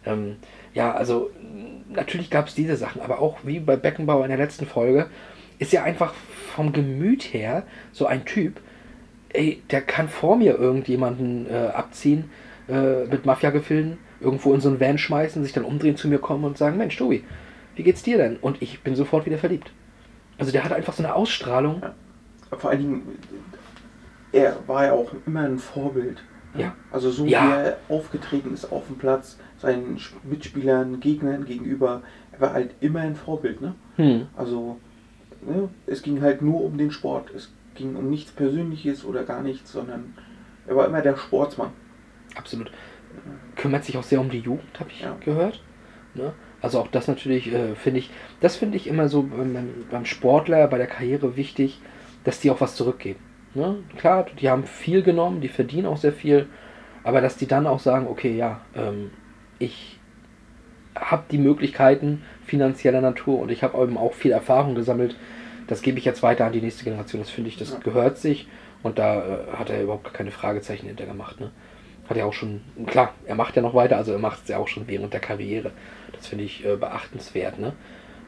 Ähm, 0.07 0.37
ja, 0.75 0.93
also 0.93 1.31
natürlich 1.89 2.31
gab 2.31 2.49
es 2.49 2.55
diese 2.55 2.77
Sachen, 2.77 3.01
aber 3.01 3.21
auch 3.21 3.39
wie 3.43 3.61
bei 3.61 3.77
Beckenbauer 3.77 4.25
in 4.25 4.31
der 4.31 4.39
letzten 4.39 4.67
Folge, 4.67 5.09
ist 5.59 5.75
er 5.75 5.85
einfach 5.85 6.15
vom 6.55 6.73
Gemüt 6.73 7.23
her 7.35 7.65
so 7.93 8.07
ein 8.07 8.25
Typ, 8.25 8.61
ey, 9.31 9.63
der 9.71 9.83
kann 9.83 10.09
vor 10.09 10.37
mir 10.37 10.59
irgendjemanden 10.59 11.47
äh, 11.51 11.69
abziehen 11.69 12.31
äh, 12.69 13.05
mit 13.05 13.27
Mafia-Gefilden, 13.27 13.99
irgendwo 14.21 14.55
in 14.55 14.61
so 14.61 14.69
einen 14.69 14.81
Van 14.81 14.99
schmeißen, 14.99 15.43
sich 15.43 15.53
dann 15.53 15.65
umdrehen, 15.65 15.97
zu 15.97 16.09
mir 16.09 16.19
kommen 16.19 16.45
und 16.45 16.59
sagen, 16.59 16.77
Mensch, 16.77 16.97
Tobi, 16.97 17.25
wie 17.77 17.83
geht's 17.83 18.03
dir 18.03 18.19
denn? 18.19 18.37
Und 18.37 18.63
ich 18.63 18.81
bin 18.81 18.95
sofort 18.95 19.27
wieder 19.27 19.39
verliebt. 19.39 19.71
Also 20.41 20.53
der 20.53 20.65
hat 20.65 20.73
einfach 20.73 20.93
so 20.95 21.03
eine 21.03 21.15
Ausstrahlung. 21.15 21.83
Vor 22.51 22.71
allen 22.71 22.81
Dingen, 22.81 23.19
er 24.33 24.57
war 24.67 24.87
ja 24.87 24.93
auch 24.93 25.13
immer 25.27 25.41
ein 25.43 25.59
Vorbild. 25.59 26.23
Ja. 26.57 26.75
Also 26.91 27.11
so 27.11 27.25
Ja. 27.27 27.45
wie 27.47 27.53
er 27.53 27.77
aufgetreten 27.89 28.53
ist 28.53 28.73
auf 28.73 28.87
dem 28.89 28.97
Platz, 28.97 29.39
seinen 29.59 29.99
Mitspielern, 30.25 30.99
Gegnern 30.99 31.45
gegenüber, 31.45 32.03
er 32.33 32.41
war 32.41 32.53
halt 32.55 32.75
immer 32.81 33.01
ein 33.01 33.15
Vorbild. 33.15 33.61
Ne? 33.61 33.75
Hm. 33.97 34.27
Also 34.37 34.79
ne, 35.47 35.69
es 35.87 36.03
ging 36.03 36.21
halt 36.23 36.43
nur 36.43 36.63
um 36.65 36.77
den 36.77 36.91
Sport. 36.91 37.31
Es 37.35 37.53
ging 37.77 37.95
um 37.95 38.11
nichts 38.11 38.33
Persönliches 38.33 39.05
oder 39.05 39.23
gar 39.23 39.43
nichts, 39.43 39.71
sondern 39.71 40.15
er 40.67 40.75
war 40.75 40.87
immer 40.87 41.03
der 41.03 41.17
Sportsmann. 41.17 41.71
Absolut. 42.35 42.71
Kümmert 43.57 43.85
sich 43.85 43.97
auch 43.97 44.03
sehr 44.03 44.21
um 44.21 44.31
die 44.31 44.41
Jugend, 44.41 44.79
habe 44.81 44.91
ich 44.91 45.01
Ja. 45.03 45.17
gehört. 45.21 45.63
Ne? 46.15 46.33
Also 46.63 46.79
auch 46.81 46.89
das 46.89 47.09
natürlich 47.09 47.53
äh, 47.53 47.75
finde 47.75 48.01
ich, 48.01 48.11
das 48.41 48.57
finde 48.57 48.77
ich 48.77 48.87
immer 48.87 49.09
so 49.09 49.23
beim, 49.23 49.69
beim- 49.91 50.05
Sportler, 50.05 50.67
bei 50.69 50.79
der 50.79 50.87
Karriere 50.87 51.37
wichtig, 51.37 51.79
dass 52.25 52.41
die 52.41 52.51
auch 52.51 52.61
was 52.61 52.75
zurückgeben. 52.75 53.21
Ne? 53.55 53.79
Klar, 53.97 54.27
die 54.41 54.51
haben 54.51 54.65
viel 54.65 55.03
genommen, 55.03 55.41
die 55.41 55.49
verdienen 55.49 55.87
auch 55.87 55.97
sehr 55.97 56.13
viel, 56.13 56.47
aber 57.03 57.21
dass 57.21 57.37
die 57.37 57.47
dann 57.47 57.67
auch 57.67 57.81
sagen, 57.81 58.07
okay, 58.09 58.37
ja, 58.37 58.61
ähm, 58.77 59.11
ich 59.59 59.99
habe 60.95 61.25
die 61.31 61.39
Möglichkeiten 61.39 62.23
finanzieller 62.45 63.01
Natur 63.01 63.39
und 63.41 63.51
ich 63.51 63.63
habe 63.63 63.83
eben 63.83 63.97
auch 63.97 64.13
viel 64.13 64.33
Erfahrung 64.33 64.75
gesammelt. 64.75 65.17
Das 65.67 65.83
gebe 65.83 65.99
ich 65.99 66.05
jetzt 66.05 66.23
weiter 66.23 66.45
an 66.47 66.53
die 66.53 66.61
nächste 66.61 66.85
Generation. 66.85 67.23
Das 67.23 67.31
finde 67.31 67.49
ich, 67.49 67.57
das 67.57 67.71
Ja. 67.73 67.79
gehört 67.79 68.19
sich. 68.19 68.49
Und 68.83 68.99
da 68.99 69.21
äh, 69.21 69.57
hat 69.57 69.71
er 69.71 69.83
überhaupt 69.83 70.13
keine 70.15 70.31
Fragezeichen 70.31 70.87
hinter 70.87 71.07
gemacht. 71.07 71.39
Ne? 71.41 71.51
Hat 72.09 72.17
er 72.17 72.27
auch 72.27 72.33
schon, 72.33 72.61
klar, 72.87 73.15
er 73.25 73.35
macht 73.35 73.55
ja 73.57 73.63
noch 73.63 73.75
weiter, 73.75 73.97
also 73.97 74.13
er 74.13 74.19
macht 74.19 74.43
es 74.43 74.49
ja 74.49 74.59
auch 74.59 74.69
schon 74.69 74.89
während 74.89 75.13
der 75.13 75.21
Karriere. 75.21 75.71
Das 76.13 76.27
finde 76.27 76.45
ich 76.45 76.65
äh, 76.65 76.77
beachtenswert. 76.77 77.59
Ne? 77.59 77.75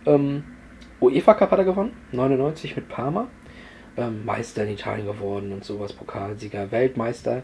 Ähm, 0.07 0.45
UEFA 1.01 1.35
Cup 1.35 1.51
hat 1.51 1.59
er 1.59 1.65
gewonnen, 1.65 1.97
99 2.13 2.77
mit 2.77 2.89
Parma. 2.89 3.29
Ähm, 3.97 4.25
Meister 4.25 4.65
in 4.65 4.71
Italien 4.71 5.07
geworden 5.07 5.53
und 5.53 5.65
sowas, 5.65 5.93
Pokalsieger, 5.93 6.71
Weltmeister. 6.71 7.43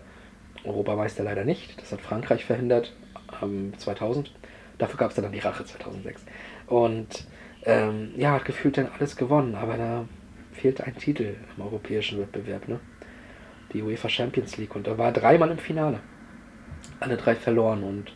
Europameister 0.64 1.24
leider 1.24 1.45
nicht. 1.45 1.80
Das 1.80 1.93
hat 1.93 2.01
Frankreich 2.01 2.45
verhindert, 2.45 2.95
ähm, 3.43 3.72
2000. 3.76 4.32
Dafür 4.78 4.99
gab 4.99 5.11
es 5.11 5.16
dann 5.16 5.30
die 5.32 5.39
Rache 5.39 5.64
2006. 5.64 6.24
Und 6.66 7.26
ähm, 7.64 8.12
ja, 8.16 8.32
hat 8.32 8.45
gefühlt 8.45 8.78
dann 8.78 8.89
alles 8.97 9.16
gewonnen, 9.16 9.55
aber 9.55 9.76
da 9.76 10.05
fehlt 10.53 10.80
ein 10.80 10.97
Titel 10.97 11.34
im 11.57 11.62
europäischen 11.62 12.20
Wettbewerb, 12.20 12.68
ne? 12.68 12.80
Die 13.72 13.82
UEFA 13.82 14.09
Champions 14.09 14.57
League. 14.57 14.74
Und 14.74 14.86
da 14.86 14.97
war 14.97 15.12
dreimal 15.12 15.51
im 15.51 15.59
Finale. 15.59 16.01
Alle 17.01 17.16
drei 17.16 17.34
verloren 17.34 17.82
und 17.82 18.12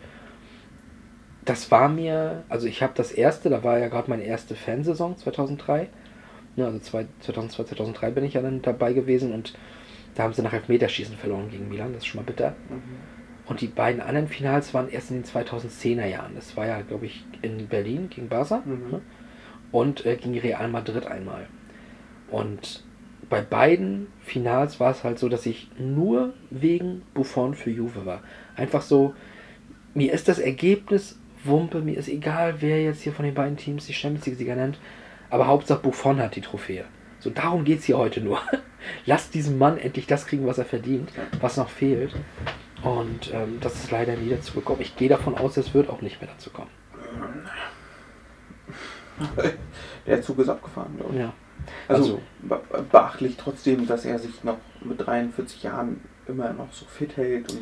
das 1.44 1.70
war 1.70 1.88
mir, 1.88 2.44
also 2.48 2.66
ich 2.66 2.82
habe 2.82 2.92
das 2.96 3.10
erste, 3.12 3.50
da 3.50 3.64
war 3.64 3.78
ja 3.78 3.88
gerade 3.88 4.08
meine 4.10 4.24
erste 4.24 4.54
Fansaison 4.54 5.16
2003. 5.16 5.88
Ja, 6.56 6.66
also 6.66 6.78
zwei, 6.78 7.06
2002, 7.20 7.64
2003 7.64 8.10
bin 8.10 8.24
ich 8.24 8.34
ja 8.34 8.42
dann 8.42 8.62
dabei 8.62 8.92
gewesen 8.92 9.32
und 9.32 9.54
da 10.14 10.24
haben 10.24 10.34
sie 10.34 10.42
nach 10.42 10.52
Elfmeterschießen 10.52 11.16
verloren 11.16 11.50
gegen 11.50 11.68
Milan, 11.68 11.94
das 11.94 12.02
ist 12.02 12.06
schon 12.08 12.20
mal 12.20 12.26
bitter. 12.26 12.54
Und 13.46 13.60
die 13.60 13.66
beiden 13.66 14.00
anderen 14.00 14.28
Finals 14.28 14.72
waren 14.74 14.88
erst 14.90 15.10
in 15.10 15.22
den 15.22 15.24
2010er 15.24 16.06
Jahren. 16.06 16.34
Das 16.34 16.56
war 16.56 16.66
ja, 16.66 16.80
glaube 16.82 17.06
ich, 17.06 17.24
in 17.40 17.66
Berlin 17.66 18.08
gegen 18.10 18.28
Barca 18.28 18.62
Mhm. 18.64 18.90
ne? 18.90 19.00
und 19.72 20.04
äh, 20.06 20.16
gegen 20.16 20.38
Real 20.38 20.68
Madrid 20.68 21.06
einmal. 21.06 21.46
Und 22.30 22.84
bei 23.28 23.40
beiden 23.40 24.08
Finals 24.20 24.78
war 24.78 24.90
es 24.90 25.02
halt 25.02 25.18
so, 25.18 25.28
dass 25.30 25.46
ich 25.46 25.70
nur 25.78 26.34
wegen 26.50 27.02
Buffon 27.14 27.54
für 27.54 27.70
Juve 27.70 28.04
war. 28.04 28.22
Einfach 28.54 28.82
so, 28.82 29.14
mir 29.94 30.12
ist 30.12 30.28
das 30.28 30.38
Ergebnis 30.38 31.18
Wumpe, 31.44 31.80
mir 31.80 31.96
ist 31.96 32.08
egal, 32.08 32.56
wer 32.60 32.82
jetzt 32.82 33.02
hier 33.02 33.12
von 33.12 33.24
den 33.24 33.34
beiden 33.34 33.56
Teams 33.56 33.86
die 33.86 33.94
Champions 33.94 34.26
League-Sieger 34.26 34.56
nennt, 34.56 34.78
aber 35.30 35.46
Hauptsache 35.46 35.80
Buffon 35.80 36.20
hat 36.20 36.36
die 36.36 36.40
Trophäe. 36.40 36.84
So, 37.20 37.30
darum 37.30 37.64
geht 37.64 37.78
es 37.80 37.84
hier 37.84 37.98
heute 37.98 38.20
nur. 38.20 38.40
Lasst 39.06 39.34
diesen 39.34 39.58
Mann 39.58 39.78
endlich 39.78 40.06
das 40.06 40.26
kriegen, 40.26 40.46
was 40.46 40.58
er 40.58 40.64
verdient, 40.64 41.10
was 41.40 41.56
noch 41.56 41.68
fehlt. 41.70 42.14
Und 42.82 43.32
ähm, 43.32 43.58
das 43.60 43.74
ist 43.76 43.90
leider 43.92 44.16
nie 44.16 44.30
dazu 44.30 44.54
gekommen. 44.54 44.80
Ich 44.80 44.96
gehe 44.96 45.08
davon 45.08 45.36
aus, 45.36 45.56
es 45.56 45.72
wird 45.72 45.88
auch 45.88 46.00
nicht 46.02 46.20
mehr 46.20 46.30
dazu 46.30 46.50
kommen. 46.50 46.70
Der 50.06 50.20
Zug 50.22 50.38
ist 50.40 50.48
abgefahren, 50.48 50.96
glaube 50.96 51.14
ich. 51.14 51.20
Ja. 51.20 51.32
Also, 51.86 52.02
Also- 52.02 52.20
be 52.42 52.60
beachtlich 52.90 53.36
trotzdem, 53.36 53.86
dass 53.86 54.04
er 54.04 54.18
sich 54.18 54.42
noch 54.42 54.58
mit 54.80 55.06
43 55.06 55.62
Jahren 55.62 56.00
immer 56.26 56.52
noch 56.52 56.72
so 56.72 56.86
fit 56.86 57.16
hält. 57.16 57.54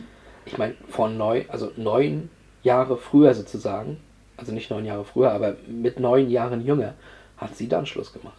Ich 0.47 0.57
meine, 0.57 0.74
vor 0.89 1.09
neu, 1.11 1.44
also 1.48 1.70
neun 1.77 2.31
Jahre 2.62 2.97
früher 2.97 3.35
sozusagen, 3.35 3.99
also 4.37 4.53
nicht 4.53 4.70
neun 4.70 4.85
Jahre 4.85 5.05
früher, 5.05 5.32
aber 5.32 5.57
mit 5.69 5.99
neun 6.01 6.31
Jahren 6.31 6.65
jünger, 6.65 6.95
hat 7.37 7.57
sie 7.57 7.69
dann 7.69 7.87
Schluss 7.87 8.12
gemacht. 8.12 8.39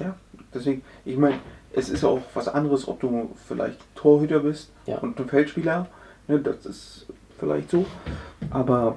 ja, 0.00 0.14
deswegen, 0.54 0.82
ich 1.04 1.16
meine, 1.16 1.38
es 1.72 1.88
ist 1.88 2.04
auch 2.04 2.20
was 2.34 2.48
anderes, 2.48 2.86
ob 2.88 3.00
du 3.00 3.30
vielleicht 3.46 3.78
Torhüter 3.94 4.40
bist 4.40 4.70
Ja. 4.86 4.98
und 4.98 5.18
ein 5.18 5.28
Feldspieler. 5.28 5.86
Ne, 6.26 6.38
das 6.40 6.64
ist 6.66 7.06
vielleicht 7.38 7.70
so. 7.70 7.84
Aber 8.50 8.96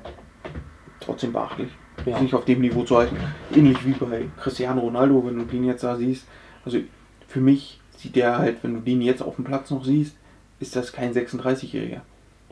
trotzdem 0.99 1.33
beachtlich. 1.33 1.69
Ja. 2.05 2.17
Sich 2.19 2.33
auf 2.33 2.45
dem 2.45 2.61
Niveau 2.61 2.83
zu 2.83 2.97
halten. 2.97 3.17
Ähnlich 3.53 3.85
wie 3.85 3.91
bei 3.91 4.25
Cristiano 4.39 4.81
Ronaldo, 4.81 5.25
wenn 5.25 5.37
du 5.37 5.45
den 5.45 5.63
jetzt 5.65 5.83
da 5.83 5.95
siehst. 5.97 6.25
Also 6.65 6.79
für 7.27 7.39
mich 7.41 7.79
sieht 7.97 8.15
der 8.15 8.37
halt, 8.37 8.63
wenn 8.63 8.73
du 8.75 8.79
den 8.79 9.01
jetzt 9.01 9.21
auf 9.21 9.35
dem 9.35 9.45
Platz 9.45 9.69
noch 9.69 9.83
siehst, 9.85 10.15
ist 10.59 10.75
das 10.75 10.91
kein 10.93 11.13
36-Jähriger. 11.13 12.01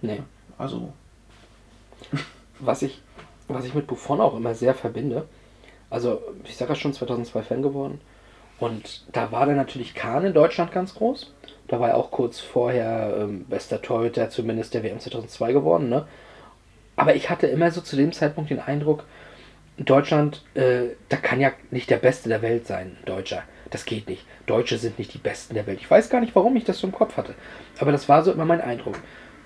Nee. 0.02 0.22
Also, 0.58 0.94
Was 2.60 2.82
ich, 2.82 3.02
was 3.48 3.66
ich 3.66 3.74
mit 3.74 3.88
Buffon 3.88 4.20
auch 4.20 4.36
immer 4.36 4.54
sehr 4.54 4.74
verbinde, 4.74 5.28
also 5.90 6.22
ich 6.44 6.58
sage 6.58 6.74
ja 6.74 6.76
schon 6.76 6.94
2002 6.94 7.42
Fan 7.42 7.62
geworden 7.62 8.02
und 8.60 9.06
da 9.14 9.32
war 9.32 9.46
dann 9.46 9.56
natürlich 9.56 9.96
Kahn 9.96 10.26
in 10.26 10.34
Deutschland 10.34 10.72
ganz 10.72 10.96
groß. 10.96 11.34
Da 11.68 11.80
war 11.80 11.90
er 11.90 11.98
auch 11.98 12.12
kurz 12.12 12.40
vorher 12.40 13.16
ähm, 13.18 13.46
bester 13.46 13.82
Torhüter 13.82 14.30
zumindest 14.30 14.74
der 14.74 14.84
WM 14.84 15.00
2002 15.00 15.54
geworden, 15.54 15.90
ne? 15.90 16.06
Aber 16.96 17.16
ich 17.16 17.30
hatte 17.30 17.48
immer 17.48 17.72
so 17.72 17.80
zu 17.80 17.96
dem 17.96 18.12
Zeitpunkt 18.12 18.50
den 18.50 18.60
Eindruck, 18.60 19.06
Deutschland, 19.78 20.44
äh, 20.56 20.90
da 21.08 21.16
kann 21.16 21.40
ja 21.40 21.52
nicht 21.72 21.90
der 21.90 21.98
Beste 21.98 22.28
der 22.28 22.42
Welt 22.42 22.68
sein, 22.68 22.98
ein 23.00 23.06
Deutscher. 23.06 23.44
Das 23.70 23.86
geht 23.86 24.10
nicht. 24.10 24.26
Deutsche 24.46 24.78
sind 24.78 25.00
nicht 25.00 25.14
die 25.14 25.20
Besten 25.20 25.54
der 25.54 25.68
Welt. 25.68 25.80
Ich 25.80 25.90
weiß 25.90 26.10
gar 26.10 26.20
nicht, 26.20 26.36
warum 26.36 26.56
ich 26.56 26.66
das 26.66 26.80
so 26.80 26.88
im 26.88 26.94
Kopf 26.94 27.16
hatte. 27.18 27.36
Aber 27.80 27.92
das 27.92 28.10
war 28.10 28.24
so 28.24 28.32
immer 28.32 28.46
mein 28.46 28.62
Eindruck. 28.62 29.00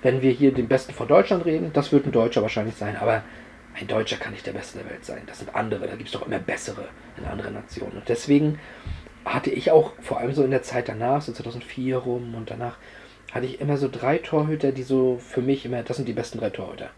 Wenn 0.03 0.21
wir 0.21 0.31
hier 0.31 0.53
den 0.53 0.67
Besten 0.67 0.93
von 0.93 1.07
Deutschland 1.07 1.45
reden, 1.45 1.71
das 1.73 1.91
wird 1.91 2.05
ein 2.05 2.11
Deutscher 2.11 2.41
wahrscheinlich 2.41 2.75
sein. 2.75 2.97
Aber 2.97 3.23
ein 3.79 3.87
Deutscher 3.87 4.17
kann 4.17 4.33
nicht 4.33 4.45
der 4.45 4.51
Beste 4.51 4.79
der 4.79 4.89
Welt 4.89 5.03
sein. 5.05 5.23
Das 5.25 5.39
sind 5.39 5.55
andere, 5.55 5.87
da 5.87 5.95
gibt 5.95 6.09
es 6.09 6.13
doch 6.13 6.27
immer 6.27 6.39
bessere 6.39 6.89
in 7.17 7.25
anderen 7.25 7.55
Nationen. 7.55 7.97
Und 7.97 8.09
deswegen 8.09 8.59
hatte 9.25 9.49
ich 9.49 9.71
auch, 9.71 9.93
vor 10.01 10.19
allem 10.19 10.33
so 10.33 10.43
in 10.43 10.51
der 10.51 10.61
Zeit 10.61 10.89
danach, 10.89 11.21
so 11.21 11.31
2004 11.31 11.97
rum 11.97 12.35
und 12.35 12.51
danach, 12.51 12.77
hatte 13.31 13.45
ich 13.45 13.61
immer 13.61 13.77
so 13.77 13.89
drei 13.91 14.19
Torhüter, 14.19 14.71
die 14.71 14.83
so 14.83 15.17
für 15.17 15.41
mich 15.41 15.65
immer, 15.65 15.81
das 15.81 15.97
sind 15.97 16.07
die 16.07 16.13
besten 16.13 16.37
drei 16.37 16.51
Torhüter. 16.51 16.91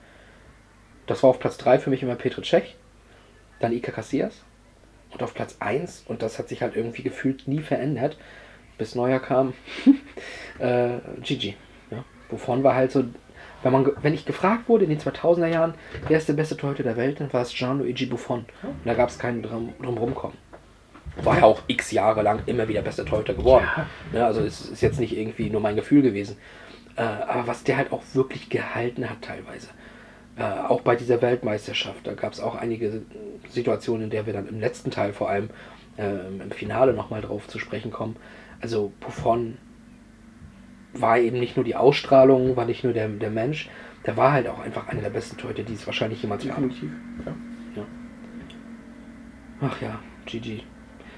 Das 1.05 1.23
war 1.23 1.29
auf 1.29 1.39
Platz 1.39 1.57
3 1.57 1.79
für 1.79 1.91
mich 1.91 2.01
immer 2.01 2.15
Petr 2.15 2.41
Cech, 2.41 2.75
dann 3.59 3.71
Ika 3.71 3.91
Casillas 3.91 4.43
und 5.11 5.21
auf 5.23 5.33
Platz 5.33 5.57
1, 5.59 6.05
und 6.07 6.21
das 6.23 6.39
hat 6.39 6.49
sich 6.49 6.61
halt 6.61 6.75
irgendwie 6.75 7.03
gefühlt 7.03 7.47
nie 7.47 7.61
verändert, 7.61 8.17
bis 8.77 8.95
Neuer 8.95 9.19
kam, 9.19 9.53
äh, 10.59 10.97
Gigi. 11.21 11.55
Ja. 12.27 12.31
Wovon 12.33 12.63
war 12.63 12.75
halt 12.75 12.91
so, 12.91 13.03
wenn, 13.63 13.71
man, 13.71 13.91
wenn 14.01 14.13
ich 14.13 14.25
gefragt 14.25 14.69
wurde 14.69 14.85
in 14.85 14.91
den 14.91 14.99
2000er 14.99 15.47
Jahren, 15.47 15.73
wer 16.07 16.17
ist 16.17 16.29
der 16.29 16.33
beste 16.33 16.57
Torhüter 16.57 16.83
der 16.83 16.97
Welt, 16.97 17.19
dann 17.19 17.31
war 17.33 17.41
es 17.41 17.53
Gianluigi 17.53 18.05
Buffon. 18.05 18.45
Und 18.63 18.85
da 18.85 18.93
gab 18.93 19.09
es 19.09 19.17
keinen 19.17 19.41
drum, 19.41 19.73
drum 19.81 19.97
rumkommen. 19.97 20.37
War 21.23 21.37
ja 21.37 21.43
auch 21.45 21.61
x 21.67 21.91
Jahre 21.91 22.21
lang 22.21 22.41
immer 22.45 22.67
wieder 22.67 22.81
bester 22.81 23.05
Torhüter 23.05 23.33
geworden. 23.33 23.65
Ja. 24.13 24.25
also 24.25 24.41
es 24.41 24.69
ist 24.69 24.81
jetzt 24.81 24.99
nicht 24.99 25.17
irgendwie 25.17 25.49
nur 25.49 25.61
mein 25.61 25.75
Gefühl 25.75 26.01
gewesen. 26.01 26.37
Äh, 26.97 27.01
aber 27.01 27.47
was 27.47 27.63
der 27.63 27.77
halt 27.77 27.91
auch 27.91 28.03
wirklich 28.13 28.49
gehalten 28.49 29.09
hat 29.09 29.21
teilweise. 29.21 29.69
Äh, 30.37 30.43
auch 30.43 30.81
bei 30.81 30.95
dieser 30.95 31.21
Weltmeisterschaft, 31.21 32.05
da 32.05 32.13
gab 32.13 32.33
es 32.33 32.41
auch 32.41 32.55
einige 32.55 33.03
Situationen, 33.49 34.05
in 34.05 34.09
der 34.09 34.25
wir 34.25 34.33
dann 34.33 34.47
im 34.47 34.59
letzten 34.59 34.91
Teil 34.91 35.13
vor 35.13 35.29
allem 35.29 35.49
äh, 35.97 36.27
im 36.27 36.51
Finale 36.51 36.93
nochmal 36.93 37.21
drauf 37.21 37.47
zu 37.47 37.59
sprechen 37.59 37.91
kommen. 37.91 38.17
Also 38.59 38.91
Buffon 38.99 39.57
war 41.01 41.17
eben 41.19 41.39
nicht 41.39 41.55
nur 41.55 41.65
die 41.65 41.75
Ausstrahlung, 41.75 42.55
war 42.55 42.65
nicht 42.65 42.83
nur 42.83 42.93
der, 42.93 43.07
der 43.07 43.29
Mensch, 43.29 43.69
der 44.05 44.17
war 44.17 44.31
halt 44.31 44.47
auch 44.47 44.59
einfach 44.59 44.87
einer 44.87 45.01
der 45.01 45.09
besten 45.09 45.37
Torhüter, 45.37 45.63
die 45.63 45.73
es 45.73 45.85
wahrscheinlich 45.85 46.21
jemals 46.21 46.45
gab. 46.45 46.55
Definitiv. 46.55 46.89
Ja. 47.25 47.33
Ach 49.61 49.81
ja, 49.81 49.99
GG. 50.25 50.61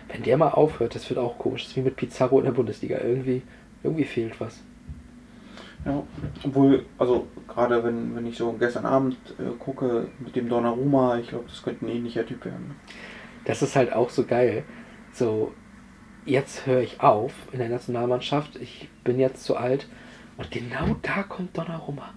Wenn 0.09 0.23
der 0.23 0.37
mal 0.37 0.49
aufhört, 0.49 0.95
das 0.95 1.09
wird 1.09 1.19
auch 1.19 1.37
komisch. 1.37 1.63
Das 1.63 1.71
ist 1.71 1.77
wie 1.77 1.81
mit 1.81 1.95
Pizarro 1.95 2.39
in 2.39 2.45
der 2.45 2.53
Bundesliga. 2.53 2.99
Irgendwie, 2.99 3.41
irgendwie 3.83 4.05
fehlt 4.05 4.39
was. 4.39 4.61
Ja, 5.85 6.03
obwohl, 6.43 6.85
also 6.97 7.27
gerade 7.47 7.83
wenn, 7.83 8.15
wenn 8.15 8.25
ich 8.25 8.37
so 8.37 8.53
gestern 8.53 8.85
Abend 8.85 9.17
äh, 9.39 9.51
gucke 9.57 10.07
mit 10.19 10.35
dem 10.35 10.49
Donnarumma, 10.49 11.17
ich 11.17 11.29
glaube, 11.29 11.45
das 11.47 11.63
könnte 11.63 11.85
ein 11.85 11.89
ähnlicher 11.89 12.25
Typ 12.25 12.45
werden. 12.45 12.75
Das 13.45 13.61
ist 13.61 13.75
halt 13.75 13.93
auch 13.93 14.09
so 14.09 14.25
geil. 14.25 14.63
So, 15.13 15.53
jetzt 16.27 16.65
höre 16.65 16.81
ich 16.81 17.01
auf 17.01 17.33
in 17.51 17.59
der 17.59 17.69
Nationalmannschaft. 17.69 18.55
Ich 18.57 18.87
bin 19.03 19.19
jetzt 19.19 19.43
zu 19.43 19.57
alt. 19.57 19.87
Und 20.37 20.51
genau 20.51 20.95
da 21.01 21.23
kommt 21.23 21.57
Donnarumma. 21.57 22.13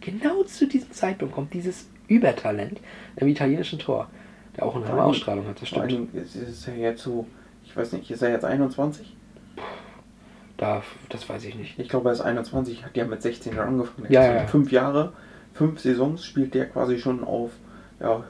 Genau 0.00 0.42
zu 0.42 0.66
diesem 0.66 0.92
Zeitpunkt 0.92 1.34
kommt 1.34 1.54
dieses 1.54 1.88
Übertalent 2.08 2.80
im 3.16 3.28
italienischen 3.28 3.78
Tor, 3.78 4.08
der 4.56 4.66
auch 4.66 4.76
eine 4.76 4.84
Vor 4.84 4.94
allem- 4.96 5.04
Ausstrahlung 5.04 5.46
hat. 5.46 5.62
Das 5.62 5.70
Vor 5.70 5.84
stimmt. 5.84 6.12
allem 6.14 6.22
ist 6.22 6.34
ist 6.36 6.68
er 6.68 6.76
jetzt 6.76 7.02
so, 7.02 7.26
ich 7.64 7.74
weiß 7.74 7.92
nicht, 7.92 8.10
ist 8.10 8.20
er 8.22 8.30
jetzt 8.30 8.44
21? 8.44 9.16
Da, 10.56 10.82
das 11.08 11.28
weiß 11.28 11.44
ich 11.44 11.54
nicht. 11.54 11.78
Ich 11.78 11.88
glaube, 11.88 12.10
er 12.10 12.12
ist 12.12 12.20
21, 12.20 12.84
hat 12.84 12.96
ja 12.96 13.04
mit 13.04 13.22
16 13.22 13.54
schon 13.54 13.62
angefangen. 13.62 14.06
Ja, 14.12 14.24
ja, 14.24 14.34
ja. 14.34 14.46
Fünf 14.46 14.70
Jahre, 14.70 15.12
fünf 15.54 15.80
Saisons 15.80 16.24
spielt 16.24 16.54
der 16.54 16.66
quasi 16.68 16.98
schon 16.98 17.24
auf 17.24 17.50
ja, 18.00 18.22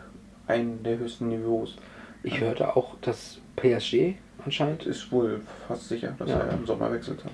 einen 0.46 0.82
der 0.82 0.98
höchsten 0.98 1.28
Niveaus. 1.28 1.76
Ich 2.22 2.40
hörte 2.40 2.76
auch, 2.76 2.94
dass 3.00 3.38
PSG 3.56 4.14
anscheinend. 4.44 4.84
Ist 4.86 5.10
wohl 5.12 5.40
fast 5.68 5.88
sicher, 5.88 6.14
dass 6.18 6.28
Ja. 6.30 6.38
er 6.38 6.52
im 6.52 6.66
Sommer 6.66 6.90
wechselt 6.92 7.24
hat. 7.24 7.32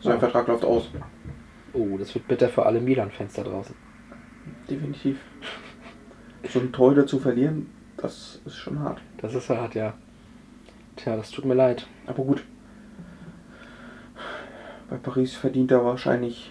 Sein 0.00 0.14
Ja. 0.14 0.18
Vertrag 0.18 0.46
läuft 0.48 0.64
aus. 0.64 0.88
Oh, 1.72 1.96
das 1.98 2.14
wird 2.14 2.26
bitter 2.28 2.48
für 2.48 2.64
alle 2.64 2.80
Milan-Fans 2.80 3.34
da 3.34 3.42
draußen. 3.42 3.74
Definitiv. 4.70 5.18
So 6.48 6.60
einen 6.60 6.72
Torhüter 6.72 7.06
zu 7.06 7.18
verlieren, 7.18 7.66
das 7.96 8.40
ist 8.46 8.56
schon 8.56 8.78
hart. 8.80 9.00
Das 9.18 9.34
ist 9.34 9.50
hart, 9.50 9.74
ja. 9.74 9.94
Tja, 10.96 11.16
das 11.16 11.30
tut 11.30 11.44
mir 11.44 11.54
leid. 11.54 11.86
Aber 12.06 12.22
gut. 12.24 12.44
Bei 14.88 14.96
Paris 14.96 15.34
verdient 15.34 15.70
er 15.70 15.84
wahrscheinlich 15.84 16.50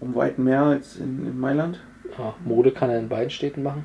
um 0.00 0.14
weit 0.14 0.38
mehr 0.38 0.62
als 0.62 0.96
in, 0.98 1.26
in 1.26 1.38
Mailand. 1.38 1.80
Ja, 2.18 2.34
Mode 2.44 2.70
kann 2.72 2.90
er 2.90 2.98
in 2.98 3.08
beiden 3.08 3.30
Städten 3.30 3.62
machen. 3.62 3.84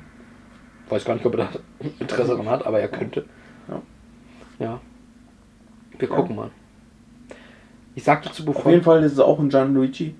Weiß 0.88 1.04
gar 1.04 1.14
nicht, 1.14 1.24
ob 1.24 1.34
er 1.34 1.44
da 1.46 1.50
Interesse 1.98 2.30
daran 2.32 2.48
hat, 2.50 2.66
aber 2.66 2.80
er 2.80 2.88
könnte. 2.88 3.24
Ja. 3.68 3.82
Ja. 4.58 4.80
Wir 5.98 6.08
Ja. 6.08 6.14
gucken 6.14 6.36
mal. 6.36 6.50
Ich 7.94 8.04
sagte 8.04 8.30
zu 8.32 8.42
Auf 8.42 8.46
Buffon. 8.46 8.72
jeden 8.72 8.84
Fall 8.84 9.02
ist 9.02 9.12
es 9.12 9.18
auch 9.18 9.38
ein 9.38 9.48
Gianluigi. 9.50 10.14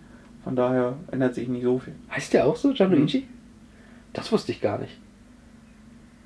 Von 0.44 0.56
daher 0.56 0.96
ändert 1.10 1.34
sich 1.34 1.48
nicht 1.48 1.62
so 1.62 1.78
viel. 1.78 1.94
Heißt 2.10 2.32
der 2.34 2.46
auch 2.46 2.56
so, 2.56 2.72
Gianluigi? 2.72 3.20
Mhm. 3.20 3.26
Das 4.12 4.30
wusste 4.32 4.52
ich 4.52 4.60
gar 4.60 4.78
nicht. 4.78 5.00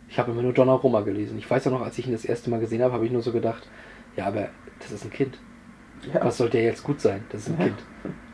Ich 0.09 0.19
habe 0.19 0.33
immer 0.33 0.43
nur 0.43 0.53
Donnarumma 0.53 1.01
gelesen. 1.03 1.39
Ich 1.39 1.49
weiß 1.51 1.65
ja 1.67 1.71
noch, 1.71 1.83
als 1.83 1.99
ich 1.99 2.07
ihn 2.07 2.13
das 2.13 2.25
erste 2.25 2.51
Mal 2.51 2.61
gesehen 2.61 2.83
habe, 2.83 2.95
habe 2.95 3.05
ich 3.07 3.13
nur 3.13 3.23
so 3.23 3.33
gedacht, 3.33 3.69
ja, 4.17 4.27
aber 4.27 4.49
das 4.81 4.93
ist 4.93 5.05
ein 5.05 5.11
Kind. 5.11 5.39
Ja. 6.13 6.25
Was 6.25 6.37
soll 6.39 6.51
der 6.51 6.63
jetzt 6.63 6.83
gut 6.85 7.01
sein? 7.01 7.25
Das 7.31 7.43
ist 7.43 7.49
ein 7.51 7.59
Ja. 7.59 7.65
Kind. 7.67 7.79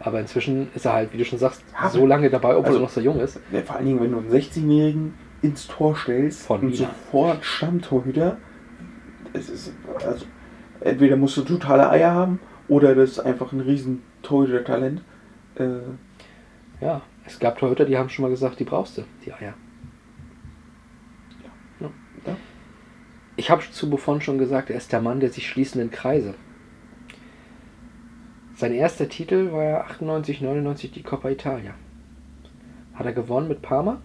Aber 0.00 0.20
inzwischen 0.20 0.68
ist 0.74 0.84
er 0.84 0.92
halt, 0.94 1.12
wie 1.12 1.18
du 1.18 1.24
schon 1.24 1.38
sagst, 1.38 1.62
Ja, 1.80 1.88
so 1.88 2.06
lange 2.06 2.28
dabei, 2.30 2.50
obwohl 2.56 2.66
also- 2.66 2.78
er 2.78 2.82
noch 2.82 2.88
so 2.90 3.00
jung 3.00 3.20
ist. 3.20 3.40
Vor 3.64 3.76
allen 3.76 3.86
Dingen, 3.86 4.00
wenn 4.00 4.10
du 4.12 4.18
einen 4.18 4.30
16-Jährigen 4.30 5.14
ins 5.42 5.66
Tor 5.66 5.96
stellst 5.96 6.46
Von 6.46 6.60
und 6.60 6.70
Milan. 6.70 6.88
sofort 6.90 7.44
Stammtorhüter, 7.44 8.36
es 9.32 9.48
ist, 9.48 9.72
also, 10.04 10.26
entweder 10.84 11.16
musst 11.16 11.36
du 11.36 11.42
totale 11.42 11.88
Eier 11.90 12.12
haben 12.12 12.40
oder 12.68 12.94
das 12.94 13.12
ist 13.12 13.20
einfach 13.20 13.52
ein 13.52 13.60
riesen 13.60 14.02
Torhüter-Talent. 14.22 15.02
Äh, 15.56 15.80
Ja, 16.80 17.02
es 17.24 17.38
gab 17.38 17.58
Torhüter, 17.58 17.84
die 17.84 17.96
haben 17.96 18.08
schon 18.08 18.24
mal 18.24 18.30
gesagt, 18.30 18.58
die 18.58 18.64
brauchst 18.64 18.98
du, 18.98 19.04
die 19.24 19.32
Eier. 19.32 19.54
Ja. 21.80 21.90
Ja. 22.26 22.36
Ich 23.36 23.50
habe 23.50 23.62
zu 23.70 23.88
Buffon 23.88 24.20
schon 24.20 24.38
gesagt, 24.38 24.70
er 24.70 24.76
ist 24.76 24.92
der 24.92 25.00
Mann 25.00 25.20
der 25.20 25.30
sich 25.30 25.48
schließenden 25.48 25.90
Kreise. 25.90 26.34
Sein 28.54 28.72
erster 28.72 29.08
Titel 29.08 29.52
war 29.52 29.64
ja 29.64 29.80
98, 29.82 30.40
99 30.40 30.92
die 30.92 31.02
Coppa 31.02 31.30
Italia. 31.30 31.74
Hat 32.94 33.06
er 33.06 33.12
gewonnen 33.12 33.48
mit 33.48 33.62
Parma, 33.62 34.00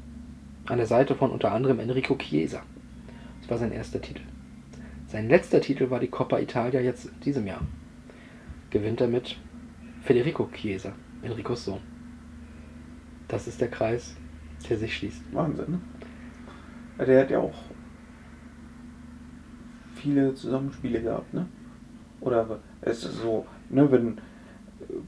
an 0.67 0.77
der 0.77 0.87
Seite 0.87 1.15
von 1.15 1.31
unter 1.31 1.51
anderem 1.51 1.79
Enrico 1.79 2.15
Chiesa. 2.15 2.61
Das 3.41 3.49
war 3.49 3.57
sein 3.57 3.71
erster 3.71 4.01
Titel. 4.01 4.21
Sein 5.07 5.29
letzter 5.29 5.61
Titel 5.61 5.89
war 5.89 5.99
die 5.99 6.09
Coppa 6.09 6.39
Italia 6.39 6.81
jetzt 6.81 7.05
in 7.05 7.19
diesem 7.21 7.47
Jahr. 7.47 7.61
Gewinnt 8.69 8.99
er 9.01 9.07
mit 9.07 9.37
Federico 10.01 10.49
Chiesa, 10.53 10.91
Enricos 11.21 11.65
Sohn. 11.65 11.79
Das 13.27 13.47
ist 13.47 13.61
der 13.61 13.69
Kreis, 13.69 14.15
der 14.69 14.77
sich 14.77 14.95
schließt. 14.95 15.33
Wahnsinn, 15.33 15.71
ne? 15.71 15.79
Ja, 16.99 17.05
Der 17.05 17.21
hat 17.21 17.31
ja 17.31 17.39
auch 17.39 17.55
viele 19.95 20.33
Zusammenspiele 20.35 21.01
gehabt, 21.01 21.33
ne? 21.33 21.47
Oder 22.19 22.59
es 22.81 23.03
ist 23.03 23.21
so, 23.21 23.45
ne, 23.69 23.89
wenn 23.91 24.17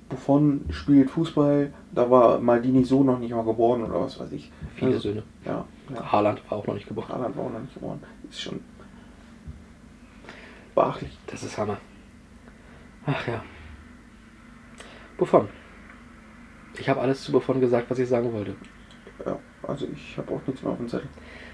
Buffon 0.09 0.65
spielt 0.69 1.09
Fußball, 1.09 1.73
da 1.93 2.09
war 2.09 2.39
Maldini 2.39 2.83
so 2.83 3.03
noch 3.03 3.19
nicht 3.19 3.31
mal 3.31 3.43
geboren 3.43 3.83
oder 3.83 4.01
was 4.01 4.19
weiß 4.19 4.31
ich. 4.31 4.51
Viele 4.75 4.91
Also, 4.91 5.09
Söhne. 5.09 5.23
Ja, 5.45 5.65
ja. 5.93 6.11
Haaland 6.11 6.41
war 6.49 6.57
auch 6.59 6.67
noch 6.67 6.73
nicht 6.73 6.87
geboren. 6.87 7.07
Haaland 7.09 7.35
war 7.37 7.45
auch 7.45 7.51
noch 7.51 7.61
nicht 7.61 7.73
geboren. 7.73 7.99
Ist 8.29 8.41
schon 8.41 8.59
beachtlich. 10.79 11.11
Das 11.27 11.43
ist 11.43 11.57
Hammer. 11.57 11.77
Ach 13.05 13.27
ja. 13.27 13.43
Buffon. 15.17 15.49
Ich 16.79 16.87
habe 16.87 17.01
alles 17.01 17.21
zu 17.21 17.33
Buffon 17.33 17.59
gesagt, 17.59 17.89
was 17.89 17.99
ich 17.99 18.07
sagen 18.07 18.31
wollte. 18.31 18.55
Ja, 19.25 19.37
also 19.63 19.87
ich 19.93 20.17
habe 20.17 20.33
auch 20.33 20.41
nichts 20.47 20.63
mehr 20.63 20.71
auf 20.71 20.77
dem 20.77 20.87
Zettel. 20.87 21.09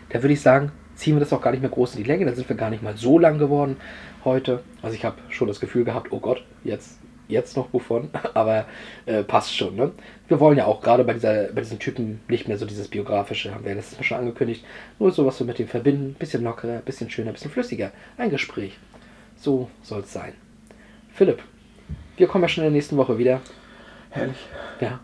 Da 0.09 0.21
würde 0.21 0.33
ich 0.33 0.41
sagen, 0.41 0.71
ziehen 0.93 1.15
wir 1.15 1.21
das 1.21 1.33
auch 1.33 1.41
gar 1.41 1.49
nicht 1.49 1.61
mehr 1.61 1.71
groß 1.71 1.95
in 1.95 2.03
die 2.03 2.07
Länge. 2.07 2.25
Da 2.25 2.33
sind 2.33 2.47
wir 2.47 2.55
gar 2.55 2.69
nicht 2.69 2.83
mal 2.83 2.95
so 2.95 3.17
lang 3.17 3.39
geworden 3.39 3.77
heute. 4.23 4.61
Also 4.83 4.95
ich 4.95 5.03
habe 5.03 5.17
schon 5.29 5.47
das 5.47 5.59
Gefühl 5.59 5.85
gehabt, 5.85 6.11
oh 6.11 6.19
Gott, 6.19 6.45
jetzt, 6.63 6.99
jetzt 7.27 7.57
noch 7.57 7.69
Buffon. 7.69 8.11
Aber 8.35 8.65
äh, 9.07 9.23
passt 9.23 9.57
schon. 9.57 9.75
Ne? 9.75 9.91
Wir 10.27 10.39
wollen 10.39 10.59
ja 10.59 10.65
auch 10.65 10.81
gerade 10.81 11.03
bei, 11.03 11.13
dieser, 11.13 11.45
bei 11.51 11.61
diesen 11.61 11.79
Typen 11.79 12.19
nicht 12.27 12.47
mehr 12.47 12.59
so 12.59 12.67
dieses 12.67 12.89
biografische, 12.89 13.55
haben 13.55 13.63
wir 13.63 13.71
ja 13.71 13.77
letztes 13.77 13.97
Mal 13.97 14.03
schon 14.03 14.19
angekündigt. 14.19 14.63
Nur 14.99 15.11
so, 15.11 15.25
was 15.25 15.39
wir 15.39 15.47
mit 15.47 15.57
dem 15.57 15.67
verbinden. 15.67 16.13
Bisschen 16.13 16.43
lockerer, 16.43 16.77
bisschen 16.81 17.09
schöner, 17.09 17.31
bisschen 17.31 17.49
flüssiger. 17.49 17.91
Ein 18.19 18.29
Gespräch. 18.29 18.77
So 19.35 19.69
soll 19.81 20.01
es 20.01 20.11
sein. 20.13 20.33
Philipp, 21.13 21.41
wir 22.17 22.27
kommen 22.27 22.43
ja 22.43 22.47
schon 22.47 22.63
in 22.63 22.71
der 22.71 22.75
nächsten 22.75 22.97
Woche 22.97 23.17
wieder. 23.17 23.41
Herrlich. 24.09 24.37
Ja. 24.79 24.99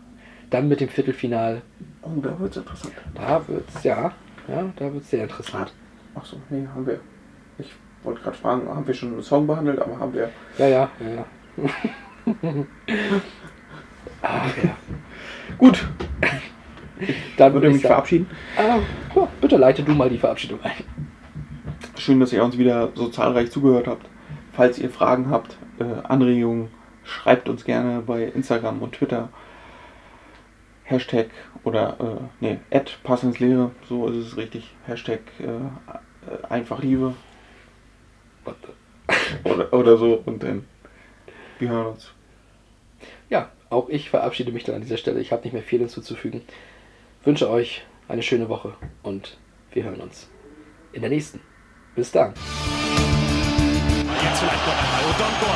Dann 0.50 0.68
mit 0.68 0.80
dem 0.80 0.88
Viertelfinal. 0.88 1.62
Oh, 2.02 2.20
da 2.20 2.38
wird's 2.38 2.56
interessant. 2.56 2.94
Da 3.14 3.46
wird's 3.48 3.82
ja, 3.84 4.12
ja, 4.48 4.72
da 4.76 4.92
wird's 4.92 5.10
sehr 5.10 5.22
interessant. 5.22 5.72
Ach 6.14 6.24
so, 6.24 6.36
nee, 6.50 6.66
haben 6.66 6.86
wir. 6.86 7.00
Ich 7.58 7.72
wollte 8.02 8.20
gerade 8.20 8.36
fragen, 8.36 8.68
haben 8.68 8.86
wir 8.86 8.94
schon 8.94 9.12
einen 9.14 9.22
Song 9.22 9.46
behandelt, 9.46 9.78
aber 9.80 9.98
haben 9.98 10.12
wir. 10.12 10.30
Ja, 10.58 10.66
ja, 10.66 10.90
ja. 11.00 11.24
ja. 11.56 11.64
Ach 14.22 14.56
ja. 14.56 14.76
Gut. 15.58 15.86
Dann 17.36 17.52
Würde 17.52 17.54
würde 17.54 17.66
ich 17.68 17.72
mich 17.74 17.82
sagen, 17.82 17.94
verabschieden. 17.94 18.26
ah, 18.56 18.78
ja, 19.16 19.28
bitte 19.40 19.56
leite 19.56 19.82
du 19.82 19.92
mal 19.92 20.08
die 20.08 20.18
Verabschiedung 20.18 20.60
ein. 20.62 20.84
Schön, 21.98 22.20
dass 22.20 22.32
ihr 22.32 22.44
uns 22.44 22.56
wieder 22.56 22.90
so 22.94 23.08
zahlreich 23.08 23.50
zugehört 23.50 23.88
habt. 23.88 24.06
Falls 24.52 24.78
ihr 24.78 24.90
Fragen 24.90 25.30
habt, 25.30 25.56
äh, 25.78 25.84
Anregungen, 26.04 26.70
schreibt 27.04 27.48
uns 27.48 27.64
gerne 27.64 28.02
bei 28.02 28.24
Instagram 28.24 28.82
und 28.82 28.94
Twitter. 28.94 29.30
Hashtag 30.84 31.30
oder, 31.64 31.96
äh, 32.00 32.24
nee, 32.40 32.58
Ad 32.70 32.92
Pass 33.02 33.22
ins 33.22 33.40
Leere, 33.40 33.70
so 33.88 34.08
ist 34.08 34.16
es 34.16 34.36
richtig. 34.36 34.74
Hashtag 34.86 35.20
äh, 35.40 35.44
äh, 35.44 36.46
einfach 36.48 36.82
Liebe 36.82 37.14
oder, 39.44 39.72
oder 39.72 39.96
so 39.96 40.22
und 40.24 40.42
dann 40.42 40.64
wir 41.58 41.68
hören 41.68 41.86
uns. 41.86 42.12
Ja, 43.30 43.50
auch 43.70 43.88
ich 43.88 44.10
verabschiede 44.10 44.52
mich 44.52 44.64
dann 44.64 44.74
an 44.74 44.82
dieser 44.82 44.96
Stelle. 44.96 45.20
Ich 45.20 45.32
habe 45.32 45.44
nicht 45.44 45.52
mehr 45.52 45.62
viel 45.62 45.78
hinzuzufügen. 45.78 46.42
Wünsche 47.24 47.48
euch 47.48 47.84
eine 48.08 48.22
schöne 48.22 48.48
Woche 48.48 48.74
und 49.02 49.38
wir 49.72 49.84
hören 49.84 50.00
uns 50.00 50.28
in 50.92 51.02
der 51.02 51.10
nächsten. 51.10 51.40
Bis 51.94 52.10
dann. 52.10 52.34
Vielleicht 54.42 54.66
noch 54.66 54.74
einmal 54.74 55.02
Odonkor. 55.06 55.54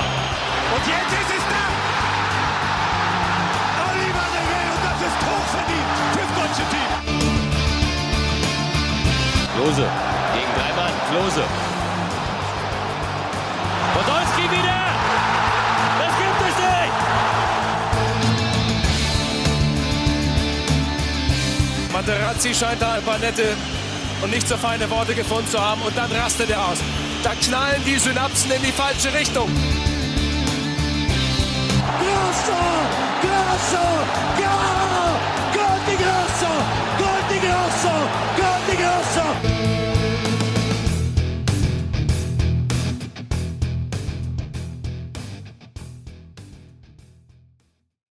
Und 0.76 0.86
jetzt 0.86 1.10
ist 1.10 1.30
es 1.36 1.44
da! 1.50 1.64
Oliver 3.82 4.26
Revel 4.30 4.66
und 4.74 4.82
das 4.86 4.98
ist 5.08 5.18
hochverdient 5.26 5.90
fürs 6.14 6.30
deutsche 6.38 6.64
Team. 6.70 6.90
Klose 9.56 9.86
gegen 10.34 10.52
drei 10.54 10.70
Mann. 10.78 10.94
Klose. 11.10 11.44
Podolski 13.94 14.44
wieder. 14.54 14.80
Das 15.98 16.12
gibt 16.22 16.40
es 16.48 16.56
nicht. 16.62 16.96
Materazzi 21.92 22.54
scheint 22.54 22.80
da 22.80 22.92
ein 22.92 23.02
paar 23.02 23.18
nette 23.18 23.56
und 24.22 24.30
nicht 24.30 24.46
so 24.46 24.56
feine 24.56 24.88
Worte 24.90 25.12
gefunden 25.12 25.50
zu 25.50 25.60
haben. 25.60 25.82
Und 25.82 25.98
dann 25.98 26.12
rastet 26.12 26.50
er 26.50 26.60
aus. 26.68 26.78
Da 27.22 27.34
knallen 27.34 27.82
die 27.84 27.98
Synapsen 27.98 28.50
in 28.52 28.62
die 28.62 28.72
falsche 28.72 29.12
Richtung. 29.12 29.48
Grosso! 31.98 32.56
Grosso! 33.22 33.82
Grosso! 34.36 34.55